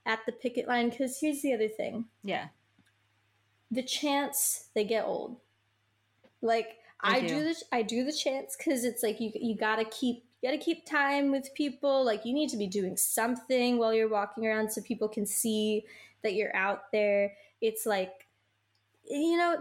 at 0.04 0.20
the 0.26 0.32
picket 0.32 0.68
line. 0.68 0.90
Because 0.90 1.18
here's 1.20 1.42
the 1.42 1.54
other 1.54 1.68
thing: 1.68 2.06
yeah. 2.22 2.48
the 3.70 3.82
chants 3.82 4.68
they 4.74 4.84
get 4.84 5.04
old. 5.04 5.36
Like 6.42 6.76
They 7.02 7.16
I 7.16 7.20
do. 7.20 7.28
do 7.28 7.44
the 7.44 7.62
I 7.72 7.82
do 7.82 8.04
the 8.04 8.12
chants 8.12 8.56
because 8.56 8.84
it's 8.84 9.02
like 9.02 9.20
you 9.20 9.32
you 9.34 9.56
gotta 9.56 9.84
keep 9.84 10.24
you 10.42 10.50
gotta 10.50 10.62
keep 10.62 10.86
time 10.86 11.30
with 11.32 11.54
people. 11.54 12.04
Like 12.04 12.24
you 12.24 12.32
need 12.34 12.50
to 12.50 12.56
be 12.56 12.66
doing 12.66 12.96
something 12.96 13.78
while 13.78 13.94
you're 13.94 14.08
walking 14.08 14.46
around 14.46 14.70
so 14.70 14.82
people 14.82 15.08
can 15.08 15.26
see 15.26 15.84
that 16.22 16.34
you're 16.34 16.54
out 16.54 16.92
there. 16.92 17.32
It's 17.60 17.86
like 17.86 18.26
you 19.08 19.36
know 19.36 19.56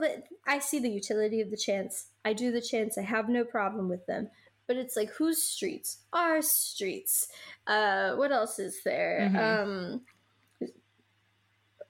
I 0.46 0.60
see 0.60 0.80
the 0.80 0.90
utility 0.90 1.42
of 1.42 1.52
the 1.52 1.58
chants. 1.58 2.08
I 2.24 2.34
do 2.34 2.52
the 2.52 2.62
chants. 2.62 2.98
I 2.98 3.04
have 3.04 3.30
no 3.30 3.44
problem 3.44 3.90
with 3.90 4.06
them. 4.06 4.30
But 4.68 4.78
it's 4.78 4.96
like 4.96 5.12
whose 5.12 5.44
streets? 5.44 6.00
Our 6.14 6.42
streets. 6.42 7.28
Uh, 7.68 8.16
what 8.16 8.32
else 8.32 8.58
is 8.60 8.82
there? 8.84 9.30
Mhm. 9.32 9.62
Um, 9.62 10.02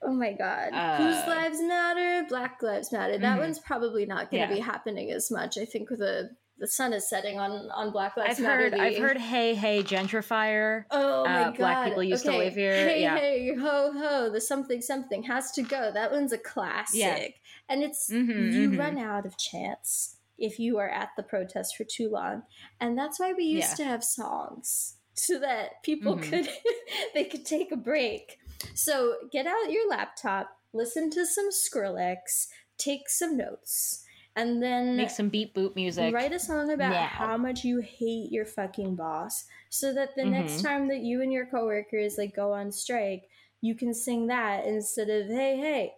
oh 0.02 0.12
my 0.12 0.32
god, 0.32 0.72
Uh, 0.72 0.96
whose 0.98 1.26
lives 1.26 1.60
matter? 1.62 2.26
Black 2.28 2.62
lives 2.62 2.92
matter. 2.92 3.18
That 3.18 3.36
Mhm. 3.38 3.40
one's 3.42 3.58
probably 3.58 4.06
not 4.06 4.30
going 4.30 4.42
to 4.46 4.48
Yeah. 4.48 4.54
be 4.54 4.60
happening 4.60 5.10
as 5.10 5.30
much. 5.30 5.56
I 5.58 5.64
think 5.64 5.88
the 5.88 6.36
the 6.58 6.66
sun 6.66 6.94
is 6.94 7.06
setting 7.06 7.38
on 7.38 7.70
on 7.70 7.90
Black 7.90 8.16
Lives 8.16 8.38
I've 8.38 8.44
Matter. 8.46 8.62
heard 8.70 8.74
I've 8.74 8.96
heard 8.96 9.18
hey 9.18 9.54
hey 9.54 9.82
gentrifier. 9.82 10.86
Oh 10.90 11.24
my 11.26 11.40
uh, 11.42 11.44
god! 11.50 11.56
black 11.58 11.84
people 11.86 12.02
used 12.02 12.24
to 12.24 12.32
live 12.32 12.54
here, 12.54 12.72
Hey, 12.74 13.02
yeah. 13.02 13.14
hey, 13.18 13.54
ho, 13.54 13.92
ho! 13.92 14.30
The 14.30 14.40
something 14.40 14.80
something 14.80 15.22
has 15.24 15.52
to 15.52 15.62
go. 15.62 15.90
That 15.92 16.10
one's 16.12 16.32
a 16.32 16.38
classic, 16.38 16.98
yeah. 16.98 17.28
and 17.68 17.82
it's 17.82 18.08
Mhm, 18.10 18.52
you 18.54 18.70
mhm. 18.70 18.78
run 18.78 18.96
out 18.96 19.26
of 19.26 19.36
chance 19.36 20.15
if 20.38 20.58
you 20.58 20.78
are 20.78 20.88
at 20.88 21.10
the 21.16 21.22
protest 21.22 21.76
for 21.76 21.84
too 21.84 22.08
long, 22.10 22.42
and 22.80 22.96
that's 22.98 23.18
why 23.20 23.32
we 23.32 23.44
used 23.44 23.70
Yeah. 23.78 23.84
to 23.84 23.90
have 23.90 24.04
songs 24.04 24.96
so 25.14 25.38
that 25.38 25.82
people 25.82 26.16
Mhm. 26.16 26.22
could 26.30 26.48
they 27.14 27.24
could 27.24 27.46
take 27.46 27.72
a 27.72 27.76
break. 27.76 28.38
So 28.74 29.16
get 29.32 29.46
out 29.46 29.70
your 29.70 29.88
laptop, 29.88 30.58
listen 30.72 31.10
to 31.10 31.24
some 31.26 31.50
Skrillex, 31.50 32.48
take 32.78 33.08
some 33.08 33.36
notes, 33.36 34.04
and 34.34 34.62
then 34.62 34.96
Make 34.96 35.10
some 35.10 35.28
beep 35.30 35.54
boop 35.54 35.74
music. 35.76 36.12
Write 36.14 36.32
a 36.32 36.38
song 36.38 36.70
about 36.70 36.90
now. 36.92 37.06
how 37.08 37.36
much 37.38 37.64
you 37.64 37.80
hate 37.80 38.30
your 38.30 38.44
fucking 38.44 38.96
boss, 38.96 39.44
so 39.70 39.92
that 39.94 40.14
the 40.14 40.22
Mhm. 40.22 40.30
next 40.32 40.60
time 40.62 40.88
that 40.88 41.00
you 41.00 41.22
and 41.22 41.32
your 41.32 41.46
coworkers 41.46 42.18
like 42.18 42.34
go 42.34 42.52
on 42.52 42.70
strike, 42.72 43.28
you 43.62 43.74
can 43.74 43.94
sing 43.94 44.26
that 44.26 44.66
instead 44.66 45.08
of 45.08 45.26
"Hey, 45.28 45.56
hey, 45.56 45.94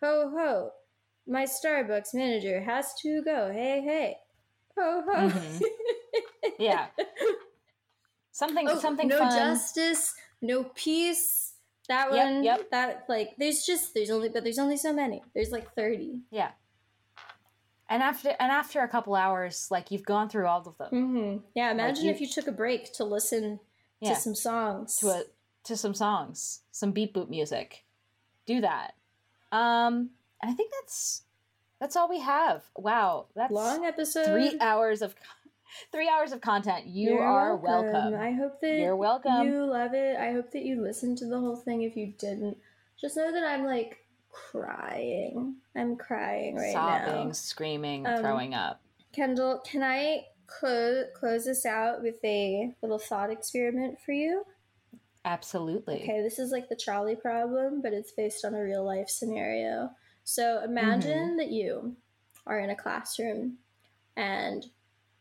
ho, 0.00 0.30
ho, 0.30 0.72
my 1.30 1.44
Starbucks 1.44 2.12
manager 2.12 2.60
has 2.60 2.92
to 3.02 3.22
go. 3.22 3.50
Hey, 3.52 3.80
hey, 3.80 4.16
ho, 4.76 5.02
ho." 5.06 5.28
Mhm. 5.28 5.62
Yeah. 6.58 6.86
Something 8.32 8.66
oh, 8.68 8.78
something 8.78 9.08
no 9.08 9.18
fun. 9.18 9.30
justice, 9.30 10.14
no 10.42 10.64
peace. 10.74 11.54
That 11.88 12.12
Yep, 12.12 12.24
one, 12.24 12.44
yep. 12.44 12.70
that 12.70 13.04
like, 13.08 13.34
there's 13.38 13.64
just 13.64 13.94
there's 13.94 14.10
only 14.10 14.28
but 14.28 14.44
there's 14.44 14.58
only 14.58 14.76
so 14.76 14.92
many. 14.92 15.22
There's 15.34 15.50
like 15.50 15.74
thirty. 15.74 16.20
Yeah. 16.30 16.50
And 17.88 18.02
after 18.02 18.28
and 18.38 18.52
after 18.52 18.80
a 18.80 18.88
couple 18.88 19.14
hours, 19.16 19.66
like 19.70 19.90
you've 19.90 20.04
gone 20.04 20.28
through 20.28 20.46
all 20.46 20.60
of 20.66 20.78
them 20.78 20.88
hmm 20.90 21.36
Yeah, 21.54 21.70
imagine 21.72 22.04
you- 22.04 22.10
if 22.12 22.20
you 22.20 22.28
took 22.28 22.46
a 22.46 22.52
break 22.52 22.92
to 22.94 23.04
listen 23.04 23.58
Yeah. 24.00 24.14
to 24.14 24.20
some 24.20 24.34
songs. 24.34 24.96
to 24.96 25.08
a 25.08 25.22
to 25.64 25.76
some 25.76 25.94
songs, 25.94 26.60
some 26.70 26.92
beep 26.92 27.14
boop 27.14 27.28
music. 27.28 27.84
Do 28.46 28.60
that. 28.60 28.94
Um 29.52 30.10
and 30.42 30.50
I 30.50 30.54
think 30.54 30.72
that's 30.80 31.22
that's 31.80 31.96
all 31.96 32.08
we 32.08 32.20
have. 32.20 32.64
Wow, 32.76 33.26
that's 33.34 33.52
long 33.52 33.84
episode. 33.84 34.26
three 34.26 34.58
hours 34.60 35.02
of 35.02 35.14
three 35.92 36.08
hours 36.08 36.32
of 36.32 36.40
content. 36.40 36.86
You 36.86 37.14
You're 37.14 37.22
are 37.22 37.56
welcome. 37.56 38.14
I 38.14 38.32
hope 38.32 38.60
that 38.60 38.78
You're 38.78 38.96
welcome. 38.96 39.46
you 39.46 39.64
love 39.64 39.94
it. 39.94 40.16
I 40.16 40.32
hope 40.32 40.50
that 40.52 40.62
you 40.64 40.82
listened 40.82 41.18
to 41.18 41.26
the 41.26 41.38
whole 41.38 41.56
thing. 41.56 41.82
If 41.82 41.96
you 41.96 42.12
didn't, 42.18 42.56
just 43.00 43.16
know 43.16 43.32
that 43.32 43.44
I'm 43.44 43.64
like 43.64 44.04
crying. 44.30 45.56
I'm 45.76 45.96
crying 45.96 46.56
right 46.56 46.72
Sobbing, 46.72 47.06
now. 47.06 47.06
Sobbing, 47.06 47.32
screaming, 47.34 48.06
Um, 48.06 48.20
throwing 48.20 48.54
up. 48.54 48.80
Kendall, 49.12 49.60
can 49.64 49.82
I 49.82 50.26
close 50.46 51.06
close 51.14 51.44
this 51.44 51.64
out 51.64 52.02
with 52.02 52.22
a 52.24 52.74
little 52.82 52.98
thought 52.98 53.30
experiment 53.30 53.98
for 54.04 54.12
you? 54.12 54.44
Absolutely. 55.24 56.02
Okay, 56.02 56.22
this 56.22 56.38
is 56.38 56.50
like 56.50 56.68
the 56.68 56.76
trolley 56.76 57.16
problem, 57.16 57.82
but 57.82 57.92
it's 57.92 58.12
based 58.12 58.44
on 58.44 58.54
a 58.54 58.62
real 58.62 58.84
life 58.84 59.08
scenario. 59.08 59.90
So 60.24 60.62
imagine 60.64 61.36
that 61.36 61.50
you 61.50 61.96
are 62.46 62.60
in 62.60 62.70
a 62.70 62.76
classroom 62.76 63.58
and 64.16 64.66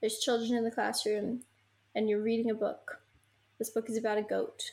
there's 0.01 0.19
children 0.19 0.55
in 0.55 0.63
the 0.63 0.71
classroom 0.71 1.41
and 1.95 2.09
you're 2.09 2.21
reading 2.21 2.51
a 2.51 2.55
book. 2.55 3.01
This 3.57 3.69
book 3.69 3.89
is 3.89 3.97
about 3.97 4.17
a 4.17 4.23
goat. 4.23 4.71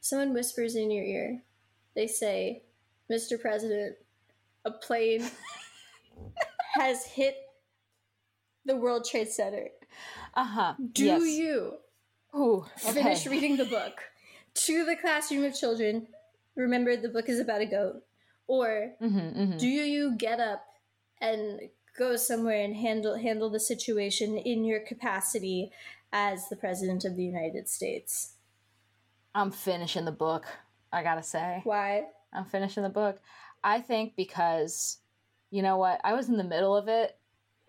Someone 0.00 0.34
whispers 0.34 0.76
in 0.76 0.90
your 0.90 1.04
ear. 1.04 1.42
They 1.94 2.06
say, 2.06 2.62
Mr. 3.10 3.40
President, 3.40 3.96
a 4.64 4.70
plane 4.70 5.28
has 6.74 7.04
hit 7.04 7.36
the 8.64 8.76
World 8.76 9.04
Trade 9.04 9.28
Center. 9.28 9.68
Uh-huh. 10.34 10.74
Do 10.92 11.04
yes. 11.04 11.22
you 11.22 11.74
Ooh, 12.36 12.66
finish 12.76 13.26
reading 13.26 13.56
the 13.56 13.64
book 13.64 13.94
to 14.54 14.84
the 14.84 14.96
classroom 14.96 15.44
of 15.44 15.58
children. 15.58 16.06
Remember, 16.54 16.96
the 16.96 17.08
book 17.08 17.28
is 17.28 17.40
about 17.40 17.62
a 17.62 17.66
goat. 17.66 18.02
Or 18.48 18.94
Mhm, 19.00 19.36
mhm. 19.36 19.58
do 19.58 19.68
you 19.68 20.16
get 20.16 20.40
up 20.40 20.66
and 21.20 21.70
go 21.96 22.16
somewhere 22.16 22.60
and 22.64 22.74
handle 22.76 23.16
handle 23.16 23.50
the 23.50 23.60
situation 23.60 24.36
in 24.36 24.64
your 24.64 24.80
capacity 24.80 25.70
as 26.12 26.48
the 26.48 26.56
president 26.56 27.04
of 27.04 27.14
the 27.14 27.24
United 27.24 27.68
States? 27.68 28.34
I'm 29.34 29.50
finishing 29.52 30.04
the 30.06 30.12
book. 30.12 30.46
I 30.92 31.02
gotta 31.02 31.22
say, 31.22 31.60
Why? 31.64 32.06
I'm 32.32 32.46
finishing 32.46 32.82
the 32.82 32.88
book. 32.88 33.20
I 33.62 33.80
think 33.80 34.16
because, 34.16 34.98
you 35.50 35.62
know 35.62 35.76
what, 35.76 36.00
I 36.02 36.14
was 36.14 36.28
in 36.28 36.38
the 36.38 36.44
middle 36.44 36.76
of 36.76 36.88
it, 36.88 37.18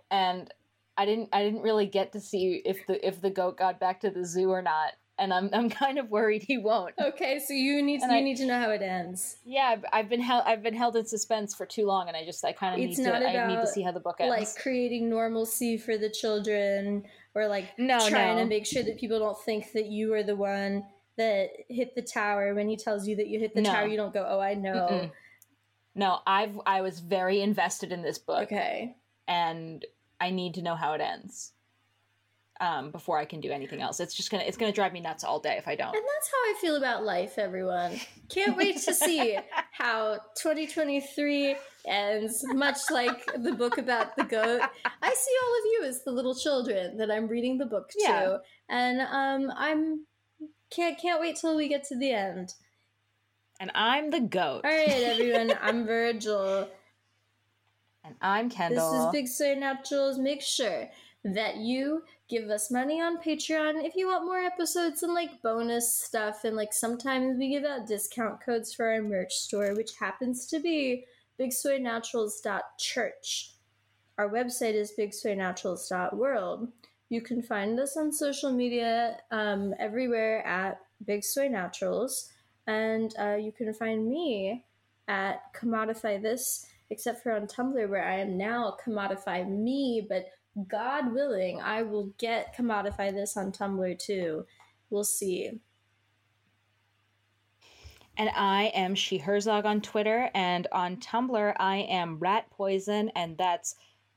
and 0.10 0.52
I 0.98 1.06
didn't. 1.06 1.30
I 1.34 1.44
didn't 1.44 1.62
really 1.62 1.86
get 1.86 2.14
to 2.14 2.20
see 2.20 2.62
if 2.66 2.86
the 2.88 3.06
if 3.06 3.22
the 3.22 3.30
goat 3.30 3.58
got 3.58 3.80
back 3.80 4.02
to 4.02 4.10
the 4.10 4.26
zoo 4.26 4.50
or 4.50 4.62
not, 4.62 4.94
and 5.20 5.34
I'm 5.34 5.50
I'm 5.54 5.70
kind 5.70 5.98
of 6.00 6.10
worried 6.10 6.44
he 6.44 6.58
won't. 6.58 6.96
Okay, 7.00 7.40
so 7.46 7.54
you 7.54 7.82
need 7.82 8.02
And 8.02 8.12
you 8.12 8.18
I- 8.18 8.22
need 8.22 8.38
to 8.38 8.46
know 8.46 8.60
how 8.60 8.70
it 8.72 8.82
ends. 8.82 9.38
Yeah, 9.46 9.76
I've, 9.94 10.10
been 10.10 10.22
held. 10.22 10.44
I've 10.46 10.64
been 10.64 10.74
held 10.74 10.96
in 10.96 11.06
suspense 11.06 11.54
for 11.54 11.66
too 11.66 11.86
long, 11.86 12.08
and 12.08 12.16
I 12.18 12.26
just 12.26 12.44
I 12.46 12.54
kind 12.54 12.74
of 12.74 12.80
need 12.80 12.96
to. 12.96 13.14
I 13.16 13.48
need 13.48 13.56
to 13.62 13.68
see 13.68 13.82
how 13.82 13.92
the 13.92 14.00
book 14.00 14.18
ends. 14.20 14.30
Like 14.38 14.64
creating 14.64 15.10
normalcy 15.10 15.78
for 15.78 15.98
the 15.98 16.10
children, 16.10 17.04
or 17.36 17.48
like 17.48 17.66
No, 17.78 18.00
trying 18.10 18.38
no. 18.38 18.44
to 18.44 18.50
make 18.50 18.66
sure 18.66 18.84
that 18.84 18.98
people 19.00 19.20
don't 19.20 19.40
think 19.44 19.72
that 19.74 19.88
you 19.88 20.14
are 20.14 20.24
the 20.24 20.36
one 20.36 20.86
that 21.18 21.50
hit 21.68 21.94
the 21.96 22.02
tower. 22.02 22.54
When 22.56 22.70
he 22.70 22.78
tells 22.78 23.08
you 23.08 23.16
that 23.18 23.28
you 23.28 23.40
hit 23.40 23.54
the 23.54 23.62
No. 23.62 23.72
tower, 23.72 23.88
you 23.88 23.98
don't 23.98 24.14
go, 24.14 24.26
"Oh, 24.28 24.40
I 24.40 24.54
know." 24.54 24.88
Mm-mm. 24.92 25.12
no, 25.96 26.20
I've 26.26 26.60
I 26.66 26.82
was 26.82 27.00
very 27.02 27.42
invested 27.42 27.92
in 27.92 28.02
this 28.02 28.18
book. 28.18 28.44
Okay. 28.44 28.96
and 29.28 29.86
I 30.22 30.32
need 30.32 30.56
to 30.56 30.62
know 30.62 30.76
how 30.76 30.94
it 30.94 31.02
ends 31.02 31.54
um, 32.60 32.92
before 32.92 33.18
I 33.18 33.26
can 33.26 33.40
do 33.40 33.52
anything 33.52 33.82
else. 33.82 34.00
It's 34.00 34.14
just 34.14 34.32
gonna 34.32 34.44
it's 34.44 34.58
gonna 34.58 34.72
drive 34.72 34.94
me 34.94 35.00
nuts 35.00 35.24
all 35.24 35.40
day 35.40 35.56
if 35.58 35.68
I 35.68 35.76
don't. 35.76 35.96
And 35.96 36.04
that's 36.04 36.30
how 36.30 36.38
I 36.38 36.56
feel 36.62 36.76
about 36.76 37.04
life, 37.04 37.38
everyone. 37.38 38.00
Can't 38.30 38.58
wait 38.58 38.78
to 38.82 38.94
see 38.94 39.38
how 39.72 40.20
2023 40.42 41.56
ends, 41.88 42.44
much 42.48 42.78
like 42.92 43.26
the 43.38 43.54
book 43.54 43.78
about 43.78 44.16
the 44.18 44.24
goat. 44.24 44.62
I 45.02 45.14
see 45.14 45.36
all 45.44 45.58
of 45.58 45.66
you 45.66 45.84
as 45.86 46.04
the 46.04 46.12
little 46.12 46.36
children 46.36 46.98
that 46.98 47.10
I'm 47.10 47.28
reading 47.28 47.58
the 47.58 47.66
book 47.66 47.90
to. 47.90 47.98
Yeah. 48.02 48.38
And 48.68 49.02
um 49.02 49.52
I'm 49.56 50.06
can't 50.70 51.00
can't 51.00 51.22
wait 51.22 51.38
till 51.38 51.56
we 51.56 51.68
get 51.70 51.86
to 51.86 51.98
the 51.98 52.12
end. 52.12 52.54
And 53.62 53.72
I'm 53.76 54.10
the 54.10 54.22
goat, 54.22 54.62
All 54.64 54.72
right, 54.72 54.90
everyone. 54.90 55.54
I'm 55.62 55.86
Virgil. 55.86 56.70
and 58.06 58.16
I'm 58.22 58.50
Kendall. 58.50 58.92
This 58.92 59.02
is 59.02 59.12
Big 59.12 59.28
Soy 59.28 59.56
Naturals. 59.60 60.18
Make 60.18 60.42
sure 60.42 60.90
that 61.24 61.58
you 61.58 62.04
give 62.30 62.50
us 62.50 62.72
money 62.72 63.02
on 63.02 63.22
Patreon 63.22 63.84
if 63.84 63.96
you 63.96 64.08
want 64.08 64.26
more 64.26 64.40
episodes 64.40 65.04
and 65.04 65.14
like 65.14 65.42
bonus 65.42 65.94
stuff. 65.94 66.46
And 66.46 66.56
like 66.56 66.74
sometimes 66.74 67.38
we 67.38 67.50
give 67.50 67.66
out 67.66 67.88
discount 67.88 68.44
codes 68.44 68.74
for 68.74 68.92
our 68.92 69.02
merch 69.02 69.34
store, 69.34 69.76
which 69.76 69.98
happens 70.00 70.46
to 70.48 70.60
be 70.60 71.06
bigsoynaturals.church. 71.40 73.52
Our 74.18 74.30
website 74.30 74.74
is 74.74 74.94
bigsoynaturals.world. 74.98 76.70
You 77.10 77.22
can 77.22 77.42
find 77.42 77.80
us 77.80 77.98
on 77.98 78.12
social 78.12 78.52
media 78.52 79.18
um, 79.32 79.74
everywhere 79.80 80.46
at 80.46 80.80
Big 81.06 81.24
Soy 81.24 81.48
Naturals. 81.48 82.30
And 82.68 83.16
uh, 83.18 83.36
you 83.36 83.52
can 83.52 83.74
find 83.74 84.08
me 84.08 84.64
at 85.08 85.54
Commodify 85.54 86.22
This, 86.22 86.68
except 86.92 87.24
for 87.24 87.32
on 87.32 87.48
Tumblr, 87.48 87.90
where 87.90 88.06
I 88.06 88.20
am 88.20 88.38
now 88.38 88.78
Commodify 88.86 89.50
Me, 89.50 90.06
but 90.08 90.28
God 90.68 91.14
willing, 91.14 91.62
I 91.62 91.84
will 91.84 92.12
get 92.18 92.56
Commodify 92.56 93.14
This 93.14 93.38
on 93.38 93.52
Tumblr 93.52 94.00
too. 94.00 94.46
We'll 94.90 95.04
see. 95.04 95.52
And 98.18 98.30
I 98.36 98.64
am 98.76 98.96
She 98.96 99.18
Herzog 99.18 99.66
on 99.66 99.80
Twitter. 99.80 100.30
And 100.34 100.68
on 100.72 100.98
Tumblr, 100.98 101.54
I 101.58 101.78
am 101.78 102.20
Rat 102.20 102.50
Poison. 102.52 103.12
And 103.16 103.38
that's 103.38 103.76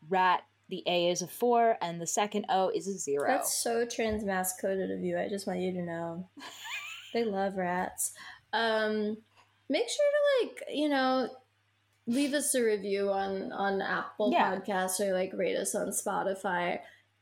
rat. 0.09 0.42
The 0.68 0.82
A 0.86 1.10
is 1.10 1.20
a 1.20 1.26
four, 1.26 1.76
and 1.82 2.00
the 2.00 2.06
second 2.06 2.46
O 2.48 2.70
is 2.74 2.88
a 2.88 2.96
zero. 2.96 3.28
That's 3.28 3.62
so 3.62 3.84
transmask 3.84 4.52
coded 4.59 4.90
of 4.90 5.00
you. 5.00 5.18
I 5.18 5.28
just 5.28 5.46
want 5.46 5.60
you 5.60 5.70
to 5.72 5.82
know. 5.82 6.26
they 7.12 7.24
love 7.24 7.56
rats. 7.56 8.12
Um, 8.54 9.18
make 9.68 9.86
sure 9.86 10.06
to 10.10 10.46
like, 10.46 10.64
you 10.70 10.88
know, 10.88 11.28
leave 12.07 12.35
us 12.35 12.55
a 12.55 12.62
review 12.62 13.11
on 13.11 13.53
on 13.53 13.81
Apple 13.81 14.31
Yeah. 14.33 14.55
Podcasts 14.55 15.01
or 15.01 15.12
like 15.12 15.33
rate 15.35 15.57
us 15.57 15.74
on 15.74 15.89
Spotify. 15.89 16.79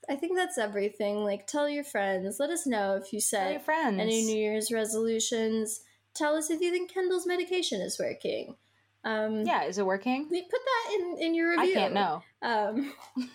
I 0.09 0.16
think 0.16 0.36
that's 0.36 0.59
everything. 0.59 1.24
Like, 1.24 1.47
tell 1.47 1.69
your 1.69 1.85
friends. 1.85 2.39
Let 2.40 2.51
us 2.51 2.66
know 2.66 2.97
if 2.97 3.12
you 3.12 3.20
set 3.20 3.62
any 3.69 4.23
New 4.23 4.36
Year's 4.36 4.73
resolutions. 4.73 5.82
Tell 6.15 6.35
us 6.35 6.51
if 6.51 6.61
you 6.61 6.70
think 6.73 6.93
Kendall's 6.93 7.27
medication 7.27 7.81
is 7.81 7.98
working. 7.98 8.57
Um, 9.05 9.43
yeah, 9.47 9.65
is 9.65 9.78
it 9.78 9.86
working? 9.86 10.24
put 10.28 10.51
that 10.51 10.94
in 10.94 11.19
in 11.20 11.35
your 11.35 11.51
review. 11.51 11.73
I 11.73 11.74
can't 11.74 11.94
know. 11.94 12.23
Um, 12.43 12.93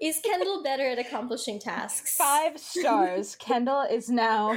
is 0.00 0.18
Kendall 0.24 0.62
better 0.62 0.86
at 0.86 0.98
accomplishing 0.98 1.58
tasks? 1.58 2.16
Five 2.16 2.58
stars. 2.58 3.36
Kendall 3.36 3.82
is 3.82 4.08
now 4.08 4.56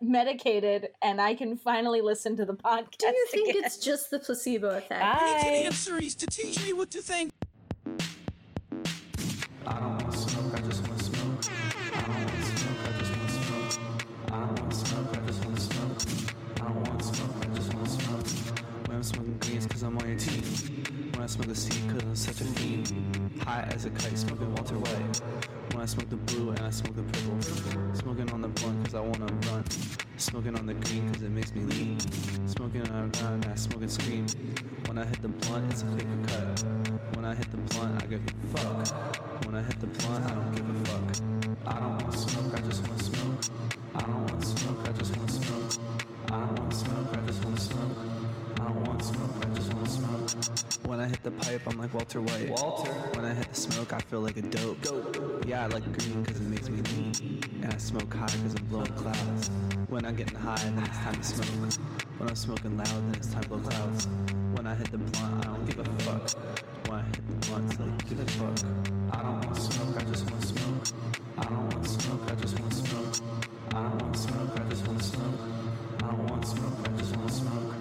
medicated, 0.00 0.88
and 1.02 1.20
I 1.20 1.34
can 1.34 1.56
finally 1.56 2.02
listen 2.02 2.36
to 2.36 2.44
the 2.44 2.54
podcast. 2.54 2.98
Do 2.98 3.06
you 3.06 3.26
think 3.30 3.48
again. 3.50 3.64
it's 3.64 3.78
just 3.78 4.10
the 4.10 4.18
placebo 4.18 4.70
effect? 4.76 5.00
Bye. 5.00 5.62
answers 5.64 6.14
to 6.16 6.26
teach 6.26 6.62
me 6.64 6.72
what 6.72 6.90
to 6.90 7.00
think. 7.00 7.32
I 9.66 9.80
don't 9.80 10.02
want 10.02 10.14
smoke, 10.14 10.54
I 10.54 10.60
just 10.60 10.86
want 10.86 11.00
smoke. 11.00 11.54
I 11.94 12.00
don't 12.00 12.18
want 12.18 12.44
smoke, 12.44 12.76
I 12.84 12.98
just 12.98 13.16
want 13.16 13.30
smoke. 13.30 13.80
I 14.28 14.40
don't 14.40 14.60
want 14.60 14.74
smoke, 14.74 15.16
I 15.16 15.26
just 15.26 15.44
want 15.44 15.60
smoke. 15.60 16.34
I 16.56 16.58
don't 16.58 16.88
want 16.88 17.02
smoke, 17.04 17.30
I 17.40 17.54
just 17.54 17.74
want 17.74 17.88
smoke. 17.88 18.58
When 18.86 18.96
I'm 18.96 19.02
smoking 19.02 19.38
greens, 19.40 19.66
cause 19.66 19.82
I'm 19.82 19.96
on 19.96 20.08
your 20.08 20.18
team. 20.18 21.03
When 21.14 21.22
I 21.22 21.26
smoke 21.26 21.46
the 21.46 21.54
seed, 21.54 21.88
cause 21.90 22.02
I'm 22.02 22.16
such 22.16 22.40
a 22.40 22.44
fiend. 22.44 22.92
High 23.44 23.68
as 23.70 23.84
a 23.84 23.90
kite, 23.90 24.18
smoking 24.18 24.52
Walter 24.52 24.74
White. 24.74 25.20
When 25.70 25.82
I 25.82 25.86
smoke 25.86 26.10
the 26.10 26.16
blue 26.16 26.50
and 26.50 26.58
I 26.58 26.70
smoke 26.70 26.96
the 26.96 27.04
purple. 27.04 27.40
Smoking 27.94 28.32
on 28.32 28.40
the 28.42 28.48
blunt, 28.48 28.84
cause 28.84 28.94
I 28.96 29.00
wanna 29.00 29.26
run. 29.46 29.64
Smoking 30.16 30.58
on 30.58 30.66
the 30.66 30.74
green, 30.74 31.12
cause 31.12 31.22
it 31.22 31.30
makes 31.30 31.54
me 31.54 31.62
lean. 31.62 32.00
Smoking 32.48 32.82
on 32.88 33.12
the 33.12 33.18
ground, 33.18 33.46
I 33.46 33.54
smoke 33.54 33.82
and 33.82 33.92
scream. 33.92 34.26
When 34.86 34.98
I 34.98 35.04
hit 35.04 35.22
the 35.22 35.28
blunt, 35.28 35.70
it's 35.70 35.82
a 35.82 35.86
paper 35.86 36.18
cut. 36.26 36.64
When 37.14 37.24
I 37.24 37.34
hit 37.36 37.48
the 37.52 37.58
blunt, 37.58 38.02
I 38.02 38.06
give 38.06 38.20
a 38.26 38.56
fuck. 38.56 39.46
When 39.46 39.54
I 39.54 39.62
hit 39.62 39.80
the 39.80 39.86
blunt, 39.86 40.24
I 40.24 40.34
don't 40.34 40.52
give 40.56 40.68
a 40.68 40.74
fuck. 40.84 41.76
I 41.76 41.78
don't 41.78 42.02
want 42.02 42.14
smoke, 42.14 42.54
I 42.54 42.60
just 42.60 42.88
wanna 42.88 43.02
smoke. 43.04 43.40
I 43.94 44.00
don't 44.00 44.30
want 44.32 44.44
smoke, 44.44 44.88
I 44.88 44.92
just 44.92 45.16
wanna 45.16 45.30
smoke. 45.30 45.72
I 46.26 46.40
don't 46.40 46.58
want 46.58 46.74
smoke, 46.74 47.08
I 47.12 47.26
just 47.28 47.44
wanna 47.44 47.60
smoke. 47.60 47.98
I 48.56 48.64
don't 48.64 48.86
want 48.88 49.04
smoke, 49.04 49.43
When 50.86 51.00
I 51.00 51.06
hit 51.08 51.22
the 51.22 51.30
pipe, 51.30 51.62
I'm 51.66 51.78
like 51.78 51.94
Walter 51.94 52.20
White. 52.20 52.50
Walter. 52.50 52.92
When 53.14 53.24
I 53.24 53.32
hit 53.32 53.48
the 53.48 53.54
smoke, 53.54 53.94
I 53.94 54.00
feel 54.00 54.20
like 54.20 54.36
a 54.36 54.42
dope. 54.42 54.82
Dope. 54.82 55.44
Yeah, 55.46 55.64
I 55.64 55.66
like 55.68 55.84
green 55.84 56.22
because 56.22 56.40
it 56.40 56.46
makes 56.46 56.68
me 56.68 56.82
lean. 56.82 57.40
And 57.62 57.72
I 57.72 57.78
smoke 57.78 58.12
high 58.12 58.26
because 58.26 58.54
I'm 58.54 58.66
blowing 58.66 58.92
clouds. 58.92 59.50
When 59.88 60.04
I'm 60.04 60.14
getting 60.14 60.36
high, 60.36 60.56
then 60.56 60.78
it's 60.78 60.98
time 60.98 61.14
to 61.14 61.22
smoke. 61.22 61.72
When 62.18 62.28
I'm 62.28 62.36
smoking 62.36 62.76
loud, 62.76 62.86
then 62.86 63.14
it's 63.16 63.32
time 63.32 63.42
to 63.44 63.48
blow 63.48 63.58
clouds. 63.60 64.08
When 64.54 64.66
I 64.66 64.74
hit 64.74 64.90
the 64.92 64.98
blunt, 64.98 65.46
I 65.46 65.48
don't 65.48 65.66
give 65.66 65.78
a 65.78 65.84
fuck. 66.04 66.30
When 66.88 66.98
I 66.98 67.02
hit 67.02 67.14
the 67.28 67.46
blunt, 67.48 67.70
it's 67.72 67.80
like, 67.80 68.08
give 68.08 68.20
a 68.20 68.26
fuck. 68.32 68.68
I 69.10 69.22
don't 69.22 69.46
want 69.46 69.56
smoke, 69.56 69.96
I 69.96 70.04
just 70.04 70.30
want 70.30 70.42
smoke. 70.44 70.86
I 71.38 71.44
don't 71.44 71.74
want 71.74 71.86
smoke, 71.86 72.30
I 72.30 72.34
just 72.34 72.60
want 72.60 72.72
smoke. 72.74 73.16
I 73.70 73.82
don't 73.82 74.02
want 74.02 74.16
smoke, 74.16 74.60
I 74.60 74.64
just 74.68 74.86
want 74.86 75.02
smoke. 75.02 75.40
I 76.02 76.06
don't 76.06 76.30
want 76.30 76.46
smoke, 76.46 76.78
I 76.84 76.88
just 76.98 77.16
want 77.16 77.30
smoke. 77.32 77.74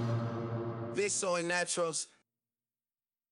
Big 0.96 1.10
soy 1.10 1.42
naturals. 1.42 2.08